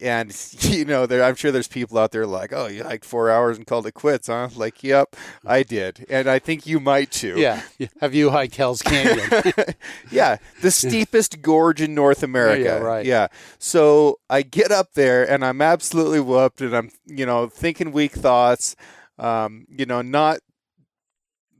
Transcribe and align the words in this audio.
and 0.00 0.34
you 0.60 0.84
know, 0.84 1.06
there, 1.06 1.22
I'm 1.22 1.34
sure 1.34 1.52
there's 1.52 1.68
people 1.68 1.98
out 1.98 2.12
there 2.12 2.26
like, 2.26 2.52
"Oh, 2.52 2.66
you 2.66 2.84
hiked 2.84 3.04
four 3.04 3.30
hours 3.30 3.56
and 3.56 3.66
called 3.66 3.86
it 3.86 3.92
quits, 3.92 4.26
huh?" 4.26 4.48
Like, 4.54 4.82
yep, 4.82 5.16
I 5.44 5.62
did, 5.62 6.06
and 6.08 6.28
I 6.28 6.38
think 6.38 6.66
you 6.66 6.80
might 6.80 7.10
too. 7.10 7.34
Yeah. 7.38 7.62
Have 8.00 8.14
you 8.14 8.30
hiked 8.30 8.56
Hell's 8.56 8.82
Canyon? 8.82 9.28
yeah, 10.10 10.38
the 10.62 10.70
steepest 10.70 11.42
gorge 11.42 11.80
in 11.80 11.94
North 11.94 12.22
America. 12.22 12.62
Yeah, 12.62 12.78
right. 12.78 13.06
Yeah. 13.06 13.28
So 13.58 14.18
I 14.28 14.42
get 14.42 14.70
up 14.70 14.94
there 14.94 15.28
and 15.28 15.44
I'm 15.44 15.62
absolutely 15.62 16.20
whooped, 16.20 16.60
and 16.60 16.74
I'm 16.74 16.90
you 17.06 17.26
know 17.26 17.48
thinking 17.48 17.92
weak 17.92 18.12
thoughts, 18.12 18.76
um, 19.18 19.66
you 19.68 19.86
know, 19.86 20.02
not 20.02 20.40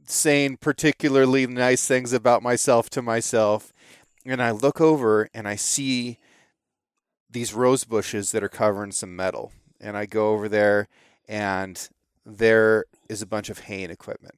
saying 0.07 0.57
particularly 0.57 1.47
nice 1.47 1.87
things 1.87 2.13
about 2.13 2.43
myself 2.43 2.89
to 2.91 3.01
myself, 3.01 3.73
and 4.25 4.41
I 4.41 4.51
look 4.51 4.79
over 4.81 5.29
and 5.33 5.47
I 5.47 5.55
see 5.55 6.19
these 7.35 7.53
rose 7.53 7.83
bushes 7.83 8.31
that 8.31 8.41
are 8.41 8.49
covering 8.49 8.93
some 8.93 9.13
metal, 9.13 9.51
and 9.81 9.97
I 9.97 10.05
go 10.05 10.29
over 10.29 10.47
there 10.47 10.87
and 11.27 11.89
there 12.25 12.85
is 13.09 13.21
a 13.21 13.25
bunch 13.25 13.49
of 13.49 13.59
haying 13.59 13.89
equipment. 13.89 14.35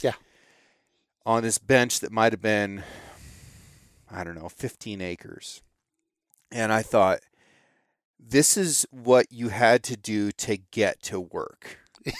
Yeah. 0.00 0.12
On 1.26 1.42
this 1.42 1.58
bench 1.58 1.98
that 1.98 2.12
might 2.12 2.32
have 2.32 2.40
been, 2.40 2.84
I 4.08 4.22
don't 4.22 4.36
know, 4.36 4.48
15 4.48 5.00
acres. 5.00 5.60
And 6.52 6.72
I 6.72 6.82
thought, 6.82 7.18
this 8.16 8.56
is 8.56 8.86
what 8.92 9.26
you 9.32 9.48
had 9.48 9.82
to 9.82 9.96
do 9.96 10.30
to 10.30 10.56
get 10.56 11.02
to 11.02 11.18
work. 11.18 11.78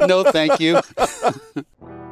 no, 0.00 0.24
thank 0.24 0.58
you. 0.58 0.80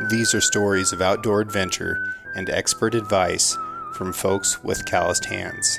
These 0.00 0.34
are 0.34 0.40
stories 0.40 0.92
of 0.92 1.00
outdoor 1.00 1.40
adventure 1.40 2.04
and 2.34 2.50
expert 2.50 2.96
advice 2.96 3.56
from 3.92 4.12
folks 4.12 4.62
with 4.64 4.84
calloused 4.86 5.24
hands. 5.24 5.78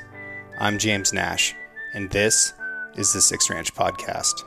I'm 0.58 0.80
James 0.80 1.11
Nash, 1.11 1.53
and 1.94 2.09
this 2.09 2.53
is 2.95 3.11
the 3.11 3.19
Six 3.19 3.49
Ranch 3.49 3.75
Podcast. 3.75 4.45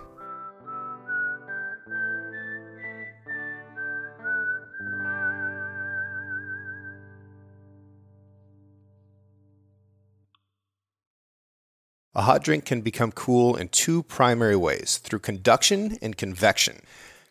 A 12.14 12.22
hot 12.22 12.42
drink 12.42 12.64
can 12.64 12.80
become 12.80 13.12
cool 13.12 13.54
in 13.54 13.68
two 13.68 14.02
primary 14.02 14.56
ways 14.56 14.96
through 14.96 15.18
conduction 15.18 15.98
and 16.00 16.16
convection. 16.16 16.80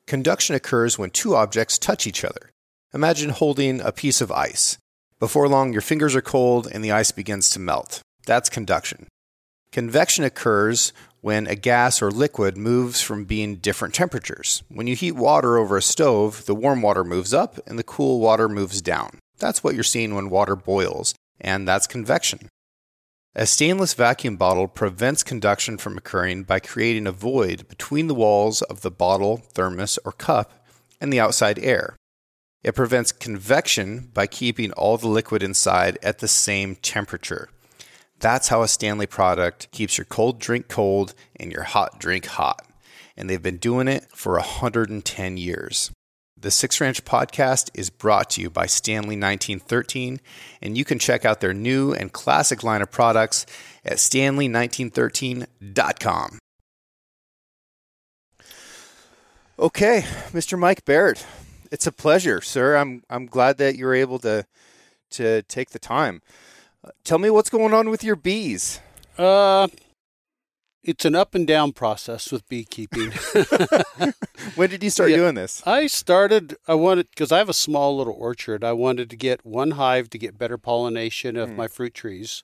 Conduction 0.08 0.56
occurs 0.56 0.98
when 0.98 1.10
two 1.10 1.36
objects 1.36 1.78
touch 1.78 2.08
each 2.08 2.24
other. 2.24 2.52
Imagine 2.94 3.30
holding 3.30 3.82
a 3.82 3.92
piece 3.92 4.22
of 4.22 4.32
ice. 4.32 4.78
Before 5.20 5.50
long, 5.50 5.74
your 5.74 5.82
fingers 5.82 6.16
are 6.16 6.22
cold 6.22 6.66
and 6.72 6.82
the 6.82 6.94
ice 6.94 7.12
begins 7.12 7.50
to 7.50 7.60
melt. 7.60 8.00
That's 8.26 8.50
conduction. 8.50 9.08
Convection 9.74 10.24
occurs 10.24 10.94
when 11.20 11.46
a 11.46 11.56
gas 11.56 12.02
or 12.02 12.10
liquid 12.10 12.56
moves 12.56 13.02
from 13.02 13.26
being 13.26 13.58
different 13.58 13.94
temperatures. 13.94 14.64
When 14.70 14.88
you 14.88 14.96
heat 14.96 15.12
water 15.12 15.58
over 15.58 15.76
a 15.76 15.82
stove, 15.82 16.46
the 16.46 16.56
warm 16.56 16.82
water 16.82 17.04
moves 17.04 17.34
up 17.34 17.60
and 17.68 17.78
the 17.78 17.84
cool 17.84 18.22
water 18.22 18.48
moves 18.48 18.82
down. 18.82 19.20
That's 19.40 19.62
what 19.62 19.76
you're 19.76 19.84
seeing 19.84 20.16
when 20.16 20.30
water 20.30 20.56
boils, 20.56 21.16
and 21.42 21.68
that's 21.68 21.86
convection. 21.86 22.48
A 23.40 23.46
stainless 23.46 23.94
vacuum 23.94 24.36
bottle 24.36 24.68
prevents 24.68 25.22
conduction 25.22 25.78
from 25.78 25.96
occurring 25.96 26.42
by 26.42 26.60
creating 26.60 27.06
a 27.06 27.12
void 27.12 27.68
between 27.68 28.08
the 28.08 28.16
walls 28.16 28.64
of 28.64 28.82
the 28.82 28.90
bottle, 28.90 29.38
thermos, 29.54 30.00
or 30.04 30.12
cup 30.12 30.66
and 31.00 31.14
the 31.14 31.20
outside 31.20 31.60
air. 31.60 31.96
It 32.64 32.74
prevents 32.74 33.12
convection 33.12 34.10
by 34.12 34.26
keeping 34.26 34.72
all 34.72 34.98
the 34.98 35.08
liquid 35.08 35.44
inside 35.44 36.00
at 36.02 36.18
the 36.18 36.28
same 36.28 36.78
temperature. 36.78 37.50
That's 38.20 38.48
how 38.48 38.64
a 38.64 38.68
Stanley 38.68 39.06
product 39.06 39.70
keeps 39.70 40.00
your 40.00 40.06
cold 40.06 40.40
drink 40.40 40.68
cold 40.68 41.14
and 41.36 41.52
your 41.52 41.62
hot 41.62 42.00
drink 42.00 42.26
hot. 42.26 42.66
And 43.16 43.30
they've 43.30 43.40
been 43.40 43.58
doing 43.58 43.88
it 43.88 44.08
for 44.16 44.34
110 44.34 45.38
years. 45.38 45.92
The 46.40 46.52
Six 46.52 46.80
Ranch 46.80 47.04
podcast 47.04 47.72
is 47.74 47.90
brought 47.90 48.30
to 48.32 48.42
you 48.42 48.50
by 48.52 48.68
Stanley 48.68 49.18
1913, 49.18 50.22
and 50.62 50.78
you 50.78 50.86
can 50.86 51.00
check 51.00 51.26
out 51.26 51.42
their 51.42 51.56
new 51.56 51.94
and 51.94 52.14
classic 52.14 52.64
line 52.64 52.84
of 52.84 52.92
products 52.92 53.48
at 53.84 53.98
stanley1913.com. 53.98 56.40
Okay, 59.60 60.02
Mr. 60.32 60.60
Mike 60.60 60.86
Baird, 60.86 61.20
it's 61.72 61.88
a 61.88 61.92
pleasure, 61.92 62.42
sir. 62.42 62.76
I'm 62.76 63.02
I'm 63.10 63.26
glad 63.26 63.58
that 63.58 63.76
you're 63.76 63.96
able 63.96 64.20
to 64.20 64.46
to 65.12 65.42
take 65.44 65.70
the 65.72 65.80
time. 65.80 66.22
Uh, 66.84 66.90
tell 67.04 67.18
me 67.18 67.30
what's 67.32 67.50
going 67.50 67.74
on 67.74 67.90
with 67.90 68.04
your 68.04 68.16
bees. 68.16 68.80
Uh, 69.18 69.68
it's 70.84 71.06
an 71.06 71.16
up 71.16 71.36
and 71.36 71.46
down 71.48 71.74
process 71.74 72.32
with 72.32 72.48
beekeeping. 72.50 73.12
when 74.56 74.70
did 74.70 74.84
you 74.84 74.90
start 74.90 75.10
Yeah. 75.10 75.18
doing 75.18 75.36
this? 75.36 75.62
I 75.66 75.88
started, 75.88 76.56
I 76.68 76.76
wanted, 76.76 77.10
because 77.10 77.32
I 77.32 77.38
have 77.40 77.50
a 77.50 77.54
small 77.54 77.98
little 77.98 78.16
orchard, 78.18 78.64
I 78.64 78.74
wanted 78.74 79.10
to 79.10 79.16
get 79.16 79.46
one 79.46 79.72
hive 79.72 80.10
to 80.12 80.18
get 80.18 80.38
better 80.38 80.58
pollination 80.58 81.36
of 81.36 81.52
my 81.52 81.68
fruit 81.68 81.94
trees. 81.94 82.44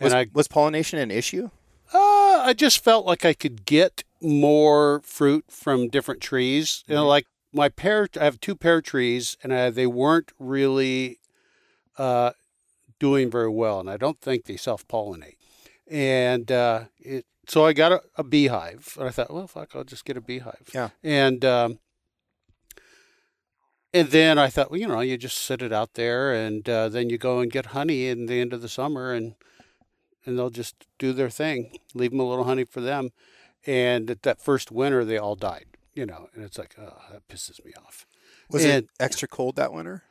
Was, 0.00 0.12
and 0.12 0.20
I, 0.20 0.26
was 0.32 0.48
pollination 0.48 0.98
an 0.98 1.10
issue? 1.10 1.50
uh, 1.94 2.42
I 2.44 2.52
just 2.56 2.82
felt 2.82 3.06
like 3.06 3.24
I 3.24 3.32
could 3.32 3.64
get 3.64 4.04
more 4.20 5.00
fruit 5.04 5.44
from 5.48 5.88
different 5.88 6.20
trees. 6.20 6.84
You 6.86 6.94
know, 6.96 7.06
like 7.06 7.26
my 7.52 7.68
pear, 7.68 8.08
I 8.20 8.24
have 8.24 8.40
two 8.40 8.54
pear 8.56 8.80
trees, 8.82 9.36
and 9.42 9.52
I, 9.54 9.70
they 9.70 9.86
weren't 9.86 10.32
really 10.38 11.18
uh, 11.96 12.32
doing 12.98 13.30
very 13.30 13.48
well, 13.48 13.80
and 13.80 13.88
I 13.88 13.96
don't 13.96 14.20
think 14.20 14.44
they 14.44 14.56
self 14.56 14.86
pollinate. 14.88 15.36
And 15.88 16.50
uh, 16.50 16.84
it, 16.98 17.24
so 17.46 17.64
I 17.64 17.72
got 17.72 17.92
a, 17.92 18.02
a 18.16 18.24
beehive, 18.24 18.96
and 18.98 19.08
I 19.08 19.10
thought, 19.10 19.32
well, 19.32 19.46
fuck, 19.46 19.74
I'll 19.74 19.84
just 19.84 20.04
get 20.04 20.16
a 20.16 20.20
beehive. 20.20 20.68
Yeah. 20.74 20.90
And 21.02 21.44
um, 21.44 21.78
and 23.94 24.08
then 24.10 24.38
I 24.38 24.48
thought, 24.48 24.70
well, 24.70 24.80
you 24.80 24.88
know, 24.88 25.00
you 25.00 25.16
just 25.16 25.38
sit 25.38 25.62
it 25.62 25.72
out 25.72 25.94
there, 25.94 26.32
and 26.32 26.68
uh, 26.68 26.88
then 26.88 27.08
you 27.08 27.18
go 27.18 27.40
and 27.40 27.50
get 27.50 27.66
honey 27.66 28.08
in 28.08 28.26
the 28.26 28.40
end 28.40 28.52
of 28.52 28.62
the 28.62 28.68
summer, 28.68 29.12
and 29.12 29.34
and 30.24 30.36
they'll 30.38 30.50
just 30.50 30.74
do 30.98 31.12
their 31.12 31.30
thing. 31.30 31.78
Leave 31.94 32.10
them 32.10 32.20
a 32.20 32.28
little 32.28 32.44
honey 32.44 32.64
for 32.64 32.80
them. 32.80 33.10
And 33.64 34.10
at 34.10 34.22
that 34.22 34.40
first 34.40 34.70
winter, 34.72 35.04
they 35.04 35.18
all 35.18 35.36
died. 35.36 35.66
You 35.94 36.04
know, 36.04 36.28
and 36.34 36.44
it's 36.44 36.58
like, 36.58 36.74
oh, 36.78 36.98
that 37.12 37.26
pisses 37.28 37.64
me 37.64 37.72
off. 37.78 38.06
Was 38.50 38.64
And- 38.64 38.72
it 38.84 38.88
extra 39.00 39.28
cold 39.28 39.56
that 39.56 39.72
winter? 39.72 40.02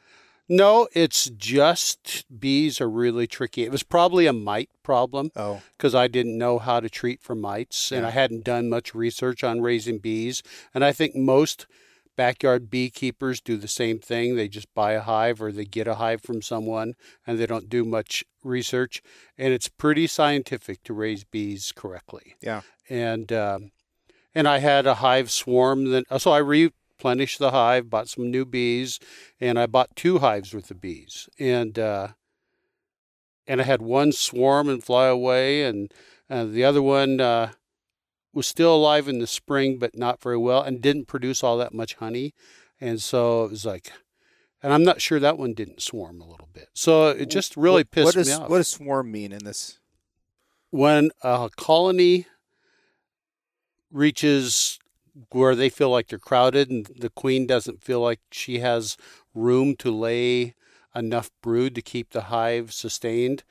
No, 0.47 0.87
it's 0.93 1.29
just 1.31 2.25
bees 2.39 2.79
are 2.79 2.89
really 2.89 3.25
tricky. 3.27 3.63
It 3.63 3.71
was 3.71 3.83
probably 3.83 4.27
a 4.27 4.33
mite 4.33 4.69
problem 4.83 5.31
Oh, 5.35 5.61
because 5.77 5.95
I 5.95 6.07
didn't 6.07 6.37
know 6.37 6.59
how 6.59 6.79
to 6.79 6.89
treat 6.89 7.21
for 7.21 7.33
mites 7.35 7.91
and 7.91 8.01
Yeah. 8.01 8.07
I 8.07 8.11
hadn't 8.11 8.43
done 8.43 8.69
much 8.69 8.93
research 8.93 9.43
on 9.43 9.61
raising 9.61 9.97
bees. 9.97 10.43
And 10.73 10.85
I 10.85 10.91
think 10.91 11.15
most 11.15 11.65
backyard 12.15 12.69
beekeepers 12.69 13.41
do 13.41 13.57
the 13.57 13.67
same 13.67 13.99
thing. 13.99 14.35
They 14.35 14.47
just 14.47 14.73
buy 14.73 14.93
a 14.93 15.01
hive 15.01 15.41
or 15.41 15.51
they 15.51 15.65
get 15.65 15.87
a 15.87 15.95
hive 15.95 16.21
from 16.21 16.41
someone 16.41 16.93
and 17.25 17.39
they 17.39 17.45
don't 17.45 17.67
do 17.67 17.83
much 17.83 18.23
research. 18.43 19.01
And 19.37 19.51
it's 19.53 19.67
pretty 19.67 20.05
scientific 20.07 20.83
to 20.83 20.93
raise 20.93 21.23
bees 21.23 21.71
correctly. 21.75 22.35
yeah. 22.41 22.61
And 22.87 23.33
um, 23.33 23.71
and 24.35 24.47
I 24.47 24.59
had 24.59 24.85
a 24.85 24.95
hive 24.95 25.31
swarm. 25.31 25.85
Then 25.91 26.03
so 26.19 26.31
I 26.31 26.37
replenished 26.97 27.39
the 27.39 27.51
hive, 27.51 27.89
bought 27.89 28.07
some 28.09 28.31
new 28.31 28.45
bees, 28.45 28.99
and 29.39 29.59
I 29.59 29.65
bought 29.67 29.95
two 29.95 30.19
hives 30.19 30.53
worth 30.53 30.71
of 30.71 30.79
bees. 30.81 31.27
And 31.39 31.77
uh, 31.77 32.09
and 33.47 33.61
I 33.61 33.63
had 33.65 33.81
one 33.81 34.11
swarm 34.11 34.69
and 34.69 34.83
fly 34.83 35.07
away, 35.07 35.63
and 35.63 35.93
uh, 36.29 36.45
the 36.45 36.63
other 36.63 36.81
one 36.81 37.19
uh, 37.19 37.51
was 38.33 38.47
still 38.47 38.75
alive 38.75 39.07
in 39.07 39.19
the 39.19 39.27
spring, 39.27 39.77
but 39.77 39.97
not 39.97 40.21
very 40.21 40.37
well, 40.37 40.61
and 40.61 40.81
didn't 40.81 41.07
produce 41.07 41.43
all 41.43 41.57
that 41.57 41.73
much 41.73 41.95
honey. 41.95 42.33
And 42.81 43.01
so 43.01 43.45
it 43.45 43.51
was 43.51 43.65
like, 43.65 43.91
and 44.63 44.73
I'm 44.73 44.83
not 44.83 45.01
sure 45.01 45.19
that 45.19 45.37
one 45.37 45.53
didn't 45.53 45.81
swarm 45.81 46.19
a 46.21 46.27
little 46.27 46.49
bit. 46.53 46.69
So 46.73 47.09
it 47.09 47.29
just 47.29 47.55
really 47.55 47.81
What- 47.81 47.91
pissed 47.91 48.05
what 48.05 48.15
does, 48.15 48.27
me 48.27 48.33
off. 48.33 48.49
What 48.49 48.57
does 48.57 48.67
swarm 48.67 49.11
mean 49.11 49.31
in 49.31 49.43
this? 49.43 49.79
when 50.71 51.09
a 51.21 51.49
colony 51.55 52.25
reaches 53.91 54.77
where 55.31 55.55
they 55.55 55.69
feel 55.69 55.89
like 55.89 56.07
they're 56.07 56.19
crowded 56.19 56.69
and 56.69 56.85
the 56.87 57.09
queen 57.09 57.45
doesn't 57.47 57.83
feel 57.83 58.01
like 58.01 58.19
she 58.31 58.59
has 58.59 58.97
room 59.33 59.75
to 59.77 59.91
lay 59.91 60.53
enough 60.93 61.29
brood 61.41 61.75
to 61.75 61.81
keep 61.81 62.11
the 62.11 62.23
hive 62.23 62.73
sustained, 62.73 63.43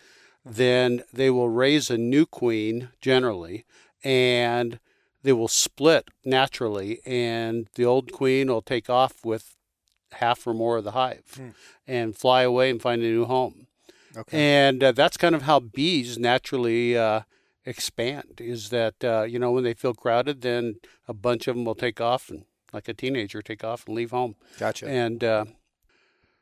then 0.45 1.03
they 1.13 1.31
will 1.31 1.49
raise 1.49 1.91
a 1.91 1.99
new 1.99 2.27
queen 2.27 2.89
generally 3.01 3.65
and 4.03 4.79
they 5.23 5.33
will 5.33 5.49
split 5.49 6.09
naturally 6.25 7.01
and 7.07 7.69
the 7.77 7.85
old 7.85 8.13
queen 8.13 8.49
will 8.49 8.63
take 8.63 8.91
off 8.91 9.25
with 9.25 9.57
half 10.13 10.47
or 10.47 10.55
more 10.55 10.77
of 10.77 10.85
the 10.85 10.93
hive 10.93 11.25
Hmm. 11.37 11.49
and 11.87 12.17
fly 12.17 12.43
away 12.43 12.71
and 12.71 12.81
find 12.81 13.03
a 13.03 13.07
new 13.07 13.25
home. 13.25 13.67
Okay. 14.17 14.39
And 14.69 14.83
uh, 14.85 14.93
that's 14.93 15.17
kind 15.17 15.35
of 15.35 15.43
how 15.43 15.61
bees 15.61 16.19
naturally 16.19 16.97
uh, 16.97 17.23
expand. 17.67 18.41
Is 18.41 18.71
that 18.71 19.03
uh, 19.05 19.23
you 19.23 19.39
know 19.39 19.53
when 19.53 19.65
they 19.65 19.75
feel 19.75 19.95
crowded, 19.95 20.41
then 20.43 20.77
a 21.09 21.15
bunch 21.15 21.49
of 21.49 21.57
them 21.57 21.65
will 21.65 21.75
take 21.75 22.01
off 22.01 22.31
and 22.31 22.45
like 22.73 22.89
a 22.89 22.95
teenager, 22.95 23.41
take 23.43 23.63
off 23.65 23.87
and 23.87 23.95
leave 23.95 24.11
home. 24.11 24.35
Gotcha. 24.59 24.89
And 24.89 25.23
uh, 25.23 25.45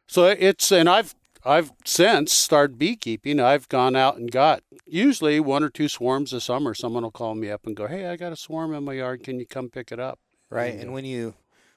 so 0.06 0.26
it's 0.26 0.70
and 0.72 0.88
I've 0.88 1.14
I've 1.44 1.72
since 1.84 2.32
started 2.32 2.78
beekeeping. 2.78 3.40
I've 3.40 3.68
gone 3.68 3.96
out 3.96 4.16
and 4.16 4.30
got 4.30 4.62
usually 4.86 5.40
one 5.40 5.62
or 5.64 5.70
two 5.70 5.88
swarms 5.88 6.32
a 6.32 6.40
summer. 6.40 6.74
Someone 6.74 7.02
will 7.02 7.10
call 7.10 7.34
me 7.34 7.50
up 7.50 7.66
and 7.66 7.76
go, 7.76 7.86
"Hey, 7.86 8.06
I 8.06 8.16
got 8.16 8.32
a 8.32 8.36
swarm 8.36 8.72
in 8.74 8.84
my 8.84 8.94
yard. 8.94 9.22
Can 9.22 9.38
you 9.38 9.46
come 9.46 9.68
pick 9.68 9.90
it 9.92 9.98
up?" 10.00 10.18
right. 10.50 10.74
And 10.74 10.92
when 10.92 11.04
you 11.04 11.34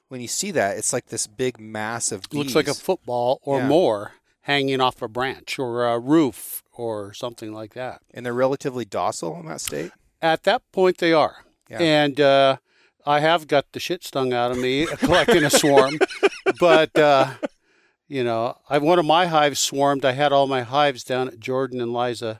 when 0.08 0.20
you 0.20 0.28
see 0.28 0.50
that, 0.52 0.78
it's 0.78 0.92
like 0.92 1.06
this 1.06 1.26
big 1.26 1.58
mass 1.58 2.12
of 2.12 2.28
bees. 2.30 2.38
Looks 2.38 2.54
like 2.54 2.68
a 2.68 2.74
football 2.74 3.40
or 3.42 3.58
Yeah. 3.58 3.68
more 3.68 4.12
hanging 4.42 4.80
off 4.80 5.02
a 5.02 5.08
branch 5.08 5.58
or 5.58 5.84
a 5.84 5.98
roof 5.98 6.62
or 6.78 7.12
something 7.12 7.52
like 7.52 7.74
that. 7.74 8.00
and 8.12 8.24
they're 8.24 8.32
relatively 8.34 8.84
docile 8.84 9.38
in 9.40 9.46
that 9.46 9.60
state. 9.60 9.90
At 10.22 10.44
that 10.44 10.62
point, 10.72 10.98
they 10.98 11.12
are. 11.12 11.44
Yeah. 11.68 11.78
And 11.80 12.20
uh, 12.20 12.56
I 13.04 13.20
have 13.20 13.46
got 13.46 13.72
the 13.72 13.80
shit 13.80 14.04
stung 14.04 14.32
out 14.32 14.50
of 14.50 14.58
me 14.58 14.86
collecting 14.98 15.44
a 15.44 15.50
swarm, 15.50 15.98
but 16.60 16.96
uh, 16.98 17.34
you 18.08 18.22
know, 18.24 18.56
I 18.68 18.78
one 18.78 18.98
of 18.98 19.04
my 19.04 19.26
hives 19.26 19.58
swarmed. 19.58 20.04
I 20.04 20.12
had 20.12 20.32
all 20.32 20.46
my 20.46 20.62
hives 20.62 21.04
down 21.04 21.28
at 21.28 21.40
Jordan 21.40 21.80
and 21.80 21.92
Liza's 21.92 22.38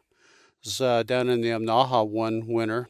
uh, 0.81 1.03
down 1.03 1.29
in 1.29 1.41
the 1.41 1.49
Imnaha 1.51 2.07
one 2.09 2.47
winter, 2.47 2.89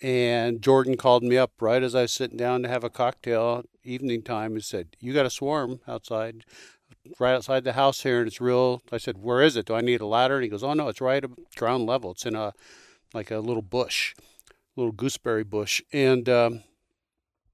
and 0.00 0.62
Jordan 0.62 0.96
called 0.96 1.22
me 1.22 1.36
up 1.36 1.52
right 1.60 1.82
as 1.82 1.94
I 1.94 2.02
was 2.02 2.12
sitting 2.12 2.36
down 2.36 2.62
to 2.62 2.68
have 2.68 2.84
a 2.84 2.90
cocktail 2.90 3.64
evening 3.82 4.22
time 4.22 4.52
and 4.52 4.64
said, 4.64 4.96
"You 5.00 5.12
got 5.12 5.26
a 5.26 5.30
swarm 5.30 5.80
outside." 5.86 6.44
Right 7.18 7.34
outside 7.34 7.64
the 7.64 7.72
house 7.72 8.02
here, 8.02 8.18
and 8.18 8.26
it's 8.26 8.40
real. 8.40 8.82
I 8.92 8.98
said, 8.98 9.18
"Where 9.18 9.42
is 9.42 9.56
it? 9.56 9.66
Do 9.66 9.74
I 9.74 9.80
need 9.80 10.00
a 10.00 10.06
ladder?" 10.06 10.36
And 10.36 10.44
he 10.44 10.50
goes, 10.50 10.62
"Oh 10.62 10.74
no, 10.74 10.88
it's 10.88 11.00
right 11.00 11.22
at 11.22 11.30
ground 11.56 11.86
level. 11.86 12.12
It's 12.12 12.26
in 12.26 12.34
a 12.34 12.52
like 13.14 13.30
a 13.30 13.38
little 13.38 13.62
bush, 13.62 14.14
little 14.76 14.92
gooseberry 14.92 15.44
bush." 15.44 15.82
And 15.92 16.28
um, 16.28 16.62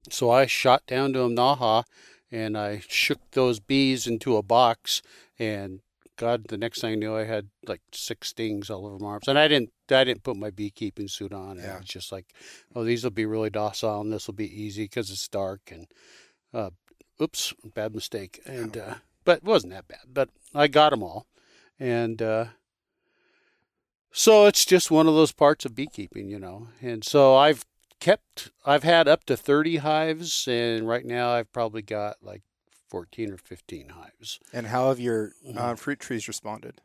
so 0.09 0.29
I 0.29 0.45
shot 0.45 0.85
down 0.85 1.13
to 1.13 1.19
Imnaha, 1.19 1.83
and 2.31 2.57
I 2.57 2.81
shook 2.87 3.19
those 3.31 3.59
bees 3.59 4.07
into 4.07 4.37
a 4.37 4.43
box 4.43 5.01
and 5.39 5.81
God, 6.15 6.47
the 6.49 6.57
next 6.57 6.81
thing 6.81 6.93
I 6.93 6.95
knew, 6.95 7.15
I 7.15 7.23
had 7.23 7.49
like 7.67 7.81
six 7.91 8.29
stings 8.29 8.69
all 8.69 8.85
over 8.85 8.99
my 8.99 9.09
arms, 9.09 9.27
and 9.27 9.39
I 9.39 9.47
didn't, 9.47 9.71
I 9.89 10.03
didn't 10.03 10.23
put 10.23 10.37
my 10.37 10.51
beekeeping 10.51 11.07
suit 11.07 11.33
on. 11.33 11.57
Yeah. 11.57 11.75
It 11.75 11.79
was 11.79 11.89
just 11.89 12.11
like, 12.11 12.27
oh, 12.75 12.83
these 12.83 13.03
will 13.03 13.11
be 13.11 13.25
really 13.25 13.49
docile, 13.49 14.01
and 14.01 14.13
this 14.13 14.27
will 14.27 14.35
be 14.35 14.61
easy 14.61 14.83
because 14.83 15.09
it's 15.09 15.27
dark. 15.27 15.61
And, 15.71 15.87
uh, 16.53 16.69
oops, 17.21 17.53
bad 17.73 17.95
mistake. 17.95 18.39
And, 18.45 18.77
uh, 18.77 18.95
but 19.23 19.37
it 19.39 19.43
wasn't 19.43 19.73
that 19.73 19.87
bad. 19.87 19.99
But 20.13 20.29
I 20.55 20.67
got 20.67 20.91
them 20.91 21.03
all, 21.03 21.25
and 21.79 22.21
uh, 22.21 22.45
so 24.11 24.45
it's 24.45 24.65
just 24.65 24.91
one 24.91 25.07
of 25.07 25.15
those 25.15 25.31
parts 25.31 25.65
of 25.65 25.75
beekeeping, 25.75 26.29
you 26.29 26.39
know. 26.39 26.67
And 26.81 27.03
so 27.03 27.35
I've 27.35 27.65
kept, 27.99 28.51
I've 28.65 28.83
had 28.83 29.07
up 29.07 29.23
to 29.25 29.35
thirty 29.37 29.77
hives, 29.77 30.47
and 30.47 30.87
right 30.87 31.05
now 31.05 31.31
I've 31.31 31.51
probably 31.51 31.81
got 31.81 32.17
like 32.21 32.43
14 32.89 33.31
or 33.31 33.37
15 33.37 33.89
hives. 33.89 34.39
And 34.53 34.67
how 34.67 34.89
have 34.89 34.99
your 34.99 35.31
Mm-hmm. 35.47 35.57
uh, 35.57 35.75
fruit 35.75 35.99
trees 35.99 36.27
responded? 36.27 36.79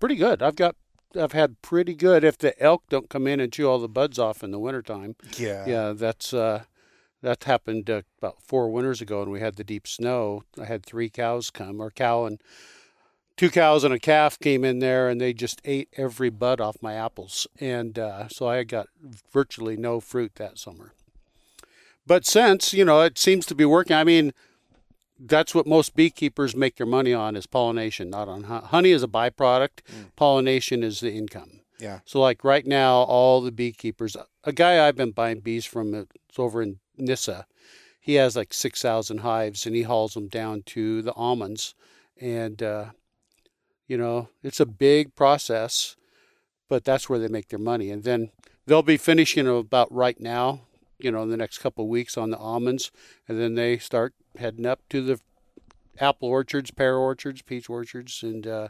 Pretty 0.00 0.16
good. 0.16 0.42
I've 0.42 0.56
got 0.56 0.76
I've 1.20 1.32
had 1.32 1.60
pretty 1.62 1.94
good 1.94 2.24
if 2.24 2.38
the 2.38 2.60
elk 2.62 2.84
don't 2.88 3.10
come 3.10 3.26
in 3.26 3.40
and 3.40 3.52
chew 3.52 3.68
all 3.68 3.78
the 3.78 3.88
buds 3.88 4.18
off 4.18 4.42
in 4.42 4.50
the 4.52 4.58
wintertime. 4.58 5.16
Yeah. 5.36 5.66
Yeah, 5.66 5.92
that's 5.92 6.32
uh 6.32 6.64
that 7.24 7.44
happened 7.44 7.90
uh, 7.90 8.02
about 8.18 8.40
4 8.42 8.70
winters 8.70 9.00
ago 9.00 9.22
and 9.22 9.30
we 9.30 9.40
had 9.40 9.56
the 9.56 9.64
deep 9.64 9.88
snow. 9.88 10.44
I 10.60 10.64
had 10.66 10.84
3 10.84 11.10
cows 11.10 11.50
come 11.50 11.80
or 11.80 11.90
cow 11.90 12.24
and 12.24 12.40
two 13.36 13.50
cows 13.50 13.84
and 13.84 13.92
a 13.92 13.98
calf 13.98 14.38
came 14.38 14.64
in 14.64 14.78
there 14.78 15.08
and 15.08 15.20
they 15.20 15.32
just 15.32 15.60
ate 15.64 15.88
every 15.96 16.30
bud 16.30 16.60
off 16.60 16.76
my 16.80 16.94
apples. 16.94 17.46
And 17.60 17.98
uh, 17.98 18.28
so 18.28 18.48
I 18.48 18.62
got 18.64 18.88
virtually 19.32 19.76
no 19.76 20.00
fruit 20.00 20.36
that 20.36 20.58
summer. 20.58 20.92
But 22.06 22.26
since, 22.26 22.72
you 22.74 22.84
know, 22.84 23.00
it 23.00 23.18
seems 23.18 23.46
to 23.46 23.54
be 23.54 23.64
working. 23.64 23.96
I 23.96 24.04
mean, 24.04 24.32
that's 25.18 25.54
what 25.54 25.66
most 25.66 25.94
beekeepers 25.94 26.54
make 26.54 26.76
their 26.76 26.86
money 26.86 27.14
on 27.14 27.36
is 27.36 27.46
pollination, 27.46 28.10
not 28.10 28.28
on 28.28 28.44
honey. 28.44 28.66
Honey 28.66 28.90
is 28.90 29.02
a 29.02 29.08
byproduct. 29.08 29.80
Pollination 30.16 30.82
is 30.82 31.00
the 31.00 31.12
income. 31.12 31.60
Yeah. 31.80 32.00
So 32.04 32.20
like 32.20 32.44
right 32.44 32.66
now, 32.66 32.96
all 32.96 33.40
the 33.40 33.52
beekeepers, 33.52 34.16
a 34.44 34.52
guy 34.52 34.86
I've 34.86 34.96
been 34.96 35.12
buying 35.12 35.40
bees 35.40 35.64
from, 35.64 35.94
it's 35.94 36.38
over 36.38 36.62
in 36.62 36.78
Nyssa. 36.96 37.46
He 38.00 38.14
has 38.14 38.36
like 38.36 38.52
six 38.52 38.82
thousand 38.82 39.18
hives, 39.18 39.66
and 39.66 39.74
he 39.74 39.82
hauls 39.82 40.14
them 40.14 40.28
down 40.28 40.62
to 40.66 41.00
the 41.02 41.14
almonds, 41.14 41.74
and 42.20 42.62
uh, 42.62 42.86
you 43.86 43.96
know 43.96 44.28
it's 44.42 44.60
a 44.60 44.66
big 44.66 45.14
process, 45.14 45.96
but 46.68 46.84
that's 46.84 47.08
where 47.08 47.18
they 47.18 47.28
make 47.28 47.48
their 47.48 47.58
money. 47.58 47.90
And 47.90 48.04
then 48.04 48.30
they'll 48.66 48.82
be 48.82 48.98
finishing 48.98 49.48
about 49.48 49.90
right 49.90 50.20
now, 50.20 50.60
you 50.98 51.10
know, 51.10 51.22
in 51.22 51.30
the 51.30 51.36
next 51.36 51.58
couple 51.58 51.84
of 51.84 51.90
weeks 51.90 52.18
on 52.18 52.30
the 52.30 52.36
almonds, 52.36 52.90
and 53.26 53.40
then 53.40 53.54
they 53.54 53.78
start 53.78 54.14
heading 54.36 54.66
up 54.66 54.80
to 54.90 55.00
the 55.00 55.20
apple 55.98 56.28
orchards, 56.28 56.70
pear 56.70 56.96
orchards, 56.96 57.42
peach 57.42 57.70
orchards, 57.70 58.22
and 58.22 58.46
uh, 58.46 58.68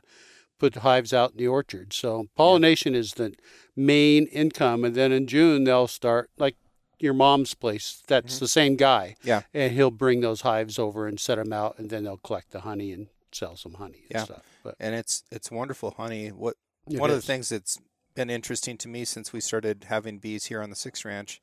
put 0.59 0.75
the 0.75 0.81
hives 0.81 1.13
out 1.13 1.33
in 1.33 1.39
the 1.39 1.49
orchards. 1.49 1.97
So 1.97 2.27
pollination 2.37 2.95
is 2.95 3.15
the 3.15 3.35
main 3.75 4.27
income, 4.27 4.85
and 4.85 4.95
then 4.95 5.11
in 5.11 5.27
June 5.27 5.65
they'll 5.65 5.89
start 5.89 6.31
like 6.39 6.57
your 6.99 7.15
mom's 7.15 7.55
place. 7.55 8.03
That's 8.07 8.39
the 8.39 8.49
same 8.49 8.77
guy, 8.77 9.17
Yeah. 9.23 9.43
and 9.53 9.73
he'll 9.73 9.91
bring 9.91 10.21
those 10.21 10.43
hives 10.43 10.79
over 10.79 11.07
and 11.07 11.19
set 11.21 11.37
them 11.37 11.53
out, 11.53 11.79
and 11.79 11.91
then 11.91 12.05
they'll 12.05 12.17
collect 12.19 12.51
the 12.53 12.61
honey 12.61 12.93
and 12.93 13.09
sell 13.33 13.57
some 13.57 13.75
honey 13.75 14.03
and 14.11 14.11
Yeah. 14.13 14.25
stuff. 14.25 14.43
But 14.63 14.77
And 14.81 14.95
it's 14.95 15.25
it's 15.31 15.51
wonderful 15.51 15.93
honey. 15.93 16.29
What 16.29 16.57
one 16.87 17.11
of 17.11 17.17
the 17.17 17.23
things 17.23 17.49
that's 17.49 17.79
been 18.15 18.31
interesting 18.31 18.77
to 18.79 18.89
me 18.89 19.05
since 19.05 19.33
we 19.33 19.41
started 19.41 19.85
having 19.89 20.19
bees 20.19 20.47
here 20.47 20.63
on 20.63 20.71
the 20.71 20.77
Six 20.77 21.05
Ranch 21.05 21.41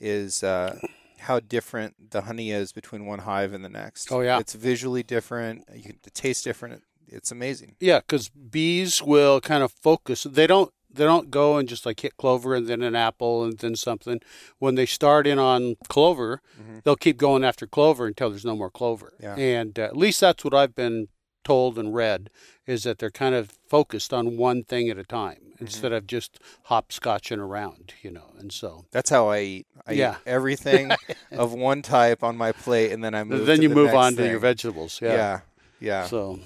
is 0.00 0.42
uh, 0.42 0.78
how 1.18 1.40
different 1.40 2.10
the 2.10 2.22
honey 2.22 2.50
is 2.50 2.72
between 2.72 3.04
one 3.06 3.20
hive 3.20 3.52
and 3.52 3.64
the 3.64 3.68
next. 3.68 4.10
Oh, 4.12 4.20
yeah. 4.20 4.38
it's 4.38 4.54
visually 4.54 5.02
different. 5.02 5.64
You 5.74 5.82
can 5.82 5.98
it 6.06 6.14
tastes 6.14 6.42
different. 6.42 6.82
It's 7.06 7.30
amazing. 7.30 7.76
Yeah, 7.80 8.00
because 8.00 8.28
bees 8.28 9.02
will 9.02 9.40
kind 9.40 9.62
of 9.62 9.72
focus. 9.72 10.24
They 10.24 10.46
don't. 10.46 10.72
They 10.92 11.04
don't 11.04 11.30
go 11.30 11.56
and 11.58 11.68
just 11.68 11.84
like 11.86 12.00
hit 12.00 12.16
clover 12.16 12.54
and 12.54 12.66
then 12.66 12.82
an 12.82 12.96
apple 12.96 13.44
and 13.44 13.58
then 13.58 13.76
something. 13.76 14.20
When 14.58 14.74
they 14.74 14.86
start 14.86 15.26
in 15.26 15.38
on 15.38 15.76
clover, 15.88 16.40
they'll 16.84 16.96
keep 16.96 17.18
going 17.18 17.44
after 17.44 17.66
clover 17.66 18.06
until 18.06 18.30
there's 18.30 18.44
no 18.44 18.56
more 18.56 18.70
clover. 18.70 19.12
Yeah. 19.20 19.34
And 19.36 19.78
uh, 19.78 19.82
at 19.82 19.96
least 19.96 20.20
that's 20.20 20.44
what 20.44 20.54
I've 20.54 20.74
been 20.74 21.08
told 21.44 21.78
and 21.78 21.94
read 21.94 22.30
is 22.66 22.82
that 22.84 22.98
they're 22.98 23.10
kind 23.10 23.34
of 23.34 23.50
focused 23.68 24.12
on 24.12 24.36
one 24.36 24.62
thing 24.64 24.88
at 24.90 24.98
a 24.98 25.04
time 25.04 25.52
instead 25.60 25.92
of 25.92 26.06
just 26.06 26.38
hopscotching 26.68 27.38
around, 27.38 27.94
you 28.02 28.10
know. 28.10 28.32
And 28.38 28.52
so 28.52 28.84
That's 28.90 29.10
how 29.10 29.28
I 29.28 29.40
eat. 29.40 29.66
I 29.86 29.92
Yeah. 29.92 30.12
eat 30.12 30.16
everything 30.26 30.90
of 31.32 31.52
one 31.52 31.82
type 31.82 32.22
on 32.22 32.36
my 32.36 32.52
plate, 32.52 32.92
and 32.92 33.02
then 33.02 33.14
I 33.14 33.24
move. 33.24 33.46
then 33.46 33.62
you 33.62 33.68
the 33.70 33.74
move 33.74 33.94
on 33.94 34.14
to 34.16 34.26
your 34.28 34.38
vegetables. 34.38 35.00
Yeah. 35.02 35.12
Yeah, 35.14 35.40
yeah. 35.80 36.06
So 36.06 36.40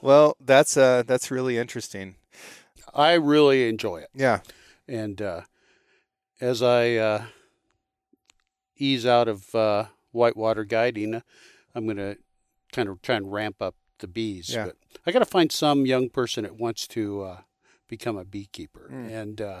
Well, 0.00 0.36
that's 0.40 0.76
uh, 0.76 1.02
that's 1.06 1.30
really 1.30 1.58
interesting. 1.58 2.14
I 2.96 3.12
really 3.14 3.68
enjoy 3.68 3.98
it. 3.98 4.10
Yeah, 4.14 4.40
And 4.88 5.20
uh, 5.22 5.42
as 6.40 6.62
I 6.62 6.94
uh, 6.96 7.24
ease 8.76 9.06
out 9.06 9.28
of 9.28 9.54
uh, 9.54 9.86
whitewater 10.12 10.64
guiding, 10.64 11.22
I'm 11.74 11.84
going 11.84 11.96
to 11.96 12.16
kind 12.72 12.88
of 12.88 13.00
try 13.02 13.16
and 13.16 13.32
ramp 13.32 13.56
up 13.60 13.74
the 13.98 14.06
bees. 14.08 14.50
Yeah. 14.54 14.66
But 14.66 14.76
I 15.06 15.12
got 15.12 15.20
to 15.20 15.24
find 15.24 15.50
some 15.52 15.86
young 15.86 16.08
person 16.10 16.44
that 16.44 16.56
wants 16.56 16.86
to 16.88 17.22
uh, 17.22 17.40
become 17.88 18.16
a 18.16 18.24
beekeeper 18.24 18.90
Mm. 18.92 19.10
and 19.10 19.40
uh, 19.40 19.60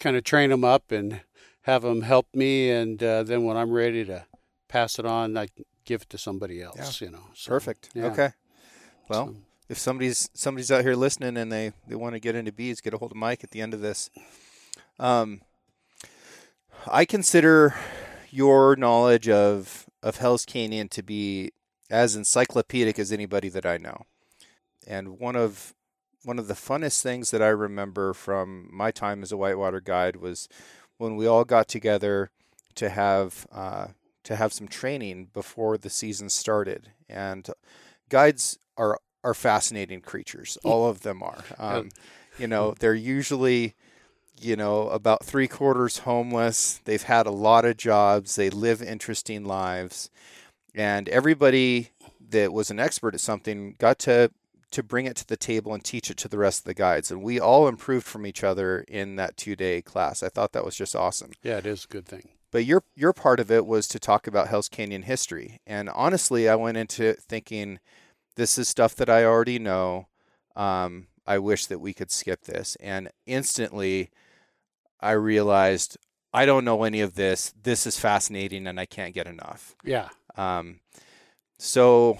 kind 0.00 0.16
of 0.16 0.24
train 0.24 0.50
them 0.50 0.64
up 0.64 0.92
and 0.92 1.20
have 1.62 1.82
them 1.82 2.02
help 2.02 2.28
me. 2.34 2.70
And 2.70 3.02
uh, 3.02 3.22
then 3.22 3.44
when 3.44 3.56
I'm 3.56 3.70
ready 3.70 4.04
to 4.04 4.26
pass 4.68 4.98
it 4.98 5.06
on, 5.06 5.36
I 5.36 5.48
give 5.84 6.02
it 6.02 6.10
to 6.10 6.18
somebody 6.18 6.60
else. 6.62 7.00
You 7.00 7.10
know, 7.10 7.24
So, 7.34 7.48
perfect. 7.50 7.90
yeah. 7.94 8.06
Okay. 8.06 8.30
Well, 9.08 9.26
So- 9.28 9.36
if 9.68 9.78
somebody's 9.78 10.30
somebody's 10.34 10.70
out 10.70 10.82
here 10.82 10.94
listening 10.94 11.36
and 11.36 11.50
they, 11.50 11.72
they 11.86 11.94
want 11.94 12.14
to 12.14 12.20
get 12.20 12.34
into 12.34 12.52
bees, 12.52 12.80
get 12.80 12.94
a 12.94 12.98
hold 12.98 13.12
of 13.12 13.16
Mike 13.16 13.42
at 13.44 13.50
the 13.50 13.60
end 13.60 13.74
of 13.74 13.80
this. 13.80 14.10
Um, 14.98 15.42
I 16.86 17.04
consider 17.04 17.74
your 18.30 18.76
knowledge 18.76 19.28
of 19.28 19.86
of 20.02 20.16
Hell's 20.18 20.44
Canyon 20.44 20.88
to 20.88 21.02
be 21.02 21.52
as 21.90 22.16
encyclopedic 22.16 22.98
as 22.98 23.12
anybody 23.12 23.48
that 23.48 23.66
I 23.66 23.76
know. 23.76 24.06
And 24.86 25.18
one 25.18 25.36
of 25.36 25.74
one 26.22 26.38
of 26.38 26.48
the 26.48 26.54
funnest 26.54 27.02
things 27.02 27.30
that 27.30 27.42
I 27.42 27.48
remember 27.48 28.12
from 28.12 28.68
my 28.72 28.90
time 28.90 29.22
as 29.22 29.32
a 29.32 29.36
whitewater 29.36 29.80
guide 29.80 30.16
was 30.16 30.48
when 30.98 31.16
we 31.16 31.26
all 31.26 31.44
got 31.44 31.68
together 31.68 32.30
to 32.76 32.88
have 32.88 33.46
uh, 33.52 33.88
to 34.24 34.36
have 34.36 34.52
some 34.52 34.68
training 34.68 35.28
before 35.32 35.78
the 35.78 35.90
season 35.90 36.28
started. 36.28 36.90
And 37.08 37.48
guides 38.08 38.58
are 38.76 38.98
are 39.26 39.34
fascinating 39.34 40.00
creatures. 40.00 40.56
All 40.62 40.88
of 40.88 41.02
them 41.02 41.22
are. 41.22 41.42
Um, 41.58 41.88
you 42.38 42.46
know, 42.46 42.74
they're 42.78 42.94
usually 42.94 43.74
you 44.40 44.54
know 44.54 44.88
about 44.90 45.24
three 45.24 45.48
quarters 45.48 45.98
homeless. 45.98 46.80
They've 46.84 47.02
had 47.02 47.26
a 47.26 47.32
lot 47.32 47.64
of 47.64 47.76
jobs. 47.76 48.36
They 48.36 48.50
live 48.50 48.80
interesting 48.80 49.44
lives, 49.44 50.10
and 50.74 51.08
everybody 51.08 51.90
that 52.30 52.52
was 52.52 52.70
an 52.70 52.78
expert 52.78 53.14
at 53.14 53.20
something 53.20 53.74
got 53.78 53.98
to 54.00 54.30
to 54.70 54.82
bring 54.82 55.06
it 55.06 55.16
to 55.16 55.26
the 55.26 55.36
table 55.36 55.74
and 55.74 55.82
teach 55.82 56.10
it 56.10 56.16
to 56.18 56.28
the 56.28 56.38
rest 56.38 56.60
of 56.60 56.64
the 56.64 56.74
guides. 56.74 57.10
And 57.10 57.22
we 57.22 57.40
all 57.40 57.66
improved 57.66 58.06
from 58.06 58.26
each 58.26 58.44
other 58.44 58.84
in 58.88 59.16
that 59.16 59.36
two 59.36 59.56
day 59.56 59.82
class. 59.82 60.22
I 60.22 60.28
thought 60.28 60.52
that 60.52 60.64
was 60.64 60.76
just 60.76 60.94
awesome. 60.94 61.32
Yeah, 61.42 61.58
it 61.58 61.66
is 61.66 61.84
a 61.84 61.88
good 61.88 62.06
thing. 62.06 62.28
But 62.52 62.64
your 62.64 62.84
your 62.94 63.12
part 63.12 63.40
of 63.40 63.50
it 63.50 63.66
was 63.66 63.88
to 63.88 63.98
talk 63.98 64.28
about 64.28 64.48
Hell's 64.48 64.68
Canyon 64.68 65.02
history, 65.02 65.60
and 65.66 65.88
honestly, 65.90 66.48
I 66.48 66.54
went 66.54 66.76
into 66.76 67.14
thinking 67.14 67.80
this 68.36 68.58
is 68.58 68.68
stuff 68.68 68.94
that 68.96 69.10
I 69.10 69.24
already 69.24 69.58
know. 69.58 70.08
Um, 70.54 71.08
I 71.26 71.38
wish 71.38 71.66
that 71.66 71.80
we 71.80 71.92
could 71.92 72.10
skip 72.10 72.42
this, 72.42 72.76
and 72.80 73.10
instantly, 73.26 74.10
I 75.00 75.12
realized 75.12 75.98
I 76.32 76.46
don't 76.46 76.64
know 76.64 76.84
any 76.84 77.00
of 77.00 77.14
this. 77.14 77.52
This 77.60 77.86
is 77.86 77.98
fascinating, 77.98 78.66
and 78.66 78.78
I 78.78 78.86
can't 78.86 79.14
get 79.14 79.26
enough. 79.26 79.74
Yeah. 79.84 80.10
Um, 80.36 80.80
so, 81.58 82.18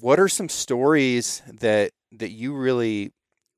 what 0.00 0.20
are 0.20 0.28
some 0.28 0.48
stories 0.48 1.42
that 1.60 1.92
that 2.12 2.30
you 2.30 2.54
really 2.54 3.12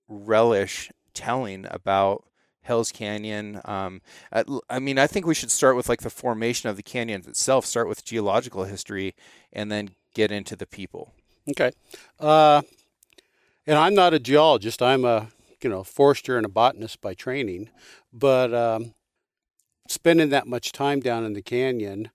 relish 0.08 0.90
telling 1.12 1.66
about 1.70 2.24
Hell's 2.62 2.92
Canyon? 2.92 3.60
Um, 3.64 4.00
I, 4.32 4.44
I 4.70 4.78
mean, 4.78 4.98
I 4.98 5.06
think 5.06 5.26
we 5.26 5.34
should 5.34 5.50
start 5.50 5.76
with 5.76 5.88
like 5.88 6.02
the 6.02 6.10
formation 6.10 6.70
of 6.70 6.76
the 6.76 6.82
canyon 6.82 7.22
itself. 7.26 7.66
Start 7.66 7.88
with 7.88 8.04
geological 8.04 8.64
history, 8.64 9.14
and 9.52 9.70
then 9.70 9.90
get 10.14 10.30
into 10.30 10.56
the 10.56 10.66
people. 10.66 11.14
Okay. 11.50 11.72
Uh, 12.18 12.62
and 13.66 13.78
I'm 13.78 13.94
not 13.94 14.14
a 14.14 14.18
geologist. 14.18 14.82
I'm 14.82 15.04
a 15.04 15.28
you 15.62 15.70
know 15.70 15.84
forester 15.84 16.36
and 16.36 16.46
a 16.46 16.48
botanist 16.48 17.00
by 17.00 17.14
training, 17.14 17.70
but 18.12 18.54
um, 18.54 18.94
spending 19.88 20.30
that 20.30 20.46
much 20.46 20.72
time 20.72 21.00
down 21.00 21.24
in 21.24 21.32
the 21.32 21.42
canyon, 21.42 22.10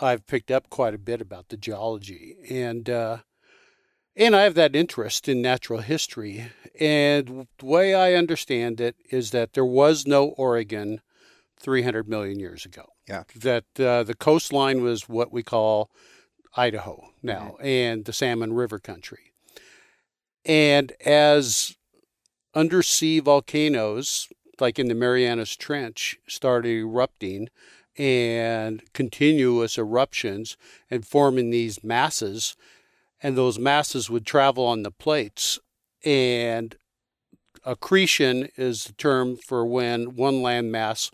I've 0.00 0.26
picked 0.26 0.50
up 0.50 0.70
quite 0.70 0.94
a 0.94 0.98
bit 0.98 1.20
about 1.20 1.48
the 1.48 1.56
geology 1.56 2.36
and. 2.48 2.88
Uh, 2.88 3.18
and 4.14 4.36
I 4.36 4.42
have 4.42 4.54
that 4.56 4.76
interest 4.76 5.26
in 5.26 5.40
natural 5.40 5.80
history. 5.80 6.50
And 6.78 7.46
the 7.58 7.66
way 7.66 7.94
I 7.94 8.12
understand 8.12 8.78
it 8.78 8.96
is 9.10 9.30
that 9.30 9.54
there 9.54 9.64
was 9.64 10.06
no 10.06 10.28
Oregon 10.36 11.00
300 11.60 12.08
million 12.08 12.38
years 12.38 12.66
ago. 12.66 12.86
Yeah. 13.08 13.22
That 13.34 13.64
uh, 13.78 14.02
the 14.02 14.14
coastline 14.14 14.82
was 14.82 15.08
what 15.08 15.32
we 15.32 15.42
call 15.42 15.90
Idaho 16.56 17.10
now 17.22 17.56
Mm-hmm. 17.58 17.66
and 17.66 18.04
the 18.04 18.12
Salmon 18.12 18.52
River 18.52 18.78
country. 18.78 19.32
And 20.44 20.92
as 21.04 21.76
undersea 22.54 23.20
volcanoes, 23.20 24.28
like 24.60 24.78
in 24.78 24.88
the 24.88 24.94
Marianas 24.94 25.56
Trench, 25.56 26.18
started 26.26 26.70
erupting 26.70 27.48
and 27.96 28.82
continuous 28.92 29.78
eruptions 29.78 30.56
and 30.90 31.06
forming 31.06 31.50
these 31.50 31.84
masses, 31.84 32.56
and 33.22 33.36
those 33.36 33.58
masses 33.58 34.10
would 34.10 34.26
travel 34.26 34.64
on 34.64 34.82
the 34.82 34.90
plates. 34.90 35.58
And 36.04 36.74
accretion 37.64 38.48
is 38.56 38.84
the 38.84 38.92
term 38.94 39.36
for 39.36 39.64
when 39.64 40.16
one 40.16 40.36
landmass 40.36 41.10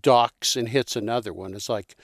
docks 0.00 0.54
and 0.54 0.68
hits 0.68 0.94
another 0.94 1.32
one. 1.32 1.54
It's 1.54 1.68
like, 1.68 1.96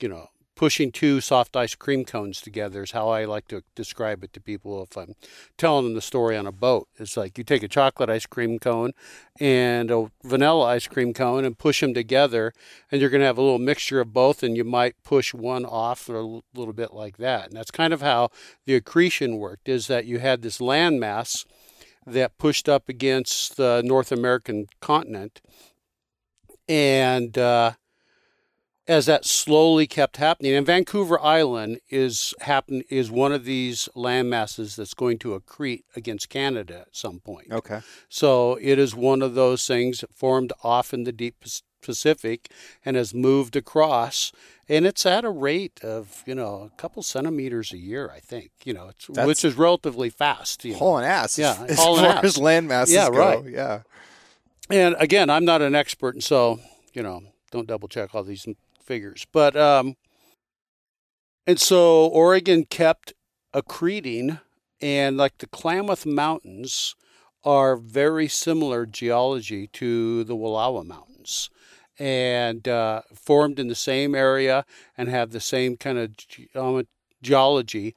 you 0.00 0.08
know, 0.08 0.28
pushing 0.60 0.92
two 0.92 1.22
soft 1.22 1.56
ice 1.56 1.74
cream 1.74 2.04
cones 2.04 2.38
together 2.42 2.82
is 2.82 2.90
how 2.90 3.08
I 3.08 3.24
like 3.24 3.48
to 3.48 3.62
describe 3.74 4.22
it 4.22 4.34
to 4.34 4.42
people 4.42 4.82
if 4.82 4.94
I'm 4.94 5.14
telling 5.56 5.86
them 5.86 5.94
the 5.94 6.02
story 6.02 6.36
on 6.36 6.46
a 6.46 6.52
boat. 6.52 6.86
It's 6.98 7.16
like 7.16 7.38
you 7.38 7.44
take 7.44 7.62
a 7.62 7.68
chocolate 7.68 8.10
ice 8.10 8.26
cream 8.26 8.58
cone 8.58 8.92
and 9.40 9.90
a 9.90 10.10
vanilla 10.22 10.66
ice 10.66 10.86
cream 10.86 11.14
cone 11.14 11.46
and 11.46 11.56
push 11.56 11.80
them 11.80 11.94
together, 11.94 12.52
and 12.92 13.00
you're 13.00 13.08
going 13.08 13.22
to 13.22 13.26
have 13.26 13.38
a 13.38 13.40
little 13.42 13.58
mixture 13.58 14.02
of 14.02 14.12
both, 14.12 14.42
and 14.42 14.54
you 14.54 14.64
might 14.64 15.02
push 15.02 15.32
one 15.32 15.64
off 15.64 16.10
a 16.10 16.42
little 16.54 16.74
bit 16.74 16.92
like 16.92 17.16
that. 17.16 17.46
And 17.46 17.56
that's 17.56 17.70
kind 17.70 17.94
of 17.94 18.02
how 18.02 18.28
the 18.66 18.74
accretion 18.74 19.38
worked, 19.38 19.66
is 19.66 19.86
that 19.86 20.04
you 20.04 20.18
had 20.18 20.42
this 20.42 20.58
landmass 20.58 21.46
that 22.06 22.36
pushed 22.36 22.68
up 22.68 22.86
against 22.86 23.56
the 23.56 23.80
North 23.82 24.12
American 24.12 24.66
continent. 24.82 25.40
And 26.68 27.38
uh, 27.38 27.72
as 28.90 29.06
that 29.06 29.24
slowly 29.24 29.86
kept 29.86 30.16
happening, 30.16 30.52
and 30.54 30.66
Vancouver 30.66 31.20
Island 31.20 31.78
is 31.90 32.34
happen 32.40 32.82
is 32.90 33.08
one 33.10 33.32
of 33.32 33.44
these 33.44 33.88
land 33.94 34.28
masses 34.28 34.74
that's 34.74 34.94
going 34.94 35.18
to 35.20 35.38
accrete 35.38 35.84
against 35.94 36.28
Canada 36.28 36.80
at 36.80 36.96
some 36.96 37.20
point. 37.20 37.52
Okay. 37.52 37.80
So 38.08 38.58
it 38.60 38.78
is 38.80 38.94
one 38.94 39.22
of 39.22 39.34
those 39.34 39.64
things 39.66 40.00
that 40.00 40.12
formed 40.12 40.52
off 40.64 40.92
in 40.92 41.04
the 41.04 41.12
deep 41.12 41.36
Pacific 41.82 42.50
and 42.84 42.96
has 42.96 43.14
moved 43.14 43.54
across, 43.56 44.32
and 44.68 44.84
it's 44.86 45.06
at 45.06 45.24
a 45.24 45.30
rate 45.30 45.80
of 45.84 46.22
you 46.26 46.34
know 46.34 46.70
a 46.72 46.76
couple 46.76 47.02
centimeters 47.02 47.72
a 47.72 47.78
year, 47.78 48.10
I 48.14 48.18
think. 48.18 48.50
You 48.64 48.74
know, 48.74 48.90
which 49.24 49.44
is 49.44 49.54
relatively 49.54 50.10
fast. 50.10 50.64
You 50.64 50.72
know. 50.72 50.78
Hauling 50.78 51.04
ass. 51.06 51.38
Yeah, 51.38 51.64
As 51.68 51.78
hauling 51.78 52.04
far 52.04 52.14
ass. 52.16 52.24
as 52.24 52.38
land 52.38 52.66
masses 52.68 52.94
Yeah, 52.94 53.08
go. 53.08 53.18
right. 53.18 53.44
Yeah. 53.48 53.80
And 54.68 54.94
again, 54.98 55.30
I'm 55.30 55.44
not 55.44 55.62
an 55.62 55.74
expert, 55.74 56.14
and 56.14 56.24
so 56.24 56.58
you 56.92 57.02
know, 57.02 57.22
don't 57.52 57.66
double 57.68 57.88
check 57.88 58.14
all 58.14 58.24
these 58.24 58.46
figures. 58.90 59.24
But 59.30 59.56
um, 59.56 59.94
and 61.46 61.60
so 61.60 62.06
Oregon 62.06 62.64
kept 62.64 63.12
accreting, 63.54 64.40
and 64.80 65.16
like 65.16 65.38
the 65.38 65.46
Klamath 65.46 66.04
Mountains 66.04 66.96
are 67.44 67.76
very 67.76 68.26
similar 68.26 68.86
geology 68.86 69.68
to 69.68 70.24
the 70.24 70.34
Wallowa 70.34 70.84
Mountains, 70.84 71.50
and 72.00 72.66
uh, 72.66 73.02
formed 73.14 73.60
in 73.60 73.68
the 73.68 73.76
same 73.76 74.16
area 74.16 74.64
and 74.98 75.08
have 75.08 75.30
the 75.30 75.40
same 75.40 75.76
kind 75.76 75.96
of 75.96 76.16
ge- 76.16 76.48
um, 76.56 76.84
geology. 77.22 77.94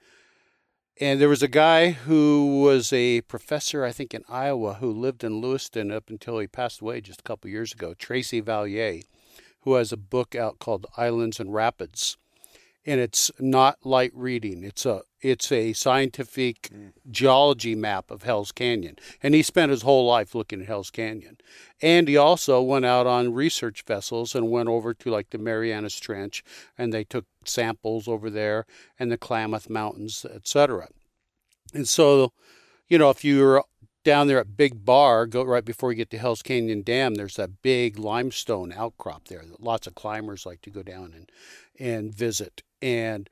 And 1.01 1.19
there 1.19 1.27
was 1.27 1.41
a 1.41 1.47
guy 1.47 1.89
who 1.89 2.61
was 2.61 2.93
a 2.93 3.21
professor, 3.21 3.83
I 3.83 3.91
think, 3.91 4.13
in 4.13 4.23
Iowa, 4.29 4.75
who 4.75 4.91
lived 4.91 5.23
in 5.23 5.41
Lewiston 5.41 5.91
up 5.91 6.11
until 6.11 6.37
he 6.37 6.45
passed 6.45 6.81
away 6.81 7.01
just 7.01 7.21
a 7.21 7.23
couple 7.23 7.49
years 7.49 7.73
ago, 7.73 7.95
Tracy 7.95 8.41
Vallier, 8.41 9.01
who 9.63 9.75
has 9.75 9.91
a 9.91 9.97
book 9.97 10.35
out 10.35 10.59
called 10.59 10.85
Islands 10.97 11.39
and 11.39 11.53
Rapids. 11.53 12.17
And 12.85 12.99
it's 12.99 13.31
not 13.39 13.85
light 13.85 14.11
reading. 14.13 14.63
It's 14.63 14.85
a 14.85 15.03
it's 15.21 15.53
a 15.53 15.71
scientific 15.71 16.67
hmm. 16.67 16.87
geology 17.09 17.75
map 17.75 18.11
of 18.11 18.23
Hell's 18.23 18.51
Canyon. 18.51 18.97
And 19.21 19.33
he 19.33 19.41
spent 19.41 19.71
his 19.71 19.83
whole 19.83 20.05
life 20.05 20.35
looking 20.35 20.61
at 20.61 20.67
Hell's 20.67 20.91
Canyon. 20.91 21.37
And 21.81 22.09
he 22.09 22.17
also 22.17 22.61
went 22.61 22.83
out 22.83 23.07
on 23.07 23.33
research 23.33 23.83
vessels 23.83 24.35
and 24.35 24.51
went 24.51 24.67
over 24.67 24.93
to 24.93 25.09
like 25.09 25.29
the 25.29 25.37
Marianas 25.37 25.97
Trench 25.97 26.43
and 26.77 26.93
they 26.93 27.05
took 27.05 27.25
samples 27.45 28.09
over 28.09 28.29
there 28.29 28.65
and 28.99 29.09
the 29.09 29.17
Klamath 29.17 29.69
Mountains, 29.69 30.25
etc. 30.25 30.89
And 31.73 31.87
so, 31.87 32.33
you 32.89 32.97
know, 32.97 33.09
if 33.09 33.23
you're 33.23 33.63
down 34.03 34.27
there 34.27 34.39
at 34.39 34.57
Big 34.57 34.85
Bar, 34.85 35.25
go 35.25 35.43
right 35.43 35.63
before 35.63 35.91
you 35.91 35.97
get 35.97 36.09
to 36.11 36.17
Hell's 36.17 36.41
Canyon 36.41 36.81
Dam, 36.81 37.15
there's 37.15 37.35
that 37.35 37.61
big 37.61 37.97
limestone 37.97 38.73
outcrop 38.73 39.27
there 39.27 39.43
that 39.43 39.61
lots 39.61 39.87
of 39.87 39.95
climbers 39.95 40.45
like 40.45 40.61
to 40.61 40.69
go 40.69 40.83
down 40.83 41.13
and, 41.15 41.31
and 41.79 42.13
visit. 42.13 42.63
And 42.81 43.29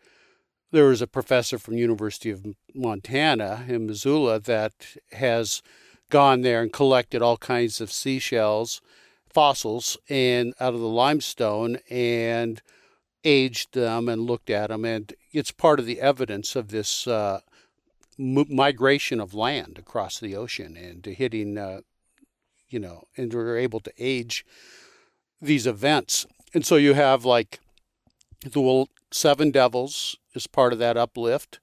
there 0.72 0.86
was 0.86 1.02
a 1.02 1.08
professor 1.08 1.58
from 1.58 1.78
University 1.78 2.30
of 2.30 2.46
Montana 2.74 3.66
in 3.68 3.88
Missoula 3.88 4.40
that 4.40 4.74
has 5.12 5.62
gone 6.10 6.42
there 6.42 6.62
and 6.62 6.72
collected 6.72 7.22
all 7.22 7.38
kinds 7.38 7.82
of 7.82 7.92
seashells, 7.92 8.82
fossils, 9.34 9.98
and 10.10 10.54
out 10.60 10.74
of 10.74 10.80
the 10.80 10.88
limestone 10.88 11.80
and 11.90 12.62
aged 13.24 13.74
them 13.74 14.10
and 14.10 14.22
looked 14.22 14.50
at 14.50 14.70
them, 14.70 14.86
and 14.86 15.14
it's 15.32 15.52
part 15.52 15.80
of 15.80 15.86
the 15.86 16.02
evidence 16.02 16.56
of 16.56 16.70
this 16.70 17.08
uh, 17.08 17.40
m- 18.20 18.46
migration 18.50 19.20
of 19.20 19.34
land 19.34 19.78
across 19.78 20.20
the 20.20 20.36
ocean 20.36 20.78
and 20.78 21.04
to 21.04 21.14
hitting, 21.14 21.58
uh, 21.58 21.82
you 22.70 22.80
know, 22.80 23.04
and 23.18 23.34
we're 23.34 23.58
able 23.58 23.80
to 23.82 23.94
age 23.98 24.46
these 25.42 25.68
events. 25.68 26.26
And 26.54 26.66
so 26.66 26.76
you 26.76 26.94
have 26.94 27.26
like 27.26 27.60
the 28.44 28.86
Seven 29.12 29.52
Devils 29.52 30.16
is 30.34 30.48
part 30.48 30.74
of 30.74 30.80
that 30.80 30.98
uplift. 30.98 31.60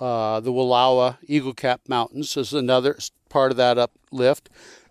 Uh, 0.00 0.40
the 0.40 0.52
Wallowa 0.52 1.18
Eagle 1.26 1.54
Cap 1.54 1.82
Mountains 1.86 2.36
is 2.36 2.52
another 2.52 2.98
part 3.28 3.52
of 3.52 3.56
that 3.56 3.78
uplift. 3.78 4.48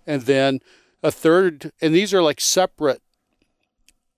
And 0.07 0.23
then 0.23 0.59
a 1.03 1.11
third, 1.11 1.71
and 1.81 1.93
these 1.93 2.13
are 2.13 2.21
like 2.21 2.39
separate 2.39 3.01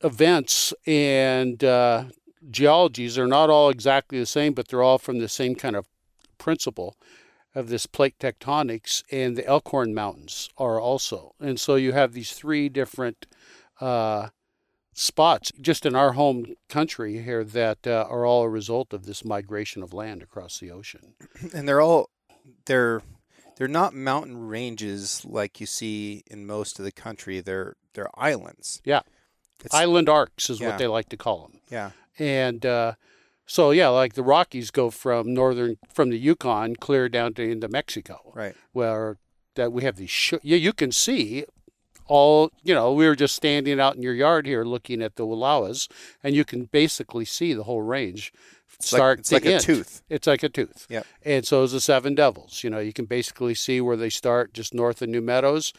events 0.04 0.74
and 0.86 1.64
uh, 1.64 2.06
geologies 2.52 3.18
are 3.18 3.28
not 3.28 3.50
all 3.50 3.70
exactly 3.70 4.20
the 4.20 4.26
same, 4.26 4.54
but 4.54 4.68
they're 4.68 4.84
all 4.84 4.98
from 4.98 5.20
the 5.20 5.30
same 5.30 5.56
kind 5.56 5.76
of 5.76 5.88
principle 6.44 6.98
of 7.56 7.70
this 7.70 7.86
plate 7.86 8.16
tectonics. 8.20 9.04
And 9.12 9.36
the 9.38 9.46
Elkhorn 9.48 9.94
Mountains 9.94 10.50
are 10.58 10.80
also. 10.80 11.34
And 11.40 11.60
so 11.60 11.76
you 11.76 11.92
have 11.94 12.14
these 12.14 12.34
three 12.34 12.68
different 12.70 13.26
uh, 13.80 14.30
spots 14.94 15.52
just 15.60 15.86
in 15.86 15.96
our 15.96 16.14
home 16.14 16.56
country 16.70 17.22
here 17.24 17.44
that 17.44 17.88
uh, 17.88 18.06
are 18.10 18.26
all 18.26 18.44
a 18.44 18.50
result 18.50 18.94
of 18.94 19.06
this 19.06 19.24
migration 19.26 19.82
of 19.84 19.94
land 19.94 20.22
across 20.22 20.60
the 20.60 20.72
ocean. 20.72 21.14
and 21.54 21.68
they're 21.68 21.82
all 21.82 22.10
they're 22.66 23.02
they're 23.56 23.68
not 23.68 23.94
mountain 23.94 24.48
ranges 24.48 25.24
like 25.26 25.60
you 25.62 25.66
see 25.68 26.24
in 26.28 26.46
most 26.46 26.80
of 26.80 26.86
the 26.86 26.92
country. 26.92 27.40
They're 27.40 27.76
they're 27.94 28.10
islands. 28.20 28.82
Yeah. 28.84 29.02
It's, 29.64 29.74
Island 29.74 30.10
arcs 30.10 30.50
is 30.50 30.60
Yeah. 30.60 30.70
what 30.70 30.78
they 30.80 30.88
like 30.88 31.10
to 31.10 31.18
call 31.18 31.44
them. 31.48 31.62
yeah. 31.72 31.92
And 32.20 32.66
uh, 32.66 32.94
so, 33.54 33.72
yeah, 33.72 33.90
like 33.90 34.14
the 34.14 34.24
Rockies 34.24 34.72
go 34.72 34.90
from 34.90 35.34
northern, 35.34 35.78
from 35.94 36.10
the 36.10 36.18
Yukon 36.18 36.76
clear 36.76 37.08
down 37.10 37.34
to 37.36 37.44
into 37.44 37.68
Mexico, 37.68 38.16
Right. 38.34 38.56
where 38.72 39.18
that 39.56 39.72
we 39.72 39.84
have 39.84 39.98
these, 39.98 40.10
sh- 40.10 40.42
yeah, 40.42 40.58
you 40.68 40.74
can 40.74 40.92
see 40.92 41.46
all 42.08 42.52
you 42.64 42.74
know 42.76 42.92
we 42.92 43.06
were 43.08 43.16
just 43.16 43.34
standing 43.36 43.80
out 43.80 43.96
in 43.96 44.02
your 44.02 44.14
yard 44.14 44.46
here 44.46 44.66
looking 44.66 45.02
at 45.02 45.16
the 45.16 45.26
Wallowas 45.26 45.88
and 46.22 46.36
you 46.36 46.44
can 46.44 46.66
basically 46.66 47.24
see 47.24 47.54
the 47.54 47.64
whole 47.64 47.82
range 47.82 48.34
It's 48.76 48.88
start 48.90 49.20
like, 49.20 49.20
it's 49.20 49.30
to 49.30 49.36
like 49.36 49.46
a 49.46 49.60
tooth. 49.60 50.02
It's 50.10 50.28
like 50.28 50.44
a 50.44 50.50
tooth. 50.50 50.86
Yep. 50.90 51.06
And 51.24 51.46
so 51.48 51.64
is 51.64 51.72
the 51.72 51.80
Seven 51.80 52.14
Devils. 52.16 52.62
You 52.64 52.70
know, 52.72 52.80
you 52.80 52.92
can 52.92 53.06
basically 53.06 53.56
see 53.56 53.80
where 53.80 53.96
they 53.96 54.10
start 54.10 54.54
just 54.54 54.74
north 54.74 55.02
of 55.02 55.10
New 55.10 55.22
Meadows, 55.22 55.72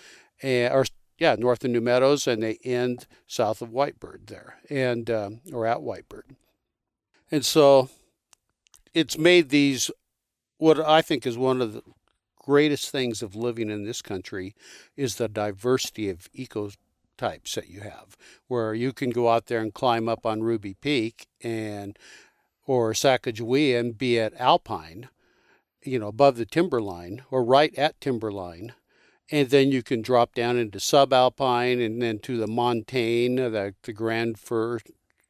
and 0.42 0.72
or 0.72 0.84
yeah, 1.18 1.36
north 1.38 1.62
of 1.64 1.70
New 1.72 1.82
Meadows, 1.82 2.26
and 2.26 2.42
they 2.42 2.56
end 2.64 3.06
south 3.26 3.60
of 3.60 3.68
Whitebird 3.70 4.26
there, 4.28 4.60
and 4.70 5.10
um, 5.10 5.40
or 5.52 5.66
at 5.66 5.78
Whitebird. 5.78 6.36
And 7.30 7.44
so, 7.44 7.88
it's 8.92 9.18
made 9.18 9.48
these 9.48 9.90
what 10.58 10.80
I 10.80 11.02
think 11.02 11.26
is 11.26 11.36
one 11.36 11.60
of 11.60 11.72
the 11.72 11.82
greatest 12.38 12.90
things 12.90 13.22
of 13.22 13.34
living 13.34 13.70
in 13.70 13.84
this 13.84 14.02
country 14.02 14.54
is 14.96 15.16
the 15.16 15.28
diversity 15.28 16.08
of 16.08 16.30
ecotypes 16.32 17.54
that 17.54 17.68
you 17.68 17.80
have, 17.80 18.16
where 18.48 18.74
you 18.74 18.92
can 18.92 19.10
go 19.10 19.28
out 19.28 19.46
there 19.46 19.60
and 19.60 19.74
climb 19.74 20.08
up 20.08 20.24
on 20.24 20.42
Ruby 20.42 20.74
Peak 20.74 21.26
and 21.42 21.98
or 22.66 22.92
Sacagawea 22.92 23.78
and 23.78 23.98
be 23.98 24.18
at 24.18 24.38
Alpine, 24.40 25.08
you 25.82 25.98
know, 25.98 26.08
above 26.08 26.36
the 26.36 26.46
timberline 26.46 27.22
or 27.30 27.44
right 27.44 27.74
at 27.76 28.00
timberline. 28.00 28.74
And 29.30 29.48
then 29.48 29.72
you 29.72 29.82
can 29.82 30.02
drop 30.02 30.34
down 30.34 30.58
into 30.58 30.78
subalpine 30.78 31.84
and 31.84 32.00
then 32.00 32.18
to 32.20 32.36
the 32.36 32.46
montane, 32.46 33.36
the, 33.36 33.74
the 33.82 33.92
grand 33.92 34.38
fir 34.38 34.78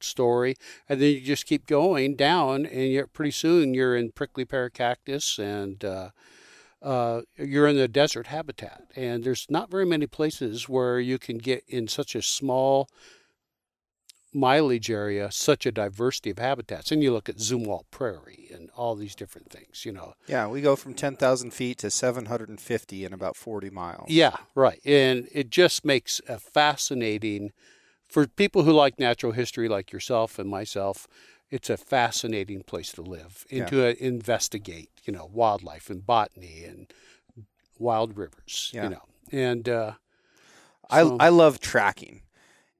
story. 0.04 0.56
And 0.88 1.00
then 1.00 1.12
you 1.12 1.20
just 1.20 1.46
keep 1.46 1.66
going 1.66 2.16
down, 2.16 2.66
and 2.66 2.92
you're 2.92 3.06
pretty 3.06 3.32
soon 3.32 3.74
you're 3.74 3.96
in 3.96 4.12
prickly 4.12 4.44
pear 4.44 4.70
cactus 4.70 5.38
and 5.38 5.84
uh, 5.84 6.10
uh, 6.82 7.22
you're 7.36 7.66
in 7.66 7.76
the 7.76 7.88
desert 7.88 8.28
habitat. 8.28 8.82
And 8.94 9.24
there's 9.24 9.46
not 9.48 9.70
very 9.70 9.86
many 9.86 10.06
places 10.06 10.68
where 10.68 11.00
you 11.00 11.18
can 11.18 11.38
get 11.38 11.64
in 11.68 11.88
such 11.88 12.14
a 12.14 12.22
small 12.22 12.88
mileage 14.34 14.90
area 14.90 15.30
such 15.30 15.64
a 15.64 15.72
diversity 15.72 16.30
of 16.30 16.38
habitats. 16.38 16.90
And 16.90 17.02
you 17.02 17.12
look 17.12 17.28
at 17.28 17.36
Zumwalt 17.36 17.84
Prairie 17.90 18.48
and 18.52 18.68
all 18.76 18.96
these 18.96 19.14
different 19.14 19.50
things, 19.50 19.84
you 19.84 19.92
know. 19.92 20.14
Yeah, 20.26 20.48
we 20.48 20.60
go 20.60 20.76
from 20.76 20.94
10,000 20.94 21.52
feet 21.52 21.78
to 21.78 21.90
750 21.90 23.04
in 23.04 23.12
about 23.12 23.36
40 23.36 23.70
miles. 23.70 24.10
Yeah, 24.10 24.36
right. 24.54 24.80
And 24.84 25.28
it 25.32 25.50
just 25.50 25.84
makes 25.84 26.20
a 26.28 26.38
fascinating, 26.38 27.52
for 28.08 28.26
people 28.26 28.62
who 28.64 28.72
like 28.72 28.98
natural 28.98 29.32
history 29.32 29.68
like 29.68 29.92
yourself 29.92 30.38
and 30.38 30.48
myself, 30.48 31.06
it's 31.50 31.70
a 31.70 31.76
fascinating 31.76 32.62
place 32.62 32.92
to 32.92 33.02
live 33.02 33.44
and 33.50 33.60
Yeah. 33.60 33.66
to 33.66 33.88
uh, 33.88 33.94
investigate, 33.98 34.90
you 35.04 35.12
know, 35.12 35.28
wildlife 35.32 35.90
and 35.90 36.04
botany 36.06 36.64
and 36.64 36.92
wild 37.78 38.16
rivers, 38.16 38.70
Yeah. 38.72 38.84
you 38.84 38.88
know. 38.90 39.02
And 39.32 39.68
uh, 39.68 39.92
I, 40.90 41.00
I 41.00 41.28
love 41.30 41.60
tracking. 41.60 42.22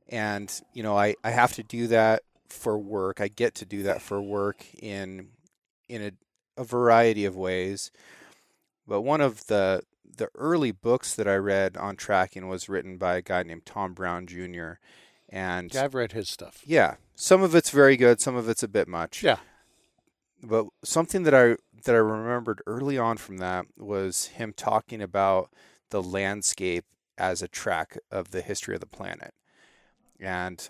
And, 0.09 0.53
you 0.73 0.83
know, 0.83 0.97
I, 0.97 1.15
I 1.25 1.31
have 1.31 1.55
to 1.55 1.63
do 1.63 1.87
that 1.89 2.23
for 2.49 2.79
work. 2.79 3.21
I 3.21 3.29
get 3.29 3.55
to 3.57 3.65
do 3.65 3.83
that 3.85 4.03
for 4.03 4.21
work 4.23 4.65
in 4.81 5.29
in 5.89 6.03
a, 6.03 6.13
a 6.61 6.65
variety 6.65 7.25
of 7.25 7.37
ways. 7.37 7.91
But 8.87 9.01
one 9.03 9.21
of 9.21 9.47
the 9.47 9.83
the 10.17 10.29
early 10.37 10.71
books 10.71 11.15
that 11.17 11.27
I 11.27 11.35
read 11.37 11.77
on 11.77 11.97
tracking 11.97 12.47
was 12.49 12.69
written 12.69 12.99
by 12.99 13.17
a 13.17 13.23
guy 13.23 13.43
named 13.43 13.67
Tom 13.67 13.95
Brown 13.95 14.27
Jr. 14.27 14.75
And 15.35 15.75
yeah, 15.75 15.83
I've 15.83 15.95
read 15.97 16.13
his 16.13 16.31
stuff. 16.31 16.63
yeah, 16.65 16.95
some 17.17 17.43
of 17.43 17.57
it's 17.57 17.71
very 17.71 17.97
good, 17.97 18.21
some 18.21 18.37
of 18.37 18.49
it's 18.49 18.63
a 18.63 18.69
bit 18.69 18.87
much. 18.87 19.25
Yeah. 19.25 19.39
But 20.41 20.67
something 20.85 21.25
that 21.25 21.35
I 21.35 21.57
that 21.85 21.95
I 21.95 21.99
remembered 21.99 22.63
early 22.69 22.97
on 22.99 23.17
from 23.17 23.39
that 23.39 23.67
was 23.77 24.27
him 24.27 24.53
talking 24.57 25.03
about 25.03 25.51
the 25.91 26.01
landscape 26.01 26.85
as 27.19 27.43
a 27.43 27.49
track 27.49 27.99
of 28.13 28.31
the 28.31 28.43
history 28.43 28.75
of 28.75 28.81
the 28.81 28.87
planet. 28.87 29.35
And 30.21 30.69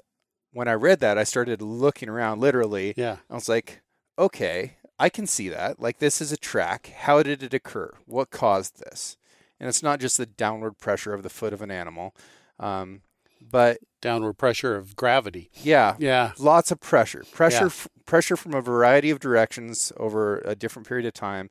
when 0.51 0.67
I 0.67 0.73
read 0.73 1.01
that, 1.01 1.19
I 1.19 1.25
started 1.25 1.61
looking 1.61 2.09
around 2.09 2.41
literally. 2.41 2.95
Yeah. 2.97 3.19
I 3.29 3.35
was 3.35 3.51
like, 3.51 3.83
okay, 4.19 4.77
I 4.99 5.11
can 5.11 5.27
see 5.27 5.51
that. 5.51 5.79
Like 5.79 5.99
this 5.99 6.23
is 6.23 6.33
a 6.33 6.39
track. 6.39 6.91
How 6.97 7.23
did 7.23 7.43
it 7.43 7.53
occur? 7.53 7.93
What 8.07 8.31
caused 8.31 8.79
this? 8.79 9.19
And 9.61 9.69
it's 9.69 9.83
not 9.83 10.01
just 10.01 10.17
the 10.17 10.25
downward 10.25 10.79
pressure 10.79 11.13
of 11.13 11.23
the 11.23 11.29
foot 11.29 11.53
of 11.53 11.61
an 11.61 11.71
animal. 11.71 12.15
Um, 12.59 13.03
but 13.41 13.79
Downward 14.05 14.35
pressure 14.35 14.77
of 14.77 14.95
gravity. 14.97 15.51
yeah, 15.55 15.97
Yeah. 15.99 16.33
lots 16.39 16.71
of 16.71 16.79
pressure 16.81 17.25
pressure 17.33 17.57
Yeah. 17.65 17.67
f- 17.67 17.89
pressure 18.05 18.37
from 18.37 18.53
a 18.55 18.61
variety 18.61 19.09
of 19.11 19.19
directions 19.19 19.93
over 19.97 20.39
a 20.45 20.55
different 20.55 20.87
period 20.87 21.07
of 21.07 21.15
time 21.15 21.49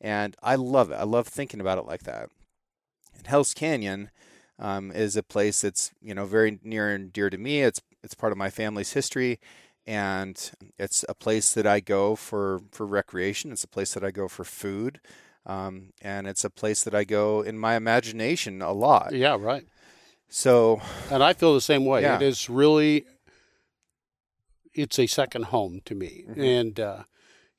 and 0.00 0.36
i 0.42 0.54
love 0.54 0.90
it 0.90 0.96
i 0.96 1.02
love 1.02 1.26
thinking 1.26 1.60
about 1.60 1.78
it 1.78 1.86
like 1.86 2.02
that 2.02 2.28
and 3.16 3.26
hell's 3.26 3.54
canyon 3.54 4.10
um, 4.58 4.92
is 4.92 5.16
a 5.16 5.22
place 5.22 5.62
that's 5.62 5.92
you 6.02 6.14
know 6.14 6.26
very 6.26 6.58
near 6.62 6.94
and 6.94 7.10
dear 7.12 7.30
to 7.30 7.38
me 7.38 7.62
it's 7.62 7.80
it's 8.02 8.14
part 8.14 8.32
of 8.32 8.38
my 8.38 8.50
family's 8.50 8.92
history 8.92 9.40
and 9.86 10.52
it's 10.78 11.04
a 11.08 11.14
place 11.14 11.54
that 11.54 11.66
i 11.66 11.80
go 11.80 12.14
for 12.16 12.60
for 12.70 12.84
recreation 12.86 13.50
it's 13.50 13.64
a 13.64 13.68
place 13.68 13.94
that 13.94 14.04
i 14.04 14.10
go 14.10 14.28
for 14.28 14.44
food 14.44 15.00
um, 15.46 15.90
and 16.02 16.26
it's 16.26 16.44
a 16.44 16.50
place 16.50 16.84
that 16.84 16.94
i 16.94 17.02
go 17.04 17.40
in 17.40 17.58
my 17.58 17.76
imagination 17.76 18.60
a 18.62 18.72
lot 18.72 19.12
Yeah, 19.14 19.36
right. 19.40 19.64
So 20.36 20.80
And 21.12 21.22
I 21.22 21.32
feel 21.32 21.54
the 21.54 21.60
same 21.60 21.84
way. 21.84 22.02
Yeah. 22.02 22.16
It 22.16 22.22
is 22.22 22.50
really, 22.50 23.04
it's 24.74 24.98
a 24.98 25.06
second 25.06 25.44
home 25.46 25.80
to 25.84 25.94
me. 25.94 26.24
Mhm. 26.28 26.60
And, 26.60 26.80
uh, 26.80 27.04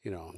you 0.03 0.11
know, 0.11 0.33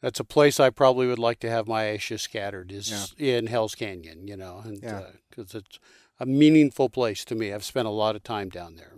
that's 0.00 0.20
a 0.20 0.24
place 0.24 0.60
I 0.60 0.70
probably 0.70 1.08
would 1.08 1.18
like 1.18 1.40
to 1.40 1.50
have 1.50 1.66
my 1.66 1.86
ashes 1.86 2.22
scattered 2.22 2.70
is 2.70 3.14
in 3.18 3.48
Hell's 3.48 3.74
Canyon, 3.74 4.28
you 4.28 4.36
know, 4.36 4.58
and 4.64 4.80
Yeah. 4.80 5.10
because 5.28 5.56
it's 5.56 5.80
a 6.20 6.26
meaningful 6.26 6.88
place 6.88 7.24
to 7.24 7.34
me. 7.34 7.52
I've 7.52 7.64
spent 7.64 7.88
a 7.88 7.92
lot 7.92 8.14
of 8.14 8.22
time 8.22 8.48
down 8.48 8.76
there. 8.76 8.94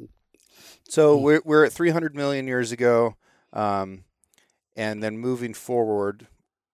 So 0.91 1.17
Mm. 1.17 1.23
we're 1.23 1.43
we're 1.47 1.65
at 1.65 1.73
300 1.73 2.15
million 2.15 2.47
years 2.47 2.71
ago, 2.71 3.17
um, 3.55 4.05
and 4.77 5.03
then 5.03 5.17
moving 5.17 5.55
forward, 5.55 6.27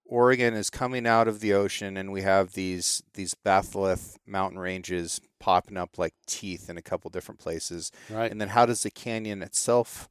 Oregon 0.04 0.54
is 0.54 0.70
coming 0.70 1.06
out 1.06 1.28
of 1.28 1.38
the 1.40 1.52
ocean, 1.52 1.96
and 1.96 2.10
we 2.10 2.22
have 2.22 2.52
these 2.54 3.02
these 3.14 3.34
batholith 3.34 4.16
mountain 4.26 4.58
ranges 4.58 5.20
popping 5.38 5.76
up 5.76 5.98
like 5.98 6.14
teeth 6.26 6.68
in 6.70 6.76
a 6.76 6.82
couple 6.82 7.10
different 7.10 7.38
places. 7.40 7.90
Right. 8.10 8.30
And 8.30 8.40
then 8.40 8.48
how 8.48 8.66
does 8.66 8.82
the 8.82 8.90
canyon 8.90 9.42
itself 9.42 10.08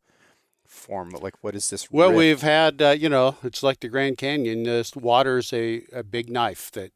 form? 0.65 1.09
Like 1.11 1.35
what 1.43 1.55
is 1.55 1.69
this? 1.69 1.89
Well, 1.91 2.09
rift? 2.09 2.17
we've 2.17 2.41
had, 2.41 2.81
uh, 2.81 2.89
you 2.91 3.09
know, 3.09 3.37
it's 3.43 3.63
like 3.63 3.79
the 3.79 3.89
Grand 3.89 4.17
Canyon. 4.17 4.63
This 4.63 4.95
water's 4.95 5.51
a, 5.53 5.83
a 5.93 6.03
big 6.03 6.29
knife 6.29 6.71
that 6.71 6.91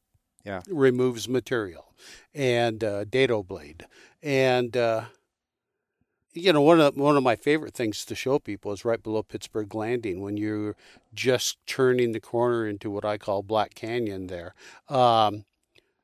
Yeah. 0.46 0.62
removes 0.70 1.28
material, 1.28 1.94
and 2.34 2.84
uh, 2.84 3.04
dado 3.06 3.44
blade, 3.44 3.86
and 4.24 4.76
uh, 4.78 5.06
you 6.34 6.54
know, 6.54 6.62
one 6.62 6.80
of 6.80 6.96
one 6.96 7.18
of 7.18 7.24
my 7.24 7.36
favorite 7.36 7.74
things 7.74 8.06
to 8.06 8.16
show 8.16 8.40
people 8.40 8.72
is 8.72 8.86
right 8.86 9.02
below 9.02 9.24
Pittsburgh 9.24 9.74
Landing 9.74 10.22
when 10.22 10.38
you're 10.38 10.76
just 11.14 11.58
turning 11.66 12.12
the 12.12 12.20
corner 12.20 12.68
into 12.68 12.90
what 12.92 13.04
I 13.04 13.18
call 13.18 13.42
Black 13.44 13.74
Canyon. 13.76 14.28
There, 14.28 14.54
um, 14.88 15.46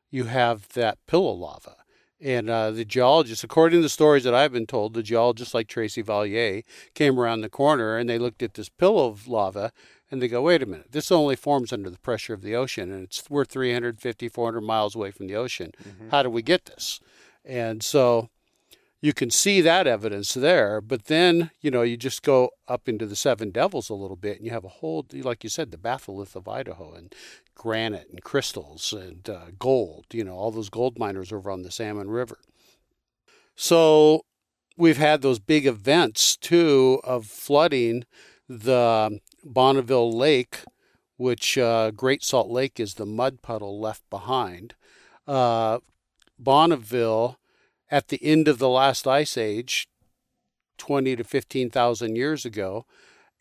you 0.09 0.25
have 0.25 0.67
that 0.69 0.97
pillow 1.07 1.31
lava. 1.33 1.77
And 2.25 2.49
uh, 2.49 2.71
the 2.71 2.85
geologists, 2.85 3.43
according 3.43 3.77
to 3.77 3.83
the 3.83 3.89
stories 3.89 4.23
that 4.23 4.33
I've 4.33 4.51
been 4.51 4.65
told, 4.65 4.95
the 4.95 5.03
geologists 5.03 5.53
like 5.53 5.67
Tracy 5.67 6.01
Vallier 6.01 6.63
came 6.95 7.19
around 7.19 7.41
the 7.41 7.49
corner 7.49 7.97
and 7.97 8.09
they 8.09 8.17
looked 8.17 8.41
at 8.41 8.55
this 8.55 8.67
pillow 8.67 9.09
of 9.09 9.27
lava 9.27 9.71
and 10.09 10.23
they 10.23 10.27
go, 10.27 10.41
wait 10.41 10.63
a 10.63 10.65
minute, 10.65 10.91
this 10.91 11.11
only 11.11 11.35
forms 11.35 11.71
under 11.71 11.87
the 11.91 11.99
pressure 11.99 12.33
of 12.33 12.41
the 12.41 12.55
ocean 12.55 12.91
and 12.91 13.03
it's 13.03 13.29
we're 13.29 13.45
350, 13.45 14.27
400 14.27 14.61
miles 14.61 14.95
away 14.95 15.11
from 15.11 15.27
the 15.27 15.35
ocean. 15.35 15.71
Mhm. 15.83 16.09
How 16.09 16.23
do 16.23 16.31
we 16.31 16.41
get 16.41 16.65
this? 16.65 16.99
And 17.45 17.83
so 17.83 18.29
you 19.05 19.13
can 19.13 19.29
see 19.29 19.61
that 19.61 19.85
evidence 19.85 20.33
there, 20.33 20.81
but 20.81 21.05
then, 21.05 21.51
you 21.61 21.69
know, 21.69 21.83
you 21.83 21.95
just 21.95 22.23
go 22.23 22.49
up 22.67 22.89
into 22.89 23.05
the 23.05 23.15
Seven 23.15 23.51
Devils 23.51 23.87
a 23.87 23.93
little 23.93 24.15
bit 24.15 24.37
and 24.37 24.45
you 24.47 24.51
have 24.51 24.65
a 24.65 24.79
whole, 24.79 25.05
like 25.13 25.43
you 25.43 25.49
said, 25.49 25.69
the 25.69 25.77
batholith 25.77 26.35
of 26.35 26.47
Idaho 26.47 26.91
and 26.91 27.13
granite 27.53 28.07
and 28.09 28.23
crystals 28.23 28.93
and 28.93 29.29
uh, 29.29 29.51
gold, 29.59 30.05
you 30.11 30.23
know, 30.23 30.33
all 30.33 30.49
those 30.49 30.71
gold 30.71 30.97
miners 30.97 31.31
over 31.31 31.51
on 31.51 31.61
the 31.61 31.69
Salmon 31.69 32.09
River. 32.09 32.39
So 33.55 34.25
we've 34.75 34.97
had 34.97 35.21
those 35.21 35.37
big 35.37 35.67
events 35.67 36.35
too 36.35 36.99
of 37.03 37.27
flooding 37.27 38.05
the 38.49 39.19
Bonneville 39.43 40.17
Lake, 40.17 40.61
which 41.17 41.59
uh, 41.59 41.91
Great 41.91 42.23
Salt 42.23 42.49
Lake 42.49 42.79
is 42.79 42.95
the 42.95 43.05
mud 43.05 43.43
puddle 43.43 43.79
left 43.79 44.09
behind. 44.09 44.73
Uh, 45.27 45.77
Bonneville, 46.39 47.37
at 47.95 48.09
the 48.09 48.21
end 48.21 48.49
of 48.49 48.57
the 48.57 48.67
last 48.67 49.07
ice 49.07 49.37
age, 49.37 49.87
20 50.77 51.15
to 51.15 51.23
15,000 51.23 52.17
years 52.17 52.43
ago, 52.43 52.85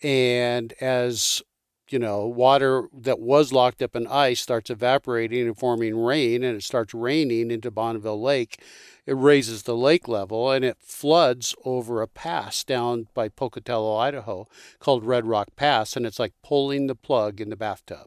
and 0.01 0.73
as 0.81 1.43
you 1.89 1.99
know, 1.99 2.25
water 2.25 2.85
that 2.93 3.19
was 3.19 3.53
locked 3.53 3.83
up 3.83 3.97
in 3.97 4.07
ice 4.07 4.41
starts 4.41 4.71
evaporating 4.71 5.49
and 5.49 5.59
forming 5.59 5.99
rain, 5.99 6.45
and 6.45 6.57
it 6.57 6.63
starts 6.63 6.95
raining 6.95 7.51
into 7.51 7.69
Bonneville 7.69 8.23
Lake. 8.23 8.63
It 9.07 9.17
raises 9.17 9.65
the 9.65 9.77
lake 9.77 10.07
level 10.07 10.53
and 10.53 10.65
it 10.65 10.79
floods 10.81 11.57
over 11.65 12.01
a 12.01 12.07
pass 12.07 12.63
down 12.63 13.09
by 13.13 13.31
Pocatello, 13.31 13.97
Idaho, 13.97 14.47
called 14.79 15.05
Red 15.05 15.27
Rock 15.27 15.49
Pass, 15.57 15.97
and 15.97 16.07
it's 16.07 16.21
like 16.21 16.33
pulling 16.45 16.87
the 16.87 16.95
plug 16.95 17.41
in 17.41 17.51
the 17.51 17.57
bathtub. 17.57 18.07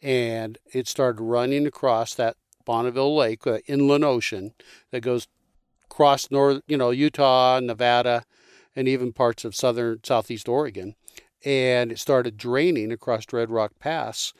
And 0.00 0.56
it 0.72 0.88
started 0.88 1.22
running 1.22 1.66
across 1.66 2.14
that 2.14 2.36
Bonneville 2.64 3.14
Lake, 3.14 3.46
uh, 3.46 3.58
inland 3.66 4.04
ocean 4.04 4.54
that 4.90 5.02
goes 5.02 5.28
across 5.92 6.30
north, 6.30 6.62
you 6.66 6.76
know, 6.76 6.90
Utah, 6.90 7.60
Nevada, 7.60 8.24
and 8.74 8.88
even 8.88 9.12
parts 9.12 9.44
of 9.44 9.54
southern 9.54 10.00
southeast 10.02 10.48
Oregon, 10.48 10.94
and 11.44 11.92
it 11.92 11.98
started 11.98 12.38
draining 12.38 12.90
across 12.90 13.30
Red 13.30 13.50
Rock 13.50 13.72
Pass. 13.78 14.32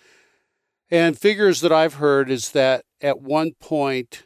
And 0.90 1.18
figures 1.18 1.60
that 1.60 1.72
I've 1.72 1.94
heard 1.94 2.30
is 2.30 2.52
that 2.52 2.84
at 3.02 3.20
one 3.20 3.52
point, 3.60 4.24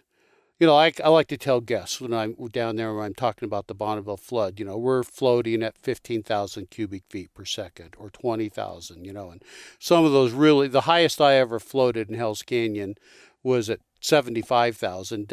you 0.60 0.66
know, 0.68 0.76
I, 0.76 0.92
I 1.04 1.08
like 1.08 1.26
to 1.28 1.36
tell 1.36 1.60
guests 1.60 2.00
when 2.00 2.14
I'm 2.14 2.34
down 2.52 2.76
there 2.76 2.94
when 2.94 3.04
I'm 3.04 3.14
talking 3.14 3.46
about 3.46 3.66
the 3.66 3.74
Bonneville 3.74 4.16
flood, 4.16 4.60
you 4.60 4.64
know, 4.64 4.78
we're 4.78 5.02
floating 5.02 5.64
at 5.64 5.78
15,000 5.78 6.70
cubic 6.70 7.02
feet 7.10 7.34
per 7.34 7.44
second 7.44 7.94
or 7.98 8.08
20,000, 8.10 9.04
you 9.04 9.12
know, 9.12 9.30
and 9.30 9.42
some 9.80 10.04
of 10.04 10.12
those 10.12 10.32
really, 10.32 10.68
the 10.68 10.82
highest 10.82 11.20
I 11.20 11.34
ever 11.34 11.58
floated 11.58 12.08
in 12.08 12.16
Hell's 12.16 12.42
Canyon 12.42 12.94
was 13.42 13.68
at 13.68 13.80
75,000 14.00 15.26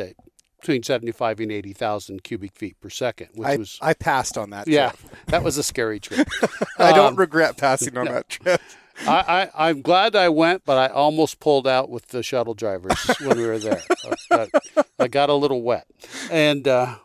between 0.63 0.82
75 0.82 1.41
and 1.41 1.52
80,000 1.52 2.23
cubic 2.23 2.54
feet 2.56 2.80
per 2.80 2.89
second, 2.89 3.28
which 3.36 3.47
I, 3.49 3.58
was 3.58 3.78
I 3.82 3.93
passed 3.93 4.38
on 4.38 4.52
that. 4.52 4.65
yeah, 4.65 4.93
that 5.28 5.43
was 5.43 5.58
a 5.58 5.63
scary 5.63 5.99
trip. 5.99 6.26
I 6.80 6.93
don't 6.93 7.13
Um, 7.13 7.15
regret 7.17 7.58
passing 7.58 7.97
on 7.97 8.06
no. 8.06 8.13
that 8.13 8.30
trip. 8.30 8.62
I, 9.08 9.49
I 9.56 9.69
I'm 9.69 9.82
glad 9.82 10.15
I 10.15 10.30
went, 10.30 10.63
but 10.63 10.78
I 10.78 10.88
almost 10.93 11.41
pulled 11.41 11.67
out 11.67 11.89
with 11.89 12.08
the 12.10 12.23
shuttle 12.23 12.54
drivers 12.54 12.97
when 13.19 13.38
we 13.38 13.45
were 13.45 13.60
there. 13.60 13.82
I, 14.32 14.47
I- 14.78 14.84
I 14.99 15.08
got 15.10 15.30
a 15.30 15.34
little 15.34 15.62
wet 15.63 15.86
and 16.32 16.65
uh, 16.65 16.95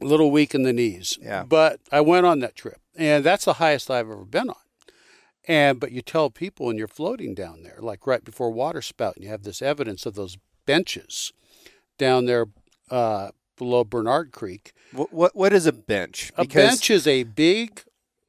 a 0.00 0.04
little 0.04 0.30
weak 0.30 0.54
in 0.54 0.62
the 0.62 0.72
knees. 0.72 1.18
Yeah. 1.20 1.42
But 1.42 1.80
I 1.92 2.00
went 2.00 2.24
on 2.24 2.38
that 2.38 2.54
trip, 2.56 2.80
and 2.96 3.22
that's 3.22 3.44
the 3.44 3.54
highest 3.54 3.90
I've 3.90 4.06
ever 4.10 4.24
been 4.24 4.48
on. 4.48 4.56
And 5.46 5.78
but 5.78 5.92
you 5.92 6.00
tell 6.00 6.30
people 6.30 6.66
when 6.66 6.78
you're 6.78 6.88
floating 6.88 7.34
down 7.34 7.64
there, 7.64 7.78
like 7.80 8.06
right 8.06 8.24
before 8.24 8.50
water 8.50 8.80
spout, 8.80 9.16
and 9.16 9.24
you 9.24 9.30
have 9.30 9.42
this 9.42 9.60
evidence 9.60 10.06
of 10.06 10.14
those 10.14 10.38
benches 10.64 11.32
down 11.98 12.26
there 12.26 12.46
uh, 12.90 13.30
below 13.56 13.84
Bernard 13.84 14.32
Creek. 14.32 14.72
What, 14.92 15.12
what 15.12 15.34
what 15.36 15.52
is 15.52 15.66
a 15.66 15.72
bench? 15.72 16.32
A 16.36 16.44
bench 16.44 16.90
is 16.90 17.06
a 17.06 17.24
big 17.24 17.82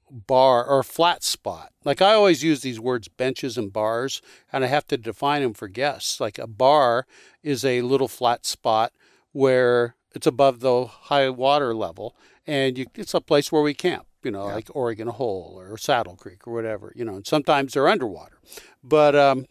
bar 0.10 0.66
or 0.66 0.84
flat 0.84 1.24
spot. 1.24 1.72
Like 1.84 2.02
I 2.02 2.14
always 2.14 2.44
use 2.44 2.62
these 2.62 2.80
words 2.80 3.08
benches 3.08 3.58
and 3.58 3.72
bars, 3.72 4.22
and 4.52 4.64
I 4.64 4.68
have 4.68 4.88
to 4.88 4.98
define 4.98 5.42
them 5.42 5.54
for 5.54 5.68
guests. 5.68 6.20
Like 6.20 6.40
a 6.40 6.48
bar 6.48 7.06
is 7.44 7.64
a 7.66 7.82
little 7.82 8.08
flat 8.08 8.46
spot 8.46 8.94
where 9.32 9.96
it's 10.16 10.28
above 10.28 10.62
the 10.62 10.86
high 10.86 11.30
water 11.30 11.76
level, 11.76 12.16
and 12.46 12.78
you, 12.78 12.86
it's 12.96 13.14
a 13.14 13.22
place 13.22 13.52
where 13.52 13.62
we 13.62 13.74
camp. 13.74 14.06
You 14.24 14.32
know, 14.32 14.48
Yeah. 14.48 14.56
like 14.56 14.70
Oregon 14.76 15.08
Hole 15.10 15.56
or 15.58 15.78
Saddle 15.78 16.16
Creek 16.16 16.48
or 16.48 16.54
whatever. 16.54 16.92
You 16.96 17.06
know, 17.06 17.16
and 17.16 17.28
sometimes 17.28 17.74
they're 17.74 17.88
underwater, 17.88 18.40
but 18.84 19.16
um, 19.16 19.46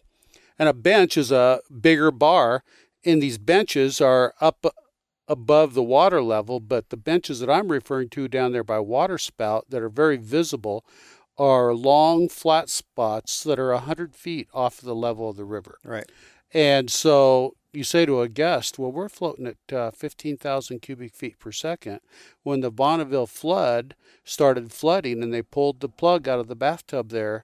and 0.59 0.67
a 0.67 0.73
bench 0.73 1.17
is 1.17 1.31
a 1.31 1.61
bigger 1.81 2.11
bar, 2.11 2.63
and 3.07 3.23
these 3.23 3.37
benches 3.37 4.01
are 4.01 4.33
up 4.41 4.65
above 5.27 5.73
the 5.73 5.83
water 5.83 6.21
level, 6.21 6.59
but 6.59 6.89
the 6.89 6.97
benches 6.97 7.39
that 7.39 7.49
I'm 7.49 7.71
referring 7.71 8.09
to 8.09 8.27
down 8.27 8.51
there 8.51 8.63
by 8.63 8.79
water 8.79 9.17
spout 9.17 9.65
that 9.69 9.81
are 9.81 9.89
very 9.89 10.17
visible 10.17 10.85
are 11.37 11.73
long 11.73 12.27
flat 12.27 12.69
spots 12.69 13.43
that 13.43 13.59
are 13.59 13.71
100 13.71 14.13
feet 14.13 14.49
off 14.53 14.81
the 14.81 14.95
level 14.95 15.29
of 15.29 15.37
the 15.37 15.45
river. 15.45 15.79
right. 15.83 16.09
And 16.53 16.89
so 16.89 17.55
you 17.73 17.83
say 17.83 18.05
to 18.05 18.21
a 18.21 18.29
guest, 18.29 18.79
well, 18.79 18.91
we're 18.91 19.09
floating 19.09 19.47
at 19.47 19.73
uh, 19.73 19.91
15,000 19.91 20.81
cubic 20.81 21.13
feet 21.13 21.37
per 21.39 21.51
second. 21.51 21.99
When 22.43 22.61
the 22.61 22.71
Bonneville 22.71 23.27
flood 23.27 23.95
started 24.23 24.71
flooding 24.71 25.21
and 25.21 25.33
they 25.33 25.41
pulled 25.41 25.81
the 25.81 25.89
plug 25.89 26.27
out 26.27 26.39
of 26.39 26.47
the 26.47 26.55
bathtub 26.55 27.09
there, 27.09 27.43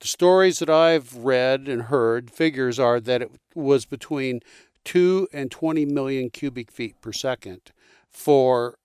the 0.00 0.08
stories 0.08 0.58
that 0.58 0.70
I've 0.70 1.14
read 1.16 1.68
and 1.68 1.82
heard 1.82 2.30
figures 2.30 2.78
are 2.78 3.00
that 3.00 3.22
it 3.22 3.30
was 3.54 3.86
between 3.86 4.40
2 4.84 5.28
and 5.32 5.50
20 5.50 5.84
million 5.86 6.30
cubic 6.30 6.70
feet 6.70 7.00
per 7.00 7.12
second 7.12 7.72
for 8.10 8.78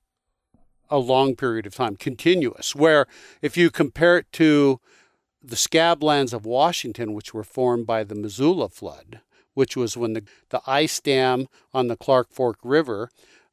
a 0.89 0.97
long 0.97 1.36
period 1.36 1.65
of 1.65 1.76
time, 1.76 1.95
continuous. 1.95 2.76
Where 2.76 3.06
if 3.41 3.56
you 3.56 3.69
compare 3.69 4.17
it 4.17 4.32
to 4.34 4.80
the 5.43 5.56
scablands 5.56 6.34
of 6.34 6.45
Washington, 6.45 7.13
which 7.13 7.34
were 7.34 7.43
formed 7.43 7.88
by 7.88 8.04
the 8.04 8.15
Missoula 8.15 8.69
flood, 8.69 9.21
which 9.54 9.76
was 9.76 9.97
when 9.97 10.13
the, 10.13 10.24
the 10.50 10.62
ice 10.67 11.00
dam 11.00 11.47
on 11.74 11.88
the 11.88 11.97
Clark 11.97 12.32
Fork 12.32 12.58
River 12.63 13.10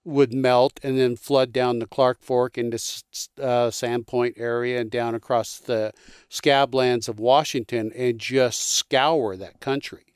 would 0.08 0.32
melt 0.32 0.80
and 0.82 0.98
then 0.98 1.16
flood 1.16 1.52
down 1.52 1.78
the 1.78 1.86
Clark 1.86 2.22
Fork 2.22 2.56
into 2.56 2.76
uh, 2.76 3.68
Sandpoint 3.68 4.34
area 4.36 4.80
and 4.80 4.90
down 4.90 5.14
across 5.14 5.58
the 5.58 5.92
scablands 6.30 7.08
of 7.08 7.20
Washington 7.20 7.92
and 7.94 8.18
just 8.18 8.72
scour 8.72 9.36
that 9.36 9.60
country. 9.60 10.06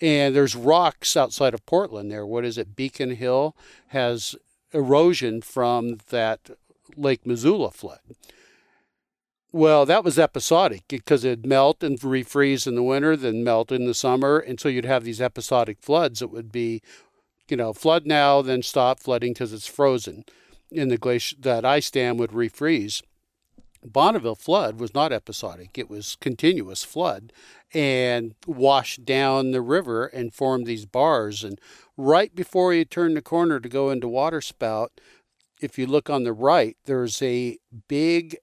And 0.00 0.34
there's 0.34 0.56
rocks 0.56 1.16
outside 1.16 1.54
of 1.54 1.64
Portland 1.66 2.10
there. 2.10 2.26
What 2.26 2.44
is 2.44 2.58
it? 2.58 2.74
Beacon 2.76 3.12
Hill 3.12 3.56
has 3.88 4.34
erosion 4.72 5.40
from 5.40 5.98
that 6.10 6.50
Lake 6.96 7.24
Missoula 7.24 7.70
flood. 7.70 8.00
Well, 9.50 9.86
that 9.86 10.04
was 10.04 10.18
episodic 10.18 10.82
because 10.88 11.24
it'd 11.24 11.46
melt 11.46 11.82
and 11.82 11.98
refreeze 11.98 12.66
in 12.66 12.74
the 12.74 12.82
winter, 12.82 13.16
then 13.16 13.42
melt 13.42 13.72
in 13.72 13.86
the 13.86 13.94
summer. 13.94 14.38
And 14.38 14.60
so 14.60 14.68
you'd 14.68 14.84
have 14.84 15.04
these 15.04 15.22
episodic 15.22 15.78
floods 15.80 16.20
that 16.20 16.28
would 16.28 16.52
be, 16.52 16.82
you 17.50 17.56
know, 17.56 17.72
flood 17.72 18.06
now, 18.06 18.42
then 18.42 18.62
stop 18.62 19.00
flooding 19.00 19.32
because 19.32 19.52
it's 19.52 19.66
frozen. 19.66 20.24
And 20.74 20.90
the 20.90 20.98
glacier, 20.98 21.36
that 21.40 21.64
ice 21.64 21.90
dam 21.90 22.16
would 22.18 22.30
refreeze. 22.30 23.02
Bonneville 23.84 24.34
flood 24.34 24.80
was 24.80 24.92
not 24.92 25.12
episodic, 25.12 25.78
it 25.78 25.88
was 25.88 26.16
continuous 26.20 26.84
flood 26.84 27.32
and 27.72 28.34
washed 28.46 29.04
down 29.04 29.50
the 29.50 29.62
river 29.62 30.06
and 30.06 30.34
formed 30.34 30.66
these 30.66 30.86
bars. 30.86 31.44
And 31.44 31.60
right 31.96 32.34
before 32.34 32.74
you 32.74 32.84
turn 32.84 33.14
the 33.14 33.22
corner 33.22 33.60
to 33.60 33.68
go 33.68 33.90
into 33.90 34.08
waterspout, 34.08 35.00
if 35.60 35.78
you 35.78 35.86
look 35.86 36.08
on 36.08 36.24
the 36.24 36.32
right, 36.32 36.76
there's 36.86 37.20
a 37.22 37.58
big 37.88 38.36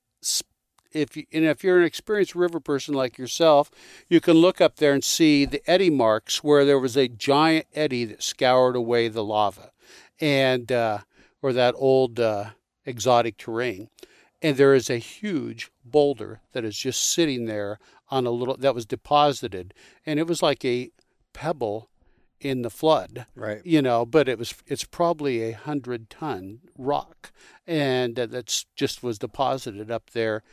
if 0.96 1.18
you, 1.18 1.26
and 1.34 1.46
if 1.46 1.64
you're 1.64 1.80
an 1.80 1.86
experienced 1.86 2.36
river 2.36 2.60
person 2.60 2.94
like 2.96 3.18
yourself, 3.18 3.70
you 4.08 4.22
can 4.22 4.36
look 4.36 4.62
up 4.62 4.78
there 4.78 4.94
and 4.94 5.04
see 5.04 5.46
the 5.46 5.62
eddy 5.70 5.90
marks 5.90 6.44
where 6.44 6.64
there 6.66 6.80
was 6.80 6.96
a 6.96 7.08
giant 7.08 7.68
eddy 7.74 8.06
that 8.06 8.24
scoured 8.24 8.76
away 8.76 9.08
the 9.10 9.24
lava, 9.24 9.72
and 10.20 10.72
uh, 10.72 11.00
or 11.42 11.54
that 11.54 11.76
old 11.78 12.20
uh, 12.20 12.52
exotic 12.86 13.38
terrain, 13.38 13.90
and 14.42 14.58
there 14.58 14.74
is 14.74 14.90
a 14.90 14.98
huge 14.98 15.70
boulder 15.84 16.40
that 16.54 16.64
is 16.64 16.78
just 16.78 17.02
sitting 17.02 17.46
there 17.46 17.78
on 18.10 18.26
a 18.26 18.32
little 18.32 18.56
that 18.58 18.74
was 18.74 18.86
deposited, 18.86 19.74
and 20.06 20.20
it 20.20 20.28
was 20.28 20.42
like 20.42 20.64
a 20.64 20.92
pebble 21.34 21.90
in 22.42 22.62
the 22.62 22.70
flood 22.70 23.26
Right. 23.34 23.62
you 23.66 23.82
know 23.82 24.06
but 24.06 24.28
it 24.28 24.38
was 24.38 24.54
it's 24.68 24.84
probably 24.84 25.42
a 25.42 25.52
hundred 25.54 26.10
ton 26.10 26.60
rock. 26.78 27.32
And 27.66 28.20
uh, 28.20 28.28
that's 28.28 28.66
just 28.76 29.02
was 29.02 29.18
deposited 29.18 29.90
up 29.90 30.12
there 30.12 30.44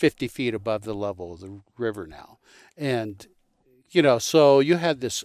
50 0.00 0.28
feet 0.28 0.54
above 0.54 0.82
the 0.82 0.94
level 0.94 1.34
of 1.34 1.40
the 1.40 1.60
river 1.76 2.06
now 2.06 2.38
and 2.76 3.26
you 3.90 4.02
know 4.02 4.18
so 4.18 4.60
you 4.60 4.76
had 4.76 5.00
this 5.00 5.24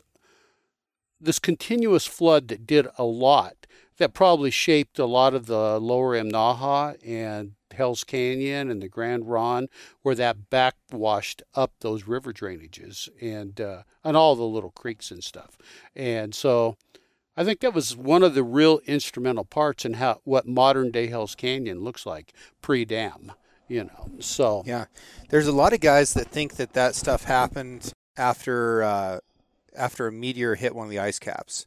this 1.19 1.39
continuous 1.39 2.05
flood 2.05 2.49
that 2.49 2.67
did 2.67 2.87
a 2.97 3.03
lot 3.03 3.65
that 3.97 4.13
probably 4.13 4.51
shaped 4.51 4.99
a 4.99 5.05
lot 5.05 5.33
of 5.33 5.45
the 5.45 5.79
lower 5.79 6.15
Imnaha 6.15 6.97
and 7.05 7.53
Hell's 7.71 8.03
Canyon 8.03 8.69
and 8.69 8.81
the 8.81 8.89
Grande 8.89 9.27
Ronde, 9.27 9.69
where 10.01 10.15
that 10.15 10.49
backwashed 10.49 11.43
up 11.53 11.73
those 11.79 12.07
river 12.07 12.33
drainages 12.33 13.09
and 13.21 13.59
uh, 13.59 13.83
and 14.03 14.17
all 14.17 14.35
the 14.35 14.43
little 14.43 14.71
creeks 14.71 15.11
and 15.11 15.23
stuff. 15.23 15.57
And 15.95 16.33
so, 16.33 16.77
I 17.37 17.43
think 17.43 17.59
that 17.59 17.73
was 17.73 17.95
one 17.95 18.23
of 18.23 18.33
the 18.33 18.43
real 18.43 18.79
instrumental 18.85 19.45
parts 19.45 19.85
in 19.85 19.93
how 19.93 20.21
what 20.23 20.47
modern 20.47 20.91
day 20.91 21.07
Hell's 21.07 21.35
Canyon 21.35 21.81
looks 21.81 22.05
like 22.05 22.33
pre 22.61 22.85
dam. 22.85 23.31
You 23.67 23.85
know, 23.85 24.09
so 24.19 24.63
Yeah, 24.65 24.85
there's 25.29 25.47
a 25.47 25.51
lot 25.51 25.73
of 25.73 25.79
guys 25.79 26.13
that 26.13 26.27
think 26.27 26.55
that 26.55 26.73
that 26.73 26.95
stuff 26.95 27.23
happened 27.23 27.91
after 28.15 28.83
uh, 28.83 29.19
after 29.75 30.07
a 30.07 30.11
meteor 30.11 30.55
hit 30.55 30.75
one 30.75 30.85
of 30.85 30.91
the 30.91 30.99
ice 30.99 31.19
caps, 31.19 31.65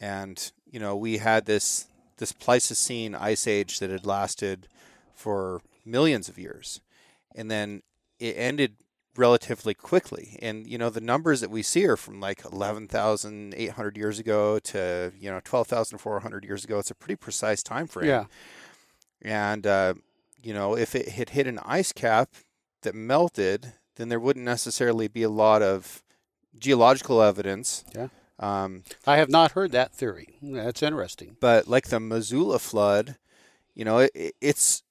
and 0.00 0.52
you 0.70 0.80
know 0.80 0.96
we 0.96 1.18
had 1.18 1.44
this 1.46 1.86
this 2.16 2.32
Pleistocene 2.32 3.14
ice 3.14 3.46
age 3.46 3.78
that 3.80 3.90
had 3.90 4.06
lasted 4.06 4.68
for 5.14 5.60
millions 5.84 6.28
of 6.28 6.38
years, 6.38 6.80
and 7.34 7.50
then 7.50 7.82
it 8.18 8.34
ended 8.38 8.76
relatively 9.16 9.74
quickly. 9.74 10.38
And 10.40 10.66
you 10.66 10.78
know 10.78 10.88
the 10.90 11.00
numbers 11.00 11.40
that 11.40 11.50
we 11.50 11.62
see 11.62 11.86
are 11.86 11.96
from 11.96 12.20
like 12.20 12.44
11,800 12.44 13.96
years 13.96 14.18
ago 14.18 14.58
to 14.60 15.12
you 15.18 15.30
know 15.30 15.40
12,400 15.44 16.44
years 16.44 16.64
ago. 16.64 16.78
It's 16.78 16.90
a 16.90 16.94
pretty 16.94 17.16
precise 17.16 17.62
time 17.62 17.86
frame. 17.86 18.08
yeah, 18.08 18.24
And, 19.20 19.66
uh, 19.66 19.94
you 20.42 20.54
know, 20.54 20.76
if 20.76 20.94
it 20.94 21.10
had 21.10 21.30
hit 21.30 21.46
an 21.46 21.60
ice 21.64 21.92
cap 21.92 22.30
that 22.82 22.94
melted, 22.94 23.74
then 23.96 24.08
there 24.08 24.20
wouldn't 24.20 24.44
necessarily 24.44 25.08
be 25.08 25.22
a 25.22 25.30
lot 25.30 25.62
of 25.62 26.02
geological 26.58 27.22
evidence. 27.22 27.84
Yeah. 27.94 28.08
Um, 28.38 28.82
I 29.06 29.16
have 29.18 29.28
not 29.28 29.52
heard 29.52 29.72
that 29.72 29.92
theory. 29.92 30.38
That's 30.42 30.82
interesting. 30.82 31.36
but 31.40 31.68
like 31.68 31.88
the 31.88 32.00
Missoula 32.00 32.58
flood, 32.58 33.16
you 33.74 33.84
know, 33.84 33.98
it, 33.98 34.34
it's 34.40 34.82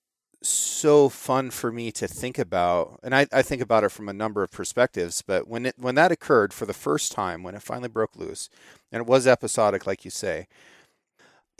so 0.42 1.10
fun 1.10 1.52
for 1.52 1.72
me 1.72 1.92
to 1.92 2.08
think 2.08 2.40
about, 2.40 3.00
and 3.04 3.14
I, 3.14 3.28
I 3.32 3.42
think 3.42 3.62
about 3.62 3.84
it 3.84 3.90
from 3.90 4.10
a 4.10 4.14
number 4.14 4.42
of 4.42 4.52
perspectives. 4.52 5.22
But 5.22 5.48
when 5.48 5.66
it 5.68 5.76
when 5.78 5.96
that 5.96 6.12
occurred 6.12 6.54
for 6.54 6.66
the 6.66 6.74
first 6.74 7.12
time, 7.12 7.44
when 7.44 7.56
it 7.56 7.62
finally 7.62 7.90
broke 7.90 8.16
loose, 8.16 8.50
and 8.92 9.02
it 9.02 9.08
was 9.08 9.28
episodic, 9.28 9.86
like 9.86 10.06
you 10.06 10.12
say, 10.12 10.48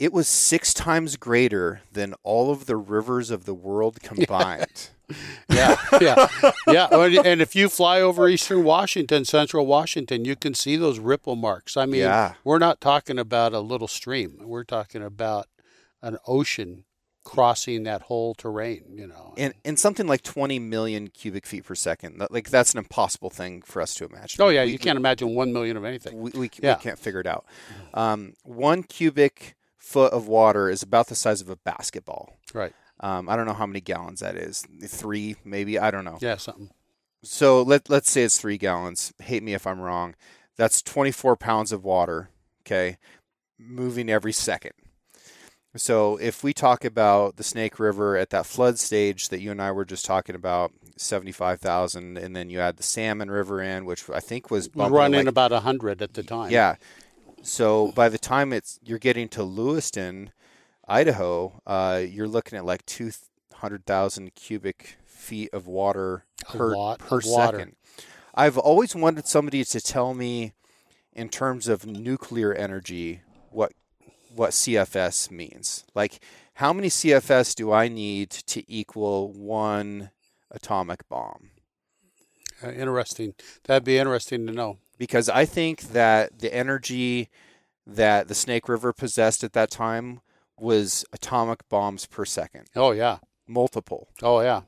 it 0.02 0.12
was 0.12 0.26
six 0.28 0.74
times 0.74 1.16
greater 1.16 1.80
than 1.92 2.14
all 2.24 2.50
of 2.50 2.66
the 2.66 2.76
rivers 2.76 3.30
of 3.30 3.44
the 3.44 3.54
world 3.54 4.00
combined. 4.02 4.90
yeah, 5.48 5.76
yeah, 6.00 6.26
yeah. 6.66 6.88
And 7.24 7.40
if 7.40 7.54
you 7.54 7.68
fly 7.68 8.00
over 8.00 8.28
eastern 8.28 8.64
Washington, 8.64 9.24
central 9.24 9.66
Washington, 9.66 10.24
you 10.24 10.34
can 10.36 10.54
see 10.54 10.76
those 10.76 10.98
ripple 10.98 11.36
marks. 11.36 11.76
I 11.76 11.86
mean, 11.86 12.00
Yeah. 12.00 12.34
we're 12.44 12.58
not 12.58 12.80
talking 12.80 13.18
about 13.18 13.52
a 13.52 13.60
little 13.60 13.88
stream. 13.88 14.38
We're 14.42 14.64
talking 14.64 15.02
about 15.02 15.46
an 16.02 16.16
ocean 16.26 16.84
crossing 17.24 17.84
that 17.84 18.02
whole 18.02 18.34
terrain. 18.34 18.82
You 18.94 19.06
know. 19.06 19.34
and 19.38 19.54
and 19.64 19.78
something 19.78 20.06
like 20.08 20.22
20 20.22 20.58
million 20.58 21.08
cubic 21.08 21.46
feet 21.46 21.64
per 21.64 21.74
second. 21.76 22.18
That- 22.18 22.32
Like 22.32 22.50
that's 22.50 22.72
an 22.72 22.78
impossible 22.78 23.30
thing 23.30 23.62
for 23.62 23.80
us 23.80 23.94
to 23.94 24.06
imagine. 24.06 24.42
oh 24.42 24.48
yeah, 24.48 24.64
We- 24.64 24.72
you 24.72 24.78
can't 24.78 24.96
imagine 24.96 25.34
one 25.34 25.52
million 25.52 25.76
of 25.76 25.84
anything. 25.84 26.20
We, 26.20 26.30
we, 26.34 26.50
Yeah. 26.60 26.76
we 26.76 26.82
can't 26.82 26.98
figure 26.98 27.20
it 27.20 27.26
out. 27.28 27.44
Um, 27.94 28.32
one 28.42 28.82
cubic 28.82 29.54
foot 29.82 30.12
of 30.12 30.28
water 30.28 30.70
is 30.70 30.82
about 30.82 31.08
the 31.08 31.14
size 31.14 31.40
of 31.40 31.50
a 31.50 31.56
basketball. 31.56 32.38
Right. 32.54 32.72
Um, 33.00 33.28
I 33.28 33.34
don't 33.34 33.46
know 33.46 33.52
how 33.52 33.66
many 33.66 33.80
gallons 33.80 34.20
that 34.20 34.36
is. 34.36 34.64
Three, 34.86 35.36
maybe. 35.44 35.78
I 35.78 35.90
don't 35.90 36.04
know. 36.04 36.18
Yeah, 36.20 36.36
something. 36.36 36.70
So 37.24 37.62
let 37.62 37.90
let's 37.90 38.10
say 38.10 38.22
it's 38.22 38.40
three 38.40 38.58
gallons. 38.58 39.12
Hate 39.20 39.42
me 39.42 39.54
if 39.54 39.66
I'm 39.66 39.80
wrong. 39.80 40.14
That's 40.56 40.82
24 40.82 41.36
pounds 41.36 41.72
of 41.72 41.84
water. 41.84 42.30
Okay, 42.62 42.98
moving 43.58 44.08
every 44.08 44.32
second. 44.32 44.72
So 45.74 46.16
if 46.18 46.44
we 46.44 46.52
talk 46.52 46.84
about 46.84 47.36
the 47.36 47.42
Snake 47.42 47.80
River 47.80 48.16
at 48.16 48.30
that 48.30 48.46
flood 48.46 48.78
stage 48.78 49.30
that 49.30 49.40
you 49.40 49.50
and 49.50 49.60
I 49.60 49.72
were 49.72 49.86
just 49.86 50.04
talking 50.04 50.34
about, 50.34 50.70
75,000, 50.96 52.18
and 52.18 52.36
then 52.36 52.50
you 52.50 52.60
add 52.60 52.76
the 52.76 52.82
Salmon 52.82 53.30
River 53.30 53.62
in, 53.62 53.86
which 53.86 54.08
I 54.10 54.20
think 54.20 54.50
was 54.50 54.68
running 54.74 55.20
like 55.20 55.26
about 55.26 55.50
a 55.50 55.60
hundred 55.60 56.02
at 56.02 56.12
the 56.12 56.22
time. 56.22 56.50
yeah. 56.50 56.76
So 57.42 57.92
by 57.92 58.08
the 58.08 58.18
time 58.18 58.52
it's 58.52 58.78
you're 58.82 58.98
getting 58.98 59.28
to 59.30 59.42
Lewiston, 59.42 60.30
Idaho, 60.88 61.60
uh, 61.66 62.02
you're 62.08 62.28
looking 62.28 62.56
at 62.56 62.64
like 62.64 62.86
two 62.86 63.10
hundred 63.54 63.84
thousand 63.84 64.34
cubic 64.34 64.96
feet 65.04 65.50
of 65.52 65.66
water 65.66 66.24
A 66.48 66.56
per 66.56 66.74
per 66.96 67.18
of 67.18 67.24
water. 67.26 67.58
second. 67.58 67.76
I've 68.34 68.56
always 68.56 68.94
wanted 68.94 69.26
somebody 69.26 69.62
to 69.64 69.80
tell 69.80 70.14
me, 70.14 70.52
in 71.12 71.28
terms 71.28 71.68
of 71.68 71.84
nuclear 71.84 72.54
energy, 72.54 73.20
what 73.50 73.72
what 74.34 74.50
CFS 74.50 75.30
means. 75.30 75.84
Like, 75.94 76.20
how 76.54 76.72
many 76.72 76.88
CFS 76.88 77.54
do 77.54 77.72
I 77.72 77.88
need 77.88 78.30
to 78.30 78.64
equal 78.72 79.32
one 79.32 80.10
atomic 80.50 81.08
bomb? 81.08 81.50
Uh, 82.62 82.70
interesting. 82.70 83.34
That'd 83.64 83.84
be 83.84 83.98
interesting 83.98 84.46
to 84.46 84.52
know. 84.52 84.78
Because 85.02 85.28
I 85.28 85.44
think 85.46 85.80
that 85.94 86.38
the 86.38 86.54
energy 86.54 87.28
that 87.84 88.28
the 88.28 88.36
Snake 88.36 88.68
River 88.68 88.92
possessed 88.92 89.42
at 89.42 89.52
that 89.54 89.68
time 89.68 90.20
was 90.60 91.04
atomic 91.12 91.68
bombs 91.68 92.06
per 92.06 92.24
second, 92.24 92.66
Oh 92.76 92.92
yeah. 92.92 93.18
multiple. 93.48 94.06
Oh 94.22 94.40
yeah. 94.42 94.60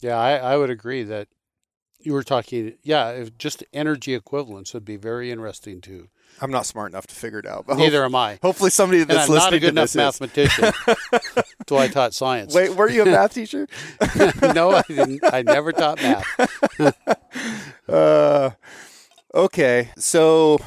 Yeah, 0.00 0.16
I, 0.18 0.32
I 0.38 0.56
would 0.56 0.70
agree 0.70 1.04
that 1.04 1.28
you 2.00 2.12
were 2.14 2.24
talking. 2.24 2.74
Yeah, 2.82 3.10
if 3.10 3.38
just 3.38 3.62
energy 3.72 4.12
equivalents 4.14 4.74
would 4.74 4.84
be 4.84 4.96
very 4.96 5.30
interesting 5.30 5.80
too. 5.80 6.08
I'm 6.40 6.50
not 6.50 6.66
smart 6.66 6.90
enough 6.90 7.06
to 7.06 7.14
figure 7.14 7.38
it 7.38 7.46
out, 7.46 7.66
but 7.68 7.76
Neither 7.76 8.04
am 8.04 8.16
I. 8.16 8.40
hopefully 8.42 8.70
somebody 8.70 9.02
And 9.02 9.10
that's 9.10 9.28
I'm 9.30 9.36
not 9.36 9.52
a 9.52 9.60
good 9.60 9.68
enough 9.68 9.90
is. 9.90 9.94
mathematician. 9.94 10.72
so 11.68 11.76
I 11.78 11.86
taught 11.86 12.12
science. 12.14 12.52
Wait, 12.52 12.74
were 12.74 12.90
you 12.90 13.02
a 13.02 13.04
math 13.16 13.34
teacher? 13.34 13.68
no, 14.52 14.72
I 14.72 14.82
didn't. 14.88 15.20
I 15.32 15.42
never 15.42 15.70
taught 15.70 16.02
math. 16.02 16.26
Okay, 19.54 19.90
so 19.98 20.58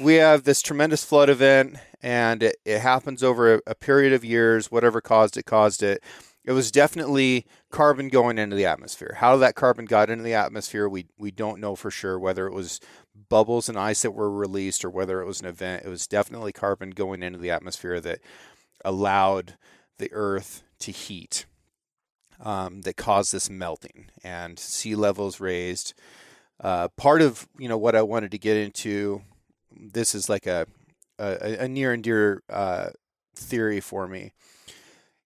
we 0.00 0.14
have 0.14 0.44
this 0.44 0.62
tremendous 0.62 1.04
flood 1.04 1.28
event, 1.28 1.76
and 2.02 2.42
it, 2.42 2.56
it 2.64 2.78
happens 2.78 3.22
over 3.22 3.56
a, 3.56 3.60
a 3.66 3.74
period 3.74 4.14
of 4.14 4.24
years. 4.24 4.70
Whatever 4.70 5.02
caused 5.02 5.36
it, 5.36 5.44
caused 5.44 5.82
it. 5.82 6.02
It 6.46 6.52
was 6.52 6.70
definitely 6.70 7.44
carbon 7.70 8.08
going 8.08 8.38
into 8.38 8.56
the 8.56 8.64
atmosphere. 8.64 9.16
How 9.18 9.36
that 9.36 9.56
carbon 9.56 9.84
got 9.84 10.08
into 10.08 10.24
the 10.24 10.32
atmosphere, 10.32 10.88
we 10.88 11.04
we 11.18 11.30
don't 11.30 11.60
know 11.60 11.76
for 11.76 11.90
sure. 11.90 12.18
Whether 12.18 12.46
it 12.46 12.54
was 12.54 12.80
bubbles 13.28 13.68
and 13.68 13.78
ice 13.78 14.00
that 14.00 14.12
were 14.12 14.30
released, 14.30 14.86
or 14.86 14.90
whether 14.90 15.20
it 15.20 15.26
was 15.26 15.42
an 15.42 15.46
event, 15.46 15.84
it 15.84 15.90
was 15.90 16.06
definitely 16.06 16.52
carbon 16.52 16.92
going 16.92 17.22
into 17.22 17.38
the 17.38 17.50
atmosphere 17.50 18.00
that 18.00 18.20
allowed 18.86 19.58
the 19.98 20.10
Earth 20.12 20.62
to 20.78 20.92
heat. 20.92 21.44
Um, 22.42 22.80
that 22.82 22.96
caused 22.96 23.34
this 23.34 23.50
melting 23.50 24.06
and 24.24 24.58
sea 24.58 24.94
levels 24.94 25.40
raised. 25.40 25.92
Uh, 26.60 26.88
part 26.88 27.22
of 27.22 27.48
you 27.58 27.68
know 27.68 27.78
what 27.78 27.96
I 27.96 28.02
wanted 28.02 28.30
to 28.32 28.38
get 28.38 28.56
into, 28.56 29.22
this 29.72 30.14
is 30.14 30.28
like 30.28 30.46
a 30.46 30.66
a, 31.18 31.64
a 31.64 31.68
near 31.68 31.92
and 31.92 32.02
dear 32.02 32.42
uh, 32.50 32.90
theory 33.34 33.80
for 33.80 34.06
me. 34.06 34.32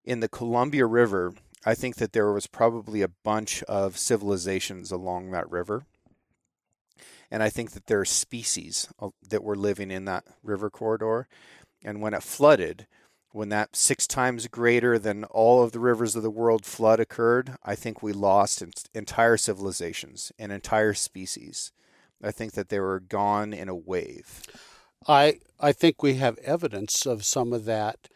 In 0.05 0.21
the 0.21 0.29
Columbia 0.29 0.87
River, 0.87 1.35
I 1.65 1.75
think 1.75 1.97
that 1.97 2.13
there 2.13 2.31
was 2.33 2.47
probably 2.47 3.03
a 3.03 3.09
bunch 3.09 3.63
of 3.65 3.99
civilizations 3.99 4.93
along 4.93 5.31
that 5.31 5.51
river, 5.51 5.87
and 7.31 7.43
I 7.43 7.51
think 7.51 7.73
that 7.73 7.87
there 7.87 8.01
are 8.01 8.05
species 8.05 8.89
uh, 9.01 9.09
that 9.29 9.43
were 9.43 9.57
living 9.57 9.91
in 9.91 10.05
that 10.05 10.25
river 10.43 10.71
corridor. 10.71 11.27
And 11.87 12.01
when 12.01 12.15
it 12.15 12.23
flooded, 12.23 12.87
when 13.35 13.49
that 13.49 13.75
six 13.75 14.07
times 14.07 14.47
greater 14.47 14.97
than 14.97 15.25
all 15.25 15.65
of 15.65 15.73
the 15.73 15.81
rivers 15.81 16.15
of 16.15 16.23
the 16.23 16.31
world 16.31 16.65
flood 16.65 17.01
occurred, 17.01 17.57
I 17.65 17.75
think 17.75 18.01
we 18.01 18.13
lost 18.13 18.63
entire 18.95 19.37
civilizations 19.37 20.31
and 20.39 20.53
entire 20.53 20.95
species. 20.95 21.73
I 22.23 22.31
think 22.31 22.53
that 22.53 22.69
they 22.69 22.79
were 22.79 23.01
gone 23.01 23.53
in 23.53 23.69
a 23.69 23.75
wave. 23.75 24.41
I 25.09 25.41
I 25.59 25.73
think 25.73 26.01
we 26.01 26.15
have 26.15 26.39
evidence 26.39 27.07
of 27.07 27.25
some 27.25 27.53
of 27.53 27.65
that. 27.65 28.09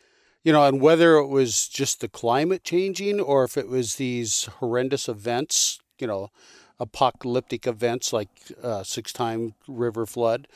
You 0.44 0.52
know, 0.52 0.64
and 0.64 0.81
whether 0.81 1.16
it 1.16 1.26
was 1.26 1.66
just 1.66 2.00
the 2.00 2.09
climate 2.09 2.62
changing 2.62 3.18
or 3.18 3.42
if 3.42 3.57
it 3.57 3.66
was 3.66 3.96
these 3.96 4.44
horrendous 4.61 5.09
events, 5.09 5.81
you 5.98 6.07
know, 6.07 6.31
apocalyptic 6.78 7.66
events 7.66 8.12
like 8.12 8.28
uh, 8.62 8.85
six 8.85 9.12
time 9.12 9.54
river 9.66 10.07
flood. 10.07 10.46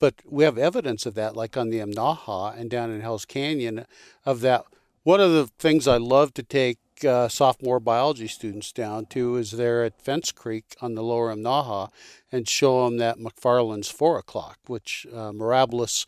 But 0.00 0.14
we 0.26 0.44
have 0.44 0.58
evidence 0.58 1.06
of 1.06 1.14
that, 1.14 1.36
like 1.36 1.56
on 1.56 1.68
the 1.68 1.78
Imnaha 1.78 2.58
and 2.58 2.68
down 2.68 2.90
in 2.90 3.02
Hell's 3.02 3.26
Canyon, 3.26 3.84
of 4.26 4.40
that. 4.40 4.64
One 5.02 5.20
of 5.20 5.30
the 5.30 5.46
things 5.58 5.86
I 5.86 5.98
love 5.98 6.34
to 6.34 6.42
take 6.42 6.78
uh, 7.04 7.28
sophomore 7.28 7.80
biology 7.80 8.26
students 8.26 8.72
down 8.72 9.06
to 9.06 9.36
is 9.36 9.52
there 9.52 9.84
at 9.84 10.00
Fence 10.00 10.32
Creek 10.32 10.76
on 10.80 10.94
the 10.94 11.02
lower 11.02 11.34
Imnaha 11.34 11.90
and 12.32 12.48
show 12.48 12.84
them 12.84 12.98
that 12.98 13.18
McFarland's 13.18 13.90
four 13.90 14.18
o'clock, 14.18 14.58
which 14.66 15.06
uh, 15.12 15.32
Mirabilis 15.32 16.06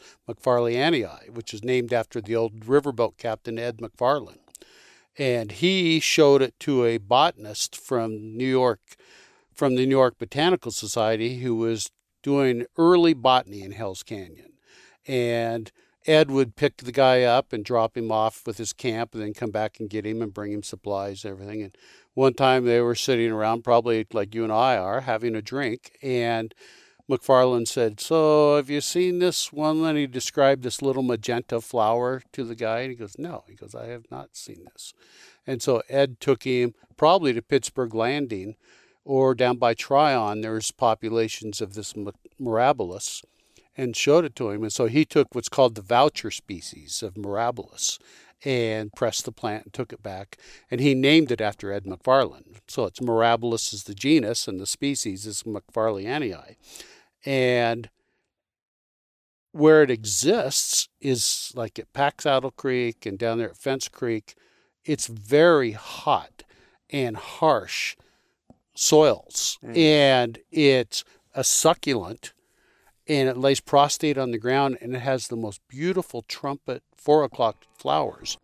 which 1.31 1.55
is 1.55 1.65
named 1.65 1.93
after 1.93 2.21
the 2.21 2.37
old 2.37 2.61
riverboat 2.61 3.17
captain 3.19 3.59
Ed 3.59 3.79
McFarland. 3.79 4.39
And 5.19 5.53
he 5.53 6.01
showed 6.01 6.41
it 6.41 6.59
to 6.61 6.85
a 6.85 6.99
botanist 6.99 7.77
from 7.77 8.37
New 8.37 8.47
York, 8.47 8.81
from 9.55 9.77
the 9.77 9.85
New 9.85 9.97
York 9.97 10.19
Botanical 10.19 10.71
Society, 10.71 11.41
who 11.41 11.57
was 11.57 11.91
doing 12.23 12.67
early 12.77 13.15
botany 13.15 13.63
in 13.63 13.73
Hell's 13.73 14.03
Canyon. 14.03 14.53
And 15.07 15.71
Ed 16.07 16.31
would 16.31 16.57
pick 16.57 16.79
the 16.79 16.93
guy 16.93 17.23
up 17.23 17.53
and 17.53 17.65
drop 17.65 17.97
him 17.97 18.11
off 18.11 18.43
with 18.47 18.59
his 18.59 18.73
camp 18.73 19.15
and 19.15 19.23
then 19.23 19.35
come 19.35 19.51
back 19.51 19.79
and 19.79 19.91
get 19.91 20.07
him 20.07 20.23
and 20.23 20.35
bring 20.35 20.53
him 20.53 20.63
supplies 20.63 21.25
and 21.25 21.33
everything. 21.33 21.63
And 21.63 21.77
one 22.15 22.35
time 22.35 22.65
they 22.65 22.81
were 22.81 22.95
sitting 22.95 23.31
around, 23.31 23.63
probably 23.63 24.07
like 24.13 24.35
you 24.35 24.45
and 24.45 24.53
I 24.53 24.77
are, 24.77 25.03
having 25.03 25.35
a 25.35 25.43
drink. 25.43 25.97
And 26.03 26.55
McFarland 27.09 27.69
said, 27.69 28.01
So 28.01 28.57
have 28.57 28.69
you 28.69 28.81
seen 28.81 29.19
this 29.19 29.53
one? 29.53 29.85
And 29.85 29.99
he 29.99 30.07
described 30.07 30.63
this 30.63 30.83
little 30.83 31.03
magenta 31.03 31.61
flower 31.61 32.23
to 32.33 32.45
the 32.45 32.55
guy. 32.55 32.81
And 32.81 32.91
he 32.91 32.97
goes, 32.97 33.17
No. 33.19 33.45
He 33.49 33.55
goes, 33.55 33.75
I 33.75 33.87
have 33.87 34.11
not 34.11 34.37
seen 34.37 34.65
this. 34.73 34.95
And 35.47 35.63
so 35.63 35.83
Ed 35.89 36.21
took 36.21 36.45
him 36.45 36.75
probably 36.97 37.33
to 37.33 37.43
Pittsburgh 37.43 37.95
Landing 37.95 38.57
or 39.05 39.35
down 39.35 39.57
by 39.57 39.75
Tryon. 39.75 40.41
There's 40.41 40.71
populations 40.71 41.61
of 41.61 41.75
this 41.75 41.95
Mirabilis 42.41 43.23
and 43.77 43.97
showed 43.97 44.25
it 44.25 44.37
to 44.37 44.51
him. 44.51 44.63
And 44.63 44.73
so 44.73 44.87
he 44.87 45.05
took 45.05 45.35
what's 45.35 45.49
called 45.49 45.75
the 45.75 45.83
voucher 45.83 46.31
species 46.31 47.03
of 47.03 47.15
Mirabilis 47.15 47.99
and 48.45 48.93
pressed 48.93 49.25
the 49.25 49.33
plant 49.33 49.65
and 49.65 49.73
took 49.73 49.93
it 49.93 50.03
back. 50.03 50.37
And 50.71 50.81
he 50.81 50.95
named 50.95 51.31
it 51.31 51.41
after 51.41 51.73
Ed 51.73 51.85
McFarland. 51.85 52.57
So 52.69 52.85
it's 52.85 53.01
Mirabilis 53.01 53.73
is 53.73 53.85
the 53.85 53.95
genus 53.95 54.49
and 54.49 54.61
the 54.61 54.67
species 54.67 55.27
is 55.27 55.45
macfarlanei. 55.45 56.57
And 57.25 57.89
where 59.53 59.83
it 59.83 59.91
exists 59.91 60.89
is 61.01 61.53
like 61.55 61.79
at 61.79 61.93
Paxsaddle 61.93 62.57
Creek 62.57 63.07
and 63.07 63.19
down 63.19 63.39
there 63.39 63.51
at 63.51 63.57
Fence 63.57 63.89
Creek. 63.89 64.35
It's 64.85 65.07
very 65.07 65.73
hot 65.73 66.43
and 66.91 67.17
harsh 67.17 67.97
soils. 68.75 69.59
Mm. 69.65 69.77
And 69.77 70.39
it's 70.51 71.05
a 71.35 71.45
succulent 71.45 72.33
and 73.09 73.29
it 73.29 73.37
lays 73.37 73.61
prostate 73.61 74.19
on 74.19 74.31
the 74.31 74.39
ground 74.39 74.79
and 74.81 74.95
it 74.95 75.01
has 75.01 75.29
the 75.29 75.37
most 75.37 75.61
beautiful 75.69 76.23
trumpet 76.23 76.83
four 76.97 77.25
o'clock 77.25 77.65
flowers. 77.77 78.39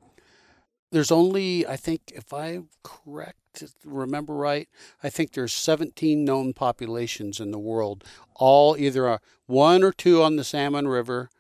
there's 0.91 1.13
only 1.13 1.67
I 1.67 1.77
think 1.77 2.13
if 2.15 2.33
I'm 2.33 2.71
correct, 2.83 3.63
remember 3.85 4.35
right, 4.35 4.69
I 5.03 5.11
think 5.11 5.33
there's 5.33 5.53
17 5.53 6.25
known 6.25 6.55
populations 6.55 7.41
in 7.41 7.51
the 7.51 7.59
world, 7.59 8.05
all 8.35 8.77
either 8.77 9.21
one 9.47 9.83
or 9.83 9.93
two 9.93 10.23
on 10.23 10.37
the 10.37 10.45
Salmon 10.45 10.89
River, 10.89 11.31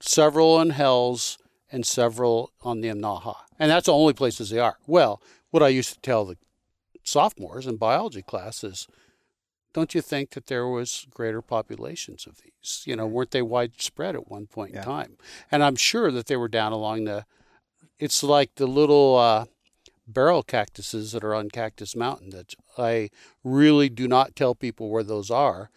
several 0.00 0.54
on 0.54 0.70
Hell's, 0.70 1.38
and 1.70 1.86
several 1.86 2.50
on 2.62 2.80
the 2.80 2.88
Imnaha. 2.88 3.36
And 3.58 3.70
that's 3.70 3.86
the 3.86 3.92
only 3.92 4.14
places 4.14 4.50
they 4.50 4.58
are. 4.58 4.78
Well, 4.86 5.20
what 5.50 5.62
I 5.62 5.68
used 5.68 5.94
to 5.94 6.00
tell 6.00 6.24
the 6.24 6.36
sophomores 7.08 7.66
in 7.66 7.76
biology 7.76 8.22
classes, 8.22 8.86
don't 9.74 9.94
you 9.94 10.00
think 10.00 10.30
that 10.30 10.46
there 10.46 10.66
was 10.66 11.06
greater 11.10 11.42
populations 11.42 12.26
of 12.26 12.38
these? 12.38 12.82
You 12.86 12.96
know, 12.96 13.06
weren't 13.06 13.30
they 13.30 13.42
widespread 13.42 14.14
at 14.14 14.30
one 14.30 14.46
point 14.46 14.72
Yeah. 14.72 14.80
in 14.80 14.84
time? 14.84 15.16
And 15.50 15.62
I'm 15.62 15.76
sure 15.76 16.10
that 16.10 16.26
they 16.26 16.36
were 16.36 16.48
down 16.48 16.72
along 16.72 17.04
the. 17.04 17.24
It's 17.98 18.22
like 18.22 18.54
the 18.54 18.66
little 18.66 19.16
uh, 19.16 19.46
barrel 20.06 20.42
cactuses 20.42 21.12
that 21.12 21.24
are 21.24 21.34
on 21.34 21.48
Cactus 21.50 21.94
Mountain. 21.96 22.30
That 22.30 22.54
I 22.76 23.10
really 23.44 23.88
do 23.88 24.08
not 24.08 24.36
tell 24.36 24.54
people 24.54 24.88
where 24.90 25.02
those 25.04 25.30
are, 25.30 25.70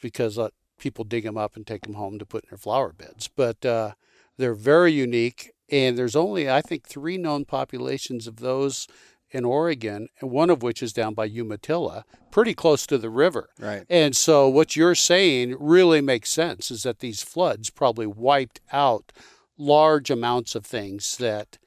because 0.00 0.38
uh, 0.38 0.48
people 0.78 1.04
dig 1.04 1.24
them 1.24 1.36
up 1.36 1.56
and 1.56 1.66
take 1.66 1.82
them 1.82 1.94
home 1.94 2.18
to 2.18 2.26
put 2.26 2.44
in 2.44 2.50
their 2.50 2.58
flower 2.58 2.92
beds. 2.92 3.28
But 3.28 3.64
uh, 3.66 3.92
they're 4.38 4.54
very 4.54 4.92
unique, 4.92 5.52
and 5.68 5.98
there's 5.98 6.16
only 6.16 6.48
I 6.50 6.62
think 6.62 6.86
three 6.86 7.18
known 7.18 7.44
populations 7.44 8.26
of 8.26 8.36
those 8.36 8.86
in 9.30 9.44
Oregon, 9.44 10.08
and 10.20 10.30
one 10.30 10.50
of 10.50 10.62
which 10.62 10.82
is 10.82 10.92
down 10.92 11.14
by 11.14 11.24
Umatilla, 11.24 12.04
pretty 12.30 12.54
close 12.54 12.86
to 12.86 12.98
the 12.98 13.10
river. 13.10 13.50
Right. 13.58 13.84
And 13.90 14.16
so 14.16 14.48
what 14.48 14.76
you're 14.76 14.94
saying 14.94 15.56
really 15.58 16.00
makes 16.00 16.30
sense 16.30 16.70
is 16.70 16.84
that 16.84 17.00
these 17.00 17.22
floods 17.22 17.70
probably 17.70 18.06
wiped 18.06 18.60
out 18.72 19.12
large 19.58 20.10
amounts 20.10 20.54
of 20.54 20.64
things 20.64 21.16
that 21.16 21.58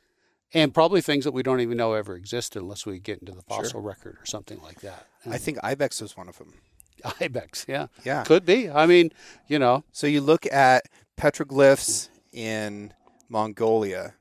and 0.54 0.74
probably 0.74 1.02
things 1.02 1.26
that 1.26 1.32
we 1.32 1.44
don't 1.44 1.60
even 1.60 1.78
know 1.78 1.94
ever 1.94 2.16
existed 2.16 2.62
unless 2.62 2.86
we 2.86 3.00
get 3.00 3.20
into 3.20 3.34
the 3.34 3.44
fossil 3.44 3.82
record 3.82 4.18
or 4.20 4.26
something 4.26 4.60
like 4.64 4.82
that. 4.82 5.06
I 5.30 5.38
think 5.38 5.60
ibex 5.62 6.02
was 6.02 6.18
one 6.18 6.28
of 6.28 6.38
them. 6.40 6.54
Ibex, 7.22 7.66
yeah. 7.68 7.88
Yeah. 8.04 8.24
Could 8.24 8.46
be. 8.46 8.70
I 8.70 8.86
mean, 8.86 9.12
you 9.48 9.60
know, 9.60 9.84
So 9.92 10.08
you 10.08 10.22
look 10.22 10.46
at 10.52 10.86
petroglyphs 11.18 12.10
in 12.34 12.94
Mongolia, 13.30 14.16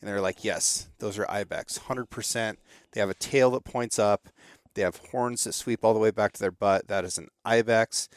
and 0.00 0.08
they're 0.08 0.20
like, 0.20 0.44
yes, 0.44 0.88
those 0.98 1.18
are 1.18 1.30
ibex, 1.30 1.76
hundred 1.78 2.10
percent. 2.10 2.58
They 2.92 3.00
have 3.00 3.10
a 3.10 3.14
tail 3.14 3.50
that 3.52 3.64
points 3.64 3.98
up. 3.98 4.28
They 4.74 4.82
have 4.82 5.00
horns 5.10 5.44
that 5.44 5.54
sweep 5.54 5.84
all 5.84 5.94
the 5.94 5.98
way 6.00 6.10
back 6.10 6.32
to 6.34 6.40
their 6.40 6.50
butt. 6.52 6.88
That 6.88 7.04
is 7.04 7.18
an 7.18 7.28
ibex. 7.44 8.08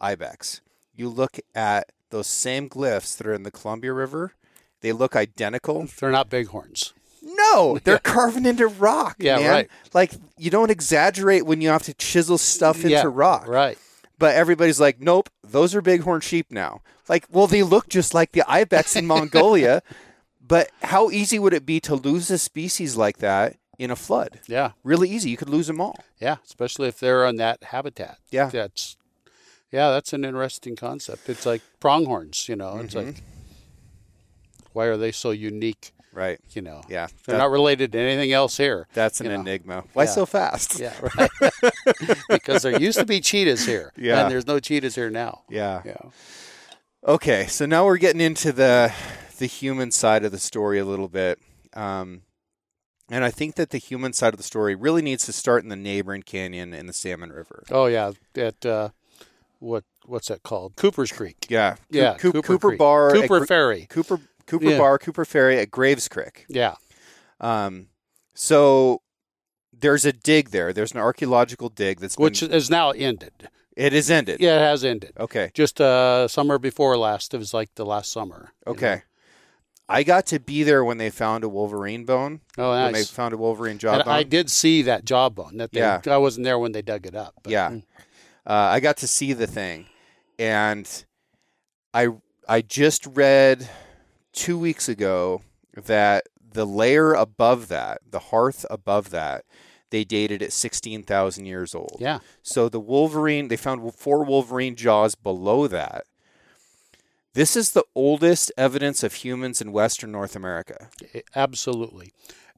Ibex. 0.00 0.60
You 0.94 1.08
look 1.08 1.38
at 1.54 1.90
those 2.10 2.26
same 2.26 2.68
glyphs 2.68 3.16
that 3.16 3.26
are 3.26 3.34
in 3.34 3.42
the 3.42 3.50
Columbia 3.50 3.92
River. 3.92 4.32
They 4.80 4.92
look 4.92 5.16
identical. 5.16 5.86
they're 5.98 6.10
not 6.10 6.30
bighorns. 6.30 6.92
No, 7.22 7.78
they're 7.84 7.98
carving 7.98 8.46
into 8.46 8.66
rock. 8.66 9.16
Yeah, 9.18 9.36
man. 9.38 9.50
right. 9.50 9.70
Like 9.92 10.12
you 10.38 10.50
don't 10.50 10.70
exaggerate 10.70 11.44
when 11.44 11.60
you 11.60 11.68
have 11.68 11.82
to 11.84 11.94
chisel 11.94 12.38
stuff 12.38 12.76
into 12.78 12.90
Yeah, 12.90 13.04
rock. 13.06 13.46
Right. 13.48 13.78
But 14.18 14.34
everybody's 14.36 14.80
like, 14.80 15.00
nope, 15.00 15.28
those 15.42 15.74
are 15.74 15.82
bighorn 15.82 16.22
sheep 16.22 16.46
now. 16.50 16.80
Like, 17.08 17.26
well, 17.30 17.46
they 17.46 17.62
look 17.62 17.88
just 17.88 18.14
like 18.14 18.32
the 18.32 18.42
ibex 18.50 18.96
in 18.96 19.06
Mongolia. 19.06 19.82
But 20.46 20.70
how 20.82 21.10
easy 21.10 21.38
would 21.38 21.52
it 21.54 21.66
be 21.66 21.80
to 21.80 21.94
lose 21.94 22.30
a 22.30 22.38
species 22.38 22.96
like 22.96 23.18
that 23.18 23.56
in 23.78 23.90
a 23.90 23.96
flood? 23.96 24.40
Yeah. 24.46 24.72
Really 24.84 25.08
easy. 25.10 25.30
You 25.30 25.36
could 25.36 25.48
lose 25.48 25.66
them 25.66 25.80
all. 25.80 25.98
Yeah, 26.20 26.36
especially 26.44 26.88
if 26.88 27.00
they're 27.00 27.26
on 27.26 27.36
that 27.36 27.64
habitat. 27.64 28.18
Yeah. 28.30 28.48
That's 28.50 28.96
yeah, 29.72 29.90
that's 29.90 30.12
an 30.12 30.24
interesting 30.24 30.76
concept. 30.76 31.28
It's 31.28 31.44
like 31.44 31.62
pronghorns, 31.80 32.48
you 32.48 32.54
know. 32.56 32.78
It's 32.78 32.94
Mm-hmm. 32.94 33.06
like 33.06 33.22
why 34.72 34.84
are 34.86 34.96
they 34.96 35.10
so 35.10 35.30
unique, 35.30 35.92
Right. 36.12 36.38
you 36.52 36.60
know? 36.62 36.82
Yeah. 36.88 37.06
They're 37.24 37.32
That- 37.34 37.38
not 37.38 37.50
related 37.50 37.92
to 37.92 37.98
anything 37.98 38.32
else 38.32 38.56
here. 38.58 38.86
that's 38.92 39.20
an 39.20 39.28
know. 39.28 39.34
enigma. 39.40 39.84
Why 39.94 40.04
Yeah. 40.04 40.10
so 40.10 40.26
fast? 40.26 40.78
Yeah, 40.78 40.94
right. 41.18 41.30
because 42.28 42.62
there 42.62 42.78
used 42.80 42.98
to 42.98 43.06
be 43.06 43.20
cheetahs 43.20 43.64
here. 43.66 43.92
Yeah. 43.96 44.20
And 44.22 44.30
there's 44.30 44.46
no 44.46 44.60
cheetahs 44.60 44.94
here 44.94 45.10
now. 45.10 45.42
Yeah. 45.48 45.82
Yeah. 45.84 45.96
Okay, 47.06 47.46
so 47.46 47.66
now 47.66 47.84
we're 47.86 47.98
getting 47.98 48.20
into 48.20 48.52
the 48.52 48.92
the 49.38 49.46
human 49.46 49.90
side 49.90 50.24
of 50.24 50.32
the 50.32 50.38
story 50.38 50.78
a 50.78 50.84
little 50.84 51.08
bit, 51.08 51.38
um, 51.74 52.22
and 53.10 53.24
I 53.24 53.30
think 53.30 53.54
that 53.56 53.70
the 53.70 53.78
human 53.78 54.12
side 54.12 54.34
of 54.34 54.38
the 54.38 54.42
story 54.44 54.74
really 54.74 55.02
needs 55.02 55.24
to 55.26 55.32
start 55.32 55.62
in 55.62 55.68
the 55.68 55.76
neighboring 55.76 56.22
canyon 56.22 56.74
in 56.74 56.86
the 56.86 56.92
Salmon 56.92 57.30
River. 57.30 57.62
Oh 57.70 57.86
yeah. 57.86 58.12
At 58.36 58.64
uh, 58.66 58.88
what 59.58 59.84
what's 60.04 60.28
that 60.28 60.42
called? 60.42 60.76
Cooper's 60.76 61.12
Creek. 61.12 61.46
Yeah, 61.48 61.76
Yeah. 61.90 62.14
Coo- 62.14 62.32
Cooper, 62.32 62.46
Cooper 62.46 62.68
Creek. 62.68 62.78
Bar, 62.78 63.10
Cooper 63.12 63.38
Gr- 63.40 63.46
Ferry. 63.46 63.86
Cooper 63.88 64.20
Cooper 64.46 64.64
Yeah. 64.70 64.78
Bar, 64.78 64.98
Cooper 64.98 65.24
Ferry 65.24 65.58
at 65.58 65.70
Graves 65.70 66.08
Creek. 66.08 66.46
Yeah. 66.48 66.74
Um, 67.40 67.88
so 68.34 69.02
there's 69.78 70.04
a 70.04 70.12
dig 70.12 70.50
there. 70.50 70.72
There's 70.72 70.92
an 70.92 70.98
archaeological 71.00 71.68
dig 71.68 72.00
that's 72.00 72.16
Which 72.16 72.40
been, 72.40 72.52
is 72.52 72.70
now 72.70 72.90
ended. 72.92 73.50
it 73.76 73.92
is 73.92 74.10
ended. 74.10 74.40
Yeah, 74.40 74.56
it 74.56 74.60
has 74.62 74.84
ended. 74.84 75.12
Okay. 75.18 75.50
Just 75.54 75.80
uh 75.80 76.28
summer 76.28 76.58
before 76.58 76.96
last. 76.96 77.34
It 77.34 77.38
was 77.38 77.52
like 77.54 77.74
the 77.74 77.84
last 77.86 78.10
summer. 78.12 78.52
you 78.66 78.72
know. 78.72 78.78
I 79.88 80.02
got 80.02 80.26
to 80.26 80.40
be 80.40 80.62
there 80.64 80.84
when 80.84 80.98
they 80.98 81.10
found 81.10 81.44
a 81.44 81.48
wolverine 81.48 82.04
bone. 82.04 82.40
Oh, 82.58 82.70
When 82.72 82.92
they 82.92 83.04
found 83.04 83.34
a 83.34 83.36
wolverine 83.36 83.78
jawbone. 83.78 84.08
I 84.12 84.24
did 84.24 84.50
see 84.50 84.82
that 84.82 85.04
jawbone. 85.04 85.58
That 85.58 85.70
they, 85.72 85.80
Yeah. 85.80 86.00
I 86.06 86.16
wasn't 86.16 86.44
there 86.44 86.58
when 86.58 86.72
they 86.72 86.82
dug 86.82 87.06
it 87.06 87.14
up. 87.14 87.34
but- 87.42 87.52
Yeah. 87.52 87.68
Uh, 88.46 88.52
I 88.52 88.80
got 88.80 88.96
to 88.98 89.08
see 89.08 89.32
the 89.32 89.46
thing, 89.46 89.86
and 90.38 91.04
I 91.92 92.08
I 92.48 92.60
just 92.62 93.04
read 93.06 93.68
two 94.32 94.56
weeks 94.56 94.88
ago 94.88 95.42
that 95.74 96.26
the 96.52 96.64
layer 96.64 97.12
above 97.12 97.66
that, 97.68 97.98
the 98.08 98.20
hearth 98.20 98.64
above 98.70 99.10
that, 99.10 99.44
they 99.90 100.04
dated 100.04 100.42
at 100.42 100.52
sixteen 100.52 101.02
thousand 101.02 101.46
years 101.46 101.74
old. 101.74 101.96
Yeah. 101.98 102.20
So 102.42 102.68
the 102.68 102.78
Wolverine, 102.80 103.48
they 103.48 103.56
found 103.56 103.92
four 103.94 104.22
Wolverine 104.24 104.76
jaws 104.76 105.16
below 105.16 105.66
that. 105.66 106.04
This 107.36 107.54
is 107.54 107.72
the 107.72 107.84
oldest 107.94 108.50
evidence 108.56 109.02
of 109.02 109.12
humans 109.12 109.60
in 109.60 109.70
Western 109.70 110.10
North 110.10 110.34
America. 110.34 110.88
Absolutely. 111.34 112.12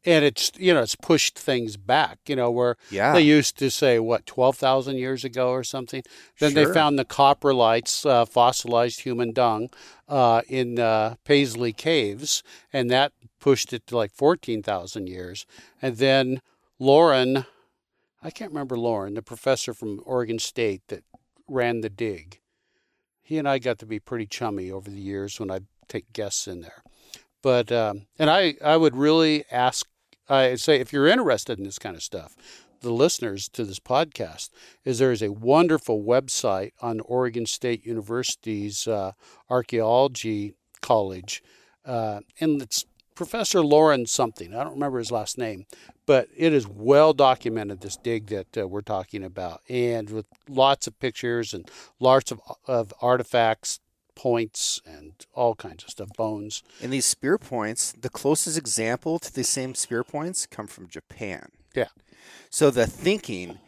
And 0.04 0.24
it's 0.24 0.52
you 0.56 0.72
know 0.72 0.82
it's 0.82 0.94
pushed 0.94 1.36
things 1.36 1.76
back. 1.76 2.18
You 2.26 2.36
know 2.36 2.48
where 2.52 2.76
Yeah. 2.88 3.12
they 3.12 3.22
used 3.22 3.58
to 3.58 3.70
say 3.72 3.98
what 3.98 4.24
twelve 4.24 4.56
thousand 4.56 4.98
years 4.98 5.24
ago 5.24 5.50
or 5.50 5.64
something. 5.64 6.02
Then 6.38 6.52
Sure. 6.52 6.66
they 6.66 6.72
found 6.72 6.96
the 6.96 7.04
coprolites, 7.04 8.06
uh, 8.08 8.24
fossilized 8.24 9.00
human 9.00 9.32
dung, 9.32 9.68
uh, 10.08 10.42
in 10.48 10.78
uh, 10.78 11.16
Paisley 11.24 11.72
Caves, 11.72 12.44
and 12.72 12.88
that 12.90 13.12
pushed 13.40 13.72
it 13.72 13.84
to 13.88 13.96
like 13.96 14.12
fourteen 14.12 14.62
thousand 14.62 15.08
years. 15.08 15.44
And 15.82 15.96
then 15.96 16.40
Loren, 16.78 17.44
I 18.22 18.30
can't 18.30 18.52
remember 18.52 18.78
Loren, 18.78 19.14
the 19.14 19.22
professor 19.22 19.74
from 19.74 20.00
Oregon 20.06 20.38
State 20.38 20.82
that 20.88 21.02
ran 21.48 21.80
the 21.80 21.90
dig. 21.90 22.38
He 23.28 23.36
and 23.36 23.46
I 23.46 23.58
got 23.58 23.78
to 23.80 23.86
be 23.86 24.00
pretty 24.00 24.24
chummy 24.24 24.72
over 24.72 24.88
the 24.88 25.02
years 25.02 25.38
when 25.38 25.50
I'd 25.50 25.66
take 25.86 26.14
guests 26.14 26.48
in 26.48 26.62
there. 26.62 26.82
But 27.42 27.70
um, 27.70 28.06
and 28.18 28.30
I 28.30 28.54
I 28.64 28.78
would 28.78 28.96
really 28.96 29.44
ask 29.52 29.86
I 30.30 30.54
say 30.54 30.80
if 30.80 30.94
you're 30.94 31.06
interested 31.06 31.58
in 31.58 31.64
this 31.66 31.78
kind 31.78 31.94
of 31.94 32.02
stuff, 32.02 32.34
the 32.80 32.90
listeners 32.90 33.46
to 33.50 33.66
this 33.66 33.80
podcast 33.80 34.48
is 34.82 34.98
there 34.98 35.12
is 35.12 35.20
a 35.20 35.30
wonderful 35.30 36.02
website 36.02 36.72
on 36.80 37.00
Oregon 37.00 37.44
State 37.44 37.84
University's 37.84 38.88
uh, 38.88 39.12
archaeology 39.50 40.54
college, 40.80 41.42
uh, 41.84 42.20
and 42.40 42.62
it's 42.62 42.86
Professor 43.18 43.62
Loren 43.62 44.07
something. 44.07 44.54
I 44.54 44.62
don't 44.62 44.74
remember 44.74 44.98
his 44.98 45.11
last 45.11 45.38
name, 45.38 45.66
but 46.07 46.28
it 46.37 46.52
is 46.52 46.68
well 46.68 47.12
documented 47.12 47.81
this 47.81 47.96
dig 47.96 48.28
that 48.28 48.57
uh, 48.57 48.68
we're 48.68 48.81
talking 48.81 49.24
about, 49.24 49.61
and 49.68 50.09
with 50.09 50.26
lots 50.48 50.87
of 50.87 51.00
pictures 51.00 51.52
and 51.52 51.68
lots 51.98 52.31
of 52.31 52.40
of 52.68 52.94
artifacts, 53.02 53.81
points, 54.14 54.81
and 54.87 55.26
all 55.35 55.57
kinds 55.57 55.83
of 55.83 55.90
stuff, 55.90 56.11
bones. 56.16 56.62
And 56.81 56.92
these 56.92 57.07
spear 57.07 57.38
points, 57.38 57.90
the 57.90 58.09
closest 58.09 58.57
example 58.57 59.18
to 59.18 59.35
the 59.35 59.42
same 59.42 59.74
spear 59.74 60.04
points 60.04 60.46
come 60.46 60.68
from 60.68 60.87
Japan. 60.87 61.48
Yeah. 61.74 61.88
So 62.50 62.70
the 62.70 62.87
thinking 62.87 63.59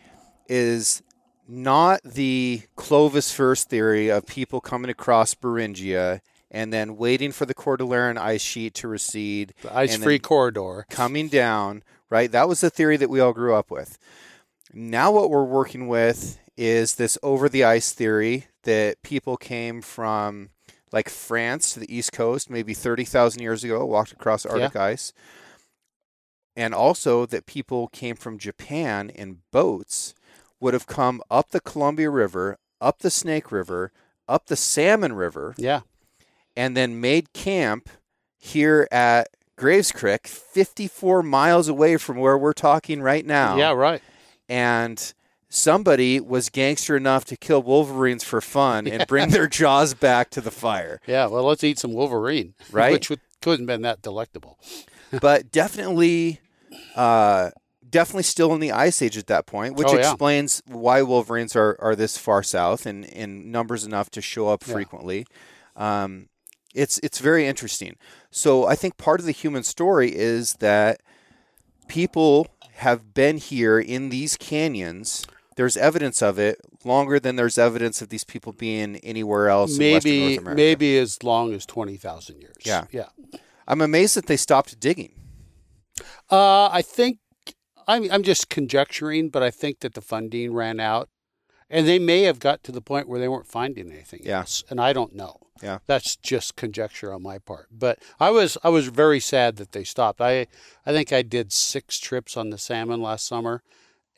is 0.49 1.03
not 1.49 2.03
the 2.05 2.63
Clovis 2.77 3.33
first 3.33 3.69
theory 3.69 4.11
of 4.11 4.27
people 4.27 4.61
coming 4.61 4.93
across 4.93 5.35
Beringia 5.35 6.21
and 6.51 6.73
then 6.73 6.97
waiting 6.97 7.33
for 7.33 7.47
the 7.47 7.55
Cordilleran 7.55 8.19
ice 8.19 8.41
sheet 8.43 8.75
to 8.75 8.89
recede, 8.89 9.55
The 9.63 9.77
ice 9.77 9.97
free 9.97 10.19
corridor. 10.19 10.87
coming 10.91 11.29
down, 11.29 11.83
right? 12.09 12.31
That 12.31 12.49
was 12.49 12.61
the 12.61 12.71
theory 12.71 12.97
that 12.97 13.11
we 13.11 13.21
all 13.21 13.33
grew 13.33 13.55
up 13.55 13.71
with. 13.71 13.99
Now 14.73 15.11
what 15.13 15.31
we're 15.31 15.45
working 15.45 15.89
with 15.89 16.39
is 16.57 16.97
this 16.97 17.17
over 17.23 17.49
the 17.49 17.65
ice 17.65 17.93
theory 17.93 18.47
that 18.65 19.03
people 19.03 19.37
came 19.37 19.81
from 19.81 20.51
like 20.93 21.09
France 21.09 21.73
to 21.73 21.81
the 21.81 21.95
east 21.95 22.13
coast 22.13 22.51
maybe 22.51 22.75
30,000 22.75 23.41
years 23.41 23.63
ago, 23.65 23.85
walked 23.87 24.13
across 24.13 24.45
Arctic 24.45 24.77
ice. 24.77 25.13
And 26.57 26.75
also 26.75 27.27
that 27.27 27.47
people 27.47 27.89
came 27.89 28.17
from 28.17 28.39
Japan 28.39 29.09
in 29.11 29.39
boats 29.53 30.15
would 30.59 30.75
have 30.75 30.87
come 30.87 31.23
up 31.31 31.51
the 31.51 31.61
Columbia 31.61 32.11
River, 32.11 32.59
up 32.81 32.99
the 32.99 33.11
Snake 33.11 33.51
River, 33.53 33.93
up 34.29 34.47
the 34.47 34.57
Salmon 34.57 35.15
River, 35.15 35.55
Yeah. 35.57 35.81
And 36.61 36.77
then 36.77 37.01
made 37.01 37.33
camp 37.33 37.89
here 38.37 38.87
at 38.93 39.29
Graves 39.57 39.93
Creek, 39.93 40.27
54 40.27 41.23
miles 41.23 41.69
away 41.69 41.97
from 41.97 42.19
where 42.19 42.37
we're 42.37 42.53
talking 42.53 43.01
right 43.01 43.25
now. 43.25 43.57
Yeah, 43.57 43.73
right. 43.73 44.03
And 44.47 45.15
somebody 45.49 46.21
was 46.21 46.51
gangster 46.51 46.99
enough 46.99 47.25
to 47.27 47.37
kill 47.39 47.63
wolverines 47.63 48.25
for 48.25 48.43
fun 48.43 48.87
and 48.87 49.07
bring 49.07 49.31
their 49.37 49.47
jaws 49.47 49.95
back 49.95 50.29
to 50.31 50.43
the 50.43 50.51
fire. 50.51 51.01
Yeah, 51.07 51.27
well, 51.29 51.45
let's 51.45 51.65
eat 51.65 51.79
some 51.79 51.95
Wolverine, 51.95 52.53
Right. 52.71 52.93
Which 52.93 53.09
would, 53.09 53.21
couldn't 53.41 53.61
have 53.61 53.67
been 53.67 53.83
that 53.83 54.03
delectable. 54.03 54.59
but 55.23 55.51
definitely, 55.51 56.41
uh, 56.95 57.53
definitely 57.89 58.23
still 58.25 58.53
in 58.53 58.61
the 58.61 58.73
ice 58.73 59.01
age 59.01 59.17
at 59.17 59.29
that 59.29 59.47
point, 59.47 59.77
which 59.77 59.89
Oh, 59.89 59.95
yeah. 59.95 60.01
explains 60.01 60.63
why 60.67 61.01
wolverines 61.01 61.57
are, 61.57 61.77
are 61.81 61.97
this 61.97 62.19
far 62.19 62.43
south 62.43 62.85
and 62.85 63.07
in 63.07 63.51
numbers 63.51 63.87
enough 63.87 64.11
to 64.11 64.21
show 64.21 64.49
up 64.49 64.63
Yeah. 64.67 64.75
frequently. 64.75 65.27
Um, 65.75 66.29
it's 66.75 66.99
it's 66.99 67.19
very 67.19 67.47
interesting. 67.47 67.97
So 68.31 68.67
I 68.67 68.75
think 68.75 68.97
part 68.97 69.21
of 69.21 69.27
the 69.27 69.33
human 69.33 69.63
story 69.63 70.15
is 70.15 70.55
that 70.55 71.01
people 71.89 72.47
have 72.75 73.13
been 73.15 73.39
here 73.39 73.79
in 73.79 74.09
these 74.09 74.37
canyons. 74.37 75.27
There's 75.57 75.77
evidence 75.77 76.23
of 76.23 76.39
it 76.39 76.59
longer 76.85 77.21
than 77.21 77.37
there's 77.37 77.59
evidence 77.59 78.01
of 78.01 78.09
these 78.09 78.25
people 78.25 78.53
being 78.53 78.97
anywhere 78.97 79.49
else. 79.49 79.79
in 79.79 79.93
Western 79.93 80.11
maybe 80.11 80.27
North 80.27 80.39
America. 80.39 80.57
maybe 80.57 80.99
as 80.99 81.23
long 81.23 81.53
as 81.53 81.67
twenty 81.67 81.97
thousand 81.97 82.41
years. 82.41 82.57
Yeah. 82.65 82.85
yeah. 82.91 83.09
I'm 83.69 83.81
amazed 83.81 84.17
that 84.17 84.27
they 84.27 84.37
stopped 84.37 84.81
digging. 84.81 85.13
Uh, 86.31 86.69
I 86.69 86.83
think 86.83 87.19
I'm 87.87 88.11
I'm 88.11 88.23
just 88.23 88.49
conjecturing, 88.49 89.31
but 89.31 89.43
I 89.43 89.51
think 89.51 89.81
that 89.81 89.95
the 89.95 90.01
funding 90.01 90.53
ran 90.53 90.81
out, 90.81 91.09
and 91.71 91.87
they 91.87 91.99
may 91.99 92.23
have 92.23 92.39
got 92.41 92.63
to 92.65 92.73
the 92.73 92.81
point 92.83 93.09
where 93.09 93.21
they 93.21 93.29
weren't 93.29 93.47
finding 93.47 93.91
anything 93.93 94.21
Yeah. 94.25 94.41
else, 94.41 94.65
and 94.69 94.81
I 94.81 94.93
don't 94.93 95.15
know. 95.15 95.37
Yeah. 95.63 95.81
that's 95.87 96.17
just 96.17 96.57
conjecture 96.57 97.13
on 97.13 97.23
my 97.23 97.37
part. 97.39 97.67
But 97.71 97.99
I 98.19 98.31
was 98.31 98.57
I 98.65 98.71
was 98.71 98.89
very 98.89 99.21
sad 99.21 99.57
that 99.57 99.73
they 99.73 99.85
stopped. 99.85 100.21
I 100.21 100.47
I 100.87 100.93
think 100.93 101.13
I 101.13 101.21
did 101.23 101.53
six 101.53 101.99
trips 101.99 102.35
on 102.37 102.49
the 102.49 102.57
salmon 102.57 103.03
last 103.03 103.27
summer, 103.27 103.63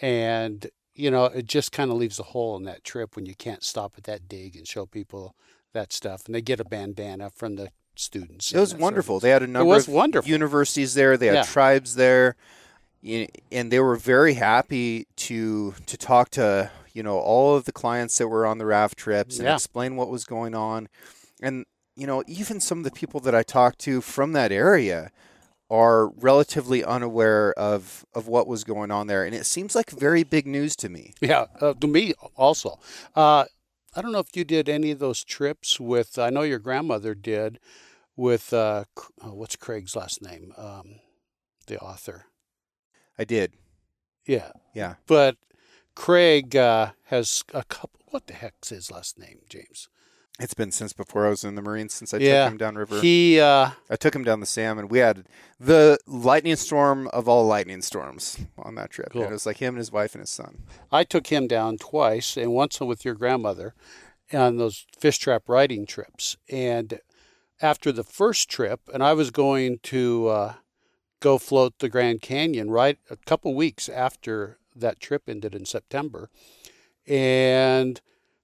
and 0.01 0.69
you 0.95 1.11
know 1.11 1.25
it 1.27 1.47
just 1.47 1.73
kind 1.73 1.91
of 1.91 1.97
leaves 1.97 2.21
a 2.21 2.25
hole 2.25 2.57
in 2.57 2.63
that 2.65 2.85
trip 2.85 3.17
when 3.17 3.27
you 3.27 3.35
can't 3.35 3.65
stop 3.65 3.95
at 3.99 4.05
that 4.05 4.29
dig 4.29 4.55
and 4.57 4.69
show 4.69 4.87
people 4.87 5.35
that 5.73 5.93
stuff, 5.93 6.27
and 6.27 6.35
they 6.35 6.43
get 6.43 6.61
a 6.61 6.65
bandana 6.65 7.29
from 7.31 7.57
the 7.57 7.71
students. 7.97 8.53
It 8.53 8.61
was 8.61 8.75
wonderful. 8.75 9.19
so- 9.21 9.25
They 9.27 9.31
had 9.31 9.43
a 9.43 9.47
number 9.49 9.67
was 9.67 9.89
of 9.89 9.95
wonderful. 9.95 10.31
universities 10.31 10.95
there. 10.95 11.17
They 11.17 11.27
had 11.27 11.35
Yeah. 11.35 11.43
tribes 11.43 11.95
there, 11.97 12.37
and 13.03 13.73
they 13.73 13.81
were 13.81 13.97
very 13.97 14.35
happy 14.35 15.07
to 15.17 15.75
to 15.87 15.97
talk 15.97 16.31
to 16.31 16.71
you 16.95 17.03
know 17.03 17.19
all 17.19 17.57
of 17.57 17.65
the 17.65 17.73
clients 17.73 18.19
that 18.19 18.29
were 18.29 18.47
on 18.47 18.59
the 18.59 18.67
raft 18.67 18.97
trips 18.99 19.39
and 19.39 19.47
Yeah. 19.47 19.55
explain 19.55 19.97
what 19.97 20.09
was 20.11 20.25
going 20.25 20.55
on. 20.55 20.89
And 21.43 21.65
you 21.97 22.07
know, 22.07 22.23
even 22.27 22.61
some 22.61 22.79
of 22.79 22.85
the 22.85 22.91
people 22.91 23.21
that 23.21 23.35
I 23.35 23.43
talked 23.43 23.79
to 23.81 24.01
from 24.01 24.33
that 24.33 24.51
area 24.53 25.11
are 25.71 26.09
relatively 26.09 26.85
unaware 26.85 27.53
of 27.59 28.05
of 28.15 28.29
what 28.29 28.47
was 28.47 28.65
going 28.65 28.91
on 28.91 29.07
there, 29.07 29.25
and 29.25 29.35
it 29.35 29.47
seems 29.47 29.75
like 29.75 29.91
very 29.91 30.23
big 30.23 30.47
news 30.47 30.77
to 30.77 30.89
me. 30.89 31.15
Yeah, 31.21 31.47
uh, 31.61 31.75
to 31.75 31.87
me 31.87 32.13
also. 32.37 32.79
Uh, 33.15 33.45
I 33.95 34.01
don't 34.01 34.13
know 34.13 34.21
if 34.21 34.35
you 34.35 34.45
did 34.45 34.69
any 34.71 34.91
of 34.91 34.99
those 35.01 35.23
trips 35.23 35.79
with. 35.79 36.19
I 36.19 36.31
know 36.31 36.43
your 36.43 36.59
grandmother 36.59 37.15
did 37.15 37.59
with. 38.17 38.53
Uh, 38.53 38.85
oh, 39.23 39.35
what's 39.35 39.57
Craig's 39.57 39.95
last 39.97 40.23
name? 40.23 40.53
Um, 40.57 41.01
the 41.67 41.79
author. 41.79 42.27
I 43.19 43.25
did, 43.25 43.53
Yeah, 44.27 44.53
yeah. 44.75 44.95
but 45.07 45.37
Craig 45.95 46.57
uh, 46.57 46.93
has 47.05 47.43
a 47.55 47.65
couple. 47.65 48.01
What 48.11 48.27
the 48.27 48.35
heck's 48.35 48.69
his 48.71 48.91
last 48.91 49.19
name, 49.19 49.39
James? 49.49 49.89
It's 50.41 50.55
been 50.55 50.73
since 50.73 50.93
before 50.93 51.27
I 51.27 51.31
was 51.31 51.45
in 51.45 51.55
the 51.55 51.63
Marines 51.63 51.95
since 51.95 52.13
I 52.13 52.17
Yeah. 52.17 52.45
took 52.45 52.53
him 52.53 52.59
downriver. 52.59 53.01
He. 53.01 53.39
Uh, 53.39 53.71
I 53.91 53.97
took 53.97 54.15
him 54.15 54.25
down 54.25 54.41
the 54.41 54.47
salmon. 54.47 54.89
We 54.89 54.99
had 54.99 55.27
the 55.61 55.99
lightning 56.07 56.57
storm 56.57 57.07
of 57.09 57.29
all 57.29 57.47
lightning 57.47 57.83
storms 57.83 58.39
on 58.59 58.75
that 58.77 58.91
trip. 58.91 59.13
Cool. 59.13 59.25
It 59.25 59.31
was 59.31 59.47
like 59.47 59.59
him 59.59 59.75
and 59.75 59.79
his 59.79 59.93
wife 59.93 60.15
and 60.15 60.21
his 60.21 60.31
son. 60.31 60.63
I 60.91 61.05
took 61.05 61.29
him 61.29 61.47
down 61.47 61.79
twice, 61.79 62.37
and 62.37 62.53
once 62.53 62.81
with 62.81 63.05
your 63.05 63.15
grandmother 63.15 63.75
on 64.33 64.57
those 64.57 64.87
fish 64.99 65.19
trap 65.19 65.45
riding 65.49 65.85
trips. 65.87 66.37
And 66.51 67.01
after 67.61 67.93
the 67.93 68.05
first 68.05 68.49
trip, 68.49 68.81
and 68.93 69.03
I 69.03 69.13
was 69.13 69.31
going 69.31 69.79
to 69.85 70.29
uh, 70.29 70.55
go 71.21 71.39
float 71.39 71.79
the 71.79 71.91
Grand 71.91 72.23
Canyon 72.23 72.71
right 72.71 72.99
a 73.11 73.17
couple 73.17 73.55
weeks 73.55 73.89
after 73.89 74.59
that 74.75 75.01
trip 75.01 75.29
ended 75.29 75.55
in 75.55 75.65
September. 75.65 76.31
And 77.07 78.01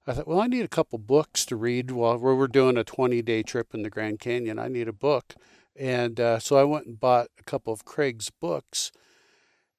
I 0.07 0.13
thought, 0.13 0.27
well, 0.27 0.41
I 0.41 0.47
need 0.47 0.65
a 0.65 0.69
couple 0.69 0.99
books 0.99 1.45
to 1.47 1.57
read 1.57 1.91
while 1.91 2.17
we 2.17 2.35
were 2.35 2.49
doing 2.49 2.77
a 2.77 2.85
20 2.85 3.21
day 3.23 3.43
trip 3.43 3.75
in 3.75 3.83
the 3.83 3.91
Grand 3.91 4.21
Canyon. 4.21 4.59
I 4.59 4.69
need 4.69 4.89
a 4.89 4.93
book. 4.93 5.35
And 5.77 6.19
uh, 6.19 6.39
so 6.39 6.57
I 6.57 6.65
went 6.65 6.87
and 6.87 6.99
bought 6.99 7.29
a 7.39 7.43
couple 7.45 7.73
of 7.73 7.85
Craig's 7.85 8.31
books 8.31 8.91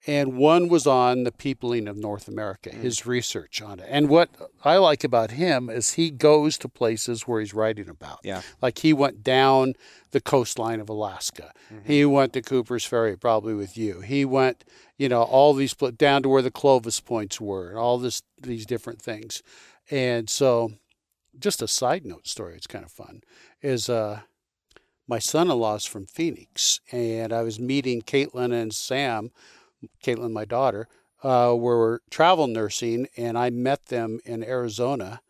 and 0.08 0.38
one 0.38 0.70
was 0.70 0.88
on 0.88 1.24
the 1.24 1.32
peopling 1.32 1.88
of 1.88 1.98
North 1.98 2.28
America, 2.28 2.70
his 2.70 3.06
research 3.06 3.62
on 3.62 3.80
it. 3.80 3.88
And 3.90 4.10
what 4.10 4.30
I 4.64 4.78
like 4.78 5.04
about 5.04 5.32
him 5.32 5.70
is 5.70 5.94
he 5.94 6.10
goes 6.10 6.58
to 6.60 6.70
places 6.70 7.28
where 7.28 7.42
he's 7.42 7.54
writing 7.54 7.90
about. 7.90 8.20
Yeah. 8.24 8.42
Like 8.62 8.80
he 8.80 8.94
went 8.94 9.24
down 9.24 9.74
the 10.12 10.22
coastline 10.22 10.80
of 10.80 10.90
Alaska. 10.90 11.52
He 11.84 12.06
went 12.06 12.34
to 12.34 12.42
Cooper's 12.42 12.86
Ferry, 12.86 13.18
probably 13.18 13.54
with 13.54 13.78
you. 13.78 14.00
He 14.00 14.26
went, 14.26 14.64
you 14.98 15.10
know, 15.10 15.24
all 15.24 15.54
these 15.54 15.74
down 15.74 16.24
to 16.24 16.30
where 16.30 16.42
the 16.42 16.52
Clovis 16.52 17.00
points 17.00 17.40
were, 17.40 17.70
and 17.70 17.78
all 17.78 17.98
this 17.98 18.24
these 18.42 18.66
different 18.66 19.02
things. 19.02 19.44
And 19.92 20.30
so, 20.30 20.74
just 21.38 21.62
a 21.62 21.68
side 21.68 22.06
note 22.06 22.28
story. 22.28 22.56
It's 22.56 22.68
kind 22.68 22.86
of 22.86 22.92
fun. 22.92 23.22
Is 23.62 23.90
uh, 23.90 24.22
my 25.08 25.20
son-in-law's 25.20 25.86
from 25.86 26.06
Phoenix, 26.06 26.80
and 26.92 27.34
I 27.34 27.42
was 27.42 27.60
meeting 27.60 28.02
Caitlin 28.02 28.54
and 28.54 28.74
Sam. 28.74 29.32
Caitlin, 30.04 30.32
my 30.32 30.46
daughter, 30.46 30.88
uh, 31.24 31.56
were 31.58 32.02
travel 32.10 32.48
nursing, 32.48 33.08
and 33.18 33.38
I 33.38 33.50
met 33.50 33.88
them 33.88 34.20
in 34.26 34.44
Arizona, 34.44 35.22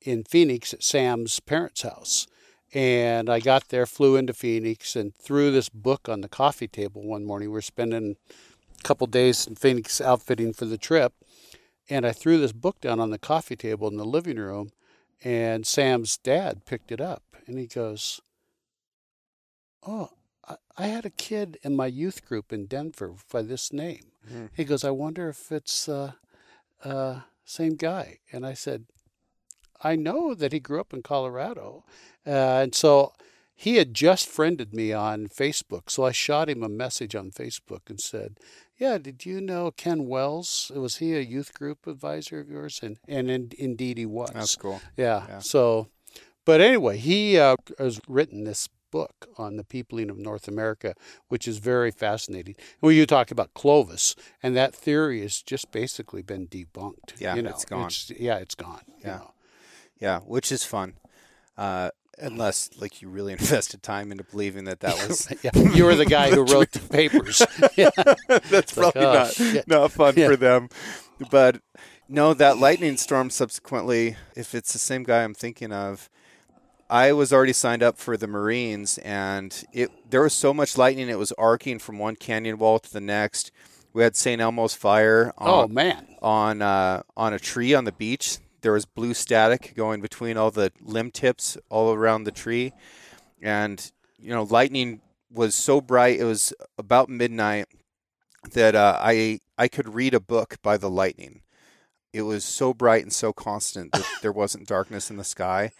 in 0.00 0.24
Phoenix 0.24 0.72
at 0.74 0.82
Sam's 0.82 1.40
parents' 1.40 1.82
house. 1.82 2.26
And 2.74 3.30
I 3.30 3.40
got 3.40 3.68
there, 3.68 3.86
flew 3.86 4.16
into 4.16 4.34
Phoenix, 4.34 4.94
and 4.94 5.14
threw 5.14 5.50
this 5.50 5.68
book 5.68 6.08
on 6.08 6.20
the 6.20 6.28
coffee 6.28 6.68
table 6.68 7.02
one 7.02 7.24
morning. 7.24 7.50
We're 7.50 7.60
spending 7.62 8.16
a 8.78 8.82
couple 8.82 9.06
days 9.06 9.46
in 9.46 9.54
Phoenix 9.54 10.00
outfitting 10.00 10.52
for 10.52 10.66
the 10.66 10.78
trip, 10.78 11.14
and 11.88 12.06
I 12.06 12.12
threw 12.12 12.38
this 12.38 12.52
book 12.52 12.80
down 12.80 13.00
on 13.00 13.10
the 13.10 13.18
coffee 13.18 13.56
table 13.56 13.88
in 13.88 13.96
the 13.96 14.04
living 14.04 14.36
room, 14.36 14.72
and 15.24 15.66
Sam's 15.66 16.18
dad 16.18 16.66
picked 16.66 16.92
it 16.92 17.00
up, 17.00 17.22
and 17.46 17.58
he 17.58 17.66
goes, 17.66 18.20
"Oh, 19.86 20.10
I, 20.76 20.86
had 20.86 21.04
a 21.04 21.10
kid 21.10 21.58
in 21.62 21.76
my 21.76 21.86
youth 21.86 22.24
group 22.24 22.52
in 22.52 22.66
Denver 22.66 23.14
by 23.32 23.42
this 23.42 23.72
name." 23.72 24.12
Mhm. 24.30 24.50
He 24.54 24.64
goes, 24.64 24.84
"I 24.84 24.90
wonder 24.90 25.28
if 25.28 25.50
it's 25.52 25.88
uh, 25.88 26.12
uh, 26.84 27.20
same 27.44 27.74
guy." 27.76 28.18
And 28.32 28.46
I 28.46 28.54
said, 28.54 28.86
"I 29.82 29.96
know 29.96 30.34
that 30.34 30.52
he 30.52 30.60
grew 30.60 30.80
up 30.80 30.92
in 30.92 31.02
Colorado," 31.02 31.84
uh, 32.26 32.60
and 32.62 32.74
so 32.74 33.12
he 33.54 33.76
had 33.76 33.92
just 33.92 34.28
friended 34.28 34.72
me 34.72 34.92
on 34.92 35.26
Facebook. 35.28 35.90
So 35.90 36.04
I 36.04 36.12
shot 36.12 36.48
him 36.48 36.62
a 36.62 36.68
message 36.68 37.14
on 37.16 37.30
Facebook 37.32 37.90
and 37.90 38.00
said, 38.00 38.38
"Yeah, 38.78 38.98
did 38.98 39.26
you 39.26 39.40
know 39.40 39.70
Ken 39.72 40.06
Wells? 40.06 40.70
Was 40.74 40.96
he 40.96 41.16
a 41.16 41.20
youth 41.20 41.52
group 41.54 41.86
advisor 41.86 42.38
of 42.40 42.48
yours?" 42.48 42.80
And 42.82 42.98
and 43.08 43.30
in, 43.30 43.50
indeed 43.58 43.98
he 43.98 44.06
was. 44.06 44.30
That's 44.32 44.56
cool. 44.56 44.80
Yeah. 44.96 45.26
Yeah. 45.28 45.38
So, 45.40 45.88
but 46.44 46.60
anyway, 46.60 46.98
he 46.98 47.38
uh, 47.38 47.56
has 47.78 48.00
written 48.06 48.44
this 48.44 48.68
book 48.90 49.28
on 49.36 49.56
the 49.56 49.64
peopling 49.64 50.10
of 50.10 50.18
North 50.18 50.48
America, 50.48 50.94
which 51.28 51.46
is 51.48 51.58
very 51.58 51.90
fascinating. 51.90 52.54
Well, 52.80 52.92
you 52.92 53.06
talk 53.06 53.30
about 53.30 53.54
Clovis, 53.54 54.14
and 54.42 54.56
that 54.56 54.74
theory 54.74 55.20
has 55.22 55.42
just 55.42 55.70
basically 55.72 56.22
been 56.22 56.46
debunked. 56.48 57.18
Yeah, 57.18 57.34
you 57.34 57.42
know, 57.42 57.50
it's 57.50 57.64
gone. 57.64 57.90
yeah, 58.18 58.36
it's 58.36 58.54
gone. 58.54 58.82
you 58.88 58.94
Yeah. 59.04 59.16
know. 59.16 59.30
Yeah, 60.00 60.20
which 60.20 60.52
is 60.52 60.64
fun. 60.64 60.94
Uh, 61.56 61.90
unless 62.20 62.70
like 62.80 63.00
you 63.02 63.08
really 63.08 63.32
invested 63.38 63.82
time 63.82 64.10
into 64.12 64.24
believing 64.24 64.64
that 64.64 64.80
that 64.80 64.94
was 65.08 65.28
yeah, 65.42 65.50
you 65.74 65.84
were 65.84 65.94
the 65.94 66.04
guy 66.06 66.30
who 66.30 66.42
wrote 66.52 66.70
the 66.72 66.80
papers. 66.80 67.42
yeah. 67.76 67.90
that's 68.28 68.76
like, 68.76 68.92
probably 68.92 69.04
oh, 69.06 69.12
not 69.12 69.32
shit. 69.32 69.68
not 69.68 69.92
fun 69.92 70.14
Yeah. 70.16 70.28
for 70.28 70.36
them. 70.36 70.68
But 71.30 71.60
no, 72.08 72.32
that 72.34 72.58
lightning 72.58 72.96
storm 72.96 73.28
subsequently, 73.30 74.16
if 74.36 74.54
it's 74.54 74.72
the 74.72 74.78
same 74.78 75.02
guy 75.02 75.24
I'm 75.24 75.34
thinking 75.34 75.72
of, 75.72 76.08
I 76.90 77.12
was 77.12 77.32
already 77.32 77.52
signed 77.52 77.82
up 77.82 77.98
for 77.98 78.16
the 78.16 78.26
Marines, 78.26 78.98
and 78.98 79.64
it 79.72 79.90
there 80.10 80.22
was 80.22 80.32
so 80.32 80.54
much 80.54 80.78
lightning 80.78 81.08
it 81.08 81.18
was 81.18 81.32
arcing 81.32 81.78
from 81.78 81.98
one 81.98 82.16
canyon 82.16 82.58
wall 82.58 82.78
to 82.78 82.92
the 82.92 83.00
next. 83.00 83.50
We 83.92 84.02
had 84.02 84.16
St. 84.16 84.40
Elmo's 84.40 84.74
fire 84.74 85.32
Oh 85.38 85.66
man. 85.68 86.06
on 86.22 86.62
uh, 86.62 87.02
on 87.16 87.32
a 87.32 87.38
tree 87.38 87.74
on 87.74 87.84
the 87.84 87.92
beach. 87.92 88.38
There 88.62 88.72
was 88.72 88.84
blue 88.86 89.14
static 89.14 89.74
going 89.76 90.00
between 90.00 90.36
all 90.36 90.50
the 90.50 90.72
limb 90.80 91.10
tips 91.10 91.56
all 91.68 91.92
around 91.92 92.24
the 92.24 92.32
tree, 92.32 92.72
and 93.42 93.90
you 94.18 94.30
know 94.30 94.44
lightning 94.44 95.00
was 95.30 95.54
so 95.54 95.80
bright. 95.80 96.18
It 96.18 96.24
was 96.24 96.52
about 96.78 97.08
midnight 97.10 97.66
that 98.52 98.74
uh, 98.74 98.98
I 99.00 99.40
I 99.58 99.68
could 99.68 99.94
read 99.94 100.14
a 100.14 100.20
book 100.20 100.56
by 100.62 100.76
the 100.78 100.90
lightning. 100.90 101.42
It 102.14 102.22
was 102.22 102.44
so 102.44 102.72
bright 102.72 103.02
and 103.02 103.12
so 103.12 103.32
constant 103.34 103.92
that 103.92 104.06
there 104.22 104.32
wasn't 104.32 104.66
darkness 104.66 105.10
in 105.10 105.18
the 105.18 105.24
sky. 105.24 105.72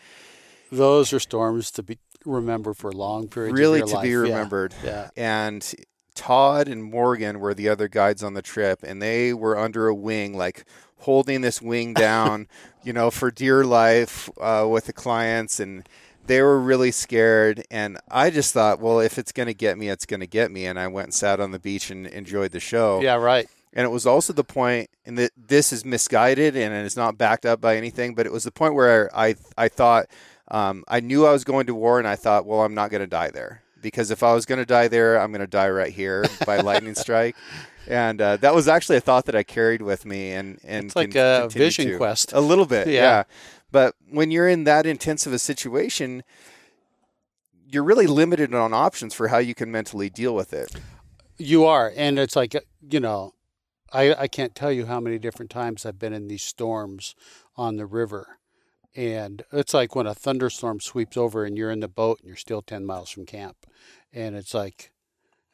Those 0.71 1.13
are 1.13 1.21
storms 1.21 1.71
to 1.73 1.83
be 1.83 1.99
remember 2.25 2.75
for 2.75 2.93
long 2.93 3.29
periods. 3.29 3.59
really 3.59 3.81
of 3.81 3.91
to 3.91 3.93
your 3.93 4.03
be 4.03 4.09
life. 4.09 4.29
Yeah. 4.29 4.35
remembered. 4.35 4.75
Yeah. 4.85 5.11
And 5.17 5.75
Todd 6.15 6.69
and 6.69 6.83
Morgan 6.83 7.41
were 7.41 7.55
the 7.55 7.69
other 7.69 7.89
guides 7.89 8.23
on 8.23 8.35
the 8.35 8.43
trip, 8.43 8.83
and 8.83 9.01
they 9.01 9.33
were 9.33 9.57
under 9.57 9.89
a 9.89 9.95
wing, 9.95 10.37
like 10.37 10.65
holding 10.99 11.41
this 11.43 11.63
wing 11.63 11.95
down, 12.07 12.49
you 12.83 12.93
know, 12.93 13.11
for 13.11 13.31
dear 13.31 13.65
life 13.65 14.29
uh, 14.41 14.67
with 14.69 14.87
the 14.87 14.93
clients, 14.93 15.61
and 15.61 15.89
they 16.27 16.43
were 16.43 16.61
really 16.61 16.91
scared. 16.91 17.65
And 17.71 17.99
I 18.11 18.31
just 18.31 18.53
thought, 18.53 18.81
well, 18.81 19.01
if 19.01 19.17
it's 19.17 19.33
going 19.33 19.47
to 19.47 19.55
get 19.55 19.79
me, 19.79 19.89
it's 19.89 20.07
going 20.07 20.21
to 20.21 20.27
get 20.27 20.51
me. 20.51 20.67
And 20.67 20.79
I 20.79 20.89
went 20.89 21.07
and 21.07 21.15
sat 21.15 21.41
on 21.41 21.53
the 21.53 21.59
beach 21.59 21.91
and 21.91 22.07
enjoyed 22.07 22.51
the 22.51 22.61
show. 22.61 23.01
Yeah. 23.01 23.15
Right. 23.15 23.49
And 23.73 23.85
it 23.85 23.91
was 23.91 24.07
also 24.07 24.33
the 24.33 24.45
point, 24.45 24.91
and 25.07 25.17
that 25.19 25.31
this 25.37 25.73
is 25.73 25.85
misguided 25.85 26.57
and 26.57 26.75
it's 26.75 26.97
not 26.97 27.17
backed 27.17 27.47
up 27.47 27.61
by 27.61 27.77
anything, 27.77 28.15
but 28.15 28.27
it 28.27 28.33
was 28.33 28.45
the 28.45 28.51
point 28.51 28.75
where 28.75 29.09
I 29.17 29.37
I 29.57 29.69
thought 29.69 30.07
um, 30.51 30.85
I 30.89 31.01
knew 31.01 31.27
I 31.27 31.33
was 31.33 31.45
going 31.45 31.67
to 31.67 31.75
war, 31.75 31.99
and 31.99 32.09
I 32.09 32.17
thought, 32.17 32.47
well, 32.47 32.63
I'm 32.63 32.75
not 32.75 32.91
going 32.91 33.01
to 33.03 33.07
die 33.07 33.31
there 33.31 33.63
because 33.81 34.11
if 34.11 34.23
I 34.23 34.35
was 34.35 34.45
going 34.47 34.59
to 34.59 34.67
die 34.67 34.89
there, 34.89 35.19
I'm 35.21 35.31
going 35.31 35.41
to 35.41 35.47
die 35.47 35.69
right 35.71 35.93
here 35.93 36.25
by 36.47 36.59
lightning 36.61 36.95
strike. 36.95 37.37
And 37.87 38.21
uh, 38.21 38.37
that 38.39 38.55
was 38.55 38.69
actually 38.69 38.97
a 38.99 39.01
thought 39.01 39.25
that 39.27 39.35
I 39.37 39.43
carried 39.43 39.83
with 39.83 40.05
me, 40.05 40.33
and 40.33 40.59
and 40.65 40.87
It's 40.87 40.97
like 40.97 41.15
a 41.15 41.49
vision 41.51 41.89
to. 41.89 41.97
quest. 41.97 42.33
a 42.33 42.41
little 42.41 42.67
bit, 42.67 42.87
Yeah. 42.89 42.93
yeah. 43.03 43.23
But 43.71 43.95
when 44.11 44.31
you're 44.31 44.49
in 44.49 44.65
that 44.65 44.87
intense 44.87 45.27
of 45.27 45.33
a 45.33 45.39
situation, 45.39 46.23
you're 47.71 47.85
really 47.85 48.07
limited 48.07 48.55
on 48.55 48.73
options 48.73 49.13
for 49.15 49.29
how 49.29 49.39
you 49.39 49.55
can 49.55 49.71
mentally 49.71 50.09
deal 50.11 50.35
with 50.35 50.53
it. 50.55 50.75
You 51.37 51.65
are, 51.67 51.93
and 51.97 52.19
it's 52.19 52.35
like 52.35 52.55
uh, 52.55 52.61
you 52.91 52.99
know, 53.01 53.35
I 53.93 54.15
I 54.15 54.29
can't 54.29 54.55
tell 54.55 54.73
you 54.73 54.87
how 54.87 55.01
many 55.01 55.19
different 55.19 55.51
times 55.51 55.87
I've 55.87 55.99
been 55.99 56.13
in 56.13 56.29
these 56.29 56.43
storms 56.43 57.15
on 57.57 57.77
the 57.77 57.87
river, 57.87 58.39
and 58.97 59.43
it's 59.53 59.75
like 59.75 59.95
when 59.95 60.07
a 60.07 60.15
thunderstorm 60.15 60.81
sweeps 60.81 61.17
over 61.17 61.45
and 61.45 61.57
you're 61.57 61.71
in 61.71 61.81
the 61.81 61.89
boat 61.89 62.19
and 62.21 62.29
you're 62.29 62.37
still 62.37 62.63
ten 62.63 62.85
miles 62.85 63.11
from 63.11 63.27
camp, 63.27 63.57
and 64.13 64.37
it's 64.37 64.55
like, 64.55 64.91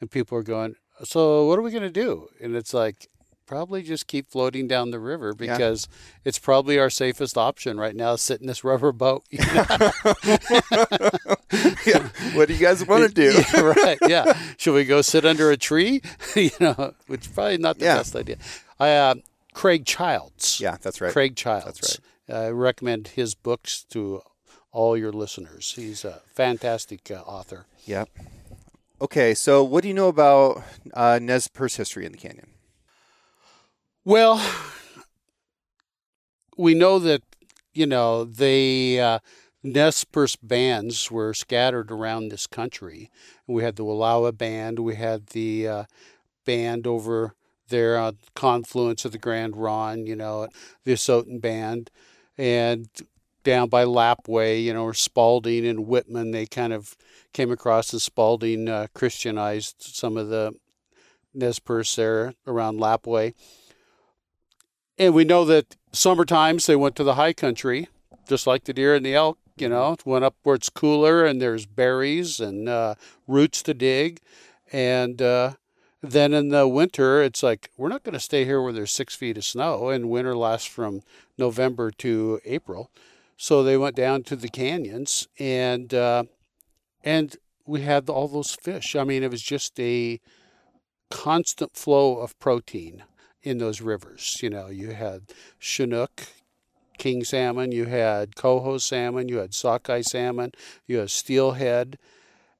and 0.01 0.09
people 0.11 0.37
are 0.37 0.43
going, 0.43 0.75
so 1.03 1.45
what 1.47 1.59
are 1.59 1.61
we 1.61 1.71
gonna 1.71 1.89
do? 1.89 2.27
And 2.41 2.55
it's 2.55 2.73
like. 2.73 3.07
Probably 3.47 3.83
just 3.83 4.07
keep 4.07 4.25
floating 4.31 4.67
down 4.67 4.89
the 4.89 4.99
river 4.99 5.31
Yeah. 5.39 5.55
because 5.55 5.87
it's 6.23 6.39
probably 6.39 6.79
our 6.79 6.89
safest 6.89 7.37
option 7.37 7.79
right 7.79 7.95
now. 7.95 8.15
Sit 8.15 8.41
in 8.41 8.47
this 8.47 8.63
rubber 8.63 8.91
boat. 8.91 9.23
you 9.29 9.37
know? 9.37 9.67
Yeah. 11.85 12.09
What 12.33 12.47
do 12.47 12.55
you 12.55 12.59
guys 12.59 12.85
want 12.87 13.03
to 13.07 13.09
do? 13.13 13.33
Yeah, 13.33 13.61
right. 13.61 13.97
Yeah. 14.07 14.35
Should 14.57 14.73
we 14.73 14.83
go 14.85 15.03
sit 15.03 15.25
under 15.25 15.51
a 15.51 15.57
tree? 15.57 16.01
you 16.35 16.49
know, 16.59 16.95
which 17.05 17.21
is 17.21 17.27
probably 17.27 17.59
not 17.59 17.77
the 17.77 17.85
Yeah. 17.85 17.97
best 17.97 18.15
idea. 18.15 18.37
I 18.79 18.89
uh, 18.95 19.15
Craig 19.53 19.85
Childs. 19.85 20.59
Yeah, 20.59 20.77
that's 20.81 20.99
right. 20.99 21.13
Craig 21.13 21.35
Childs. 21.35 21.65
That's 21.65 21.99
I 22.29 22.49
recommend 22.49 23.09
his 23.09 23.35
books 23.35 23.83
to 23.89 24.21
all 24.71 24.97
your 24.97 25.11
listeners. 25.11 25.73
He's 25.75 26.03
a 26.03 26.21
fantastic 26.33 27.09
uh, 27.11 27.21
author. 27.25 27.65
Yep. 27.85 28.09
Okay, 29.01 29.33
so 29.33 29.63
what 29.63 29.81
do 29.81 29.87
you 29.87 29.93
know 29.93 30.07
about 30.07 30.63
uh, 30.93 31.19
Nez 31.21 31.47
Perce 31.47 31.75
history 31.75 32.05
in 32.05 32.13
the 32.13 32.17
canyon? 32.17 32.47
Well, 34.03 34.41
we 36.57 36.73
know 36.73 36.99
that 36.99 37.21
you 37.73 37.85
know 37.85 38.23
the 38.23 38.99
uh, 38.99 39.19
Nez 39.63 40.03
Perce 40.05 40.35
bands 40.35 41.11
were 41.11 41.33
scattered 41.33 41.91
around 41.91 42.29
this 42.29 42.47
country. 42.47 43.09
We 43.47 43.63
had 43.63 43.75
the 43.75 43.83
Wallowa 43.83 44.37
band. 44.37 44.79
We 44.79 44.95
had 44.95 45.27
the 45.27 45.67
uh, 45.67 45.83
band 46.45 46.87
over 46.87 47.33
there 47.69 47.97
on 47.97 48.17
confluence 48.35 49.05
of 49.05 49.11
the 49.11 49.17
Grande 49.17 49.57
Ronde. 49.57 50.07
You 50.07 50.15
know, 50.15 50.47
the 50.83 50.93
Asotin 50.93 51.41
band, 51.41 51.89
and 52.37 52.87
down 53.43 53.69
by 53.69 53.85
Lapwai, 53.85 54.61
you 54.63 54.73
know, 54.73 54.83
or 54.83 54.93
Spalding 54.93 55.65
and 55.65 55.87
Whitman. 55.87 56.31
They 56.31 56.45
kind 56.45 56.73
of 56.73 56.97
came 57.31 57.51
across, 57.51 57.93
and 57.93 58.01
Spalding 58.01 58.67
uh, 58.67 58.87
Christianized 58.93 59.75
some 59.79 60.17
of 60.17 60.29
the 60.29 60.53
Nez 61.33 61.59
Perce 61.59 61.95
there 61.95 62.33
around 62.47 62.79
Lapwai. 62.79 63.33
And 64.97 65.13
we 65.13 65.25
know 65.25 65.45
that 65.45 65.75
summer 65.91 66.25
times 66.25 66.65
they 66.65 66.75
went 66.75 66.95
to 66.95 67.03
the 67.03 67.15
high 67.15 67.33
country, 67.33 67.87
just 68.27 68.47
like 68.47 68.63
the 68.63 68.73
deer 68.73 68.95
and 68.95 69.05
the 69.05 69.15
elk. 69.15 69.37
You 69.57 69.69
know, 69.69 69.95
went 70.03 70.25
up 70.25 70.35
where 70.43 70.55
it's 70.55 70.69
cooler 70.69 71.23
and 71.23 71.41
there's 71.41 71.65
berries 71.65 72.41
and 72.41 72.67
uh, 72.67 72.95
roots 73.25 73.63
to 73.63 73.73
dig. 73.73 74.19
And 74.73 75.21
uh, 75.21 75.53
then 76.11 76.33
in 76.33 76.49
the 76.49 76.67
winter, 76.67 77.21
it's 77.21 77.43
like 77.43 77.71
we're 77.77 77.89
not 77.89 78.03
going 78.03 78.13
to 78.13 78.19
stay 78.19 78.45
here 78.45 78.61
where 78.61 78.73
there's 78.73 78.91
six 78.91 79.15
feet 79.15 79.37
of 79.37 79.45
snow, 79.45 79.89
and 79.89 80.09
winter 80.09 80.35
lasts 80.35 80.67
from 80.67 81.01
November 81.37 81.91
to 81.91 82.39
April. 82.45 82.91
So 83.37 83.63
they 83.63 83.77
went 83.77 83.95
down 83.95 84.23
to 84.23 84.35
the 84.35 84.47
canyons, 84.47 85.27
and 85.39 85.93
uh, 85.93 86.23
and 87.03 87.35
we 87.65 87.81
had 87.81 88.09
all 88.09 88.27
those 88.27 88.55
fish. 88.55 88.95
I 88.95 89.03
mean, 89.03 89.23
it 89.23 89.31
was 89.31 89.41
just 89.41 89.79
a 89.79 90.19
constant 91.09 91.75
flow 91.75 92.17
of 92.17 92.37
protein 92.39 93.03
in 93.43 93.57
those 93.57 93.81
rivers. 93.81 94.39
You 94.41 94.49
know, 94.49 94.67
you 94.67 94.91
had 94.91 95.33
Chinook, 95.59 96.27
king 96.97 97.23
salmon, 97.23 97.71
you 97.71 97.85
had 97.85 98.35
coho 98.35 98.77
salmon, 98.77 99.29
you 99.29 99.37
had 99.37 99.53
sockeye 99.53 100.01
salmon, 100.01 100.51
you 100.87 100.97
had 100.99 101.11
steelhead, 101.11 101.97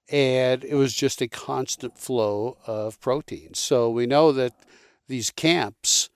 and 0.09 0.63
it 0.63 0.75
was 0.75 0.93
just 0.93 1.21
a 1.21 1.27
constant 1.27 1.97
flow 1.97 2.57
of 2.67 2.99
protein. 2.99 3.53
So 3.53 3.89
we 3.89 4.05
know 4.05 4.31
that 4.31 4.53
these 5.07 5.31
camps, 5.31 6.09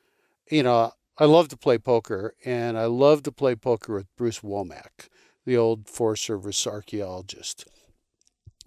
you 0.49 0.63
know, 0.63 0.93
I 1.17 1.25
love 1.25 1.49
to 1.49 1.57
play 1.57 1.77
poker, 1.77 2.33
and 2.45 2.77
I 2.77 2.85
love 2.85 3.23
to 3.23 3.31
play 3.31 3.55
poker 3.55 3.93
with 3.93 4.15
Bruce 4.15 4.39
Womack, 4.39 5.09
the 5.45 5.57
old 5.57 5.89
Forest 5.89 6.23
Service 6.23 6.65
archaeologist. 6.65 7.65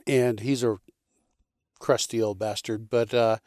And 0.07 0.41
he's 0.41 0.63
a 0.63 0.79
crusty 1.79 2.21
old 2.21 2.39
bastard, 2.39 2.91
but 2.91 3.15
uh, 3.15 3.39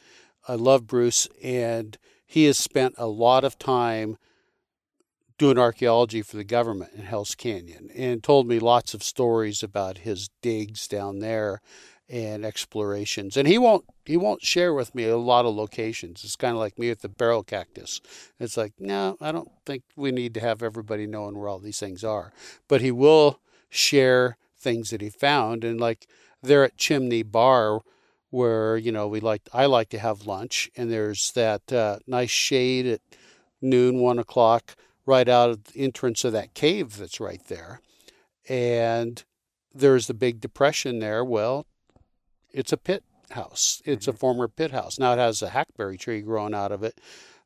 I 0.47 0.55
love 0.55 0.88
Bruce, 0.88 1.28
and 1.43 1.97
he 2.26 2.45
has 2.45 2.57
spent 2.57 2.95
a 2.97 3.07
lot 3.07 3.43
of 3.43 3.59
time 3.59 4.17
doing 5.38 5.58
archaeology 5.58 6.22
for 6.22 6.38
the 6.38 6.44
government 6.44 6.94
in 6.96 7.04
Hell's 7.04 7.36
Canyon 7.36 7.90
and 7.96 8.24
told 8.24 8.48
me 8.48 8.60
lots 8.60 8.94
of 8.94 9.04
stories 9.04 9.62
about 9.62 10.00
his 10.00 10.30
digs 10.42 10.88
down 10.88 11.20
there 11.20 11.62
and 12.08 12.46
explorations. 12.46 13.36
And 13.36 13.48
he 13.48 13.58
won't 13.58 13.86
he 14.06 14.16
won't 14.18 14.44
share 14.44 14.74
with 14.74 14.94
me 14.94 15.06
a 15.06 15.18
lot 15.18 15.46
of 15.46 15.56
locations. 15.56 16.24
It's 16.24 16.36
kind 16.36 16.54
of 16.54 16.60
like 16.60 16.78
me 16.78 16.90
with 16.90 17.02
the 17.02 17.10
barrel 17.10 17.44
cactus. 17.44 18.00
It's 18.40 18.58
like, 18.58 18.74
no, 18.80 19.18
I 19.20 19.32
don't 19.32 19.50
think 19.66 19.84
we 19.96 20.12
need 20.12 20.34
to 20.36 20.40
have 20.40 20.62
everybody 20.62 21.08
knowing 21.08 21.38
where 21.38 21.50
all 21.50 21.60
these 21.60 21.80
things 21.80 22.04
are. 22.04 22.32
But 22.68 22.82
he 22.82 22.92
will 22.92 23.40
share 23.70 24.38
things 24.58 24.92
that 24.92 25.02
he 25.02 25.10
found 25.10 25.64
and 25.64 25.80
like 25.80 26.08
there 26.42 26.64
at 26.64 26.78
Chimney 26.78 27.24
Bar 27.24 27.82
where 28.30 28.78
you 28.78 28.92
know 28.92 29.08
we 29.08 29.20
like 29.20 29.42
I 29.54 29.66
like 29.66 29.90
to 29.90 30.00
have 30.00 30.28
lunch, 30.28 30.70
and 30.76 30.92
there's 30.92 31.32
that 31.32 31.72
uh, 31.72 32.00
nice 32.06 32.30
shade 32.30 32.86
at 32.86 33.02
noon, 33.62 34.00
one 34.00 34.20
o'clock, 34.20 34.76
right 35.06 35.28
out 35.28 35.49
of 35.49 35.64
the 35.66 35.80
entrance 35.80 36.24
of 36.24 36.34
that 36.34 36.53
cave 36.53 36.97
that's 36.97 37.20
right 37.20 37.43
there, 37.47 37.82
and 38.49 39.24
there's 39.74 40.08
the 40.08 40.14
big 40.14 40.39
depression 40.39 40.99
there. 40.99 41.24
Well, 41.24 41.66
it's 42.51 42.72
a 42.72 42.78
pit 42.78 43.03
house. 43.32 43.82
It's 43.86 44.08
a 44.08 44.12
mm-hmm. 44.12 44.18
former 44.18 44.47
pit 44.47 44.72
house. 44.72 44.97
Now 44.97 45.14
it 45.14 45.20
has 45.20 45.41
a 45.41 45.49
hackberry 45.49 45.97
tree 45.97 46.22
growing 46.22 46.53
out 46.53 46.72
of 46.72 46.84
it. 46.84 46.99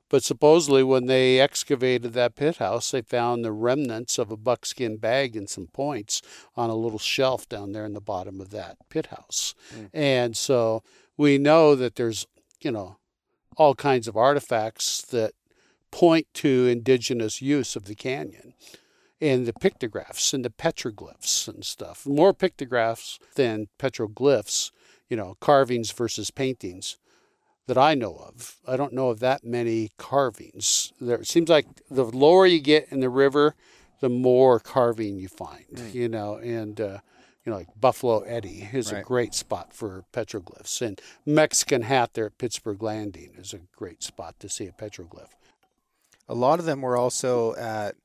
But 0.10 0.24
supposedly, 0.24 0.84
when 0.84 1.06
they 1.06 1.40
excavated 1.40 2.14
that 2.14 2.36
pit 2.36 2.58
house, 2.58 2.90
they 2.90 3.02
found 3.04 3.46
the 3.46 3.52
remnants 3.52 4.18
of 4.18 4.32
a 4.32 4.38
buckskin 4.38 4.98
bag 4.98 5.36
and 5.36 5.48
some 5.48 5.68
points 5.68 6.24
on 6.56 6.72
a 6.72 6.76
little 6.76 6.98
shelf 6.98 7.48
down 7.48 7.74
there 7.74 7.86
in 7.86 7.94
the 7.94 8.02
bottom 8.02 8.42
of 8.42 8.50
that 8.50 8.78
pit 8.90 9.08
house. 9.08 9.54
Mm. 9.76 9.90
And 9.94 10.38
so 10.38 10.82
we 11.16 11.38
know 11.38 11.76
that 11.76 11.96
there's, 11.96 12.26
you 12.60 12.72
know, 12.72 12.98
all 13.56 13.76
kinds 13.76 14.08
of 14.08 14.18
artifacts 14.18 15.04
that 15.04 15.34
point 15.92 16.28
to 16.36 16.68
indigenous 16.68 17.42
use 17.42 17.76
of 17.76 17.86
the 17.86 17.96
canyon 17.96 18.54
and 19.22 19.46
the 19.46 19.54
pictographs 19.54 20.34
and 20.34 20.46
the 20.46 20.50
petroglyphs 20.50 21.48
and 21.48 21.66
stuff. 21.66 22.06
More 22.06 22.34
pictographs 22.34 23.20
than 23.36 23.68
petroglyphs, 23.78 24.72
you 25.10 25.18
know, 25.18 25.36
carvings 25.42 25.92
versus 25.92 26.32
paintings 26.32 26.98
that 27.68 27.78
I 27.78 27.94
know 27.94 28.16
of. 28.16 28.58
I 28.68 28.78
don't 28.78 28.94
know 28.94 29.10
of 29.10 29.20
that 29.20 29.44
many 29.44 29.92
carvings. 29.98 30.92
There 31.00 31.20
it 31.20 31.28
seems 31.28 31.50
like 31.50 31.68
the 31.90 32.04
lower 32.06 32.46
you 32.46 32.60
get 32.60 32.88
in 32.92 33.00
the 33.00 33.10
river, 33.10 33.56
the 34.00 34.10
more 34.10 34.60
carving 34.60 35.18
you 35.18 35.28
find. 35.28 35.66
You 35.94 36.10
know, 36.10 36.38
and 36.38 36.80
uh, 36.80 37.00
you 37.46 37.52
know, 37.52 37.58
like 37.58 37.68
Buffalo 37.80 38.22
Eddy 38.22 38.70
is 38.74 38.92
a 38.92 39.02
great 39.02 39.34
spot 39.34 39.74
for 39.74 40.04
petroglyphs, 40.14 40.82
and 40.82 41.00
Mexican 41.26 41.84
Hat 41.84 42.14
there 42.14 42.28
at 42.28 42.38
Pittsburgh 42.38 42.82
Landing 42.82 43.34
is 43.38 43.54
a 43.54 43.60
great 43.76 44.02
spot 44.04 44.36
to 44.40 44.50
see 44.50 44.66
a 44.66 44.72
petroglyph. 44.72 45.36
A 46.30 46.36
lot 46.36 46.60
of 46.60 46.66
them 46.66 46.82
were 46.82 46.96
also 46.96 47.54
at 47.56 47.96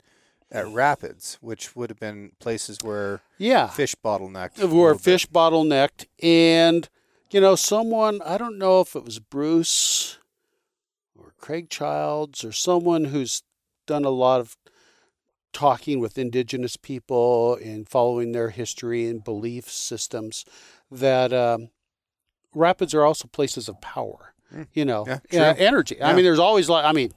at 0.51 0.67
rapids, 0.67 1.37
which 1.41 1.75
would 1.75 1.89
have 1.89 1.99
been 1.99 2.31
places 2.39 2.77
where 2.83 3.21
Yeah, 3.37 3.67
fish 3.67 3.95
bottlenecked. 3.95 4.57
who 4.59 4.83
are 4.83 4.93
bit. 4.93 5.01
fish 5.01 5.27
bottlenecked 5.27 6.05
and 6.21 6.89
you 7.31 7.41
know 7.41 7.55
someone 7.55 8.21
i 8.23 8.37
don't 8.37 8.57
know 8.57 8.79
if 8.79 8.95
it 8.95 9.03
was 9.03 9.19
bruce 9.19 10.19
or 11.17 11.33
craig 11.37 11.69
childs 11.69 12.43
or 12.45 12.51
someone 12.53 13.05
who's 13.05 13.41
done 13.87 14.05
a 14.05 14.09
lot 14.09 14.39
of 14.39 14.55
talking 15.51 15.99
with 15.99 16.17
indigenous 16.17 16.77
people 16.77 17.55
and 17.63 17.89
following 17.89 18.31
their 18.31 18.49
history 18.51 19.07
and 19.07 19.23
belief 19.23 19.69
systems 19.69 20.45
that 20.91 21.33
um, 21.33 21.69
rapids 22.53 22.93
are 22.93 23.03
also 23.03 23.27
places 23.27 23.67
of 23.69 23.79
power. 23.81 24.33
Mm. 24.53 24.67
You 24.73 24.85
know, 24.85 25.05
Yeah, 25.31 25.49
uh, 25.51 25.55
energy. 25.57 26.01
I 26.01 26.13
mean, 26.13 26.23
there's 26.25 26.39
always 26.39 26.69
like 26.69 26.85
I 26.85 26.91
mean, 26.91 27.11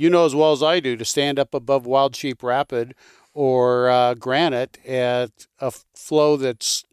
you 0.00 0.08
know 0.08 0.24
as 0.24 0.34
well 0.34 0.52
as 0.52 0.62
I 0.62 0.80
do 0.80 0.96
to 0.96 1.04
stand 1.04 1.38
up 1.38 1.52
above 1.52 1.84
Wild 1.84 2.16
Sheep 2.16 2.42
Rapid 2.42 2.94
or 3.34 3.90
uh, 3.90 4.14
Granite 4.14 4.78
at 4.86 5.46
a 5.58 5.70
flow 5.70 6.36
that's 6.38 6.84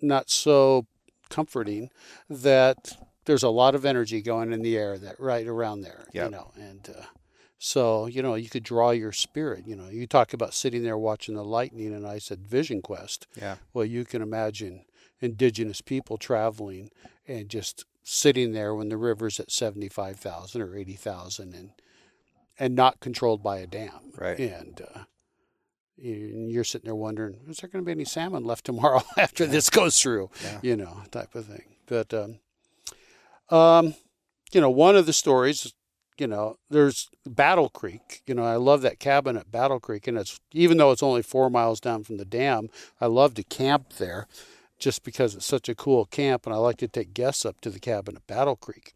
not 0.00 0.28
so 0.28 0.86
comforting 1.30 1.88
that 2.28 2.98
there's 3.26 3.44
a 3.44 3.48
lot 3.48 3.76
of 3.76 3.84
energy 3.84 4.20
going 4.20 4.52
in 4.52 4.62
the 4.62 4.76
air 4.76 4.98
that 4.98 5.20
right 5.20 5.46
around 5.46 5.82
there 5.82 6.04
you 6.24 6.30
know 6.30 6.50
and 6.56 6.90
uh, 6.98 7.04
so 7.58 8.06
you 8.06 8.20
know 8.20 8.34
you 8.34 8.50
could 8.50 8.64
draw 8.64 8.90
your 8.90 9.12
spirit 9.12 9.64
you 9.66 9.76
know. 9.76 9.88
You 9.88 10.08
talk 10.08 10.32
about 10.32 10.52
sitting 10.52 10.82
there 10.82 10.98
watching 10.98 11.36
the 11.36 11.44
lightning 11.44 11.94
and 11.94 12.06
i 12.06 12.18
said 12.18 12.46
vision 12.46 12.82
quest. 12.82 13.28
Yeah. 13.40 13.56
well 13.72 13.84
you 13.84 14.04
can 14.04 14.20
imagine 14.20 14.84
indigenous 15.20 15.80
people 15.80 16.18
traveling 16.18 16.90
and 17.28 17.48
just 17.48 17.84
sitting 18.02 18.50
there 18.50 18.74
when 18.74 18.88
the 18.88 18.96
river's 18.96 19.38
at 19.38 19.52
75,000 19.52 20.60
or 20.60 20.76
80,000 20.76 21.54
and 21.54 21.70
and 22.58 22.74
not 22.74 23.00
controlled 23.00 23.42
by 23.42 23.58
a 23.58 23.66
dam 23.66 24.12
Right. 24.18 24.38
and 24.38 24.80
uh, 24.94 25.00
you- 25.96 26.46
you're 26.48 26.64
sitting 26.64 26.86
there 26.86 26.94
wondering 26.94 27.40
is 27.48 27.58
there 27.58 27.68
going 27.70 27.82
to 27.84 27.86
be 27.86 27.92
any 27.92 28.04
salmon 28.04 28.44
left 28.44 28.64
tomorrow 28.66 29.02
after 29.18 29.46
this 29.46 29.70
goes 29.70 30.00
through? 30.00 30.30
Yeah. 30.42 30.58
you 30.62 30.76
know 30.76 31.02
type 31.10 31.34
of 31.34 31.46
thing. 31.46 31.76
But 31.86 32.12
um, 32.14 32.38
um, 33.50 33.94
you 34.52 34.60
know 34.60 34.70
one 34.70 34.96
of 34.96 35.06
the 35.06 35.12
stories 35.12 35.72
you 36.18 36.26
know 36.26 36.56
there's 36.70 37.08
battle 37.26 37.68
creek. 37.68 38.22
You 38.26 38.34
know 38.34 38.44
i 38.44 38.56
love 38.56 38.82
that 38.82 38.98
cabin 39.00 39.36
at 39.36 39.50
battle 39.50 39.80
creek 39.80 40.06
and 40.06 40.18
it's 40.18 40.38
even 40.52 40.76
though 40.76 40.90
it's 40.92 41.02
only 41.02 41.22
four 41.22 41.48
miles 41.50 41.80
down 41.80 42.04
from 42.04 42.18
the 42.18 42.24
dam 42.24 42.68
i 43.00 43.06
love 43.06 43.34
to 43.34 43.42
camp 43.42 43.94
there 43.98 44.26
just 44.78 45.02
because 45.04 45.34
it's 45.34 45.46
such 45.46 45.68
a 45.68 45.74
cool 45.74 46.04
camp 46.04 46.44
and 46.46 46.54
i 46.54 46.58
like 46.58 46.76
to 46.76 46.88
take 46.88 47.14
guests 47.14 47.44
up 47.46 47.60
to 47.62 47.70
the 47.70 47.80
cabin 47.80 48.16
at 48.16 48.26
battle 48.26 48.56
creek 48.56 48.92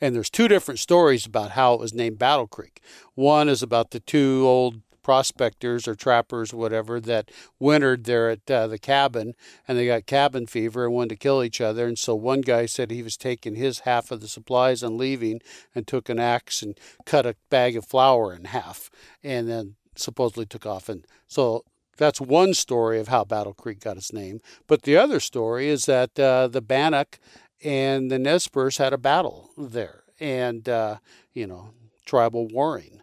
and 0.00 0.14
there's 0.14 0.30
two 0.30 0.48
different 0.48 0.80
stories 0.80 1.26
about 1.26 1.52
how 1.52 1.74
it 1.74 1.80
was 1.80 1.94
named 1.94 2.18
battle 2.18 2.46
creek. 2.46 2.80
One 3.14 3.48
is 3.48 3.62
about 3.62 3.90
the 3.90 4.00
two 4.00 4.44
old 4.46 4.80
prospectors 5.02 5.88
or 5.88 5.94
trappers 5.94 6.54
whatever 6.54 7.00
that 7.00 7.30
wintered 7.58 8.04
there 8.04 8.30
at 8.30 8.50
uh, 8.50 8.66
the 8.66 8.78
cabin 8.78 9.34
and 9.66 9.76
they 9.76 9.86
got 9.86 10.06
cabin 10.06 10.46
fever 10.46 10.84
and 10.84 10.94
wanted 10.94 11.10
to 11.10 11.16
kill 11.16 11.42
each 11.42 11.60
other. 11.60 11.86
And 11.86 11.98
so 11.98 12.14
one 12.14 12.40
guy 12.40 12.66
said 12.66 12.90
he 12.90 13.02
was 13.02 13.16
taking 13.16 13.56
his 13.56 13.80
half 13.80 14.10
of 14.10 14.20
the 14.20 14.28
supplies 14.28 14.82
and 14.82 14.96
leaving 14.96 15.40
and 15.74 15.86
took 15.86 16.08
an 16.08 16.18
axe 16.18 16.62
and 16.62 16.78
cut 17.04 17.26
a 17.26 17.36
bag 17.50 17.76
of 17.76 17.84
flour 17.84 18.32
in 18.34 18.44
half 18.44 18.90
and 19.22 19.48
then 19.48 19.74
supposedly 19.96 20.46
took 20.46 20.66
off. 20.66 20.88
And 20.88 21.04
so 21.26 21.64
that's 21.96 22.20
one 22.20 22.54
story 22.54 22.98
of 22.98 23.08
how 23.08 23.24
Battle 23.24 23.54
Creek 23.54 23.80
got 23.80 23.96
its 23.96 24.12
name. 24.12 24.40
But 24.66 24.82
the 24.82 24.96
other 24.96 25.20
story 25.20 25.68
is 25.68 25.86
that 25.86 26.18
uh, 26.18 26.48
the 26.48 26.62
Bannock 26.62 27.18
and 27.64 28.10
the 28.10 28.18
Nez 28.18 28.48
Perce 28.48 28.78
had 28.78 28.92
a 28.92 28.98
battle 28.98 29.50
there, 29.56 30.02
and 30.20 30.68
uh, 30.68 30.96
you 31.32 31.46
know, 31.46 31.70
tribal 32.04 32.46
warring. 32.48 33.02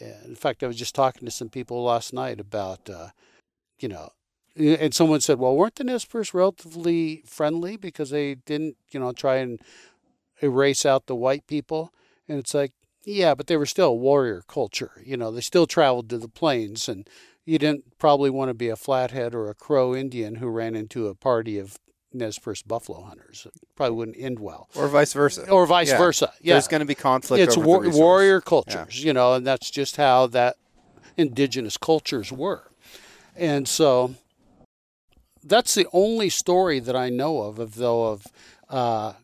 In 0.00 0.34
fact, 0.34 0.62
I 0.62 0.66
was 0.66 0.76
just 0.76 0.94
talking 0.94 1.24
to 1.24 1.30
some 1.30 1.48
people 1.48 1.84
last 1.84 2.12
night 2.12 2.40
about, 2.40 2.90
uh, 2.90 3.08
you 3.78 3.88
know, 3.88 4.10
and 4.56 4.94
someone 4.94 5.20
said, 5.20 5.38
"Well, 5.38 5.56
weren't 5.56 5.76
the 5.76 5.84
Nez 5.84 6.04
Perce 6.04 6.34
relatively 6.34 7.22
friendly 7.26 7.76
because 7.76 8.10
they 8.10 8.34
didn't, 8.34 8.76
you 8.90 9.00
know, 9.00 9.12
try 9.12 9.36
and 9.36 9.60
erase 10.42 10.84
out 10.84 11.06
the 11.06 11.14
white 11.14 11.46
people?" 11.46 11.92
And 12.28 12.38
it's 12.38 12.54
like, 12.54 12.72
yeah, 13.04 13.34
but 13.34 13.46
they 13.46 13.56
were 13.56 13.66
still 13.66 13.88
a 13.88 13.94
warrior 13.94 14.42
culture. 14.48 15.02
You 15.04 15.16
know, 15.16 15.30
they 15.30 15.40
still 15.40 15.66
traveled 15.66 16.08
to 16.10 16.18
the 16.18 16.28
plains, 16.28 16.88
and 16.88 17.08
you 17.44 17.58
didn't 17.58 17.98
probably 17.98 18.30
want 18.30 18.48
to 18.48 18.54
be 18.54 18.68
a 18.68 18.76
flathead 18.76 19.34
or 19.34 19.48
a 19.48 19.54
crow 19.54 19.94
Indian 19.94 20.36
who 20.36 20.48
ran 20.48 20.74
into 20.74 21.06
a 21.08 21.14
party 21.14 21.58
of 21.58 21.78
Nez 22.14 22.38
Perce 22.38 22.62
buffalo 22.62 23.02
hunters. 23.02 23.46
It 23.46 23.52
probably 23.76 23.96
wouldn't 23.96 24.16
end 24.18 24.38
well. 24.38 24.68
Or 24.76 24.88
vice 24.88 25.12
versa. 25.12 25.48
Or 25.50 25.66
vice 25.66 25.90
Yeah. 25.90 25.98
versa. 25.98 26.32
Yeah. 26.40 26.54
There's 26.54 26.68
going 26.68 26.80
to 26.80 26.86
be 26.86 26.94
conflict. 26.94 27.42
it's 27.42 27.56
war- 27.56 27.88
warrior 27.90 28.40
cultures, 28.40 29.02
you 29.02 29.12
know, 29.12 29.34
and 29.34 29.46
that's 29.46 29.70
just 29.70 29.96
how 29.96 30.26
that 30.28 30.56
indigenous 31.16 31.76
cultures 31.76 32.30
were. 32.32 32.70
And 33.36 33.66
so 33.68 34.14
that's 35.42 35.74
the 35.74 35.86
only 35.92 36.30
story 36.30 36.80
that 36.80 36.96
I 36.96 37.08
know 37.10 37.42
of, 37.42 37.58
of 37.58 37.74
though, 37.74 38.06
of 38.12 38.26
uh, 38.68 39.14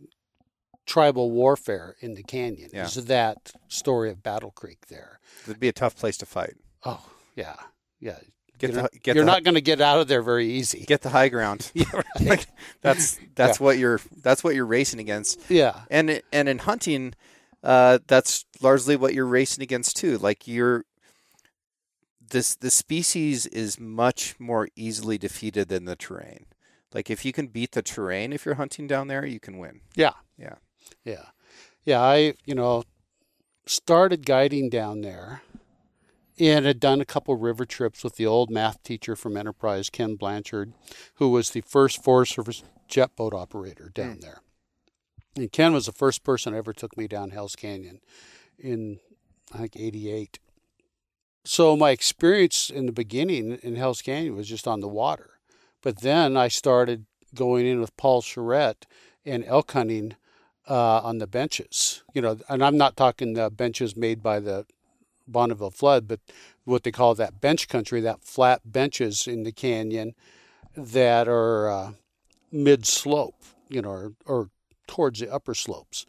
tribal 0.87 1.31
warfare 1.31 1.97
in 2.01 2.15
the 2.15 2.23
canyon. 2.23 2.71
Yeah. 2.73 2.85
Is 2.87 3.05
that 3.07 3.53
story 3.69 4.11
of 4.11 4.23
Battle 4.23 4.51
Creek 4.51 4.87
there? 4.89 5.21
It'd 5.45 5.61
be 5.61 5.69
a 5.69 5.73
tough 5.73 5.97
place 5.97 6.17
to 6.19 6.27
fight. 6.27 6.55
Oh, 6.85 7.07
yeah, 7.37 7.57
yeah. 8.01 8.19
Get 8.61 8.73
you're 8.73 8.83
the 8.83 8.89
get 9.03 9.17
you're 9.17 9.25
the, 9.25 9.31
not 9.31 9.43
going 9.43 9.55
to 9.57 9.61
get 9.61 9.81
out 9.81 9.99
of 10.01 10.07
there 10.07 10.23
very 10.23 10.47
easy. 10.53 10.85
get 10.87 11.01
the 11.03 11.09
high 11.11 11.29
ground. 11.29 11.73
Yeah, 11.75 11.85
right. 11.93 12.05
Like, 12.21 12.47
that's 12.83 13.19
that's 13.35 13.59
what 13.59 13.79
you're 13.79 14.01
that's 14.23 14.45
what 14.45 14.55
you're 14.55 14.67
racing 14.67 15.01
against. 15.01 15.41
yeah, 15.51 15.81
And 15.91 16.23
and 16.33 16.49
in 16.49 16.59
hunting, 16.59 17.15
uh, 17.65 17.99
that's 18.07 18.45
largely 18.63 18.95
what 18.97 19.15
you're 19.15 19.27
racing 19.27 19.63
against 19.63 19.97
too. 19.97 20.19
Like 20.19 20.47
you're 20.47 20.85
this 22.31 22.55
the 22.55 22.71
species 22.71 23.47
is 23.47 23.81
much 23.81 24.39
more 24.39 24.69
easily 24.77 25.19
defeated 25.19 25.69
than 25.69 25.85
the 25.85 25.97
terrain. 25.97 26.47
Like 26.95 27.11
if 27.11 27.25
you 27.25 27.33
can 27.33 27.47
beat 27.49 27.73
the 27.73 27.83
terrain 27.83 28.33
if 28.33 28.45
you're 28.45 28.55
hunting 28.57 28.87
down 28.87 29.09
there, 29.09 29.25
you 29.27 29.41
can 29.41 29.59
win. 29.59 29.81
yeah, 29.97 30.13
Yeah. 30.37 30.57
yeah, 31.05 31.27
yeah. 31.85 32.01
I 32.01 32.35
you 32.45 32.55
know 32.55 32.85
started 33.67 34.27
guiding 34.27 34.69
down 34.71 35.01
there, 35.03 35.43
and 36.41 36.65
had 36.65 36.81
done 36.81 37.03
a 37.03 37.05
couple 37.05 37.37
river 37.37 37.67
trips 37.67 38.03
with 38.03 38.17
the 38.17 38.27
old 38.27 38.51
math 38.51 38.83
teacher 38.83 39.15
from 39.15 39.37
Enterprise, 39.37 39.91
Ken 39.91 40.17
Blanchard, 40.17 40.73
who 41.17 41.29
was 41.29 41.51
the 41.51 41.61
first 41.61 42.03
Forest 42.03 42.35
Service 42.35 42.65
jet 42.89 43.15
boat 43.15 43.35
operator 43.35 43.91
down 43.95 44.21
there. 44.21 44.41
And 45.37 45.53
Ken 45.53 45.75
was 45.75 45.87
the 45.87 45.93
first 45.93 46.25
person 46.25 46.55
ever 46.55 46.73
took 46.73 46.97
me 46.97 47.07
down 47.07 47.31
Hell's 47.31 47.55
Canyon 47.55 48.01
in 48.59 48.99
I 49.53 49.59
think 49.59 49.77
'88. 49.77 50.39
So 51.45 51.77
my 51.77 51.91
experience 51.91 52.71
in 52.71 52.87
the 52.87 52.93
beginning 52.93 53.59
in 53.63 53.77
Hell's 53.77 54.03
Canyon 54.03 54.35
was 54.35 54.49
just 54.49 54.67
on 54.67 54.81
the 54.81 54.89
water, 54.89 55.41
but 55.83 56.01
then 56.01 56.37
I 56.37 56.49
started 56.49 57.05
going 57.35 57.67
in 57.67 57.81
with 57.81 57.97
Paul 57.97 58.23
Charette 58.23 58.87
and 59.25 59.45
elk 59.45 59.73
hunting 59.73 60.17
uh, 60.69 61.01
on 61.01 61.19
the 61.19 61.27
benches. 61.27 62.03
You 62.15 62.23
know, 62.23 62.39
and 62.49 62.65
I'm 62.65 62.77
not 62.77 62.97
talking 62.97 63.35
the 63.35 63.51
benches 63.51 63.97
made 63.97 64.23
by 64.23 64.41
the 64.41 64.67
Bonneville 65.33 65.71
flood, 65.71 66.09
but 66.09 66.21
what 66.65 66.83
they 66.83 66.93
call 66.93 67.15
that 67.15 67.41
bench 67.41 67.69
country, 67.69 68.01
that 68.01 68.23
flat 68.23 68.61
benches 68.65 69.27
in 69.27 69.43
the 69.43 69.53
canyon 69.53 70.15
that 70.77 71.29
are 71.29 71.69
uh, 71.69 71.93
mid 72.53 72.87
slope, 72.87 73.37
you 73.69 73.83
know, 73.83 73.91
or, 73.91 74.13
or 74.27 74.51
towards 74.87 75.21
the 75.21 75.33
upper 75.33 75.55
slopes. 75.55 76.07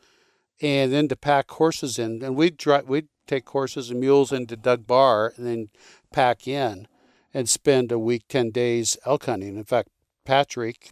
And 0.62 0.94
then 0.94 1.08
to 1.08 1.16
pack 1.16 1.50
horses 1.52 1.98
in, 1.98 2.24
and 2.24 2.36
we'd, 2.36 2.58
drive, 2.58 2.88
we'd 2.88 3.08
take 3.26 3.50
horses 3.50 3.90
and 3.90 4.00
mules 4.00 4.32
into 4.32 4.56
Doug 4.56 4.86
Bar 4.86 5.34
and 5.36 5.48
then 5.48 5.70
pack 6.12 6.48
in 6.48 6.88
and 7.34 7.50
spend 7.50 7.92
a 7.92 7.98
week, 8.00 8.24
10 8.28 8.52
days 8.52 8.98
elk 9.06 9.26
hunting. 9.26 9.56
In 9.56 9.64
fact, 9.64 9.90
Patrick 10.26 10.92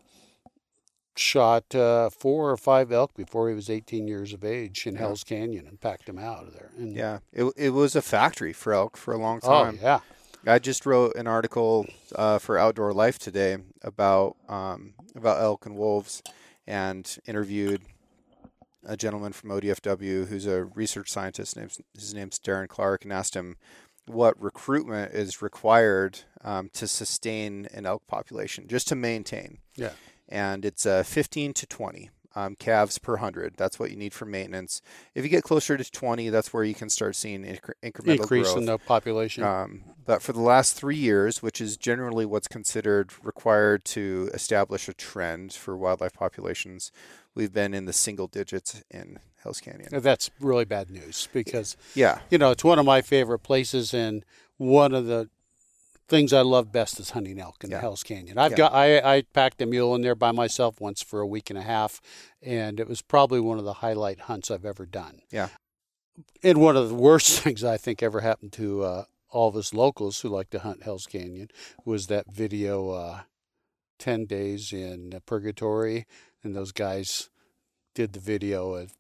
shot 1.19 1.75
uh, 1.75 2.09
four 2.09 2.49
or 2.49 2.57
five 2.57 2.91
elk 2.91 3.13
before 3.15 3.49
he 3.49 3.55
was 3.55 3.69
18 3.69 4.07
years 4.07 4.31
of 4.33 4.43
age 4.43 4.87
in 4.87 4.93
Yeah. 4.93 4.99
Hell's 5.01 5.23
Canyon 5.23 5.67
and 5.67 5.79
packed 5.81 6.05
them 6.05 6.17
out 6.17 6.47
of 6.47 6.53
there. 6.53 6.69
And, 6.77 6.95
Yeah. 6.95 7.19
It 7.33 7.51
it 7.57 7.69
was 7.71 7.95
a 7.95 8.01
factory 8.01 8.53
for 8.53 8.73
elk 8.73 8.95
for 8.97 9.13
a 9.13 9.17
long 9.17 9.39
Oh, 9.43 9.63
time. 9.65 9.79
yeah. 9.81 9.99
I 10.47 10.57
just 10.59 10.85
wrote 10.85 11.15
an 11.15 11.27
article 11.27 11.85
uh, 12.15 12.39
for 12.39 12.57
Outdoor 12.57 12.93
Life 12.93 13.19
today 13.19 13.57
about 13.81 14.37
um, 14.47 14.93
about 15.13 15.41
elk 15.41 15.65
and 15.65 15.75
wolves, 15.75 16.23
and 16.65 17.17
interviewed 17.27 17.81
a 18.85 18.95
gentleman 18.95 19.33
from 19.33 19.49
ODFW 19.49 20.27
who's 20.27 20.45
a 20.45 20.63
research 20.63 21.09
scientist. 21.11 21.57
Name's, 21.57 21.81
his 21.93 22.13
name's 22.13 22.39
Darren 22.39 22.69
Clark, 22.69 23.03
and 23.03 23.11
asked 23.11 23.35
him 23.35 23.57
what 24.07 24.41
recruitment 24.41 25.13
is 25.13 25.41
required 25.41 26.19
um, 26.41 26.69
to 26.73 26.87
sustain 26.87 27.67
an 27.73 27.85
elk 27.85 28.07
population, 28.07 28.65
just 28.69 28.87
to 28.87 28.95
maintain. 28.95 29.57
Yeah. 29.75 29.91
And 30.29 30.63
it's 30.63 30.85
uh, 30.85 31.03
15 31.03 31.53
to 31.53 31.65
20 31.65 32.09
um, 32.35 32.55
calves 32.55 32.97
per 32.97 33.17
hundred. 33.17 33.55
That's 33.57 33.79
what 33.79 33.91
you 33.91 33.97
need 33.97 34.13
for 34.13 34.25
maintenance. 34.25 34.81
If 35.15 35.23
you 35.23 35.29
get 35.29 35.43
closer 35.43 35.77
to 35.77 35.91
20, 35.91 36.29
that's 36.29 36.53
where 36.53 36.63
you 36.63 36.75
can 36.75 36.89
start 36.89 37.15
seeing 37.15 37.43
incre- 37.43 37.73
incremental 37.83 38.21
Increase 38.21 38.47
growth. 38.47 38.57
in 38.57 38.65
the 38.65 38.77
population. 38.77 39.43
Um, 39.43 39.83
but 40.05 40.21
for 40.21 40.33
the 40.33 40.41
last 40.41 40.73
three 40.75 40.95
years, 40.95 41.41
which 41.41 41.59
is 41.59 41.77
generally 41.77 42.25
what's 42.25 42.47
considered 42.47 43.11
required 43.23 43.85
to 43.85 44.29
establish 44.33 44.87
a 44.87 44.93
trend 44.93 45.53
for 45.53 45.75
wildlife 45.75 46.13
populations, 46.13 46.91
we've 47.35 47.53
been 47.53 47.73
in 47.73 47.85
the 47.85 47.93
single 47.93 48.27
digits 48.27 48.83
in 48.89 49.19
Hell's 49.43 49.59
Canyon. 49.61 49.89
That's 49.91 50.29
really 50.39 50.65
bad 50.65 50.89
news 50.89 51.27
because 51.33 51.77
Yeah, 51.95 52.19
you 52.29 52.37
know 52.37 52.51
it's 52.51 52.63
one 52.63 52.79
of 52.79 52.85
my 52.85 53.01
favorite 53.01 53.39
places 53.39 53.93
and 53.93 54.23
one 54.57 54.93
of 54.93 55.05
the 55.05 55.29
things 56.09 56.33
I 56.33 56.41
love 56.41 56.71
best 56.71 56.99
is 56.99 57.11
hunting 57.11 57.39
elk 57.39 57.63
in 57.63 57.69
Yeah. 57.69 57.77
the 57.77 57.81
Hell's 57.81 58.03
Canyon. 58.03 58.37
I've 58.37 58.51
Yeah. 58.51 58.57
got 58.57 58.73
I, 58.73 59.17
I 59.17 59.21
packed 59.33 59.61
a 59.61 59.65
mule 59.65 59.95
in 59.95 60.01
there 60.01 60.15
by 60.15 60.31
myself 60.31 60.81
once 60.81 61.01
for 61.01 61.21
a 61.21 61.27
week 61.27 61.49
and 61.49 61.57
a 61.57 61.61
half, 61.61 62.01
and 62.41 62.79
it 62.79 62.87
was 62.87 63.01
probably 63.01 63.39
one 63.39 63.57
of 63.59 63.65
the 63.65 63.73
highlight 63.75 64.21
hunts 64.21 64.49
I've 64.51 64.65
ever 64.65 64.85
done. 64.85 65.21
Yeah. 65.31 65.49
And 66.43 66.59
one 66.59 66.75
of 66.75 66.89
the 66.89 66.95
worst 66.95 67.39
things 67.43 67.63
I 67.63 67.77
think 67.77 68.03
ever 68.03 68.21
happened 68.21 68.51
to 68.53 68.83
uh, 68.83 69.03
all 69.29 69.47
of 69.49 69.55
us 69.55 69.73
locals 69.73 70.19
who 70.21 70.29
like 70.29 70.49
to 70.49 70.59
hunt 70.59 70.83
Hell's 70.83 71.05
Canyon 71.05 71.49
was 71.85 72.07
that 72.07 72.25
video, 72.31 72.89
uh, 72.89 73.21
10 73.99 74.25
Days 74.25 74.73
in 74.73 75.19
Purgatory. 75.25 76.05
And 76.43 76.55
those 76.55 76.71
guys 76.71 77.29
did 77.93 78.13
the 78.13 78.19
video 78.19 78.73
of 78.73 78.93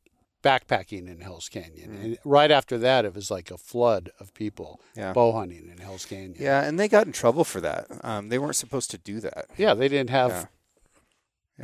backpacking 0.43 1.07
in 1.07 1.21
Hell's 1.21 1.49
Canyon. 1.49 1.91
Mm. 1.91 2.03
And 2.03 2.17
right 2.23 2.49
after 2.51 2.77
that, 2.77 3.05
it 3.05 3.13
was 3.13 3.29
like 3.29 3.51
a 3.51 3.57
flood 3.57 4.09
of 4.19 4.33
people 4.33 4.79
Yeah. 4.95 5.11
bow 5.13 5.33
hunting 5.33 5.67
in 5.69 5.77
Hell's 5.79 6.05
Canyon. 6.05 6.35
Yeah, 6.39 6.63
and 6.63 6.79
they 6.79 6.87
got 6.87 7.05
in 7.07 7.11
trouble 7.13 7.43
for 7.43 7.59
that. 7.61 7.87
Um, 8.03 8.29
they 8.29 8.37
weren't 8.39 8.55
supposed 8.55 8.89
to 8.91 8.97
do 8.97 9.19
that. 9.21 9.47
Yeah, 9.57 9.73
they 9.73 9.87
didn't 9.89 10.11
have 10.11 10.31
Yeah. 10.31 10.45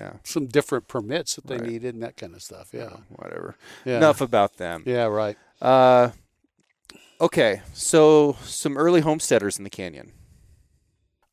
Yeah. 0.02 0.14
some 0.24 0.48
different 0.48 0.88
permits 0.90 1.36
that 1.36 1.48
they 1.48 1.58
Right. 1.58 1.70
needed 1.70 1.94
and 1.96 2.04
that 2.04 2.18
kind 2.18 2.36
of 2.36 2.44
stuff. 2.44 2.70
Yeah. 2.74 2.98
Whatever. 3.10 3.56
Yeah. 3.86 3.98
Enough 3.98 4.20
about 4.20 4.58
them. 4.58 4.84
Yeah, 4.86 5.06
right. 5.06 5.38
Uh, 5.62 6.10
okay, 7.22 7.62
so 7.74 8.36
some 8.44 8.78
early 8.78 9.00
homesteaders 9.02 9.58
in 9.58 9.64
the 9.64 9.70
canyon. 9.70 10.12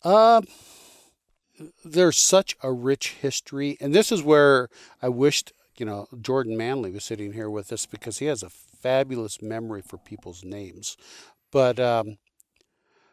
Um, 0.04 0.46
there's 1.84 2.18
such 2.18 2.56
a 2.62 2.72
rich 2.72 3.16
history, 3.20 3.76
and 3.80 3.94
this 3.94 4.10
is 4.12 4.22
where 4.22 4.68
I 5.00 5.08
wished 5.08 5.52
you 5.76 5.86
know 5.86 6.06
Jordan 6.20 6.56
Manley 6.56 6.90
was 6.90 7.04
sitting 7.04 7.32
here 7.32 7.50
with 7.50 7.72
us 7.72 7.86
because 7.86 8.18
he 8.18 8.26
has 8.26 8.42
a 8.42 8.50
fabulous 8.50 9.40
memory 9.40 9.82
for 9.82 9.98
people's 9.98 10.44
names. 10.44 10.96
But 11.50 11.78
um, 11.78 12.18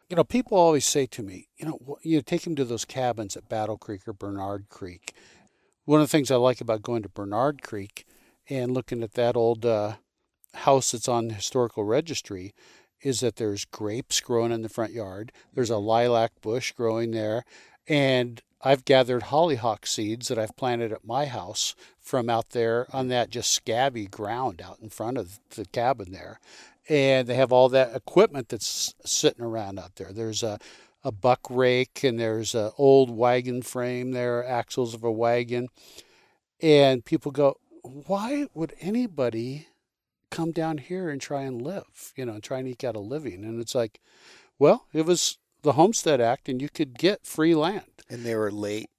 you 0.10 0.16
know, 0.16 0.24
people 0.24 0.58
always 0.58 0.86
say 0.86 1.06
to 1.06 1.22
me, 1.24 1.48
you 1.58 1.68
know, 1.68 1.98
you 2.02 2.22
take 2.22 2.46
him 2.46 2.56
to 2.56 2.66
those 2.66 2.86
cabins 2.86 3.38
at 3.38 3.48
Battle 3.48 3.78
Creek 3.78 4.08
or 4.08 4.14
Bernard 4.14 4.68
Creek. 4.70 5.14
One 5.86 6.02
of 6.02 6.08
the 6.08 6.12
things 6.12 6.32
I 6.32 6.36
like 6.36 6.62
about 6.62 6.82
going 6.82 7.04
to 7.04 7.10
Bernard 7.10 7.62
Creek 7.62 8.06
and 8.50 8.74
looking 8.74 9.04
at 9.04 9.14
that 9.14 9.36
old 9.36 9.66
uh, 9.66 9.96
house 10.54 10.92
that's 10.92 11.08
on 11.08 11.28
the 11.28 11.36
historical 11.36 11.84
registry 11.84 12.54
is 13.02 13.20
that 13.20 13.36
there's 13.36 13.66
grapes 13.66 14.20
growing 14.20 14.52
in 14.52 14.62
the 14.62 14.70
front 14.70 14.92
yard. 14.92 15.32
There's 15.54 15.70
a 15.70 15.78
lilac 15.78 16.42
bush 16.42 16.72
growing 16.72 17.12
there. 17.12 17.44
And 17.88 18.42
I've 18.62 18.84
gathered 18.84 19.24
hollyhock 19.24 19.86
seeds 19.88 20.28
that 20.28 20.38
I've 20.38 20.58
planted 20.58 20.92
at 20.92 21.06
my 21.06 21.26
house 21.26 21.76
from 22.00 22.30
out 22.30 22.50
there 22.50 22.88
on 22.92 23.08
that 23.08 23.30
just 23.30 23.52
scabby 23.52 24.06
ground 24.06 24.62
out 24.62 24.80
in 24.82 24.90
front 24.90 25.18
of 25.18 25.40
the 25.52 25.66
cabin 25.66 26.12
there. 26.12 26.40
And 26.90 27.28
they 27.28 27.36
have 27.36 27.52
all 27.52 27.70
that 27.70 27.96
equipment 27.96 28.50
that's 28.50 28.94
sitting 29.06 29.46
around 29.46 29.80
out 29.80 29.96
there. 29.96 30.12
There's 30.12 30.44
a, 30.44 30.60
a 31.04 31.12
buck 31.12 31.42
rake 31.50 32.04
and 32.04 32.20
there's 32.20 32.56
an 32.56 32.72
old 32.78 33.10
wagon 33.10 33.62
frame 33.62 34.12
there, 34.12 34.46
axles 34.46 34.94
of 34.94 35.04
a 35.04 35.12
wagon. 35.12 35.70
And 36.62 37.06
people 37.06 37.32
go, 37.32 37.58
why 37.84 38.48
would 38.54 38.74
anybody 38.82 39.68
come 40.32 40.52
down 40.52 40.80
here 40.80 41.10
and 41.10 41.22
try 41.22 41.44
and 41.44 41.62
live, 41.62 42.14
you 42.16 42.26
know, 42.26 42.34
and 42.34 42.44
try 42.44 42.60
and 42.60 42.68
eke 42.68 42.84
out 42.84 42.96
a 42.96 43.00
living? 43.00 43.46
And 43.46 43.62
it's 43.62 43.76
like, 43.76 44.02
well, 44.58 44.86
it 44.92 45.06
was 45.06 45.38
the 45.62 45.74
Homestead 45.74 46.20
Act 46.20 46.50
and 46.50 46.62
you 46.62 46.70
could 46.70 46.98
get 46.98 47.26
free 47.26 47.56
land. 47.56 47.99
And 48.10 48.24
they 48.26 48.36
were 48.36 48.52
late. 48.52 48.90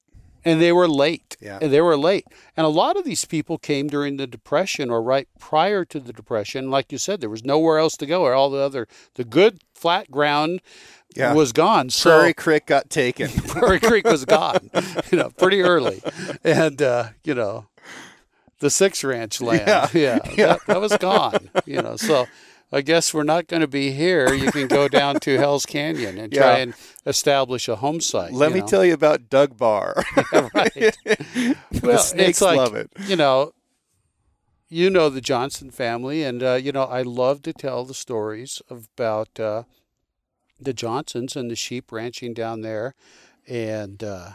And 0.45 0.61
they 0.61 0.73
were 0.73 0.89
late. 0.89 1.37
Yeah. 1.41 1.59
And 1.61 1.71
they 1.73 1.83
were 1.83 1.99
late. 1.99 2.27
And 2.57 2.65
a 2.65 2.71
lot 2.71 2.97
of 2.97 3.05
these 3.05 3.25
people 3.27 3.59
came 3.59 3.89
during 3.89 4.17
the 4.17 4.27
Depression 4.27 4.89
or 4.91 5.03
right 5.03 5.29
prior 5.39 5.85
to 5.87 6.01
the 6.01 6.13
Depression. 6.15 6.71
Like 6.71 6.91
you 6.93 6.97
said, 6.99 7.21
there 7.21 7.29
was 7.29 7.45
nowhere 7.45 7.79
else 7.79 7.97
to 7.99 8.07
go, 8.07 8.23
or 8.23 8.33
all 8.33 8.49
the 8.49 8.59
other, 8.59 8.89
the 9.17 9.25
good 9.25 9.61
flat 9.75 10.11
ground 10.11 10.63
Yeah. 11.15 11.35
was 11.35 11.53
gone. 11.53 11.91
So 11.91 12.11
Prairie 12.19 12.33
Creek 12.35 12.65
got 12.67 12.89
taken. 12.89 13.29
Prairie 13.49 13.81
Creek 13.81 14.07
was 14.07 14.25
gone, 14.25 14.71
you 15.13 15.19
know, 15.19 15.29
pretty 15.31 15.61
early. 15.61 16.03
And, 16.43 16.81
uh, 16.81 17.09
you 17.23 17.35
know, 17.35 17.67
the 18.61 18.71
Six 18.71 19.05
Ranch 19.05 19.41
land, 19.43 19.65
Yeah. 19.67 19.89
yeah, 19.93 20.19
Yeah. 20.37 20.47
That, 20.47 20.61
that 20.69 20.81
was 20.81 20.97
gone, 20.97 21.51
you 21.67 21.83
know. 21.83 21.97
So 21.97 22.27
I 22.73 22.83
guess 22.83 23.13
we're 23.13 23.25
not 23.25 23.49
going 23.49 23.63
to 23.63 23.69
be 23.69 23.91
here. 23.91 24.33
You 24.33 24.53
can 24.53 24.69
go 24.69 24.87
down 25.01 25.17
to 25.21 25.37
Hell's 25.39 25.67
Canyon 25.67 26.19
and 26.19 26.33
try 26.33 26.59
and 26.59 26.75
establish 27.05 27.69
a 27.69 27.77
home 27.77 28.01
site. 28.01 28.33
Let 28.33 28.53
me 28.53 28.61
know. 28.61 28.67
tell 28.67 28.85
you 28.85 28.95
about 28.95 29.29
Doug 29.29 29.57
Bar. 29.57 29.95
right. 30.33 30.75
the 31.05 31.57
Well, 31.83 31.99
snakes 31.99 32.29
it's 32.29 32.41
like, 32.41 32.57
love 32.57 32.77
it. 32.77 32.91
You 33.07 33.17
know, 33.17 33.53
you 34.69 34.89
know 34.89 35.09
the 35.09 35.21
Johnson 35.21 35.71
family, 35.71 36.23
and 36.23 36.43
uh, 36.43 36.55
you 36.55 36.71
know 36.71 36.85
I 36.85 37.03
love 37.03 37.43
to 37.43 37.53
tell 37.53 37.85
the 37.85 37.95
stories 37.95 38.63
about 38.71 39.41
uh, 39.41 39.65
the 40.61 40.73
Johnsons 40.73 41.35
and 41.35 41.51
the 41.51 41.57
sheep 41.57 41.91
ranching 41.91 42.35
down 42.35 42.61
there, 42.61 42.95
and 43.49 44.03
uh, 44.05 44.31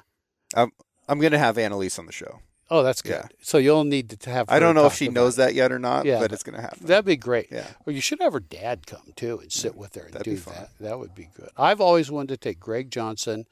I'm 0.55 1.19
going 1.19 1.31
to 1.31 1.39
have 1.39 1.57
Annalise 1.57 1.97
on 1.97 2.05
the 2.05 2.11
show. 2.11 2.39
Oh, 2.69 2.83
that's 2.83 3.01
good. 3.01 3.11
Yeah. 3.13 3.27
So 3.41 3.57
you'll 3.57 3.83
need 3.83 4.09
to 4.09 4.29
have. 4.29 4.49
I 4.49 4.59
don't 4.59 4.75
know 4.75 4.85
if 4.85 4.93
she 4.93 5.07
knows 5.09 5.35
it. 5.35 5.37
that 5.37 5.53
yet 5.53 5.71
or 5.71 5.79
not, 5.79 6.05
Yeah. 6.05 6.19
but 6.19 6.31
it's 6.31 6.43
going 6.43 6.55
to 6.55 6.61
happen. 6.61 6.85
That'd 6.85 7.05
be 7.05 7.15
great. 7.17 7.47
Yeah. 7.51 7.67
Well, 7.85 7.95
you 7.95 8.01
should 8.01 8.21
have 8.21 8.33
her 8.33 8.39
dad 8.39 8.87
come 8.87 9.13
too 9.15 9.39
and 9.39 9.51
sit 9.51 9.75
with 9.75 9.95
her 9.95 10.05
and 10.11 10.23
do 10.23 10.35
that. 10.37 10.69
That 10.79 10.99
would 10.99 11.13
be 11.15 11.29
good. 11.35 11.49
I've 11.57 11.81
always 11.81 12.09
wanted 12.11 12.29
to 12.29 12.37
take 12.37 12.59
Greg 12.59 12.89
Johnson 12.91 13.45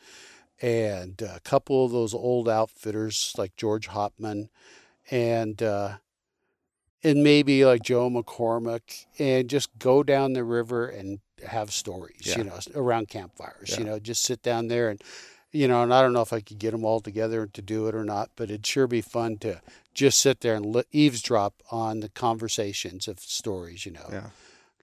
and 0.62 1.22
a 1.22 1.40
couple 1.42 1.86
of 1.86 1.92
those 1.92 2.14
old 2.14 2.48
outfitters 2.48 3.34
like 3.38 3.56
George 3.56 3.90
Hopman 3.90 4.50
and 5.12 5.62
uh, 5.62 5.98
and 7.04 7.22
maybe 7.24 7.66
like 7.66 7.84
Joe 7.84 8.10
McCormick 8.10 9.06
and 9.20 9.50
just 9.50 9.78
go 9.78 10.04
down 10.04 10.34
the 10.34 10.44
river 10.44 10.88
and 10.88 11.20
have 11.46 11.72
stories, 11.72 12.22
Yeah. 12.24 12.38
you 12.38 12.44
know, 12.46 12.60
around 12.76 13.10
campfires. 13.10 13.76
You 13.78 13.84
know, 13.84 14.00
just 14.00 14.24
sit 14.24 14.42
down 14.42 14.70
there 14.70 14.90
and 14.90 15.02
you 15.54 15.68
know, 15.68 15.84
and 15.84 15.94
I 15.94 16.02
don't 16.02 16.12
know 16.14 16.22
if 16.22 16.34
I 16.34 16.42
could 16.42 16.60
get 16.60 16.72
them 16.72 16.84
all 16.84 17.00
together 17.00 17.46
to 17.48 17.62
do 17.62 17.88
it 17.88 17.96
or 17.96 18.04
not, 18.04 18.32
but 18.36 18.50
it'd 18.50 18.66
sure 18.68 18.88
be 18.88 19.02
fun 19.02 19.38
to 19.38 19.62
just 19.94 20.20
sit 20.20 20.42
there 20.42 20.56
and 20.56 20.66
li- 20.66 20.84
eavesdrop 20.92 21.54
on 21.72 22.00
the 22.02 22.10
conversations 22.10 23.08
of 23.08 23.20
stories, 23.20 23.86
you 23.86 23.92
know 23.94 24.08
Yeah. 24.12 24.30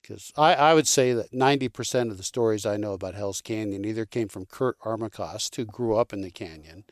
because 0.00 0.32
I, 0.36 0.54
I 0.54 0.74
would 0.74 0.86
say 0.86 1.12
that 1.12 1.32
90% 1.32 2.10
of 2.10 2.16
the 2.16 2.22
stories 2.22 2.64
I 2.64 2.76
know 2.76 2.92
about 2.92 3.14
Hell's 3.14 3.40
Canyon 3.40 3.84
either 3.84 4.06
came 4.06 4.28
from 4.28 4.46
Kurt 4.46 4.78
Armacost, 4.80 5.56
who 5.56 5.64
grew 5.64 5.96
up 5.96 6.12
in 6.12 6.22
the 6.22 6.30
canyon, 6.30 6.84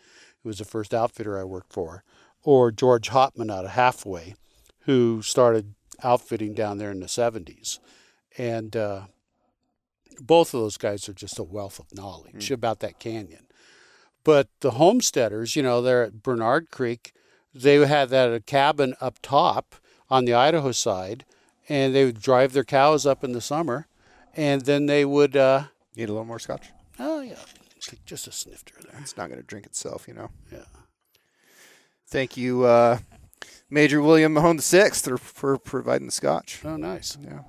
who 0.42 0.48
was 0.48 0.58
the 0.58 0.64
first 0.64 0.92
outfitter 0.92 1.38
I 1.38 1.44
worked 1.44 1.72
for, 1.72 2.02
or 2.42 2.70
George 2.72 3.10
Hopman 3.10 3.50
out 3.52 3.64
of 3.64 3.70
Halfway, 3.72 4.34
who 4.80 5.22
started 5.22 5.74
outfitting 6.02 6.54
down 6.54 6.78
there 6.78 6.90
in 6.90 7.00
the 7.00 7.06
70s. 7.06 7.78
And 8.36 8.76
uh, 8.76 9.02
both 10.20 10.54
of 10.54 10.60
those 10.60 10.76
guys 10.76 11.08
are 11.08 11.12
just 11.14 11.38
a 11.38 11.42
wealth 11.44 11.78
of 11.78 11.86
knowledge 11.94 12.50
about 12.50 12.80
that 12.80 12.98
canyon. 12.98 13.44
But 14.28 14.48
the 14.60 14.72
homesteaders, 14.72 15.56
you 15.56 15.62
know, 15.62 15.80
they're 15.80 16.02
at 16.02 16.22
Bernard 16.22 16.70
Creek. 16.70 17.14
They 17.54 17.76
had 17.86 18.10
that 18.10 18.30
a 18.30 18.40
cabin 18.40 18.94
up 19.00 19.20
top 19.22 19.76
on 20.10 20.26
the 20.26 20.34
Idaho 20.34 20.70
side, 20.72 21.24
and 21.66 21.94
they 21.94 22.04
would 22.04 22.20
drive 22.20 22.52
their 22.52 22.62
cows 22.62 23.06
up 23.06 23.24
in 23.24 23.32
the 23.32 23.40
summer, 23.40 23.86
and 24.34 24.66
then 24.66 24.84
they 24.84 25.06
would, 25.06 25.34
uh, 25.34 25.68
Need 25.96 26.10
a 26.10 26.12
little 26.12 26.26
more 26.26 26.38
scotch? 26.38 26.66
oh 26.98 27.22
yeah, 27.22 27.38
just 28.04 28.26
a 28.26 28.30
snifter 28.30 28.74
there. 28.82 29.00
It's 29.00 29.16
not 29.16 29.30
going 29.30 29.40
to 29.40 29.46
drink 29.46 29.64
itself, 29.64 30.06
you 30.06 30.12
know. 30.12 30.28
Yeah. 30.52 30.66
Thank 32.06 32.36
you, 32.36 32.64
uh, 32.64 32.98
Major 33.70 34.02
William 34.02 34.34
Mahone 34.34 34.56
the 34.56 34.62
Sixth, 34.62 35.08
for 35.22 35.56
providing 35.56 36.04
the 36.08 36.12
scotch. 36.12 36.60
Oh, 36.66 36.76
nice. 36.76 37.16
Yeah. 37.22 37.44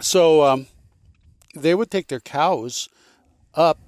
So 0.00 0.42
um, 0.42 0.68
they 1.54 1.74
would 1.74 1.90
take 1.90 2.08
their 2.08 2.20
cows 2.20 2.88
up 3.52 3.78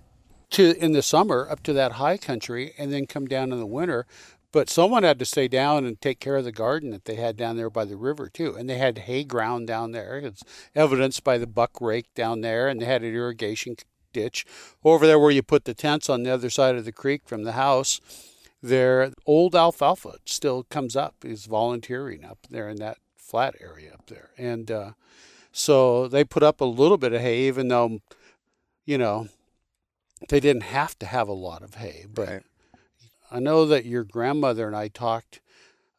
to 0.57 0.75
in 0.83 0.93
the 0.93 1.03
summer 1.03 1.47
up 1.51 1.63
to 1.65 1.75
that 1.75 1.93
high 1.93 2.17
country, 2.17 2.73
and 2.79 2.93
then 2.93 3.07
come 3.07 3.27
down 3.27 3.53
in 3.53 3.59
the 3.59 3.67
winter. 3.67 4.07
But 4.53 4.71
someone 4.71 5.03
had 5.03 5.19
to 5.19 5.27
stay 5.27 5.49
down 5.49 5.85
and 5.85 6.01
take 6.01 6.19
care 6.19 6.37
of 6.37 6.45
the 6.45 6.53
garden 6.53 6.91
that 6.91 7.05
they 7.05 7.17
had 7.17 7.37
down 7.37 7.59
there 7.59 7.69
by 7.69 7.85
the 7.85 7.97
river 7.97 8.31
too, 8.31 8.55
and 8.55 8.69
they 8.69 8.79
had 8.79 8.99
hay 9.01 9.23
ground 9.23 9.67
down 9.67 9.93
there. 9.93 10.17
It's 10.17 10.43
evidenced 10.75 11.23
by 11.23 11.37
the 11.37 11.47
buck 11.47 11.79
rake 11.79 12.07
down 12.15 12.41
there, 12.41 12.69
and 12.69 12.81
they 12.81 12.87
had 12.87 13.03
an 13.03 13.15
irrigation 13.15 13.77
ditch 14.15 14.47
over 14.83 15.07
there 15.07 15.19
where 15.19 15.31
you 15.31 15.43
put 15.43 15.67
the 15.67 15.75
tents 15.75 16.09
on 16.09 16.23
the 16.23 16.33
other 16.33 16.49
side 16.49 16.75
of 16.75 16.87
the 16.87 16.93
creek 16.93 17.23
from 17.27 17.43
the 17.45 17.53
house. 17.53 18.01
There, 18.63 19.13
old 19.27 19.55
alfalfa 19.55 20.15
still 20.25 20.65
comes 20.65 20.97
up. 20.97 21.17
Is 21.23 21.45
volunteering 21.45 22.25
up 22.25 22.39
there 22.49 22.71
in 22.71 22.79
that 22.79 22.97
flat 23.15 23.57
area 23.61 23.93
up 23.93 24.07
there, 24.07 24.31
and 24.39 24.71
uh, 24.71 24.93
so 25.53 26.09
they 26.09 26.25
put 26.25 26.43
up 26.43 26.63
a 26.63 26.65
little 26.65 26.97
bit 26.97 27.13
of 27.13 27.21
hay, 27.21 27.47
even 27.47 27.69
though, 27.69 27.99
you 28.87 28.97
know, 28.97 29.29
they 30.29 30.41
didn't 30.41 30.65
have 30.65 30.99
to 30.99 31.07
have 31.07 31.29
a 31.29 31.33
lot 31.33 31.63
of 31.63 31.75
hay. 31.75 32.07
But 32.13 32.29
Right. 32.29 32.43
I 33.31 33.41
know 33.41 33.67
that 33.67 33.85
your 33.85 34.05
grandmother 34.05 34.67
and 34.67 34.77
I 34.77 34.89
talked 34.89 35.41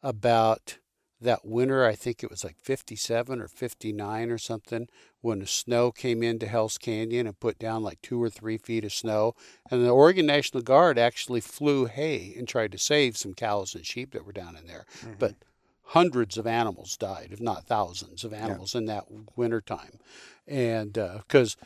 about 0.02 0.78
that 1.20 1.44
winter. 1.44 1.84
I 1.84 1.94
think 1.94 2.22
it 2.22 2.30
was 2.30 2.44
like 2.44 2.56
57 2.56 3.40
or 3.40 3.48
59 3.48 4.30
or 4.30 4.38
something 4.38 4.88
when 5.20 5.40
the 5.40 5.46
snow 5.46 5.90
came 5.90 6.22
into 6.22 6.46
Hell's 6.46 6.78
Canyon 6.78 7.26
and 7.26 7.38
put 7.38 7.58
down 7.58 7.82
like 7.82 8.00
two 8.02 8.22
or 8.22 8.30
three 8.30 8.56
feet 8.56 8.84
of 8.84 8.92
snow. 8.92 9.34
And 9.70 9.84
the 9.84 9.90
Oregon 9.90 10.26
National 10.26 10.62
Guard 10.62 10.98
actually 10.98 11.40
flew 11.40 11.86
hay 11.86 12.34
and 12.36 12.46
tried 12.46 12.72
to 12.72 12.78
save 12.78 13.16
some 13.16 13.34
cows 13.34 13.74
and 13.74 13.84
sheep 13.84 14.12
that 14.12 14.24
were 14.24 14.32
down 14.32 14.56
in 14.56 14.66
there. 14.66 14.86
Mm-hmm. 15.00 15.14
But 15.18 15.34
hundreds 15.82 16.36
of 16.38 16.46
animals 16.46 16.96
died, 16.96 17.28
if 17.32 17.40
not 17.40 17.64
thousands 17.64 18.22
of 18.22 18.32
animals 18.32 18.74
in 18.74 18.86
that 18.86 19.06
winter 19.36 19.60
time. 19.60 19.98
And 20.46 20.96
uh, 20.96 21.18
because 21.26 21.56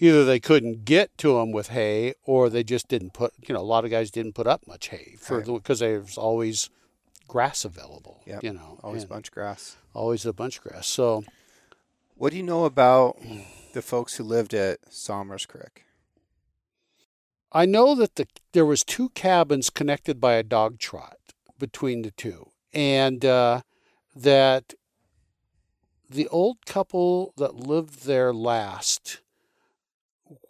either 0.00 0.24
they 0.24 0.40
couldn't 0.40 0.84
get 0.84 1.16
to 1.18 1.34
them 1.34 1.52
with 1.52 1.68
hay 1.68 2.14
or 2.24 2.48
they 2.50 2.64
just 2.64 2.88
didn't 2.88 3.12
put, 3.12 3.32
you 3.46 3.54
know, 3.54 3.60
a 3.60 3.62
lot 3.62 3.84
of 3.84 3.90
guys 3.90 4.10
didn't 4.10 4.34
put 4.34 4.46
up 4.46 4.66
much 4.66 4.88
hay 4.88 5.14
for 5.20 5.38
Right. 5.38 5.46
because 5.46 5.78
there's 5.80 6.18
always 6.18 6.70
grass 7.28 7.64
available, 7.64 8.22
Yep. 8.26 8.42
you 8.42 8.52
know, 8.52 8.80
Always 8.82 9.04
bunch 9.04 9.30
grass. 9.30 9.76
always 9.94 10.26
a 10.26 10.32
bunch 10.32 10.60
grass. 10.60 10.86
So, 10.88 11.24
What 12.16 12.32
do 12.32 12.36
you 12.36 12.42
know 12.42 12.64
about 12.66 13.16
the 13.72 13.80
folks 13.80 14.16
who 14.16 14.24
lived 14.24 14.52
at 14.52 14.80
Somers 14.92 15.46
Creek? 15.46 15.84
I 17.52 17.64
know 17.66 17.94
that 17.94 18.16
the 18.16 18.26
there 18.52 18.66
was 18.66 18.84
two 18.84 19.08
cabins 19.10 19.70
connected 19.70 20.20
by 20.20 20.34
a 20.34 20.42
dog 20.42 20.78
trot 20.78 21.16
between 21.58 22.02
the 22.02 22.10
two, 22.10 22.50
and 22.72 23.24
uh, 23.24 23.62
that 24.14 24.74
the 26.08 26.28
old 26.28 26.64
couple 26.66 27.32
that 27.38 27.54
lived 27.56 28.04
there 28.04 28.32
last 28.34 29.20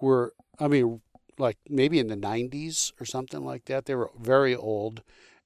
were, 0.00 0.32
I 0.58 0.68
mean, 0.68 1.00
like 1.38 1.58
maybe 1.68 1.98
in 1.98 2.08
the 2.08 2.16
90s 2.16 2.92
or 3.00 3.04
something 3.04 3.44
like 3.44 3.64
that. 3.66 3.86
They 3.86 3.94
were 3.94 4.10
very 4.18 4.54
old, 4.54 5.02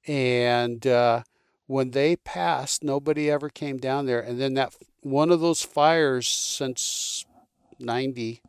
and 0.06 0.86
uh, 0.86 1.22
when 1.66 1.92
they 1.92 2.16
passed, 2.16 2.82
nobody 2.82 3.30
ever 3.30 3.48
came 3.48 3.78
down 3.78 4.06
there. 4.06 4.20
And 4.20 4.40
then 4.40 4.54
that 4.54 4.74
one 5.02 5.30
of 5.30 5.40
those 5.40 5.62
fires 5.62 6.26
since 6.28 7.24
90 7.78 8.42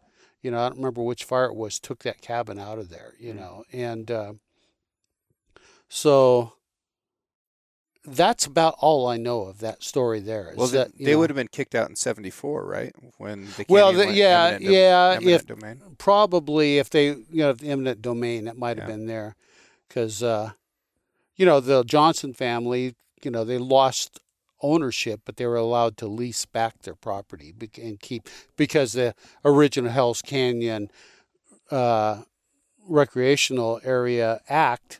you 0.46 0.52
know, 0.52 0.60
I 0.60 0.70
don't 0.70 0.78
remember 0.78 1.02
which 1.02 1.24
fire 1.24 1.46
it 1.46 1.56
was, 1.56 1.80
took 1.80 2.04
that 2.04 2.22
cabin 2.22 2.60
out 2.60 2.78
of 2.78 2.90
there, 2.90 3.16
you 3.20 3.34
mm. 3.34 3.38
know. 3.38 3.64
And 3.74 4.12
uh, 4.12 4.34
so 5.90 6.54
that's 8.08 8.46
about 8.46 8.76
all 8.80 9.08
I 9.08 9.18
know 9.18 9.44
of 9.44 9.60
that 9.60 9.84
story 9.84 10.20
there. 10.20 10.54
well, 10.56 10.68
that, 10.68 10.98
they 10.98 11.12
know, 11.12 11.20
would 11.20 11.30
have 11.30 11.36
been 11.36 11.48
kicked 11.48 11.76
out 11.76 11.90
in 11.90 11.96
74, 11.96 12.66
right? 12.66 12.94
When 13.18 13.46
the 13.58 13.66
Well, 13.70 13.94
the, 13.94 14.12
yeah, 14.12 14.52
eminent 14.54 14.74
yeah, 14.74 15.20
if 15.22 15.46
domain. 15.48 15.82
probably 15.98 16.78
if 16.78 16.90
they, 16.90 17.08
you 17.08 17.26
know, 17.32 17.50
if 17.50 17.60
the 17.60 17.70
eminent 17.70 18.02
domain, 18.02 18.48
it 18.48 18.58
might 18.58 18.78
have 18.78 18.90
yeah. 18.90 18.96
been 18.96 19.08
there 19.08 19.36
cuz 19.90 20.22
uh, 20.22 20.52
you 21.36 21.46
know, 21.46 21.60
the 21.60 21.84
Johnson 21.84 22.34
family, 22.34 22.96
you 23.24 23.32
know, 23.32 23.44
they 23.44 23.58
lost 23.58 24.20
ownership, 24.62 25.22
but 25.26 25.38
they 25.38 25.46
were 25.46 25.56
allowed 25.56 25.98
to 25.98 26.08
lease 26.08 26.46
back 26.46 26.82
their 26.82 26.96
property 26.96 27.54
and 27.82 28.00
keep 28.00 28.30
because 28.56 28.94
the 28.94 29.14
original 29.44 29.92
Hell's 29.92 30.22
Canyon 30.22 30.90
uh, 31.72 32.22
Recreational 32.88 33.80
Area 33.84 34.42
Act, 34.48 35.00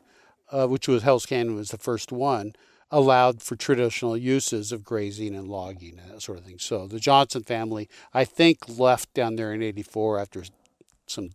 uh, 0.50 0.66
which 0.66 0.88
was 0.88 1.02
Hell's 1.02 1.26
Canyon 1.26 1.56
was 1.56 1.70
the 1.70 1.78
first 1.78 2.12
one, 2.12 2.54
allowed 2.90 3.42
for 3.42 3.56
traditional 3.56 4.16
uses 4.16 4.72
of 4.72 4.84
grazing 4.84 5.34
and 5.34 5.48
logging 5.48 5.98
and 5.98 6.12
that 6.12 6.22
sort 6.22 6.38
of 6.38 6.44
thing. 6.44 6.58
So 6.58 6.86
the 6.86 7.00
Johnson 7.00 7.42
family, 7.42 7.88
I 8.14 8.24
think, 8.24 8.78
left 8.78 9.12
down 9.14 9.36
there 9.36 9.52
in 9.52 9.62
'84 9.62 10.18
after 10.20 10.44
some. 11.06 11.30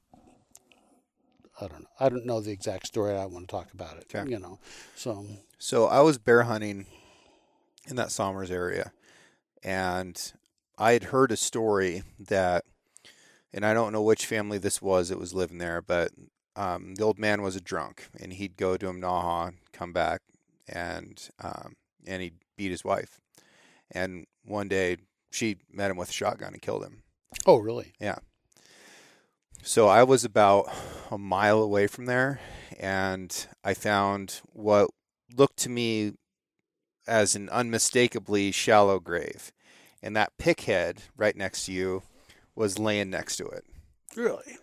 I 1.59 1.67
don't 1.67 1.81
know. 1.81 1.87
I 1.99 2.09
don't 2.09 2.25
know 2.25 2.39
the 2.39 2.51
exact 2.51 2.87
story. 2.87 3.15
I 3.15 3.25
want 3.25 3.47
to 3.47 3.51
talk 3.51 3.71
about 3.73 3.97
it. 3.97 4.13
Okay. 4.13 4.29
You 4.29 4.39
know, 4.39 4.59
so. 4.95 5.25
So 5.59 5.85
I 5.85 6.01
was 6.01 6.17
bear 6.17 6.43
hunting 6.43 6.87
in 7.87 7.95
that 7.95 8.11
Somers 8.11 8.51
area. 8.51 8.91
And 9.63 10.33
I 10.77 10.93
had 10.93 11.05
heard 11.05 11.31
a 11.31 11.37
story 11.37 12.03
that, 12.19 12.65
and 13.53 13.65
I 13.65 13.73
don't 13.73 13.93
know 13.93 14.01
which 14.01 14.25
family 14.25 14.57
this 14.57 14.81
was 14.81 15.09
that 15.09 15.19
was 15.19 15.33
living 15.33 15.59
there, 15.59 15.81
but 15.81 16.11
um, 16.55 16.95
the 16.95 17.03
old 17.03 17.19
man 17.19 17.41
was 17.41 17.55
a 17.55 17.61
drunk 17.61 18.09
and 18.19 18.33
he'd 18.33 18.57
go 18.57 18.77
to 18.77 18.87
Naha, 18.87 19.53
come 19.71 19.93
back, 19.93 20.21
and 20.67 21.29
um, 21.41 21.73
and 22.05 22.21
he'd 22.21 22.39
beat 22.57 22.71
his 22.71 22.83
wife. 22.83 23.19
And 23.91 24.25
one 24.45 24.67
day 24.67 24.97
she 25.31 25.57
met 25.71 25.91
him 25.91 25.97
with 25.97 26.09
a 26.09 26.13
shotgun 26.13 26.53
and 26.53 26.61
killed 26.61 26.83
him. 26.83 27.03
Oh, 27.45 27.57
really? 27.57 27.93
Yeah. 27.99 28.19
So 29.63 29.87
I 29.87 30.03
was 30.03 30.25
about 30.25 30.71
a 31.11 31.17
mile 31.17 31.61
away 31.61 31.87
from 31.87 32.05
there, 32.05 32.39
and 32.79 33.47
I 33.63 33.73
found 33.73 34.41
what 34.53 34.89
looked 35.35 35.57
to 35.59 35.69
me 35.69 36.13
as 37.07 37.35
an 37.35 37.49
unmistakably 37.49 38.51
shallow 38.51 38.99
grave. 38.99 39.51
And 40.01 40.15
that 40.15 40.37
pick 40.39 40.61
head 40.61 41.03
right 41.15 41.35
next 41.35 41.65
to 41.65 41.71
you 41.71 42.01
was 42.55 42.79
laying 42.79 43.11
next 43.11 43.37
to 43.37 43.45
it. 43.47 43.63
Really? 44.15 44.57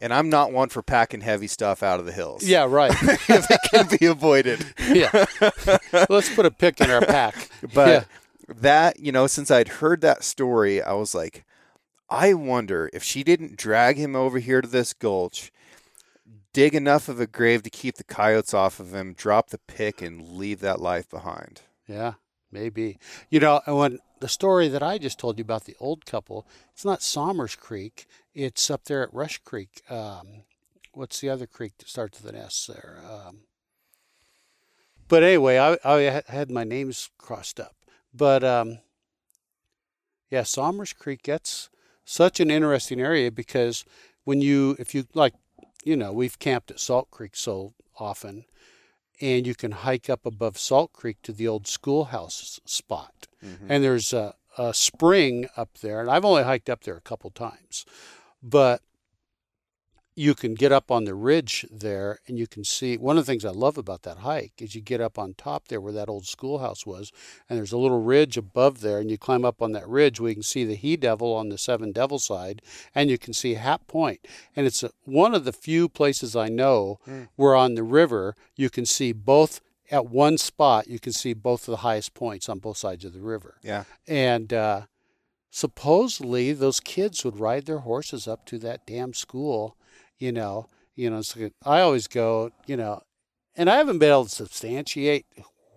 And 0.00 0.14
I'm 0.14 0.30
not 0.30 0.52
one 0.52 0.70
for 0.70 0.82
packing 0.82 1.20
heavy 1.20 1.46
stuff 1.46 1.82
out 1.82 2.00
of 2.00 2.06
the 2.06 2.12
hills. 2.12 2.42
Yeah, 2.42 2.66
right. 2.68 2.90
if 3.02 3.50
it 3.50 3.60
can 3.70 3.86
be 3.98 4.06
avoided. 4.06 4.64
yeah. 4.88 5.10
Let's 6.08 6.34
put 6.34 6.46
a 6.46 6.50
pick 6.50 6.80
in 6.80 6.90
our 6.90 7.02
pack. 7.02 7.48
But 7.74 7.88
yeah. 8.48 8.54
that, 8.56 8.98
you 8.98 9.12
know, 9.12 9.26
since 9.26 9.50
I'd 9.50 9.68
heard 9.68 10.00
that 10.00 10.24
story, 10.24 10.82
I 10.82 10.92
was 10.94 11.14
like, 11.14 11.44
I 12.08 12.32
wonder 12.32 12.88
if 12.94 13.02
she 13.02 13.22
didn't 13.22 13.56
drag 13.56 13.98
him 13.98 14.16
over 14.16 14.38
here 14.38 14.62
to 14.62 14.68
this 14.68 14.94
gulch 14.94 15.52
dig 16.52 16.74
enough 16.74 17.08
of 17.08 17.20
a 17.20 17.26
grave 17.26 17.62
to 17.62 17.70
keep 17.70 17.96
the 17.96 18.04
coyotes 18.04 18.54
off 18.54 18.80
of 18.80 18.94
him, 18.94 19.12
drop 19.12 19.50
the 19.50 19.58
pick, 19.58 20.02
and 20.02 20.32
leave 20.32 20.60
that 20.60 20.80
life 20.80 21.08
behind. 21.08 21.62
Yeah, 21.86 22.14
maybe. 22.50 22.98
You 23.28 23.40
know, 23.40 23.60
when 23.66 23.98
the 24.20 24.28
story 24.28 24.68
that 24.68 24.82
I 24.82 24.98
just 24.98 25.18
told 25.18 25.38
you 25.38 25.42
about 25.42 25.64
the 25.64 25.76
old 25.80 26.04
couple, 26.04 26.46
it's 26.72 26.84
not 26.84 27.02
Somers 27.02 27.56
Creek. 27.56 28.06
It's 28.34 28.70
up 28.70 28.84
there 28.84 29.02
at 29.02 29.12
Rush 29.12 29.38
Creek. 29.38 29.82
Um, 29.90 30.44
what's 30.92 31.20
the 31.20 31.28
other 31.28 31.46
creek 31.46 31.78
that 31.78 31.88
starts 31.88 32.22
with 32.22 32.32
an 32.32 32.40
S 32.40 32.68
there? 32.72 32.98
Um, 33.08 33.40
but 35.08 35.22
anyway, 35.22 35.58
I, 35.58 35.76
I 35.84 36.22
had 36.28 36.50
my 36.50 36.64
names 36.64 37.10
crossed 37.18 37.58
up. 37.58 37.74
But 38.14 38.44
um, 38.44 38.78
yeah, 40.30 40.44
Somers 40.44 40.92
Creek, 40.92 41.22
that's 41.24 41.68
such 42.04 42.40
an 42.40 42.50
interesting 42.50 43.00
area 43.00 43.30
because 43.30 43.84
when 44.24 44.40
you, 44.40 44.76
if 44.78 44.94
you 44.94 45.06
like 45.14 45.34
you 45.84 45.96
know, 45.96 46.12
we've 46.12 46.38
camped 46.38 46.70
at 46.70 46.80
Salt 46.80 47.10
Creek 47.10 47.36
so 47.36 47.74
often, 47.98 48.44
and 49.20 49.46
you 49.46 49.54
can 49.54 49.72
hike 49.72 50.08
up 50.08 50.24
above 50.24 50.58
Salt 50.58 50.92
Creek 50.92 51.18
to 51.22 51.32
the 51.32 51.46
old 51.46 51.66
schoolhouse 51.66 52.60
spot. 52.64 53.28
Mm-hmm. 53.44 53.66
And 53.68 53.84
there's 53.84 54.12
a, 54.12 54.34
a 54.58 54.74
spring 54.74 55.48
up 55.56 55.78
there, 55.78 56.00
and 56.00 56.10
I've 56.10 56.24
only 56.24 56.42
hiked 56.42 56.70
up 56.70 56.82
there 56.84 56.96
a 56.96 57.02
couple 57.02 57.30
times, 57.30 57.84
but 58.42 58.82
you 60.20 60.34
can 60.34 60.54
get 60.54 60.70
up 60.70 60.90
on 60.90 61.04
the 61.04 61.14
ridge 61.14 61.64
there 61.70 62.18
and 62.26 62.38
you 62.38 62.46
can 62.46 62.62
see 62.62 62.98
one 62.98 63.16
of 63.16 63.24
the 63.24 63.32
things 63.32 63.44
I 63.44 63.50
love 63.50 63.78
about 63.78 64.02
that 64.02 64.18
hike 64.18 64.52
is 64.58 64.74
you 64.74 64.82
get 64.82 65.00
up 65.00 65.18
on 65.18 65.32
top 65.32 65.68
there 65.68 65.80
where 65.80 65.94
that 65.94 66.10
old 66.10 66.26
schoolhouse 66.26 66.84
was 66.84 67.10
and 67.48 67.58
there's 67.58 67.72
a 67.72 67.78
little 67.78 68.02
ridge 68.02 68.36
above 68.36 68.82
there 68.82 68.98
and 68.98 69.10
you 69.10 69.16
climb 69.16 69.46
up 69.46 69.62
on 69.62 69.72
that 69.72 69.88
ridge 69.88 70.20
where 70.20 70.28
you 70.28 70.34
can 70.34 70.42
see 70.42 70.64
the 70.64 70.74
he 70.74 70.96
devil 70.96 71.32
on 71.34 71.48
the 71.48 71.56
seven 71.56 71.90
devil 71.90 72.18
side 72.18 72.60
and 72.94 73.08
you 73.08 73.16
can 73.16 73.32
see 73.32 73.54
Hat 73.54 73.86
Point. 73.86 74.20
And 74.54 74.66
it's 74.66 74.82
a, 74.82 74.90
one 75.04 75.34
of 75.34 75.44
the 75.44 75.52
few 75.54 75.88
places 75.88 76.36
I 76.36 76.48
know 76.48 76.98
mm. 77.08 77.28
where 77.36 77.54
on 77.54 77.74
the 77.74 77.82
river 77.82 78.34
you 78.56 78.68
can 78.68 78.84
see 78.84 79.12
both 79.12 79.62
at 79.90 80.06
one 80.06 80.36
spot 80.36 80.86
you 80.86 80.98
can 80.98 81.12
see 81.12 81.32
both 81.32 81.66
of 81.66 81.72
the 81.72 81.78
highest 81.78 82.12
points 82.14 82.48
on 82.48 82.58
both 82.58 82.76
sides 82.76 83.04
of 83.04 83.14
the 83.14 83.22
river. 83.22 83.56
Yeah. 83.62 83.84
And 84.06 84.52
uh, 84.52 84.82
supposedly 85.50 86.52
those 86.52 86.80
kids 86.80 87.24
would 87.24 87.38
ride 87.38 87.66
their 87.66 87.80
horses 87.80 88.28
up 88.28 88.46
to 88.46 88.58
that 88.58 88.86
damn 88.86 89.12
school 89.12 89.76
you 90.20 90.30
know, 90.30 90.68
you 90.94 91.10
know, 91.10 91.22
so 91.22 91.50
I 91.64 91.80
always 91.80 92.06
go, 92.06 92.52
you 92.66 92.76
know, 92.76 93.02
and 93.56 93.68
I 93.68 93.76
haven't 93.78 93.98
been 93.98 94.10
able 94.10 94.24
to 94.24 94.30
substantiate 94.30 95.26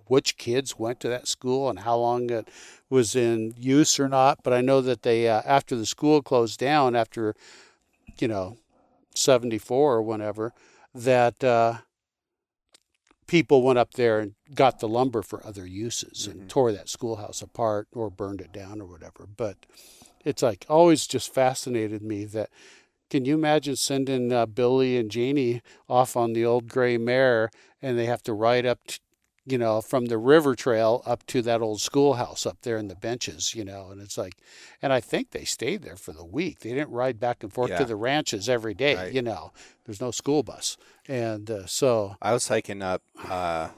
which 0.08 0.38
kids 0.38 0.78
went 0.78 1.00
to 1.00 1.08
that 1.08 1.28
school 1.28 1.70
and 1.70 1.80
how 1.80 1.98
long 1.98 2.30
it 2.30 2.50
was 2.90 3.16
in 3.16 3.56
use 3.58 4.00
or 4.00 4.10
not, 4.10 4.40
but 4.44 4.54
I 4.54 4.62
know 4.62 4.82
that 4.82 5.02
they 5.02 5.30
uh, 5.30 5.42
after 5.46 5.76
the 5.76 5.86
school 5.86 6.22
closed 6.22 6.60
down 6.60 6.96
after, 6.96 7.36
you 8.20 8.28
know, 8.28 8.58
74 9.16 9.96
or 9.96 10.02
whenever, 10.02 10.54
that 10.94 11.42
uh, 11.42 11.78
people 13.28 13.62
went 13.62 13.80
up 13.80 13.94
there 13.94 14.20
and 14.20 14.34
got 14.54 14.80
the 14.80 14.88
lumber 14.88 15.22
for 15.22 15.46
other 15.46 15.66
uses 15.66 16.28
mm-hmm. 16.28 16.40
and 16.40 16.50
tore 16.50 16.72
that 16.72 16.90
schoolhouse 16.90 17.42
apart 17.42 17.88
or 17.94 18.10
burned 18.10 18.42
it 18.42 18.52
down 18.52 18.82
or 18.82 18.86
whatever. 18.86 19.28
But 19.36 19.58
it's 20.24 20.42
like 20.42 20.66
always 20.70 21.08
just 21.08 21.34
fascinated 21.34 22.02
me 22.02 22.26
that 22.26 22.50
can 23.10 23.26
you 23.26 23.36
imagine 23.36 23.76
sending 23.76 24.32
uh, 24.32 24.46
Billy 24.46 24.98
and 24.98 25.12
Jeannie 25.12 25.62
off 25.88 26.18
on 26.18 26.34
the 26.34 26.46
old 26.46 26.68
gray 26.68 26.98
mare 26.98 27.52
and 27.82 27.98
they 27.98 28.06
have 28.06 28.24
to 28.24 28.34
ride 28.34 28.66
up, 28.66 28.80
t- 28.88 28.98
you 29.46 29.58
know, 29.58 29.82
from 29.82 30.06
the 30.06 30.18
river 30.18 30.56
trail 30.56 31.02
up 31.06 31.26
to 31.28 31.42
that 31.42 31.62
old 31.62 31.82
schoolhouse 31.82 32.46
up 32.46 32.60
there 32.62 32.78
in 32.78 32.88
the 32.88 32.96
benches, 32.96 33.54
you 33.54 33.66
know? 33.66 33.90
And 33.92 34.02
it's 34.02 34.18
like, 34.18 34.36
and 34.82 34.94
I 34.94 35.00
think 35.00 35.32
they 35.32 35.44
stayed 35.44 35.84
there 35.84 35.98
for 35.98 36.14
the 36.14 36.26
week. 36.26 36.60
They 36.60 36.70
didn't 36.70 36.92
ride 36.92 37.20
back 37.20 37.44
and 37.44 37.52
forth 37.52 37.72
yeah. 37.72 37.80
to 37.80 37.86
the 37.86 37.96
ranches 37.96 38.48
every 38.48 38.74
day, 38.74 38.96
right. 38.96 39.14
you 39.14 39.22
know? 39.22 39.52
There's 39.86 40.02
no 40.02 40.12
school 40.12 40.44
bus. 40.44 40.78
And 41.08 41.50
uh, 41.52 41.66
so. 41.66 42.16
I 42.22 42.34
was 42.34 42.48
hiking 42.48 42.82
up. 42.82 43.02
Uh, 43.28 43.70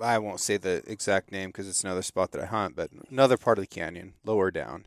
I 0.00 0.18
won't 0.18 0.40
say 0.40 0.56
the 0.56 0.82
exact 0.86 1.30
name 1.30 1.50
because 1.50 1.68
it's 1.68 1.84
another 1.84 2.02
spot 2.02 2.32
that 2.32 2.42
I 2.42 2.46
hunt, 2.46 2.74
but 2.74 2.90
another 3.10 3.36
part 3.36 3.58
of 3.58 3.62
the 3.62 3.68
canyon, 3.68 4.14
lower 4.24 4.50
down 4.50 4.86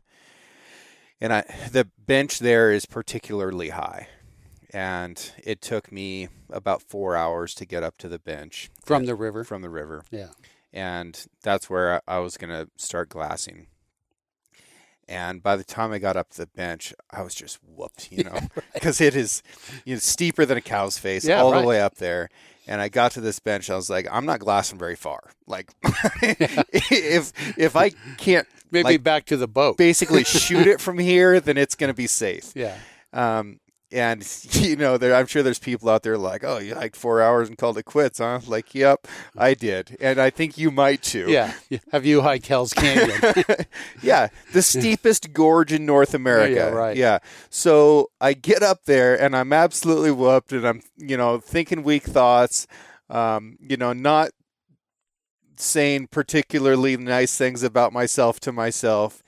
and 1.20 1.32
I 1.32 1.42
the 1.70 1.88
bench 1.98 2.38
there 2.38 2.70
is 2.70 2.86
particularly 2.86 3.70
high, 3.70 4.08
and 4.76 5.32
it 5.42 5.62
took 5.62 5.90
me 5.90 6.28
about 6.50 6.82
four 6.82 7.16
hours 7.16 7.54
to 7.54 7.64
get 7.64 7.82
up 7.82 7.96
to 7.96 8.08
the 8.08 8.18
bench 8.18 8.68
from 8.84 9.06
the 9.06 9.14
river. 9.14 9.42
From 9.42 9.62
the 9.62 9.70
river, 9.70 10.04
yeah, 10.10 10.28
and 10.70 11.26
that's 11.42 11.70
where 11.70 11.94
I, 12.06 12.16
I 12.16 12.18
was 12.18 12.36
gonna 12.36 12.68
start 12.76 13.08
glassing. 13.08 13.68
And 15.08 15.42
by 15.42 15.56
the 15.56 15.64
time 15.64 15.92
I 15.92 15.98
got 15.98 16.16
up 16.16 16.30
to 16.30 16.38
the 16.38 16.48
bench, 16.48 16.92
I 17.10 17.22
was 17.22 17.34
just 17.34 17.58
whooped, 17.64 18.10
you 18.10 18.24
know, 18.24 18.38
because 18.74 19.00
right. 19.00 19.06
it 19.06 19.16
is 19.16 19.42
you 19.86 19.94
know, 19.94 19.98
steeper 20.00 20.44
than 20.44 20.58
a 20.58 20.60
cow's 20.60 20.98
face 20.98 21.24
yeah, 21.24 21.40
all 21.40 21.52
right. 21.52 21.62
the 21.62 21.66
way 21.66 21.80
up 21.80 21.94
there. 21.94 22.28
And 22.66 22.80
I 22.80 22.88
got 22.88 23.12
to 23.12 23.20
this 23.20 23.38
bench. 23.38 23.70
I 23.70 23.76
was 23.76 23.88
like, 23.88 24.08
I'm 24.10 24.26
not 24.26 24.40
glassing 24.40 24.80
very 24.80 24.96
far. 24.96 25.30
Like, 25.46 25.70
if 25.84 27.32
if 27.56 27.76
I 27.76 27.90
can't 28.18 28.48
Maybe 28.72 28.84
like, 28.84 29.04
back 29.04 29.26
to 29.26 29.36
the 29.36 29.46
boat. 29.46 29.76
basically 29.78 30.24
shoot 30.24 30.66
it 30.66 30.80
from 30.80 30.98
here, 30.98 31.38
then 31.38 31.56
it's 31.56 31.76
going 31.76 31.88
to 31.88 31.94
be 31.94 32.08
safe. 32.08 32.52
yeah. 32.56 32.76
Um, 33.12 33.60
and 33.92 34.26
you 34.52 34.76
know, 34.76 34.96
there, 34.96 35.14
I'm 35.14 35.26
sure 35.26 35.42
there's 35.42 35.58
people 35.58 35.88
out 35.88 36.02
there 36.02 36.18
like, 36.18 36.44
"Oh, 36.44 36.58
you 36.58 36.74
hiked 36.74 36.96
four 36.96 37.22
hours 37.22 37.48
and 37.48 37.56
called 37.56 37.78
it 37.78 37.84
quits, 37.84 38.18
huh?" 38.18 38.40
Like, 38.46 38.74
yep, 38.74 39.06
I 39.36 39.54
did, 39.54 39.96
and 40.00 40.20
I 40.20 40.30
think 40.30 40.58
you 40.58 40.70
might 40.70 41.02
too. 41.02 41.26
Yeah. 41.28 41.52
Have 41.92 42.04
you 42.04 42.22
hiked 42.22 42.46
Hell's 42.46 42.72
Canyon? 42.72 43.20
yeah, 44.02 44.28
the 44.52 44.62
steepest 44.62 45.32
gorge 45.32 45.72
in 45.72 45.86
North 45.86 46.14
America. 46.14 46.54
Yeah, 46.54 46.68
right. 46.68 46.96
Yeah. 46.96 47.18
So 47.50 48.10
I 48.20 48.32
get 48.32 48.62
up 48.62 48.84
there 48.84 49.20
and 49.20 49.36
I'm 49.36 49.52
absolutely 49.52 50.10
whooped, 50.10 50.52
and 50.52 50.66
I'm 50.66 50.82
you 50.96 51.16
know 51.16 51.38
thinking 51.38 51.82
weak 51.82 52.04
thoughts, 52.04 52.66
um, 53.08 53.56
you 53.60 53.76
know, 53.76 53.92
not 53.92 54.30
saying 55.58 56.08
particularly 56.08 56.96
nice 56.96 57.36
things 57.38 57.62
about 57.62 57.92
myself 57.92 58.40
to 58.40 58.52
myself, 58.52 59.22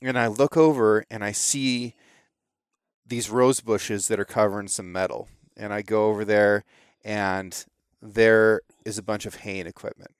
and 0.00 0.18
I 0.18 0.26
look 0.26 0.56
over 0.56 1.04
and 1.10 1.24
I 1.24 1.32
see 1.32 1.94
these 3.12 3.28
rose 3.28 3.60
bushes 3.60 4.08
that 4.08 4.18
are 4.18 4.24
covering 4.24 4.68
some 4.68 4.90
metal, 4.90 5.28
and 5.54 5.70
I 5.70 5.82
go 5.82 6.06
over 6.06 6.24
there 6.24 6.64
and 7.04 7.64
there 8.00 8.62
is 8.86 8.96
a 8.96 9.02
bunch 9.02 9.26
of 9.26 9.34
haying 9.34 9.66
equipment. 9.66 10.12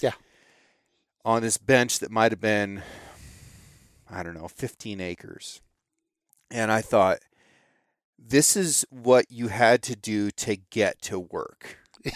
Yeah. 0.00 0.12
On 1.24 1.42
this 1.42 1.58
bench 1.58 1.98
that 1.98 2.12
might 2.12 2.30
have 2.30 2.40
been 2.40 2.84
I 4.08 4.22
don't 4.22 4.34
know, 4.34 4.46
15 4.46 5.00
acres. 5.00 5.60
And 6.52 6.70
I 6.70 6.82
thought, 6.82 7.18
this 8.16 8.56
is 8.56 8.86
what 8.90 9.24
you 9.28 9.48
had 9.48 9.82
to 9.82 9.96
do 9.96 10.30
to 10.30 10.54
get 10.56 11.02
to 11.02 11.18
work. 11.18 11.78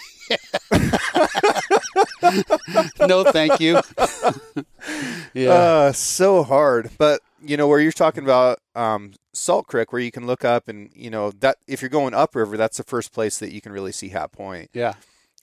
no, 3.01 3.25
thank 3.25 3.59
you. 3.59 3.81
yeah. 5.33 5.49
Uh, 5.49 5.91
so 5.91 6.43
hard. 6.43 6.91
But, 6.97 7.21
you 7.41 7.57
know, 7.57 7.67
where 7.67 7.79
you're 7.79 7.91
talking 7.91 8.23
about 8.23 8.59
um, 8.75 9.13
Salt 9.33 9.67
Creek, 9.67 9.91
where 9.93 10.01
you 10.01 10.11
can 10.11 10.25
look 10.27 10.43
up 10.45 10.67
and, 10.67 10.89
you 10.93 11.09
know, 11.09 11.31
that 11.39 11.57
if 11.67 11.81
you're 11.81 11.89
going 11.89 12.13
upriver, 12.13 12.57
that's 12.57 12.77
the 12.77 12.83
first 12.83 13.11
place 13.13 13.37
that 13.39 13.51
you 13.51 13.61
can 13.61 13.71
really 13.71 13.91
see 13.91 14.09
Hat 14.09 14.31
Point. 14.31 14.69
yeah. 14.73 14.93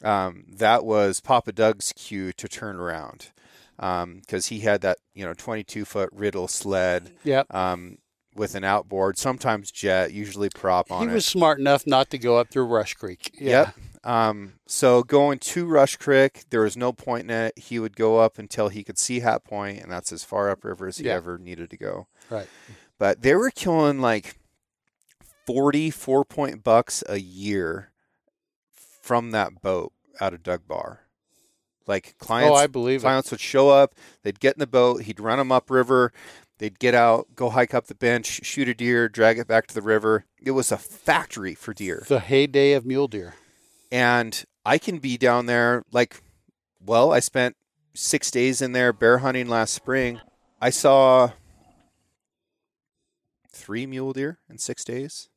Um, 0.05 0.45
that 0.47 0.85
was 0.85 1.21
Papa 1.21 1.53
Doug's 1.53 1.93
cue 1.97 2.31
to 2.35 2.47
turn 2.49 2.77
around 2.77 3.29
because 3.79 4.47
he 4.49 4.61
had 4.61 4.83
that, 4.83 4.99
you 5.15 5.25
know, 5.25 5.33
22 5.33 5.87
foot 5.87 6.11
riddle 6.13 6.49
sled 6.49 7.13
Yep. 7.25 7.55
um, 7.55 7.97
with 8.35 8.55
an 8.55 8.65
outboard, 8.65 9.17
sometimes 9.17 9.71
jet, 9.71 10.13
usually 10.13 10.51
prop 10.51 10.93
on 10.93 11.01
He 11.07 11.11
it. 11.11 11.15
was 11.15 11.25
smart 11.25 11.59
enough 11.59 11.87
not 11.87 12.11
to 12.11 12.19
go 12.19 12.37
up 12.37 12.51
through 12.51 12.67
Rush 12.67 12.93
Creek. 12.93 13.31
Yeah. 13.41 13.51
Yep. 13.51 13.75
Um, 14.07 14.53
so 14.67 15.03
going 15.03 15.41
to 15.41 15.67
Rush 15.67 15.97
Creek, 15.97 16.45
there 16.51 16.61
was 16.61 16.77
no 16.77 16.93
point 16.93 17.25
in 17.25 17.31
it. 17.31 17.59
He 17.59 17.81
would 17.81 17.97
go 17.97 18.19
up 18.21 18.39
until 18.39 18.69
he 18.69 18.85
could 18.85 18.99
see 18.99 19.19
Hat 19.21 19.43
Point, 19.45 19.83
and 19.83 19.91
that's 19.91 20.13
as 20.13 20.23
far 20.23 20.49
upriver 20.49 20.87
as 20.87 20.99
he 20.99 21.07
Yeah. 21.07 21.15
ever 21.15 21.39
needed 21.39 21.71
to 21.71 21.77
go. 21.77 22.07
Right. 22.31 22.47
But 22.99 23.23
they 23.23 23.35
were 23.35 23.51
killing 23.51 24.01
like 24.01 24.37
44 25.45 26.25
point 26.25 26.63
bucks 26.63 27.03
a 27.09 27.19
year 27.19 27.91
from 29.03 29.33
that 29.33 29.61
boat 29.61 29.93
out 30.21 30.35
of 30.35 30.43
Dug 30.45 30.67
Bar. 30.69 31.01
Like 31.89 32.17
clients, 32.19 32.51
oh, 32.53 32.55
I 32.55 32.67
believe 32.69 33.01
it. 33.01 33.03
clients 33.03 33.31
would 33.33 33.41
show 33.41 33.71
up, 33.71 33.95
they'd 34.23 34.41
get 34.41 34.55
in 34.55 34.61
the 34.61 34.67
boat, 34.67 35.03
he'd 35.03 35.21
run 35.21 35.39
them 35.39 35.53
upriver, 35.53 36.13
they'd 36.59 36.79
get 36.81 36.95
out, 36.95 37.29
go 37.37 37.51
hike 37.51 37.75
up 37.75 37.87
the 37.87 37.95
bench, 37.95 38.41
shoot 38.45 38.69
a 38.69 38.75
deer, 38.75 39.09
drag 39.09 39.39
it 39.39 39.47
back 39.47 39.67
to 39.69 39.75
the 39.75 39.83
river. 39.83 40.25
It 40.41 40.53
was 40.53 40.71
a 40.73 40.79
factory 40.79 41.55
for 41.55 41.73
deer 41.75 42.05
The 42.09 42.21
heyday 42.21 42.73
of 42.73 42.85
mule 42.87 43.07
deer. 43.09 43.35
And 43.91 44.45
I 44.65 44.79
can 44.79 44.99
be 44.99 45.17
down 45.17 45.47
there 45.47 45.85
like 45.93 46.23
well, 46.85 47.13
I 47.13 47.21
spent 47.21 47.57
6 47.95 48.31
days 48.31 48.63
in 48.63 48.73
there 48.73 48.93
bear 48.93 49.19
hunting 49.19 49.49
last 49.49 49.75
spring. 49.75 50.21
I 50.61 50.71
saw 50.71 51.31
3 53.51 53.87
mule 53.87 54.13
deer 54.13 54.39
in 54.49 54.59
6 54.59 54.85
days. 54.85 55.29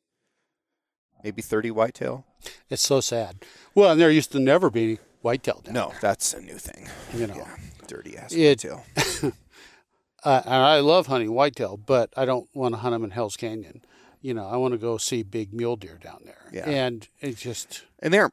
Maybe 1.24 1.42
30 1.42 1.70
whitetail. 1.70 2.24
It's 2.68 2.82
so 2.82 3.00
sad. 3.00 3.44
Well, 3.74 3.92
and 3.92 4.00
there 4.00 4.10
used 4.10 4.32
to 4.32 4.40
never 4.40 4.70
be 4.70 4.98
whitetail 5.22 5.60
down 5.64 5.74
No, 5.74 5.92
that's 6.00 6.32
a 6.32 6.40
new 6.40 6.56
thing. 6.56 6.88
You 7.14 7.26
know. 7.26 7.34
Yeah, 7.34 7.56
dirty 7.86 8.16
ass 8.16 8.32
It- 8.32 8.62
whitetail. 8.62 8.84
Uh, 10.22 10.42
and 10.44 10.52
I 10.54 10.80
love 10.80 11.06
hunting 11.06 11.32
whitetail, 11.32 11.78
but 11.78 12.12
I 12.14 12.26
don't 12.26 12.46
want 12.52 12.74
to 12.74 12.80
hunt 12.82 12.92
them 12.92 13.04
in 13.04 13.10
Hell's 13.10 13.38
Canyon. 13.38 13.80
You 14.20 14.34
know, 14.34 14.46
I 14.46 14.58
want 14.58 14.72
to 14.72 14.78
go 14.78 14.98
see 14.98 15.22
big 15.22 15.54
mule 15.54 15.76
deer 15.76 15.98
down 15.98 16.20
there. 16.26 16.42
Yeah. 16.52 16.68
And 16.68 17.08
it's 17.20 17.40
just, 17.40 17.84
And 18.00 18.12
they're 18.12 18.30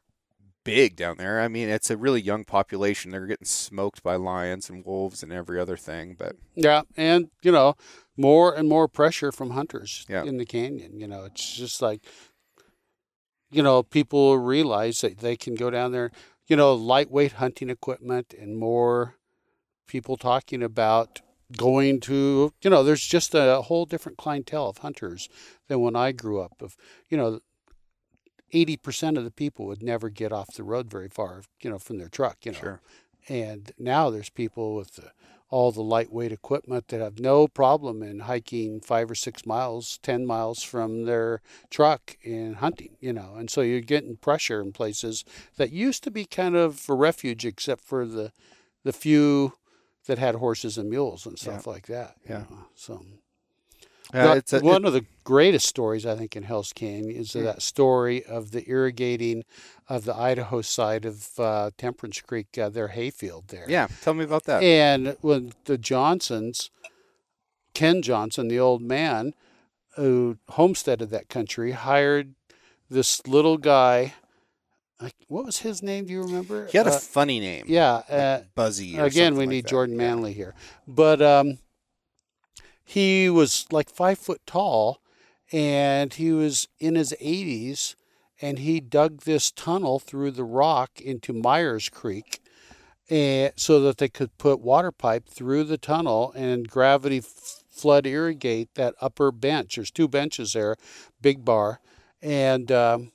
big 0.74 0.96
down 0.96 1.16
there. 1.16 1.40
I 1.40 1.48
mean, 1.48 1.68
it's 1.68 1.90
a 1.90 1.96
really 1.96 2.20
young 2.20 2.44
population. 2.44 3.10
They're 3.10 3.26
getting 3.26 3.46
smoked 3.46 4.02
by 4.02 4.16
lions 4.16 4.68
and 4.70 4.84
wolves 4.84 5.22
and 5.22 5.32
every 5.32 5.58
other 5.60 5.76
thing, 5.76 6.16
but 6.18 6.36
yeah. 6.54 6.82
And, 6.96 7.30
you 7.42 7.52
know, 7.52 7.74
more 8.16 8.54
and 8.54 8.68
more 8.68 8.88
pressure 8.88 9.32
from 9.32 9.50
hunters 9.50 10.04
Yeah. 10.08 10.24
in 10.24 10.36
the 10.38 10.44
canyon. 10.46 11.00
You 11.00 11.06
know, 11.08 11.24
it's 11.24 11.54
just 11.56 11.80
like, 11.80 12.04
you 13.50 13.62
know, 13.62 13.82
people 13.82 14.38
realize 14.38 15.00
that 15.00 15.18
they 15.18 15.36
can 15.36 15.54
go 15.54 15.70
down 15.70 15.92
there, 15.92 16.10
you 16.46 16.56
know, 16.56 16.74
lightweight 16.74 17.32
hunting 17.32 17.70
equipment 17.70 18.34
and 18.38 18.58
more 18.58 19.16
people 19.86 20.16
talking 20.16 20.62
about 20.62 21.20
going 21.56 21.98
to, 21.98 22.52
you 22.62 22.68
know, 22.68 22.82
there's 22.82 23.06
just 23.06 23.34
a 23.34 23.62
whole 23.62 23.86
different 23.86 24.18
clientele 24.18 24.68
of 24.68 24.78
hunters 24.78 25.30
than 25.68 25.80
when 25.80 25.96
I 25.96 26.12
grew 26.12 26.40
up. 26.40 26.60
Of, 26.60 26.76
you 27.08 27.16
know, 27.16 27.40
80% 28.52 29.18
of 29.18 29.24
the 29.24 29.30
people 29.30 29.66
would 29.66 29.82
never 29.82 30.08
get 30.08 30.32
off 30.32 30.54
the 30.54 30.62
road 30.62 30.90
very 30.90 31.08
far, 31.08 31.42
you 31.60 31.70
know, 31.70 31.78
from 31.78 31.98
their 31.98 32.08
truck, 32.08 32.38
you 32.44 32.52
know. 32.52 32.58
sure. 32.58 32.80
And 33.28 33.72
now 33.78 34.08
there's 34.10 34.30
people 34.30 34.74
with 34.74 34.94
the, 34.94 35.10
all 35.50 35.70
the 35.72 35.82
lightweight 35.82 36.32
equipment 36.32 36.88
that 36.88 37.00
have 37.00 37.18
no 37.18 37.46
problem 37.46 38.02
in 38.02 38.20
hiking 38.20 38.80
five 38.80 39.10
or 39.10 39.14
six 39.14 39.44
miles, 39.44 39.98
10 40.02 40.24
miles 40.26 40.62
from 40.62 41.04
their 41.04 41.40
truck 41.70 42.16
and 42.24 42.56
hunting, 42.56 42.96
you 43.00 43.12
know. 43.12 43.34
And 43.36 43.50
so 43.50 43.60
you're 43.60 43.80
getting 43.80 44.16
pressure 44.16 44.60
in 44.60 44.72
places 44.72 45.24
that 45.56 45.72
used 45.72 46.02
to 46.04 46.10
be 46.10 46.24
kind 46.24 46.56
of 46.56 46.88
a 46.88 46.94
refuge, 46.94 47.44
except 47.44 47.82
for 47.82 48.06
the, 48.06 48.32
the 48.84 48.92
few 48.92 49.54
that 50.06 50.18
had 50.18 50.36
horses 50.36 50.78
and 50.78 50.88
mules 50.88 51.26
and 51.26 51.38
stuff 51.38 51.66
like 51.66 51.86
that. 51.86 52.14
you 52.24 52.34
Yeah. 52.34 52.38
know. 52.40 52.66
So 52.74 53.04
Yeah, 54.14 54.24
but 54.24 54.38
it's 54.38 54.52
a, 54.54 54.60
one 54.60 54.84
of 54.86 54.92
the 54.94 55.04
greatest 55.24 55.66
stories 55.66 56.06
I 56.06 56.16
think 56.16 56.34
in 56.34 56.42
Hell's 56.44 56.72
Canyon 56.72 57.10
is 57.10 57.32
that 57.34 57.60
story 57.60 58.24
of 58.24 58.52
the 58.52 58.66
irrigating 58.68 59.44
of 59.88 60.04
the 60.04 60.14
Idaho 60.16 60.62
side 60.62 61.04
of 61.04 61.28
uh, 61.38 61.70
Temperance 61.76 62.20
Creek, 62.22 62.56
uh, 62.56 62.70
their 62.70 62.88
hayfield 62.88 63.48
there. 63.48 63.66
yeah, 63.68 63.88
tell 64.02 64.14
me 64.14 64.24
about 64.24 64.44
that. 64.44 64.62
And 64.62 65.16
when 65.20 65.52
the 65.66 65.76
Johnsons, 65.76 66.70
Ken 67.74 68.00
Johnson, 68.02 68.48
the 68.48 68.58
old 68.58 68.80
man 68.82 69.34
who 69.96 70.38
homesteaded 70.50 71.10
that 71.10 71.28
country, 71.28 71.72
hired 71.72 72.34
this 72.88 73.26
little 73.26 73.58
guy. 73.58 74.14
Like, 75.00 75.14
what 75.28 75.44
was 75.44 75.58
his 75.58 75.82
name? 75.82 76.06
Do 76.06 76.12
you 76.12 76.22
remember? 76.22 76.66
He 76.66 76.78
had 76.78 76.86
a 76.86 76.90
Uh, 76.94 76.98
funny 76.98 77.38
name. 77.40 77.64
yeah. 77.68 77.92
Uh, 78.08 78.40
Buzzy. 78.54 78.96
Again, 78.96 79.34
we 79.34 79.40
like 79.40 79.48
need 79.50 79.64
that. 79.64 79.68
Jordan 79.70 79.94
Yeah. 79.96 80.06
Manley 80.06 80.32
here. 80.32 80.54
But 80.88 81.20
um, 81.22 81.58
he 82.88 83.28
was 83.28 83.66
like 83.70 83.90
five 83.90 84.18
foot 84.18 84.40
tall 84.46 85.02
and 85.52 86.14
he 86.14 86.32
was 86.32 86.68
in 86.80 86.94
his 86.94 87.14
80s 87.20 87.96
and 88.40 88.60
he 88.60 88.80
dug 88.80 89.24
this 89.24 89.50
tunnel 89.50 89.98
through 89.98 90.30
the 90.30 90.44
rock 90.44 90.98
into 90.98 91.34
Myers 91.34 91.90
Creek 91.90 92.40
and 93.10 93.52
so 93.56 93.78
that 93.80 93.98
they 93.98 94.08
could 94.08 94.38
put 94.38 94.60
water 94.60 94.90
pipe 94.90 95.28
through 95.28 95.64
the 95.64 95.76
tunnel 95.76 96.32
and 96.34 96.70
gravity 96.70 97.18
f- 97.18 97.62
flood 97.68 98.06
irrigate 98.06 98.74
that 98.74 98.94
upper 99.02 99.30
bench. 99.30 99.76
There's 99.76 99.90
two 99.90 100.08
benches 100.08 100.54
there, 100.54 100.74
big 101.20 101.44
bar, 101.44 101.80
and 102.22 102.72
um, 102.72 103.12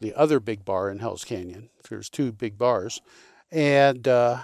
the 0.00 0.14
other 0.14 0.40
big 0.40 0.64
bar 0.64 0.90
in 0.90 1.00
Hell's 1.00 1.24
Canyon. 1.26 1.68
There's 1.90 2.08
two 2.08 2.32
big 2.32 2.56
bars, 2.56 3.02
and 3.50 4.08
uh, 4.08 4.38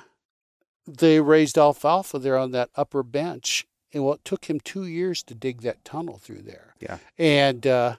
they 0.87 1.19
raised 1.19 1.57
alfalfa 1.57 2.19
there 2.19 2.37
on 2.37 2.51
that 2.51 2.69
upper 2.77 3.03
bench. 3.03 3.67
And 3.93 4.05
well, 4.05 4.15
it 4.15 4.25
took 4.25 4.47
him 4.47 4.61
two 4.61 4.87
years 4.87 5.23
to 5.25 5.35
dig 5.35 5.63
that 5.63 5.85
tunnel 5.85 6.19
through 6.19 6.43
there. 6.43 6.75
Yeah. 6.79 6.99
And 7.17 7.67
uh, 7.67 7.97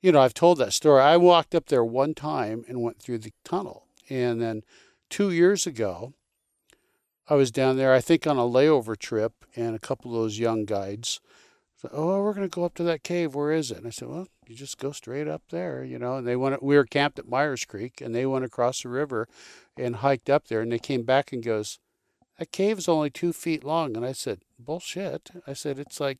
you 0.00 0.12
know, 0.12 0.20
I've 0.20 0.34
told 0.34 0.58
that 0.58 0.72
story. 0.72 1.02
I 1.02 1.16
walked 1.16 1.54
up 1.54 1.66
there 1.66 1.84
one 1.84 2.14
time 2.14 2.64
and 2.68 2.82
went 2.82 3.00
through 3.00 3.18
the 3.18 3.32
tunnel, 3.44 3.86
and 4.08 4.40
then 4.40 4.62
two 5.10 5.30
years 5.30 5.66
ago, 5.66 6.14
I 7.28 7.34
was 7.34 7.50
down 7.50 7.76
there, 7.76 7.92
I 7.92 8.00
think 8.00 8.26
on 8.26 8.38
a 8.38 8.42
layover 8.42 8.98
trip, 8.98 9.32
and 9.54 9.76
a 9.76 9.78
couple 9.78 10.10
of 10.10 10.20
those 10.20 10.38
young 10.38 10.64
guides 10.64 11.20
said, 11.80 11.90
Oh, 11.94 12.22
we're 12.22 12.34
going 12.34 12.48
to 12.48 12.54
go 12.54 12.64
up 12.64 12.74
to 12.74 12.82
that 12.84 13.02
cave. 13.02 13.34
Where 13.34 13.52
is 13.52 13.70
it? 13.70 13.78
And 13.78 13.86
I 13.86 13.90
said, 13.90 14.08
Well, 14.08 14.28
you 14.46 14.54
just 14.54 14.78
go 14.78 14.92
straight 14.92 15.28
up 15.28 15.42
there, 15.50 15.84
you 15.84 15.98
know. 15.98 16.16
And 16.16 16.26
they 16.26 16.36
went, 16.36 16.62
we 16.62 16.76
were 16.76 16.84
camped 16.84 17.18
at 17.18 17.28
Myers 17.28 17.64
Creek, 17.64 18.00
and 18.00 18.14
they 18.14 18.26
went 18.26 18.44
across 18.44 18.82
the 18.82 18.88
river 18.88 19.28
and 19.76 19.96
hiked 19.96 20.28
up 20.28 20.48
there. 20.48 20.60
And 20.60 20.72
they 20.72 20.78
came 20.78 21.02
back 21.02 21.32
and 21.32 21.42
goes, 21.42 21.78
That 22.40 22.50
cave 22.50 22.78
is 22.78 22.88
only 22.88 23.10
two 23.10 23.32
feet 23.32 23.62
long. 23.62 23.96
And 23.96 24.04
I 24.04 24.12
said, 24.12 24.40
Bullshit. 24.58 25.30
I 25.46 25.52
said, 25.52 25.78
It's 25.78 26.00
like, 26.00 26.18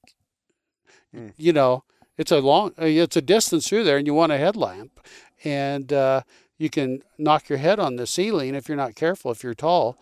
Mm. 1.14 1.32
you 1.36 1.52
know, 1.52 1.82
it's 2.16 2.30
a 2.30 2.38
long, 2.38 2.72
uh, 2.80 2.84
it's 2.84 3.16
a 3.16 3.22
distance 3.22 3.68
through 3.68 3.82
there, 3.82 3.96
and 3.96 4.06
you 4.06 4.14
want 4.14 4.30
a 4.30 4.38
headlamp. 4.38 5.00
And, 5.42 5.92
uh, 5.92 6.22
you 6.60 6.68
can 6.68 7.02
knock 7.18 7.48
your 7.48 7.58
head 7.58 7.80
on 7.80 7.96
the 7.96 8.06
ceiling 8.06 8.54
if 8.54 8.68
you're 8.68 8.76
not 8.76 8.94
careful, 8.94 9.30
if 9.30 9.42
you're 9.42 9.54
tall. 9.54 9.98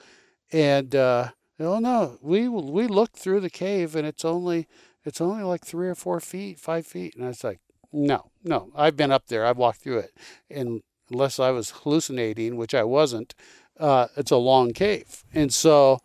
And 0.52 0.94
uh, 0.94 1.28
oh 1.60 1.78
no, 1.78 2.18
we 2.20 2.48
we 2.48 2.88
looked 2.88 3.16
through 3.16 3.40
the 3.40 3.48
cave 3.48 3.94
and 3.94 4.04
it's 4.04 4.24
only 4.24 4.66
it's 5.04 5.20
only 5.20 5.44
like 5.44 5.64
three 5.64 5.88
or 5.88 5.94
four 5.94 6.18
feet, 6.18 6.58
five 6.58 6.84
feet. 6.84 7.14
And 7.14 7.24
I 7.24 7.28
was 7.28 7.44
like, 7.44 7.60
no, 7.92 8.30
no, 8.42 8.70
I've 8.74 8.96
been 8.96 9.12
up 9.12 9.28
there, 9.28 9.46
I've 9.46 9.56
walked 9.56 9.82
through 9.82 9.98
it, 9.98 10.10
and 10.50 10.82
unless 11.10 11.38
I 11.38 11.52
was 11.52 11.70
hallucinating, 11.70 12.56
which 12.56 12.74
I 12.74 12.82
wasn't, 12.82 13.36
uh, 13.78 14.08
it's 14.16 14.30
a 14.30 14.36
long 14.36 14.72
cave. 14.72 15.24
And 15.32 15.52
so 15.52 16.00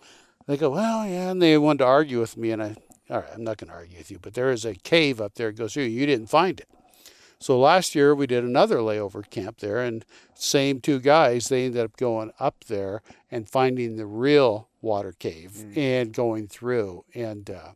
they 0.47 0.57
go, 0.57 0.71
well, 0.71 1.07
yeah, 1.07 1.32
and 1.32 1.41
they 1.41 1.57
wanted 1.57 1.80
to 1.80 1.86
argue 1.86 2.19
with 2.19 2.38
me, 2.38 2.51
and 2.51 2.61
I, 2.61 2.76
all 3.09 3.19
right, 3.19 3.30
I'm 3.34 3.43
not 3.43 3.57
going 3.57 3.69
to 3.69 3.76
argue 3.76 3.97
with 3.97 4.11
you, 4.11 4.19
but 4.21 4.34
there 4.34 4.51
is 4.51 4.65
a 4.65 4.76
cave 4.76 5.21
up 5.21 5.36
there 5.36 5.47
that 5.47 5.57
goes 5.57 5.74
through. 5.74 5.84
You 5.84 6.05
didn't 6.05 6.28
find 6.28 6.59
it. 6.59 6.67
So 7.39 7.59
last 7.59 7.93
year 7.93 8.15
we 8.15 8.26
did 8.26 8.43
another 8.43 8.78
layover 8.78 9.30
camp 9.30 9.59
there, 9.59 9.80
and 9.80 10.05
same 10.34 10.80
two 10.80 10.99
guys, 10.99 11.49
they 11.49 11.65
ended 11.65 11.84
up 11.84 11.97
going 11.97 12.32
up 12.39 12.63
there 12.67 13.01
and 13.30 13.49
finding 13.49 13.97
the 13.97 14.05
real 14.05 14.69
water 14.82 15.11
cave 15.11 15.51
mm. 15.51 15.78
and 15.78 16.13
going 16.13 16.47
through. 16.47 17.03
And 17.13 17.49
uh, 17.49 17.71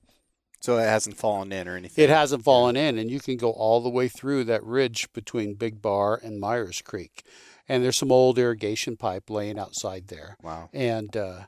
so 0.62 0.78
it 0.78 0.84
hasn't 0.84 1.18
fallen 1.18 1.52
in 1.52 1.68
or 1.68 1.76
anything. 1.76 2.04
It 2.04 2.10
hasn't 2.10 2.44
fallen 2.44 2.76
in, 2.76 2.98
and 2.98 3.12
you 3.12 3.20
can 3.20 3.38
go 3.38 3.52
all 3.52 3.82
the 3.82 3.90
way 3.90 4.08
through 4.08 4.46
that 4.46 4.64
ridge 4.64 5.12
between 5.14 5.56
Big 5.56 5.82
Bar 5.82 6.20
and 6.24 6.40
Myers 6.40 6.82
Creek. 6.82 7.24
And 7.70 7.84
there's 7.84 7.98
some 7.98 8.12
old 8.12 8.40
irrigation 8.40 8.98
pipe 8.98 9.30
laying 9.30 9.60
outside 9.60 10.08
there. 10.08 10.38
Wow. 10.42 10.70
And 10.74 11.16
uh, 11.16 11.42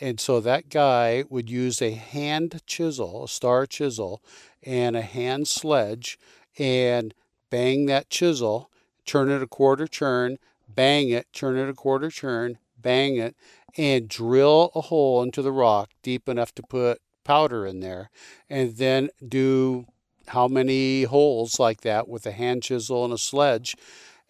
and 0.00 0.20
so 0.20 0.40
that 0.40 0.68
guy 0.68 1.24
would 1.28 1.50
use 1.50 1.82
a 1.82 1.90
hand 1.90 2.60
chisel, 2.66 3.24
a 3.24 3.28
star 3.28 3.66
chisel, 3.66 4.22
and 4.62 4.96
a 4.96 5.02
hand 5.02 5.48
sledge, 5.48 6.18
and 6.58 7.14
bang 7.50 7.86
that 7.86 8.10
chisel, 8.10 8.70
turn 9.04 9.30
it 9.30 9.42
a 9.42 9.46
quarter 9.46 9.88
turn, 9.88 10.38
bang 10.68 11.08
it, 11.10 11.26
turn 11.32 11.56
it 11.56 11.68
a 11.68 11.74
quarter 11.74 12.10
turn, 12.10 12.58
bang 12.80 13.16
it, 13.16 13.34
and 13.76 14.08
drill 14.08 14.70
a 14.74 14.82
hole 14.82 15.22
into 15.22 15.42
the 15.42 15.52
rock 15.52 15.90
deep 16.02 16.28
enough 16.28 16.54
to 16.54 16.62
put 16.62 17.00
powder 17.24 17.66
in 17.66 17.80
there, 17.80 18.10
and 18.48 18.76
then 18.76 19.10
do 19.26 19.86
how 20.28 20.46
many 20.46 21.04
holes 21.04 21.58
like 21.58 21.80
that 21.80 22.08
with 22.08 22.26
a 22.26 22.32
hand 22.32 22.62
chisel 22.62 23.04
and 23.04 23.12
a 23.12 23.18
sledge, 23.18 23.74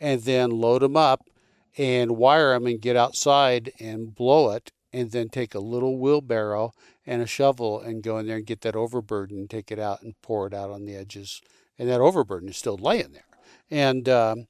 and 0.01 0.22
then 0.22 0.51
load 0.51 0.82
them 0.82 0.96
up 0.96 1.28
and 1.76 2.16
wire 2.16 2.53
them 2.53 2.66
and 2.66 2.80
get 2.80 2.96
outside 2.96 3.72
and 3.78 4.14
blow 4.14 4.51
it, 4.51 4.72
and 4.92 5.11
then 5.12 5.28
take 5.28 5.55
a 5.55 5.61
little 5.61 5.99
wheelbarrow 5.99 6.72
and 7.07 7.22
a 7.22 7.26
shovel 7.26 7.80
and 7.80 8.03
go 8.03 8.18
in 8.18 8.26
there 8.26 8.36
and 8.36 8.46
get 8.46 8.62
that 8.62 8.76
overburden, 8.76 9.38
and 9.38 9.51
take 9.51 9.70
it 9.70 9.78
out 9.78 10.03
and 10.03 10.20
pour 10.22 10.46
it 10.46 10.55
out 10.55 10.70
on 10.70 10.84
the 10.84 10.94
edges 10.94 11.40
and 11.78 11.88
that 11.88 12.01
overburden 12.01 12.49
is 12.49 12.57
still 12.57 12.76
laying 12.76 13.12
there. 13.12 13.24
And 13.70 14.09
um, 14.09 14.49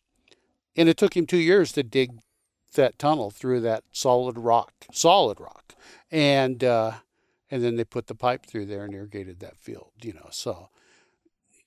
and 0.76 0.88
it 0.88 0.96
took 0.96 1.16
him 1.16 1.26
two 1.26 1.38
years 1.38 1.72
to 1.72 1.82
dig 1.82 2.18
that 2.74 2.98
tunnel 2.98 3.30
through 3.30 3.60
that 3.60 3.84
solid 3.92 4.38
rock, 4.38 4.72
solid 4.92 5.40
rock, 5.40 5.74
and 6.10 6.62
uh, 6.64 6.92
and 7.50 7.62
then 7.62 7.76
they 7.76 7.84
put 7.84 8.06
the 8.06 8.14
pipe 8.14 8.46
through 8.46 8.66
there 8.66 8.84
and 8.84 8.94
irrigated 8.94 9.40
that 9.40 9.56
field. 9.56 9.90
You 10.00 10.14
know, 10.14 10.28
so 10.30 10.70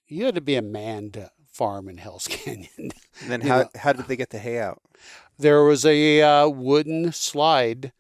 you 0.08 0.26
had 0.26 0.36
to 0.36 0.42
be 0.42 0.56
a 0.56 0.62
man 0.62 1.12
to 1.12 1.32
farm 1.52 1.88
in 1.88 1.98
Hell's 1.98 2.28
Canyon. 2.30 2.70
and 2.78 3.30
then 3.30 3.42
how 3.42 3.60
know? 3.60 3.70
how 3.76 3.94
did 3.94 4.08
they 4.08 4.16
get 4.16 4.30
the 4.30 4.40
hay 4.40 4.60
out? 4.60 4.82
There 5.38 5.64
was 5.64 5.86
a 5.86 6.22
uh, 6.22 6.48
wooden 6.48 7.12
slide. 7.12 7.92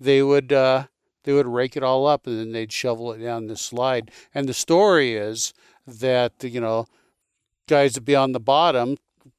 They 0.00 0.22
would 0.22 0.52
uh, 0.52 0.86
they 1.24 1.32
would 1.32 1.46
rake 1.46 1.76
it 1.76 1.82
all 1.82 2.06
up 2.06 2.26
and 2.26 2.38
then 2.38 2.52
they'd 2.52 2.72
shovel 2.72 3.12
it 3.12 3.18
down 3.18 3.46
the 3.46 3.56
slide. 3.56 4.10
And 4.34 4.48
the 4.48 4.54
story 4.54 5.14
is 5.14 5.52
that 5.86 6.32
you 6.42 6.60
know 6.60 6.86
guys 7.68 7.94
would 7.94 8.04
be 8.04 8.16
on 8.16 8.32
the 8.32 8.40
bottom 8.40 8.96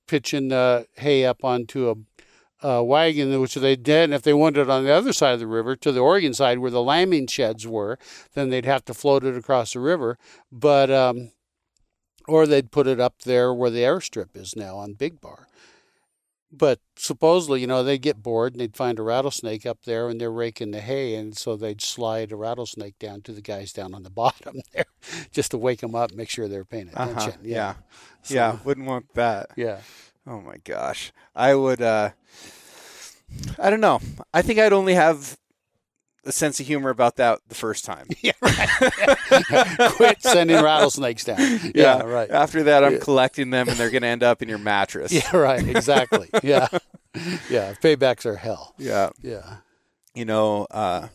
pitching 0.07 0.49
the 0.49 0.87
hay 0.95 1.25
up 1.25 1.43
onto 1.43 1.89
a, 1.89 2.67
a 2.67 2.83
wagon, 2.83 3.39
which 3.39 3.55
they 3.55 3.75
did. 3.75 4.05
And 4.05 4.13
if 4.13 4.21
they 4.21 4.33
wanted 4.33 4.61
it 4.61 4.69
on 4.69 4.83
the 4.83 4.93
other 4.93 5.13
side 5.13 5.33
of 5.33 5.39
the 5.39 5.47
river, 5.47 5.75
to 5.77 5.91
the 5.91 5.99
Oregon 5.99 6.33
side 6.33 6.59
where 6.59 6.71
the 6.71 6.83
lambing 6.83 7.27
sheds 7.27 7.67
were, 7.67 7.97
then 8.33 8.49
they'd 8.49 8.65
have 8.65 8.85
to 8.85 8.93
float 8.93 9.23
it 9.23 9.37
across 9.37 9.73
the 9.73 9.79
river. 9.79 10.17
But 10.51 10.91
um, 10.91 11.31
or 12.27 12.45
they'd 12.45 12.71
put 12.71 12.87
it 12.87 12.99
up 12.99 13.21
there 13.23 13.53
where 13.53 13.69
the 13.69 13.81
airstrip 13.81 14.35
is 14.35 14.55
now 14.55 14.77
on 14.77 14.93
Big 14.93 15.21
Bar 15.21 15.47
but 16.57 16.79
supposedly, 16.95 17.61
you 17.61 17.67
know, 17.67 17.83
they'd 17.83 18.01
get 18.01 18.23
bored 18.23 18.53
and 18.53 18.61
they'd 18.61 18.75
find 18.75 18.99
a 18.99 19.03
rattlesnake 19.03 19.65
up 19.65 19.83
there 19.83 20.09
and 20.09 20.19
they're 20.19 20.31
raking 20.31 20.71
the 20.71 20.81
hay. 20.81 21.15
And 21.15 21.35
so 21.35 21.55
they'd 21.55 21.81
slide 21.81 22.31
a 22.31 22.35
rattlesnake 22.35 22.97
down 22.99 23.21
to 23.23 23.31
the 23.31 23.41
guys 23.41 23.73
down 23.73 23.93
on 23.93 24.03
the 24.03 24.09
bottom 24.11 24.61
there 24.73 24.85
just 25.31 25.51
to 25.51 25.57
wake 25.57 25.81
them 25.81 25.95
up, 25.95 26.13
make 26.13 26.29
sure 26.29 26.47
they're 26.47 26.65
paying 26.65 26.89
uh-huh. 26.89 27.11
attention. 27.11 27.31
Uh-huh. 27.31 27.39
Yeah. 27.43 27.55
Yeah. 27.55 27.73
So, 28.25 28.33
yeah. 28.33 28.57
Wouldn't 28.63 28.87
want 28.87 29.13
that. 29.13 29.51
Yeah. 29.55 29.81
Oh 30.25 30.41
my 30.41 30.57
gosh. 30.63 31.11
I 31.35 31.53
would, 31.53 31.79
uh, 31.79 32.09
I 33.59 33.69
don't 33.69 33.81
know. 33.81 34.01
I 34.33 34.41
think 34.41 34.57
I'd 34.57 34.73
only 34.73 34.95
have 34.95 35.37
a 36.25 36.31
sense 36.31 36.59
of 36.59 36.65
humor 36.65 36.89
about 36.89 37.17
that 37.17 37.39
the 37.47 37.55
first 37.55 37.85
time. 37.85 38.07
Yeah, 38.21 38.31
right. 38.41 39.89
Quit 39.91 40.23
sending 40.23 40.63
rattlesnakes 40.63 41.25
down. 41.25 41.37
Yeah, 41.39 41.71
yeah, 41.75 42.01
right. 42.01 42.29
After 42.31 42.63
that, 42.63 42.83
I'm 42.83 42.99
collecting 42.99 43.51
them, 43.51 43.69
and 43.69 43.77
they're 43.77 43.91
going 43.91 44.01
to 44.01 44.07
end 44.07 44.23
up 44.23 44.41
in 44.41 44.49
your 44.49 44.57
mattress. 44.57 45.11
Yeah, 45.11 45.35
right. 45.35 45.65
Exactly. 45.67 46.29
Yeah, 46.43 46.67
yeah. 47.49 47.73
Paybacks 47.81 48.25
are 48.25 48.37
hell. 48.37 48.73
Yeah, 48.79 49.09
yeah. 49.21 49.57
You 50.15 50.25
know, 50.25 50.65
uh, 50.71 51.09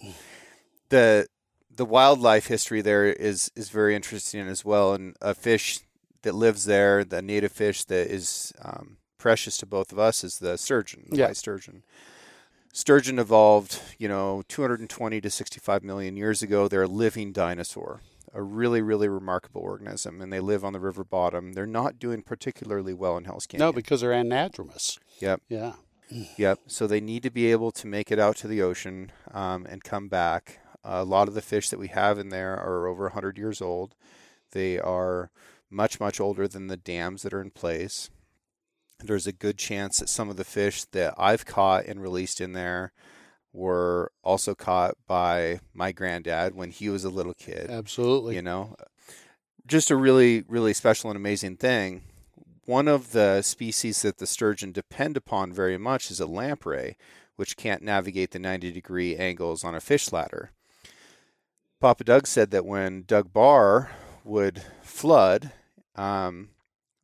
the 0.90 1.26
the 1.74 1.84
wildlife 1.84 2.46
history 2.46 2.80
there 2.80 3.06
is 3.06 3.50
is 3.56 3.70
very 3.70 3.96
interesting 3.96 4.46
as 4.46 4.64
well, 4.64 4.94
and 4.94 5.16
a 5.20 5.34
fish 5.34 5.80
that 6.22 6.34
lives 6.34 6.64
there, 6.64 7.04
the 7.04 7.22
native 7.22 7.52
fish 7.52 7.84
that 7.84 8.08
is 8.08 8.52
um, 8.62 8.98
precious 9.18 9.56
to 9.58 9.66
both 9.66 9.90
of 9.90 9.98
us, 9.98 10.22
is 10.22 10.38
the 10.38 10.56
sturgeon, 10.56 11.06
the 11.10 11.16
yeah. 11.16 11.26
white 11.26 11.36
sturgeon. 11.36 11.82
Sturgeon 12.72 13.18
evolved, 13.18 13.80
you 13.98 14.08
know, 14.08 14.42
220 14.48 15.20
to 15.20 15.30
65 15.30 15.82
million 15.82 16.16
years 16.16 16.42
ago. 16.42 16.68
They're 16.68 16.84
a 16.84 16.88
living 16.88 17.32
dinosaur, 17.32 18.00
a 18.32 18.42
really, 18.42 18.80
really 18.80 19.08
remarkable 19.08 19.60
organism, 19.60 20.20
and 20.20 20.32
they 20.32 20.40
live 20.40 20.64
on 20.64 20.72
the 20.72 20.80
river 20.80 21.02
bottom. 21.02 21.54
They're 21.54 21.66
not 21.66 21.98
doing 21.98 22.22
particularly 22.22 22.94
well 22.94 23.16
in 23.16 23.24
Hell's 23.24 23.46
Canyon. 23.46 23.66
No, 23.66 23.72
because 23.72 24.00
they're 24.02 24.12
anadromous. 24.12 24.98
Yep. 25.20 25.42
Yeah. 25.48 25.72
Yep. 26.36 26.60
So 26.66 26.86
they 26.86 27.00
need 27.00 27.22
to 27.24 27.30
be 27.30 27.50
able 27.50 27.72
to 27.72 27.86
make 27.86 28.10
it 28.10 28.18
out 28.18 28.36
to 28.36 28.48
the 28.48 28.62
ocean 28.62 29.12
um, 29.32 29.66
and 29.66 29.82
come 29.82 30.08
back. 30.08 30.60
A 30.84 31.04
lot 31.04 31.28
of 31.28 31.34
the 31.34 31.42
fish 31.42 31.68
that 31.70 31.78
we 31.78 31.88
have 31.88 32.18
in 32.18 32.30
there 32.30 32.56
are 32.56 32.86
over 32.86 33.04
100 33.04 33.36
years 33.36 33.60
old. 33.60 33.94
They 34.52 34.78
are 34.78 35.30
much, 35.68 36.00
much 36.00 36.20
older 36.20 36.48
than 36.48 36.68
the 36.68 36.76
dams 36.76 37.22
that 37.22 37.34
are 37.34 37.42
in 37.42 37.50
place 37.50 38.10
there's 39.02 39.26
a 39.26 39.32
good 39.32 39.58
chance 39.58 39.98
that 39.98 40.08
some 40.08 40.28
of 40.28 40.36
the 40.36 40.44
fish 40.44 40.84
that 40.92 41.14
I've 41.16 41.46
caught 41.46 41.86
and 41.86 42.02
released 42.02 42.40
in 42.40 42.52
there 42.52 42.92
were 43.52 44.12
also 44.22 44.54
caught 44.54 44.94
by 45.06 45.60
my 45.74 45.92
granddad 45.92 46.54
when 46.54 46.70
he 46.70 46.88
was 46.88 47.04
a 47.04 47.10
little 47.10 47.34
kid. 47.34 47.70
Absolutely. 47.70 48.36
You 48.36 48.42
know, 48.42 48.76
just 49.66 49.90
a 49.90 49.96
really, 49.96 50.44
really 50.48 50.74
special 50.74 51.10
and 51.10 51.16
amazing 51.16 51.56
thing. 51.56 52.02
One 52.64 52.86
of 52.86 53.12
the 53.12 53.42
species 53.42 54.02
that 54.02 54.18
the 54.18 54.26
sturgeon 54.26 54.72
depend 54.72 55.16
upon 55.16 55.52
very 55.52 55.78
much 55.78 56.10
is 56.10 56.20
a 56.20 56.26
lamprey, 56.26 56.96
which 57.36 57.56
can't 57.56 57.82
navigate 57.82 58.30
the 58.30 58.38
90 58.38 58.70
degree 58.70 59.16
angles 59.16 59.64
on 59.64 59.74
a 59.74 59.80
fish 59.80 60.12
ladder. 60.12 60.50
Papa 61.80 62.04
Doug 62.04 62.26
said 62.26 62.50
that 62.50 62.66
when 62.66 63.04
Dug 63.06 63.32
Bar 63.32 63.90
would 64.22 64.62
flood, 64.82 65.50
um, 65.96 66.50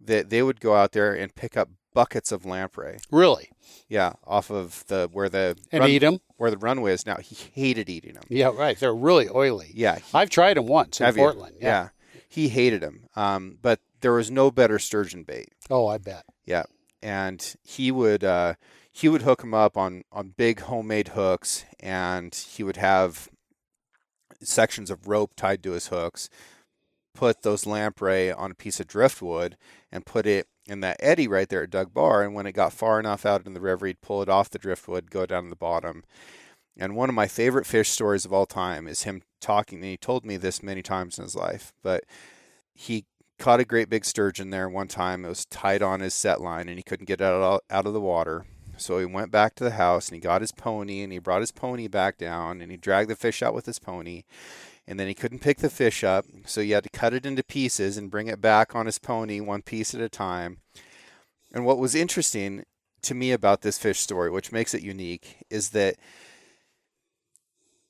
that 0.01 0.31
they 0.31 0.43
would 0.43 0.61
go 0.61 0.75
out 0.75 0.93
there 0.93 1.15
and 1.15 1.35
pick 1.35 1.57
up 1.57 1.71
buckets 1.97 2.31
of 2.31 2.45
lamprey. 2.45 2.99
Really? 3.11 3.49
Yeah, 3.89 4.13
off 4.27 4.51
of 4.51 4.85
the 4.89 5.09
where 5.11 5.31
the 5.31 5.57
and 5.73 5.81
run, 5.81 5.91
eat 5.91 6.01
them 6.01 6.21
where 6.37 6.51
the 6.51 6.59
runway 6.59 6.93
is 6.93 7.07
now. 7.07 7.17
He 7.17 7.35
hated 7.35 7.89
eating 7.89 8.13
them. 8.13 8.25
Yeah, 8.29 8.53
right. 8.55 8.79
They're 8.79 8.95
really 8.95 9.29
oily. 9.35 9.71
Yeah, 9.75 9.97
he, 9.97 10.05
I've 10.13 10.29
tried 10.29 10.59
them 10.59 10.67
once 10.67 11.01
in 11.01 11.15
Portland. 11.15 11.57
Yeah. 11.59 11.89
yeah. 12.13 12.19
he 12.29 12.49
hated 12.49 12.83
them. 12.83 13.07
Um, 13.17 13.59
but 13.63 13.81
there 14.03 14.13
was 14.13 14.31
no 14.31 14.51
better 14.51 14.79
sturgeon 14.79 15.25
bait. 15.25 15.49
Oh, 15.71 15.87
I 15.87 15.97
bet. 15.97 16.25
Yeah, 16.45 16.65
and 17.03 17.57
he 17.63 17.91
would 17.91 18.23
uh, 18.23 18.55
he 18.93 19.09
would 19.09 19.23
hook 19.23 19.41
them 19.41 19.55
up 19.55 19.79
on 19.79 20.03
on 20.13 20.35
big 20.37 20.61
homemade 20.61 21.09
hooks, 21.09 21.65
and 21.81 22.35
he 22.35 22.63
would 22.63 22.77
have 22.77 23.31
sections 24.43 24.91
of 24.91 25.09
rope 25.09 25.33
tied 25.35 25.63
to 25.63 25.73
his 25.73 25.87
hooks. 25.87 26.29
Put 27.15 27.41
those 27.41 27.65
lamprey 27.65 28.31
on 28.31 28.51
a 28.51 28.55
piece 28.55 28.81
of 28.81 28.87
driftwood 28.87 29.57
and 29.91 30.05
put 30.05 30.27
it 30.27 30.47
in 30.67 30.81
that 30.81 30.97
eddy 31.01 31.29
right 31.29 31.49
there 31.49 31.63
at 31.63 31.71
Dug 31.71 31.93
Bar. 31.95 32.23
And 32.23 32.35
when 32.35 32.47
it 32.47 32.53
got 32.53 32.73
far 32.73 32.99
enough 32.99 33.25
out 33.25 33.47
in 33.47 33.55
the 33.55 33.61
river, 33.61 33.87
he'd 33.87 34.01
pull 34.01 34.23
it 34.23 34.29
off 34.29 34.51
the 34.51 34.59
driftwood, 34.59 35.11
go 35.11 35.27
down 35.27 35.45
to 35.45 35.51
the 35.51 35.57
bottom. 35.57 36.05
And 36.77 36.95
one 36.95 37.09
of 37.09 37.15
my 37.15 37.27
favorite 37.27 37.67
fish 37.67 37.89
stories 37.89 38.25
of 38.25 38.33
all 38.33 38.47
time 38.47 38.87
is 38.87 39.05
him 39.05 39.23
talking. 39.41 39.79
And 39.79 39.87
he 39.87 39.97
told 39.97 40.25
me 40.25 40.37
this 40.37 40.63
many 40.63 40.83
times 40.83 41.19
in 41.19 41.25
his 41.25 41.37
life, 41.37 41.73
but 41.83 42.05
he 42.75 43.05
caught 43.39 43.61
a 43.61 43.65
great 43.65 43.89
big 43.89 44.05
sturgeon 44.05 44.51
there 44.51 44.69
one 44.69 44.89
time. 44.89 45.25
It 45.25 45.29
was 45.29 45.47
tied 45.47 45.83
on 45.83 46.01
his 46.01 46.15
set 46.15 46.41
line, 46.41 46.69
and 46.69 46.79
he 46.79 46.83
couldn't 46.83 47.07
get 47.07 47.21
it 47.21 47.25
out 47.25 47.63
of 47.71 47.93
the 47.93 48.01
water. 48.01 48.45
So 48.79 48.99
he 48.99 49.07
went 49.07 49.31
back 49.31 49.55
to 49.55 49.65
the 49.65 49.71
house 49.71 50.09
and 50.09 50.17
he 50.17 50.21
got 50.21 50.43
his 50.43 50.53
pony 50.53 51.01
and 51.01 51.13
he 51.13 51.19
brought 51.19 51.41
his 51.41 51.53
pony 51.53 51.89
back 51.89 52.19
down 52.19 52.61
and 52.61 52.71
he 52.71 52.77
dragged 52.77 53.09
the 53.09 53.17
fish 53.17 53.43
out 53.43 53.55
with 53.55 53.67
his 53.67 53.79
pony 53.79 54.25
and 54.89 54.99
then 55.01 55.09
he 55.09 55.15
couldn't 55.15 55.41
pick 55.41 55.59
the 55.59 55.71
fish 55.71 56.05
up, 56.05 56.25
so 56.45 56.61
he 56.61 56.71
had 56.71 56.85
to 56.85 56.91
cut 56.91 57.13
it 57.15 57.27
into 57.27 57.43
pieces 57.43 57.97
and 57.97 58.11
bring 58.11 58.29
it 58.29 58.41
back 58.41 58.75
on 58.75 58.87
his 58.87 58.99
pony 58.99 59.41
one 59.41 59.63
piece 59.63 59.95
at 59.95 60.01
a 60.01 60.09
time. 60.09 60.59
And 61.53 61.65
what 61.65 61.79
was 61.79 61.95
interesting 61.95 62.65
to 63.03 63.15
me 63.15 63.33
about 63.33 63.63
this 63.63 63.79
fish 63.79 64.01
story, 64.01 64.31
which 64.31 64.53
makes 64.53 64.75
it 64.75 64.83
unique, 64.83 65.37
is 65.51 65.71
that 65.71 65.97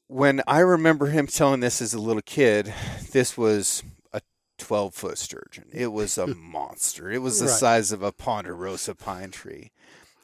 when 0.09 0.41
I 0.47 0.61
remember 0.61 1.07
him 1.07 1.27
telling 1.27 1.61
this 1.61 1.83
as 1.83 1.93
a 1.95 1.99
little 2.01 2.23
kid, 2.23 2.73
this 3.13 3.37
was 3.37 3.83
a 4.13 4.21
12 4.59 4.95
foot 4.95 5.19
sturgeon. 5.19 5.65
It 5.73 5.89
was 5.89 6.17
a 6.17 6.27
monster. 6.35 7.11
It 7.11 7.23
was 7.23 7.41
the 7.41 7.47
Right. 7.47 7.55
size 7.59 7.93
of 7.93 8.03
a 8.03 8.13
ponderosa 8.13 8.95
pine 8.95 9.31
tree. 9.31 9.73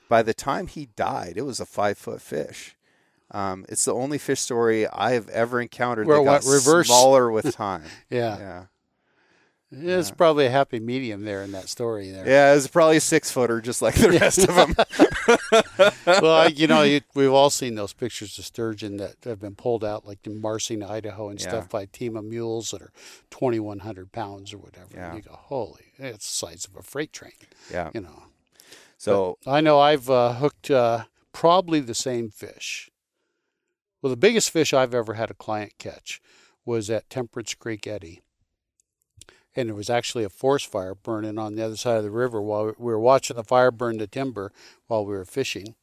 By 0.08 0.22
the 0.22 0.34
time 0.34 0.66
he 0.68 0.86
died, 0.86 1.34
it 1.36 1.42
was 1.42 1.58
a 1.58 1.66
five 1.66 1.98
foot 1.98 2.20
fish. 2.22 2.76
Um, 3.32 3.64
it's 3.68 3.84
the 3.86 3.94
only 3.94 4.18
fish 4.18 4.40
story 4.40 4.86
I 4.86 5.12
have 5.12 5.28
ever 5.30 5.60
encountered 5.60 6.06
Well, 6.06 6.22
that 6.24 6.42
got 6.42 6.44
what, 6.44 6.52
reverse? 6.52 6.86
smaller 6.88 7.30
with 7.30 7.54
time. 7.56 7.84
Yeah. 8.10 8.38
yeah. 8.38 8.64
It's 9.74 10.10
probably 10.10 10.44
a 10.44 10.50
happy 10.50 10.80
medium 10.80 11.24
there 11.24 11.42
in 11.42 11.52
that 11.52 11.66
story 11.70 12.10
there. 12.10 12.28
Yeah, 12.28 12.52
it's 12.54 12.66
probably 12.66 12.98
a 12.98 13.00
six 13.00 13.30
footer, 13.30 13.62
just 13.62 13.80
like 13.80 13.94
the 13.94 14.10
rest 14.20 14.46
of 14.46 14.54
them. 14.54 14.74
well, 16.22 16.50
you 16.50 16.66
know, 16.66 16.82
you, 16.82 17.00
we've 17.14 17.32
all 17.32 17.48
seen 17.48 17.74
those 17.74 17.94
pictures 17.94 18.38
of 18.38 18.44
sturgeon 18.44 18.98
that 18.98 19.16
have 19.24 19.40
been 19.40 19.54
pulled 19.54 19.82
out, 19.82 20.06
like 20.06 20.26
in 20.26 20.38
Marsing, 20.42 20.82
Idaho, 20.82 21.30
and 21.30 21.40
Yeah. 21.40 21.48
stuff 21.48 21.70
by 21.70 21.82
a 21.82 21.86
team 21.86 22.16
of 22.18 22.24
mules 22.24 22.70
that 22.72 22.82
are 22.82 22.92
2,100 23.30 24.12
pounds 24.12 24.52
or 24.52 24.58
whatever. 24.58 24.88
Yeah. 24.94 25.08
And 25.14 25.16
you 25.16 25.22
go, 25.22 25.34
holy, 25.40 25.92
it's 25.96 26.26
the 26.26 26.46
size 26.48 26.66
of 26.66 26.76
a 26.76 26.82
freight 26.82 27.14
train, 27.14 27.32
Yeah. 27.70 27.90
you 27.94 28.02
know. 28.02 28.24
So 28.98 29.38
I 29.46 29.62
know 29.62 29.80
I've 29.80 30.10
uh, 30.10 30.34
hooked 30.34 30.70
uh, 30.70 31.04
probably 31.32 31.80
the 31.80 31.94
same 31.94 32.28
fish. 32.28 32.90
Well, 34.02 34.10
the 34.10 34.16
biggest 34.16 34.50
fish 34.50 34.74
I've 34.74 34.94
ever 34.94 35.14
had 35.14 35.30
a 35.30 35.34
client 35.34 35.74
catch 35.78 36.20
was 36.64 36.90
at 36.90 37.08
Temperance 37.08 37.54
Creek 37.54 37.86
Eddy. 37.86 38.20
And 39.54 39.68
there 39.68 39.76
was 39.76 39.88
actually 39.88 40.24
a 40.24 40.28
forest 40.28 40.66
fire 40.66 40.96
burning 40.96 41.38
on 41.38 41.54
the 41.54 41.64
other 41.64 41.76
side 41.76 41.98
of 41.98 42.02
the 42.02 42.10
river 42.10 42.42
while 42.42 42.66
we 42.66 42.72
were 42.78 42.98
watching 42.98 43.36
the 43.36 43.44
fire 43.44 43.70
burn 43.70 43.98
the 43.98 44.08
timber 44.08 44.50
while 44.88 45.06
we 45.06 45.12
were 45.12 45.24
fishing. 45.24 45.76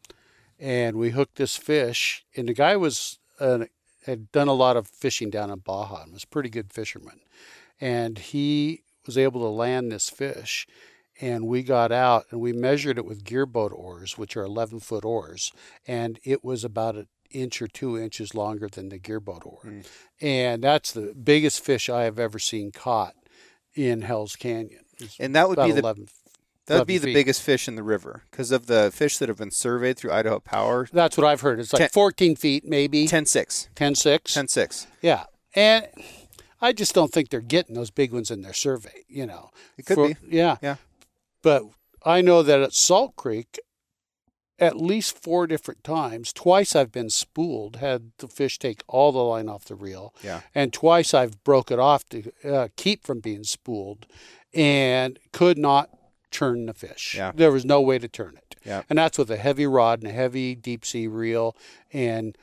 And 0.60 0.98
we 0.98 1.12
hooked 1.12 1.38
this 1.38 1.56
fish, 1.56 2.26
and 2.36 2.50
the 2.50 2.54
guy 2.54 2.76
was 2.76 3.20
uh, 3.40 3.66
had 4.06 4.30
done 4.34 4.50
a 4.50 4.54
lot 4.54 4.76
of 4.76 4.88
fishing 4.88 5.30
down 5.30 5.50
in 5.50 5.60
Baja 5.60 6.04
and 6.04 6.12
was 6.12 6.26
a 6.26 6.28
pretty 6.28 6.50
good 6.50 6.74
fisherman. 6.74 7.22
And 7.80 8.18
he 8.18 8.82
was 9.06 9.18
able 9.18 9.40
to 9.41 9.48
land 9.48 9.91
this 9.91 10.10
fish 10.10 10.68
and 11.22 11.48
we 11.48 11.64
got 11.64 11.91
out 11.91 12.26
and 12.32 12.40
we 12.40 12.54
measured 12.54 12.98
it 12.98 13.06
with 13.06 13.24
gearboat 13.24 13.72
oars, 13.74 14.18
which 14.18 14.38
are 14.38 14.44
11 14.44 14.80
foot 14.80 15.04
oars, 15.04 15.52
and 15.86 16.20
it 16.24 16.44
was 16.44 16.64
about 16.64 16.96
an 16.96 17.08
inch 17.32 17.62
or 17.62 17.68
two 17.68 17.98
inches 17.98 18.34
longer 18.36 18.68
than 18.68 18.90
the 18.90 19.00
gearboat 19.00 19.46
oar. 19.46 19.60
Mm. 19.66 19.86
And 20.22 20.64
that's 20.64 20.92
the 20.92 21.14
biggest 21.14 21.64
fish 21.64 21.90
I 21.90 22.04
have 22.04 22.20
ever 22.20 22.40
seen 22.40 22.72
caught 22.72 23.16
in 23.76 24.02
Hell's 24.02 24.36
Canyon. 24.36 24.84
It's 25.00 25.20
and 25.20 25.36
that 25.36 25.48
would 25.48 25.58
be 25.58 25.72
the 25.72 25.80
11. 25.80 26.08
that 26.66 26.80
would 26.80 26.88
be 26.88 26.98
the 26.98 27.08
feet. 27.08 27.14
biggest 27.14 27.42
fish 27.42 27.68
in 27.68 27.76
the 27.76 27.84
river 27.84 28.24
because 28.30 28.52
of 28.52 28.66
the 28.68 28.92
fish 28.94 29.18
that 29.20 29.30
have 29.30 29.38
been 29.38 29.52
surveyed 29.52 29.98
through 29.98 30.12
Idaho 30.12 30.40
Power. 30.40 30.88
That's 30.92 31.18
what 31.18 31.26
I've 31.26 31.42
heard. 31.42 31.60
It's 31.60 31.72
like 31.74 31.80
Ten- 31.82 31.90
14 31.90 32.36
feet, 32.36 32.66
maybe 32.66 33.08
10 33.08 33.26
6. 33.26 33.70
10 33.76 33.96
6. 33.96 34.34
10 34.34 34.48
6. 34.48 34.88
Yeah. 35.02 35.26
And 35.56 35.88
I 36.62 36.74
just 36.74 36.94
don't 36.94 37.12
think 37.14 37.30
they're 37.30 37.40
getting 37.42 37.76
those 37.76 37.90
big 37.92 38.12
ones 38.12 38.30
in 38.30 38.42
their 38.42 38.54
survey, 38.54 39.04
you 39.08 39.26
know. 39.26 39.50
It 39.78 39.86
could 39.86 39.96
For- 39.96 40.08
be. 40.10 40.16
Yeah. 40.28 40.58
Yeah. 40.62 40.76
But 41.42 41.64
I 42.04 42.22
know 42.22 42.44
that 42.44 42.60
at 42.62 42.74
Salt 42.74 43.16
Creek, 43.16 43.58
at 44.60 44.77
least 44.77 45.18
four 45.22 45.48
different 45.48 45.84
times, 45.84 46.34
twice 46.34 46.76
I've 46.76 46.91
been 46.91 47.10
spooled, 47.10 47.77
had 47.77 48.11
the 48.18 48.27
fish 48.27 48.60
take 48.60 48.84
all 48.88 49.11
the 49.11 49.19
line 49.23 49.48
off 49.49 49.65
the 49.65 49.76
reel, 49.76 50.14
Yeah. 50.23 50.41
and 50.53 50.72
twice 50.73 51.14
I've 51.14 51.44
broke 51.44 51.72
it 51.72 51.80
off 51.80 52.07
to 52.10 52.31
uh, 52.44 52.68
keep 52.76 53.03
from 53.06 53.19
being 53.19 53.44
spooled, 53.44 54.06
and 54.53 55.19
could 55.31 55.57
not 55.57 55.90
turn 56.31 56.65
the 56.65 56.73
fish. 56.73 57.15
Yeah. 57.15 57.31
There 57.34 57.52
was 57.52 57.65
no 57.65 57.81
way 57.81 57.98
to 57.99 58.07
turn 58.07 58.36
it. 58.38 58.56
Yeah. 58.65 58.84
And 58.90 58.99
that's 58.99 59.18
with 59.18 59.31
a 59.31 59.38
heavy 59.38 59.65
rod 59.65 59.99
and 60.02 60.10
a 60.10 60.14
heavy 60.14 60.53
deep 60.56 60.86
sea 60.86 61.07
reel 61.07 61.56
and 61.94 62.38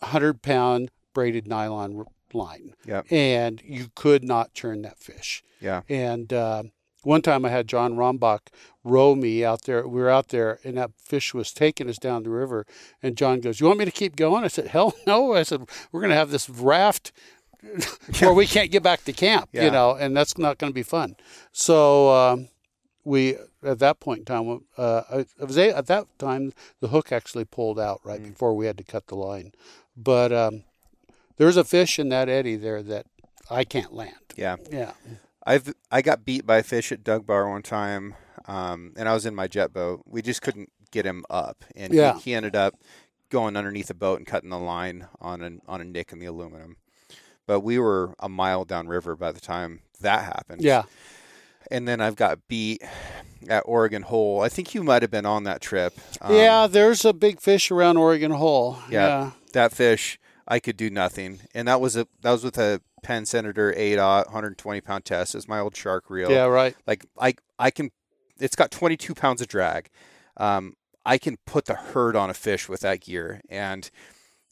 100 0.00 0.42
pound 0.42 0.90
braided 1.12 1.46
nylon 1.46 2.04
line. 2.32 2.74
Yep. 2.86 3.06
And 3.12 3.62
you 3.64 3.88
could 3.94 4.24
not 4.24 4.54
turn 4.54 4.82
that 4.82 4.98
fish. 4.98 5.42
Yeah. 5.60 5.82
And 5.88 6.32
uh, 6.32 6.64
one 7.04 7.22
time 7.22 7.44
I 7.44 7.50
had 7.50 7.68
John 7.68 7.94
Rombach 7.94 8.40
row 8.82 9.14
me 9.14 9.44
out 9.44 9.62
there. 9.62 9.86
We 9.86 10.00
were 10.00 10.10
out 10.10 10.28
there, 10.28 10.58
and 10.64 10.76
that 10.76 10.90
fish 10.98 11.32
was 11.32 11.52
taking 11.52 11.88
us 11.88 11.98
down 11.98 12.22
the 12.22 12.30
river. 12.30 12.66
And 13.02 13.16
John 13.16 13.40
goes, 13.40 13.60
"You 13.60 13.66
want 13.66 13.78
me 13.78 13.84
to 13.84 13.90
keep 13.90 14.16
going?" 14.16 14.44
I 14.44 14.48
said, 14.48 14.68
"Hell 14.68 14.94
no!" 15.06 15.34
I 15.34 15.42
said, 15.42 15.66
"We're 15.92 16.00
going 16.00 16.10
to 16.10 16.16
have 16.16 16.30
this 16.30 16.48
raft 16.50 17.12
where 18.18 18.32
we 18.34 18.46
can't 18.46 18.70
get 18.70 18.82
back 18.82 19.04
to 19.04 19.12
camp, 19.12 19.48
Yeah. 19.52 19.64
you 19.64 19.70
know, 19.70 19.92
and 19.94 20.16
that's 20.16 20.36
not 20.36 20.58
going 20.58 20.70
to 20.70 20.74
be 20.74 20.82
fun." 20.82 21.16
So 21.52 22.10
um, 22.10 22.48
we, 23.04 23.36
at 23.62 23.78
that 23.78 24.00
point 24.00 24.20
in 24.20 24.24
time, 24.26 24.64
uh, 24.76 25.24
was 25.38 25.56
a- 25.58 25.76
at 25.76 25.86
that 25.86 26.06
time 26.18 26.52
the 26.80 26.88
hook 26.88 27.10
actually 27.12 27.44
pulled 27.46 27.78
out 27.78 28.00
right 28.04 28.20
Mm. 28.20 28.30
before 28.32 28.54
we 28.54 28.66
had 28.66 28.76
to 28.78 28.84
cut 28.84 29.06
the 29.06 29.16
line. 29.16 29.52
But 29.96 30.32
um, 30.32 30.64
there's 31.36 31.56
a 31.56 31.64
fish 31.64 31.98
in 31.98 32.08
that 32.10 32.28
eddy 32.28 32.56
there 32.56 32.82
that 32.82 33.06
I 33.50 33.64
can't 33.64 33.92
land. 33.94 34.14
Yeah. 34.36 34.56
Yeah. 34.70 34.92
I've 35.46 35.72
I 35.90 36.02
got 36.02 36.24
beat 36.24 36.46
by 36.46 36.58
a 36.58 36.62
fish 36.62 36.90
at 36.92 37.04
Dug 37.04 37.26
Bar 37.26 37.48
one 37.50 37.62
time, 37.62 38.14
um, 38.46 38.92
and 38.96 39.08
I 39.08 39.14
was 39.14 39.26
in 39.26 39.34
my 39.34 39.46
jet 39.46 39.72
boat. 39.72 40.02
We 40.06 40.22
just 40.22 40.42
couldn't 40.42 40.70
get 40.90 41.04
him 41.04 41.24
up, 41.28 41.64
and 41.76 41.92
he- 41.92 41.98
Yeah. 41.98 42.18
he, 42.18 42.34
ended 42.34 42.54
up 42.56 42.74
going 43.30 43.56
underneath 43.56 43.88
the 43.88 43.94
boat 43.94 44.18
and 44.18 44.26
cutting 44.26 44.50
the 44.50 44.58
line 44.58 45.08
on 45.20 45.42
an 45.42 45.60
on 45.66 45.80
a 45.80 45.84
nick 45.84 46.12
in 46.12 46.18
the 46.18 46.26
aluminum. 46.26 46.76
But 47.46 47.60
we 47.60 47.78
were 47.78 48.14
a 48.20 48.28
mile 48.28 48.64
downriver 48.64 49.16
by 49.16 49.32
the 49.32 49.40
time 49.40 49.80
that 50.00 50.24
happened. 50.24 50.62
Yeah. 50.62 50.84
and 51.70 51.88
then 51.88 51.98
I've 52.00 52.14
got 52.16 52.46
beat 52.46 52.82
at 53.48 53.62
Oregon 53.66 54.02
Hole. 54.02 54.42
I 54.42 54.50
think 54.50 54.74
you 54.74 54.82
might 54.84 55.00
have 55.00 55.10
been 55.10 55.24
on 55.24 55.44
that 55.44 55.62
trip. 55.62 55.94
Um, 56.20 56.34
yeah, 56.34 56.66
there's 56.66 57.06
a 57.06 57.14
big 57.14 57.40
fish 57.40 57.70
around 57.70 57.96
Oregon 57.96 58.32
Hole. 58.32 58.78
Yeah. 58.90 59.30
that 59.54 59.72
fish 59.72 60.18
I 60.46 60.58
could 60.60 60.76
do 60.76 60.90
nothing, 60.90 61.40
and 61.54 61.66
that 61.68 61.80
was 61.80 61.96
a 61.96 62.06
that 62.22 62.32
was 62.32 62.44
with 62.44 62.58
a 62.58 62.80
Penn 63.04 63.26
Senator 63.26 63.72
eight 63.76 63.98
aught 63.98 64.26
120 64.26 64.80
pound 64.80 65.04
test. 65.04 65.34
It's 65.34 65.46
my 65.46 65.60
old 65.60 65.76
shark 65.76 66.10
reel. 66.10 66.30
Yeah, 66.30 66.46
right. 66.46 66.74
like 66.86 67.06
I 67.20 67.34
I 67.58 67.70
can 67.70 67.90
it's 68.40 68.56
got 68.56 68.72
22 68.72 69.14
pounds 69.14 69.40
of 69.40 69.46
drag. 69.46 69.90
Um, 70.36 70.74
I 71.06 71.18
can 71.18 71.36
put 71.46 71.66
the 71.66 71.74
herd 71.74 72.16
on 72.16 72.30
a 72.30 72.34
fish 72.34 72.68
with 72.68 72.80
that 72.80 73.00
gear, 73.02 73.40
and 73.48 73.88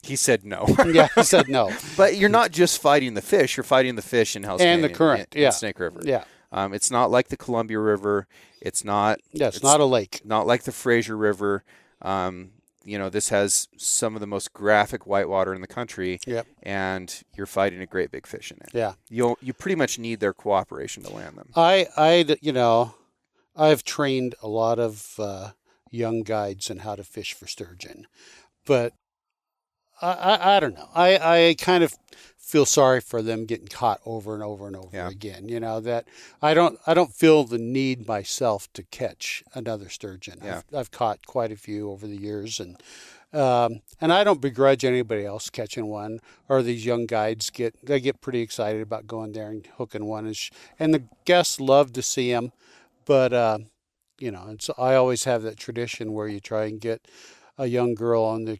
he 0.02 0.14
said 0.16 0.44
no. 0.44 0.66
Yeah, 0.86 1.08
he 1.16 1.24
said 1.24 1.48
no. 1.48 1.72
but 1.96 2.16
you're 2.16 2.28
not 2.28 2.52
just 2.52 2.80
fighting 2.80 3.14
the 3.14 3.22
fish; 3.22 3.56
you're 3.56 3.64
fighting 3.64 3.96
the 3.96 4.02
fish 4.02 4.36
in 4.36 4.42
Hell's 4.44 4.60
And 4.60 4.84
the 4.84 4.88
current, 4.88 5.28
yeah. 5.34 5.50
Snake 5.50 5.80
River. 5.80 6.00
Yeah. 6.04 6.24
Um, 6.52 6.74
it's 6.74 6.90
not 6.90 7.10
like 7.10 7.28
the 7.28 7.36
Columbia 7.36 7.78
River. 7.78 8.26
It's 8.60 8.84
not 8.84 9.20
Yeah, 9.32 9.48
it's, 9.48 9.56
It's- 9.56 9.72
not 9.72 9.80
a 9.80 9.86
lake. 9.86 10.20
not 10.24 10.46
like 10.46 10.64
the 10.64 10.72
Fraser 10.72 11.16
River. 11.16 11.64
Um, 12.02 12.50
you 12.84 12.98
know, 12.98 13.08
this 13.08 13.28
has 13.30 13.68
some 13.76 14.14
of 14.14 14.20
the 14.20 14.26
most 14.26 14.52
graphic 14.52 15.06
whitewater 15.06 15.54
in 15.54 15.60
the 15.60 15.66
country, 15.66 16.18
Yep. 16.26 16.46
and 16.62 17.22
you're 17.36 17.46
fighting 17.46 17.80
a 17.80 17.86
great 17.86 18.10
big 18.10 18.26
fish 18.26 18.50
in 18.50 18.58
it. 18.58 18.70
Yeah. 18.72 18.94
You 19.08 19.36
you 19.40 19.52
pretty 19.52 19.76
much 19.76 19.98
need 19.98 20.20
their 20.20 20.32
cooperation 20.34 21.02
to 21.04 21.10
land 21.12 21.36
them. 21.36 21.50
I, 21.54 21.86
I, 21.96 22.36
you 22.40 22.52
know, 22.52 22.94
I've 23.56 23.84
trained 23.84 24.34
a 24.42 24.48
lot 24.48 24.78
of 24.78 25.14
uh, 25.18 25.50
young 25.90 26.22
guides 26.22 26.70
in 26.70 26.78
how 26.80 26.96
to 26.96 27.04
fish 27.04 27.34
for 27.34 27.46
sturgeon, 27.46 28.06
but 28.66 28.94
I, 30.02 30.12
I, 30.12 30.56
I 30.56 30.60
don't 30.60 30.74
know. 30.74 30.88
I, 30.94 31.48
I 31.48 31.54
kind 31.58 31.84
of 31.84 31.94
feel 32.38 32.66
sorry 32.66 33.00
for 33.00 33.22
them 33.22 33.46
getting 33.46 33.68
caught 33.68 34.00
over 34.04 34.34
and 34.34 34.42
over 34.42 34.66
and 34.66 34.76
over 34.76 34.88
Yeah. 34.94 35.08
again. 35.08 35.48
You 35.48 35.60
know 35.60 35.80
that 35.80 36.06
I 36.42 36.52
don't, 36.54 36.78
I 36.86 36.92
don't 36.94 37.14
feel 37.14 37.44
the 37.44 37.58
need 37.58 38.06
myself 38.06 38.70
to 38.74 38.82
catch 38.82 39.42
another 39.54 39.88
sturgeon. 39.88 40.40
Yeah. 40.44 40.58
I've, 40.72 40.76
I've 40.78 40.90
caught 40.90 41.26
quite 41.26 41.52
a 41.52 41.56
few 41.56 41.90
over 41.90 42.06
the 42.06 42.16
years, 42.16 42.60
and 42.60 42.76
um, 43.32 43.80
and 43.98 44.12
I 44.12 44.24
don't 44.24 44.42
begrudge 44.42 44.84
anybody 44.84 45.24
else 45.24 45.48
catching 45.48 45.86
one. 45.86 46.20
Or 46.50 46.62
these 46.62 46.84
young 46.84 47.06
guides 47.06 47.48
get 47.48 47.74
they 47.86 47.98
get 48.00 48.20
pretty 48.20 48.40
excited 48.42 48.82
about 48.82 49.06
going 49.06 49.32
there 49.32 49.48
and 49.48 49.66
hooking 49.78 50.04
one, 50.04 50.26
and, 50.26 50.36
sh- 50.36 50.50
and 50.78 50.92
the 50.92 51.04
guests 51.24 51.58
love 51.58 51.94
to 51.94 52.02
see 52.02 52.30
them. 52.30 52.52
But 53.06 53.32
uh, 53.32 53.58
you 54.18 54.30
know, 54.30 54.42
and 54.46 54.60
so 54.60 54.74
I 54.76 54.94
always 54.96 55.24
have 55.24 55.42
that 55.44 55.56
tradition 55.56 56.12
where 56.12 56.28
you 56.28 56.40
try 56.40 56.66
and 56.66 56.78
get 56.78 57.08
a 57.56 57.66
young 57.66 57.94
girl 57.94 58.22
on 58.22 58.44
the 58.44 58.58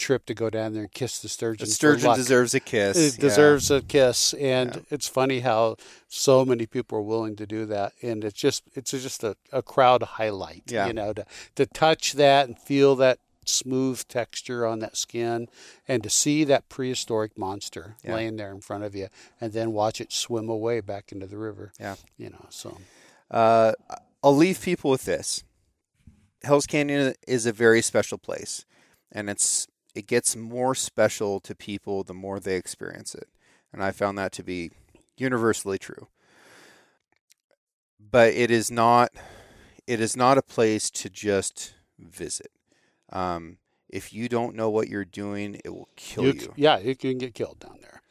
trip 0.00 0.26
to 0.26 0.34
go 0.34 0.50
down 0.50 0.72
there 0.72 0.82
and 0.82 0.92
kiss 0.92 1.20
the 1.20 1.28
sturgeon. 1.28 1.66
The 1.66 1.72
sturgeon 1.72 2.14
deserves 2.16 2.54
a 2.54 2.60
kiss. 2.60 2.96
It 2.96 3.14
yeah. 3.18 3.28
deserves 3.28 3.70
a 3.70 3.80
kiss, 3.82 4.32
and 4.34 4.74
Yeah. 4.74 4.82
it's 4.90 5.06
funny 5.08 5.40
how 5.40 5.76
so 6.08 6.44
many 6.44 6.66
people 6.66 6.98
are 6.98 7.02
willing 7.14 7.36
to 7.36 7.46
do 7.46 7.66
that, 7.66 7.92
and 8.02 8.24
it's 8.24 8.40
just 8.40 8.64
it's 8.74 8.90
just 8.90 9.22
a, 9.22 9.36
a 9.52 9.62
crowd 9.62 10.02
highlight. 10.02 10.64
Yeah. 10.66 10.86
You 10.88 10.92
know, 10.94 11.12
to 11.12 11.24
to 11.54 11.66
touch 11.66 12.14
that 12.14 12.48
and 12.48 12.58
feel 12.58 12.96
that 12.96 13.18
smooth 13.46 14.02
texture 14.08 14.66
on 14.66 14.78
that 14.80 14.96
skin, 14.96 15.48
and 15.88 16.02
to 16.02 16.10
see 16.10 16.44
that 16.44 16.68
prehistoric 16.68 17.36
monster 17.38 17.96
Yeah. 18.04 18.14
laying 18.16 18.36
there 18.36 18.52
in 18.52 18.60
front 18.60 18.84
of 18.84 18.94
you, 18.94 19.08
and 19.40 19.52
then 19.52 19.72
watch 19.72 20.00
it 20.00 20.12
swim 20.12 20.48
away 20.48 20.80
back 20.80 21.12
into 21.12 21.26
the 21.26 21.38
river. 21.38 21.72
Yeah. 21.80 21.96
You 22.16 22.30
know, 22.30 22.46
so 22.50 22.78
Uh, 23.30 23.72
I'll 24.24 24.36
leave 24.36 24.60
people 24.60 24.90
with 24.90 25.04
this. 25.04 25.44
Hell's 26.42 26.66
Canyon 26.66 27.14
is 27.28 27.46
a 27.46 27.52
very 27.52 27.82
special 27.82 28.18
place, 28.18 28.64
and 29.12 29.28
it's 29.30 29.66
it 29.94 30.06
gets 30.06 30.36
more 30.36 30.74
special 30.74 31.40
to 31.40 31.54
people 31.54 32.04
the 32.04 32.14
more 32.14 32.40
they 32.40 32.56
experience 32.56 33.14
it, 33.14 33.28
and 33.72 33.82
I 33.82 33.90
found 33.90 34.18
that 34.18 34.32
to 34.32 34.42
be 34.42 34.70
universally 35.16 35.78
true. 35.78 36.08
But 37.98 38.34
it 38.34 38.50
is 38.50 38.70
not 38.70 39.10
it 39.86 40.00
is 40.00 40.16
not 40.16 40.38
a 40.38 40.42
place 40.42 40.90
to 40.90 41.10
just 41.10 41.74
visit. 41.98 42.50
Um, 43.12 43.58
if 43.88 44.12
you 44.12 44.28
don't 44.28 44.54
know 44.54 44.70
what 44.70 44.88
you're 44.88 45.04
doing, 45.04 45.60
it 45.64 45.70
will 45.70 45.88
kill 45.96 46.24
You 46.24 46.32
you. 46.32 46.52
Yeah, 46.56 46.78
you 46.78 46.94
can 46.94 47.18
get 47.18 47.34
killed 47.34 47.58
down 47.58 47.78
there. 47.80 48.02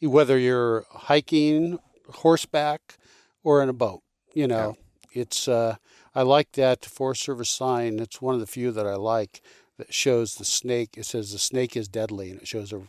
Whether 0.00 0.38
you're 0.38 0.86
hiking, 0.90 1.78
horseback, 2.08 2.96
or 3.42 3.62
in 3.62 3.68
a 3.68 3.74
boat. 3.74 4.02
You 4.32 4.46
know, 4.46 4.76
it's, 5.12 5.48
uh, 5.48 5.76
I 6.14 6.22
like 6.22 6.52
that 6.52 6.84
Forest 6.84 7.22
Service 7.22 7.48
sign. 7.48 7.98
It's 7.98 8.20
one 8.20 8.34
of 8.34 8.40
the 8.40 8.46
few 8.46 8.70
that 8.72 8.86
I 8.86 8.96
like 8.96 9.40
that 9.78 9.92
shows 9.92 10.36
the 10.36 10.44
snake. 10.44 10.94
It 10.96 11.06
says 11.06 11.32
the 11.32 11.38
snake 11.38 11.76
is 11.76 11.88
deadly 11.88 12.30
and 12.30 12.40
it 12.40 12.48
shows 12.48 12.72
a, 12.72 12.82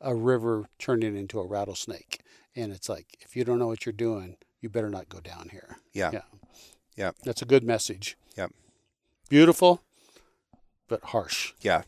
a 0.00 0.14
river 0.14 0.68
turning 0.78 1.16
into 1.16 1.38
a 1.40 1.46
rattlesnake. 1.46 2.20
And 2.56 2.72
it's 2.72 2.88
like, 2.88 3.18
if 3.20 3.36
you 3.36 3.44
don't 3.44 3.58
know 3.58 3.66
what 3.68 3.86
you're 3.86 3.92
doing, 3.92 4.36
you 4.60 4.68
better 4.68 4.90
not 4.90 5.08
go 5.08 5.20
down 5.20 5.48
here. 5.50 5.78
Yeah. 5.92 6.10
Yeah. 6.12 6.22
Yeah. 6.96 7.10
That's 7.24 7.42
a 7.42 7.46
good 7.46 7.64
message. 7.64 8.16
Yep. 8.36 8.52
Beautiful, 9.28 9.82
but 10.88 11.02
harsh. 11.04 11.52
Yeah. 11.60 11.82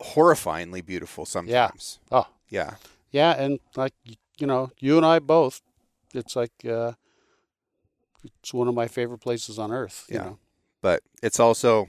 Horrifyingly 0.00 0.84
beautiful 0.84 1.24
sometimes. 1.24 1.98
Yeah. 2.10 2.18
Oh, 2.18 2.26
Yeah. 2.48 2.74
Yeah, 3.10 3.30
and 3.40 3.60
like 3.76 3.94
you 4.38 4.46
know, 4.48 4.72
you 4.80 4.96
and 4.96 5.06
I 5.06 5.20
both, 5.20 5.62
it's 6.12 6.34
like 6.34 6.50
uh, 6.68 6.92
it's 8.24 8.52
one 8.52 8.66
of 8.68 8.74
my 8.74 8.88
favorite 8.88 9.18
places 9.20 9.58
on 9.58 9.70
earth. 9.72 10.06
You 10.08 10.16
Yeah. 10.16 10.24
know? 10.24 10.38
But 10.82 11.02
it's 11.22 11.38
also 11.40 11.88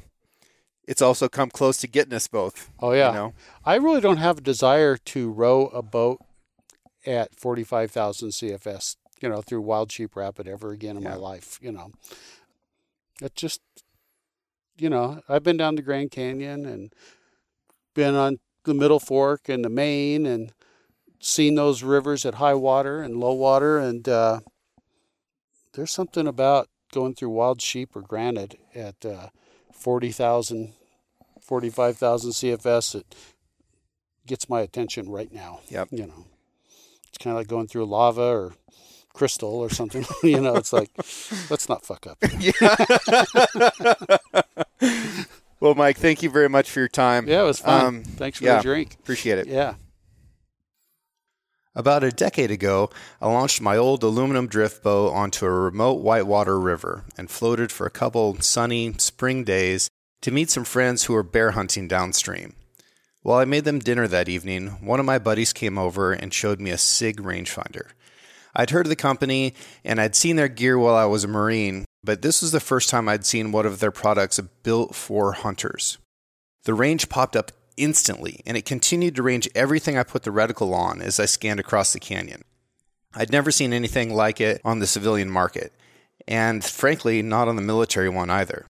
it's 0.88 1.02
also 1.02 1.28
come 1.28 1.50
close 1.50 1.78
to 1.78 1.88
getting 1.88 2.14
us 2.14 2.28
both. 2.28 2.70
Oh 2.80 2.92
yeah. 2.92 3.10
You 3.10 3.16
know? 3.16 3.34
I 3.64 3.76
really 3.76 4.02
don't 4.02 4.18
have 4.18 4.40
a 4.40 4.42
desire 4.42 4.98
to 4.98 5.32
row 5.32 5.68
a 5.68 5.82
boat 5.82 6.22
at 7.06 7.36
forty 7.36 7.64
five 7.64 7.92
thousand 7.92 8.30
CFS. 8.30 8.98
You 9.22 9.30
know, 9.30 9.42
through 9.42 9.62
Wild 9.62 9.92
Sheep 9.92 10.16
Rapid 10.16 10.48
ever 10.48 10.72
again 10.72 10.98
in 10.98 11.04
my 11.04 11.16
life. 11.16 11.58
You 11.62 11.72
know, 11.72 11.92
it 13.22 13.34
just, 13.34 13.62
you 14.78 14.90
know, 14.90 15.22
I've 15.30 15.42
been 15.42 15.58
down 15.58 15.76
the 15.76 15.82
Grand 15.82 16.12
Canyon 16.12 16.66
and 16.66 16.94
been 17.94 18.14
on 18.14 18.40
the 18.66 18.74
Middle 18.74 19.00
Fork 19.00 19.48
and 19.48 19.64
the 19.64 19.70
Main 19.70 20.26
and 20.26 20.52
seen 21.20 21.56
those 21.56 21.82
rivers 21.82 22.26
at 22.26 22.36
high 22.36 22.54
water 22.54 23.02
and 23.02 23.18
low 23.18 23.34
water 23.34 23.80
and 23.80 24.08
uh, 24.08 24.42
there's 25.74 25.92
something 25.92 26.28
about 26.28 26.68
going 26.92 27.16
through 27.16 27.30
wild 27.30 27.62
sheep 27.62 27.96
or 27.96 28.02
granite 28.02 28.60
at 28.76 29.06
uh, 29.06 29.30
40,000 29.76 30.74
45,000 31.42 32.32
CFS 32.32 32.94
that 32.94 33.16
gets 34.26 34.50
my 34.50 34.62
attention 34.62 35.08
right 35.10 35.32
now 35.32 35.60
Yep. 35.70 35.90
you 35.92 36.08
know 36.08 36.26
it's 37.10 37.18
kind 37.20 37.36
of 37.36 37.40
like 37.40 37.48
going 37.48 37.68
through 37.68 37.86
lava 37.86 38.24
or 38.24 38.54
crystal 39.14 39.54
or 39.56 39.70
something 39.70 40.06
you 40.24 40.42
know 40.42 40.56
it's 40.56 40.74
like 40.74 40.90
let's 41.50 41.70
not 41.70 41.86
fuck 41.86 42.08
up 42.08 42.18
Well, 45.62 45.74
Mike, 45.74 45.98
thank 45.98 46.22
you 46.22 46.30
very 46.30 46.50
much 46.50 46.70
for 46.70 46.80
your 46.80 46.90
time. 46.90 47.28
yeah 47.28 47.42
it 47.42 47.46
was 47.46 47.60
fun 47.60 47.86
Um, 47.86 48.04
thanks 48.04 48.40
for 48.40 48.46
yeah. 48.46 48.58
the 48.58 48.64
drink 48.64 48.96
Appreciate 49.00 49.40
it. 49.40 49.48
yeah 49.48 49.76
About 51.78 52.06
a 52.06 52.12
decade 52.12 52.52
ago, 52.52 52.90
I 53.22 53.28
launched 53.28 53.60
my 53.60 53.76
old 53.76 54.02
aluminum 54.02 54.48
drift 54.48 54.82
boat 54.82 55.12
onto 55.12 55.46
a 55.46 55.52
remote 55.52 55.96
whitewater 56.02 56.58
river 56.58 57.04
and 57.18 57.30
floated 57.30 57.70
for 57.70 57.86
a 57.86 57.92
couple 57.92 58.40
sunny 58.40 58.94
spring 58.98 59.44
days 59.44 59.90
to 60.22 60.32
meet 60.32 60.50
some 60.50 60.64
friends 60.64 61.04
who 61.04 61.14
were 61.14 61.24
bear 61.24 61.52
hunting 61.52 61.90
downstream. 61.90 62.54
While 63.24 63.40
I 63.40 63.46
made 63.46 63.66
them 63.66 63.80
dinner 63.80 64.08
that 64.08 64.30
evening, 64.30 64.78
one 64.80 65.02
of 65.02 65.06
my 65.06 65.20
buddies 65.20 65.52
came 65.52 65.78
over 65.78 66.14
and 66.14 66.34
showed 66.34 66.62
me 66.62 66.72
a 66.72 66.78
SIG 66.78 67.18
rangefinder. 67.18 67.90
I'd 68.56 68.70
heard 68.70 68.86
of 68.86 68.90
the 68.90 68.96
company 68.96 69.54
and 69.84 70.00
I'd 70.00 70.16
seen 70.16 70.38
their 70.38 70.48
gear 70.48 70.80
while 70.80 70.96
I 70.96 71.06
was 71.06 71.26
a 71.26 71.28
Marine, 71.28 71.84
but 72.02 72.22
this 72.22 72.42
was 72.42 72.54
the 72.54 72.62
first 72.62 72.88
time 72.90 73.10
I'd 73.10 73.26
seen 73.26 73.52
one 73.52 73.66
of 73.66 73.80
their 73.80 73.92
products 73.92 74.40
built 74.64 74.96
for 74.96 75.34
hunters. 75.34 75.98
The 76.64 76.74
range 76.74 77.10
popped 77.10 77.36
up 77.36 77.52
instantly, 77.78 78.42
and 78.46 78.58
it 78.58 78.66
continued 78.66 79.16
to 79.16 79.24
range 79.24 79.50
everything 79.56 79.98
I 79.98 80.04
put 80.04 80.24
the 80.24 80.32
reticle 80.32 80.74
on 80.74 81.02
as 81.02 81.20
I 81.20 81.26
scanned 81.26 81.60
across 81.60 81.94
the 81.94 82.00
canyon. 82.00 82.44
I'd 83.14 83.32
never 83.32 83.52
seen 83.52 83.74
anything 83.74 84.14
like 84.14 84.42
it 84.42 84.62
on 84.66 84.80
the 84.80 84.88
civilian 84.88 85.30
market, 85.30 85.74
and 86.28 86.64
frankly, 86.64 87.22
not 87.22 87.48
on 87.48 87.56
the 87.56 87.62
military 87.62 88.10
one 88.10 88.30
either. 88.30 88.66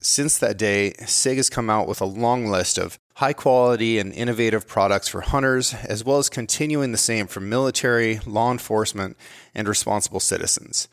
Since 0.00 0.38
that 0.38 0.56
day, 0.56 0.94
SIG 1.06 1.36
has 1.36 1.48
come 1.48 1.70
out 1.70 1.86
with 1.86 2.00
a 2.00 2.06
long 2.06 2.46
list 2.46 2.76
of 2.76 2.98
high 3.16 3.32
quality 3.32 3.98
and 3.98 4.12
innovative 4.12 4.66
products 4.66 5.06
for 5.06 5.20
hunters, 5.20 5.74
as 5.74 6.04
well 6.04 6.18
as 6.18 6.28
continuing 6.28 6.90
the 6.90 6.98
same 6.98 7.28
for 7.28 7.38
military, 7.40 8.18
law 8.26 8.50
enforcement, 8.50 9.16
and 9.54 9.68
responsible 9.68 10.18
citizens. 10.18 10.88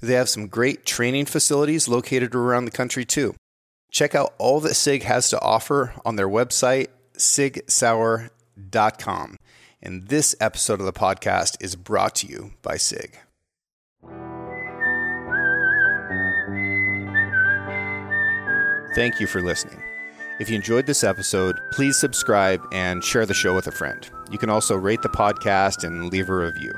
They 0.00 0.14
have 0.14 0.28
some 0.28 0.48
great 0.48 0.86
training 0.86 1.26
facilities 1.26 1.88
located 1.88 2.34
around 2.34 2.64
the 2.64 2.70
country 2.70 3.04
too. 3.04 3.34
Check 3.90 4.14
out 4.14 4.34
all 4.38 4.60
that 4.60 4.74
SIG 4.74 5.02
has 5.02 5.28
to 5.30 5.40
offer 5.40 5.94
on 6.04 6.16
their 6.16 6.28
website, 6.28 6.88
sigsauer.com. 7.16 9.36
And 9.82 10.08
this 10.08 10.36
episode 10.40 10.80
of 10.80 10.86
the 10.86 10.92
podcast 10.92 11.56
is 11.60 11.74
brought 11.74 12.14
to 12.16 12.26
you 12.26 12.52
by 12.62 12.76
SIG. 12.76 13.18
Thank 18.94 19.20
you 19.20 19.26
for 19.26 19.40
listening. 19.40 19.82
If 20.40 20.50
you 20.50 20.56
enjoyed 20.56 20.86
this 20.86 21.04
episode, 21.04 21.60
please 21.72 21.98
subscribe 21.98 22.62
and 22.72 23.04
share 23.04 23.26
the 23.26 23.34
show 23.34 23.54
with 23.54 23.66
a 23.66 23.72
friend. 23.72 24.08
You 24.30 24.38
can 24.38 24.50
also 24.50 24.76
rate 24.76 25.02
the 25.02 25.08
podcast 25.08 25.84
and 25.84 26.10
leave 26.10 26.30
a 26.30 26.34
review. 26.34 26.72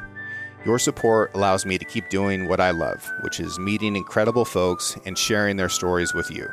Your 0.64 0.78
support 0.78 1.32
allows 1.34 1.66
me 1.66 1.78
to 1.78 1.84
keep 1.84 2.08
doing 2.08 2.48
what 2.48 2.60
I 2.60 2.70
love, 2.70 3.10
which 3.22 3.40
is 3.40 3.58
meeting 3.58 3.96
incredible 3.96 4.44
folks 4.44 4.96
and 5.06 5.16
sharing 5.16 5.56
their 5.56 5.68
stories 5.68 6.14
with 6.14 6.30
you. 6.30 6.48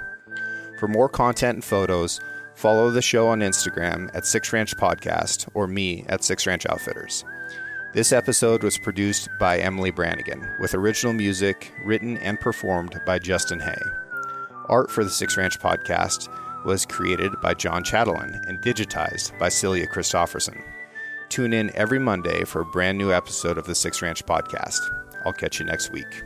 For 0.80 0.88
more 0.88 1.10
content 1.10 1.56
and 1.56 1.64
photos, 1.64 2.22
follow 2.56 2.89
the 2.89 3.01
show 3.01 3.27
on 3.27 3.41
Instagram 3.41 4.10
at 4.14 4.26
Six 4.26 4.53
Ranch 4.53 4.77
Podcast 4.77 5.49
or 5.53 5.68
me 5.68 6.06
at 6.07 6.23
Six 6.23 6.47
Ranch 6.47 6.65
Outfitters. 6.69 7.26
This 7.93 8.14
episode 8.14 8.64
was 8.64 8.77
produced 8.77 9.27
by 9.41 9.60
Emily 9.60 9.91
Brannigan, 9.91 10.47
with 10.61 10.73
original 10.73 11.11
music 11.11 11.73
written 11.84 12.15
and 12.19 12.39
performed 12.39 13.01
by 13.06 13.19
Justin 13.19 13.60
Hay. 13.60 13.81
Art 14.69 14.89
for 14.89 15.03
the 15.03 15.10
Six 15.10 15.35
Ranch 15.35 15.60
Podcast 15.60 16.30
was 16.64 16.85
created 16.85 17.34
by 17.41 17.56
John 17.56 17.84
Chatelain 17.84 18.47
and 18.47 18.61
digitized 18.61 19.38
by 19.38 19.49
Celia 19.49 19.85
Christofferson. 19.85 20.64
Tune 21.27 21.51
in 21.51 21.76
every 21.76 21.99
Monday 21.99 22.45
for 22.45 22.61
a 22.61 22.65
brand 22.65 22.97
new 22.97 23.11
episode 23.11 23.57
of 23.57 23.65
the 23.65 23.76
Six 23.76 24.01
Ranch 24.01 24.26
Podcast. 24.26 24.80
I'll 25.26 25.34
catch 25.34 25.60
you 25.60 25.65
next 25.65 25.91
week. 25.91 26.23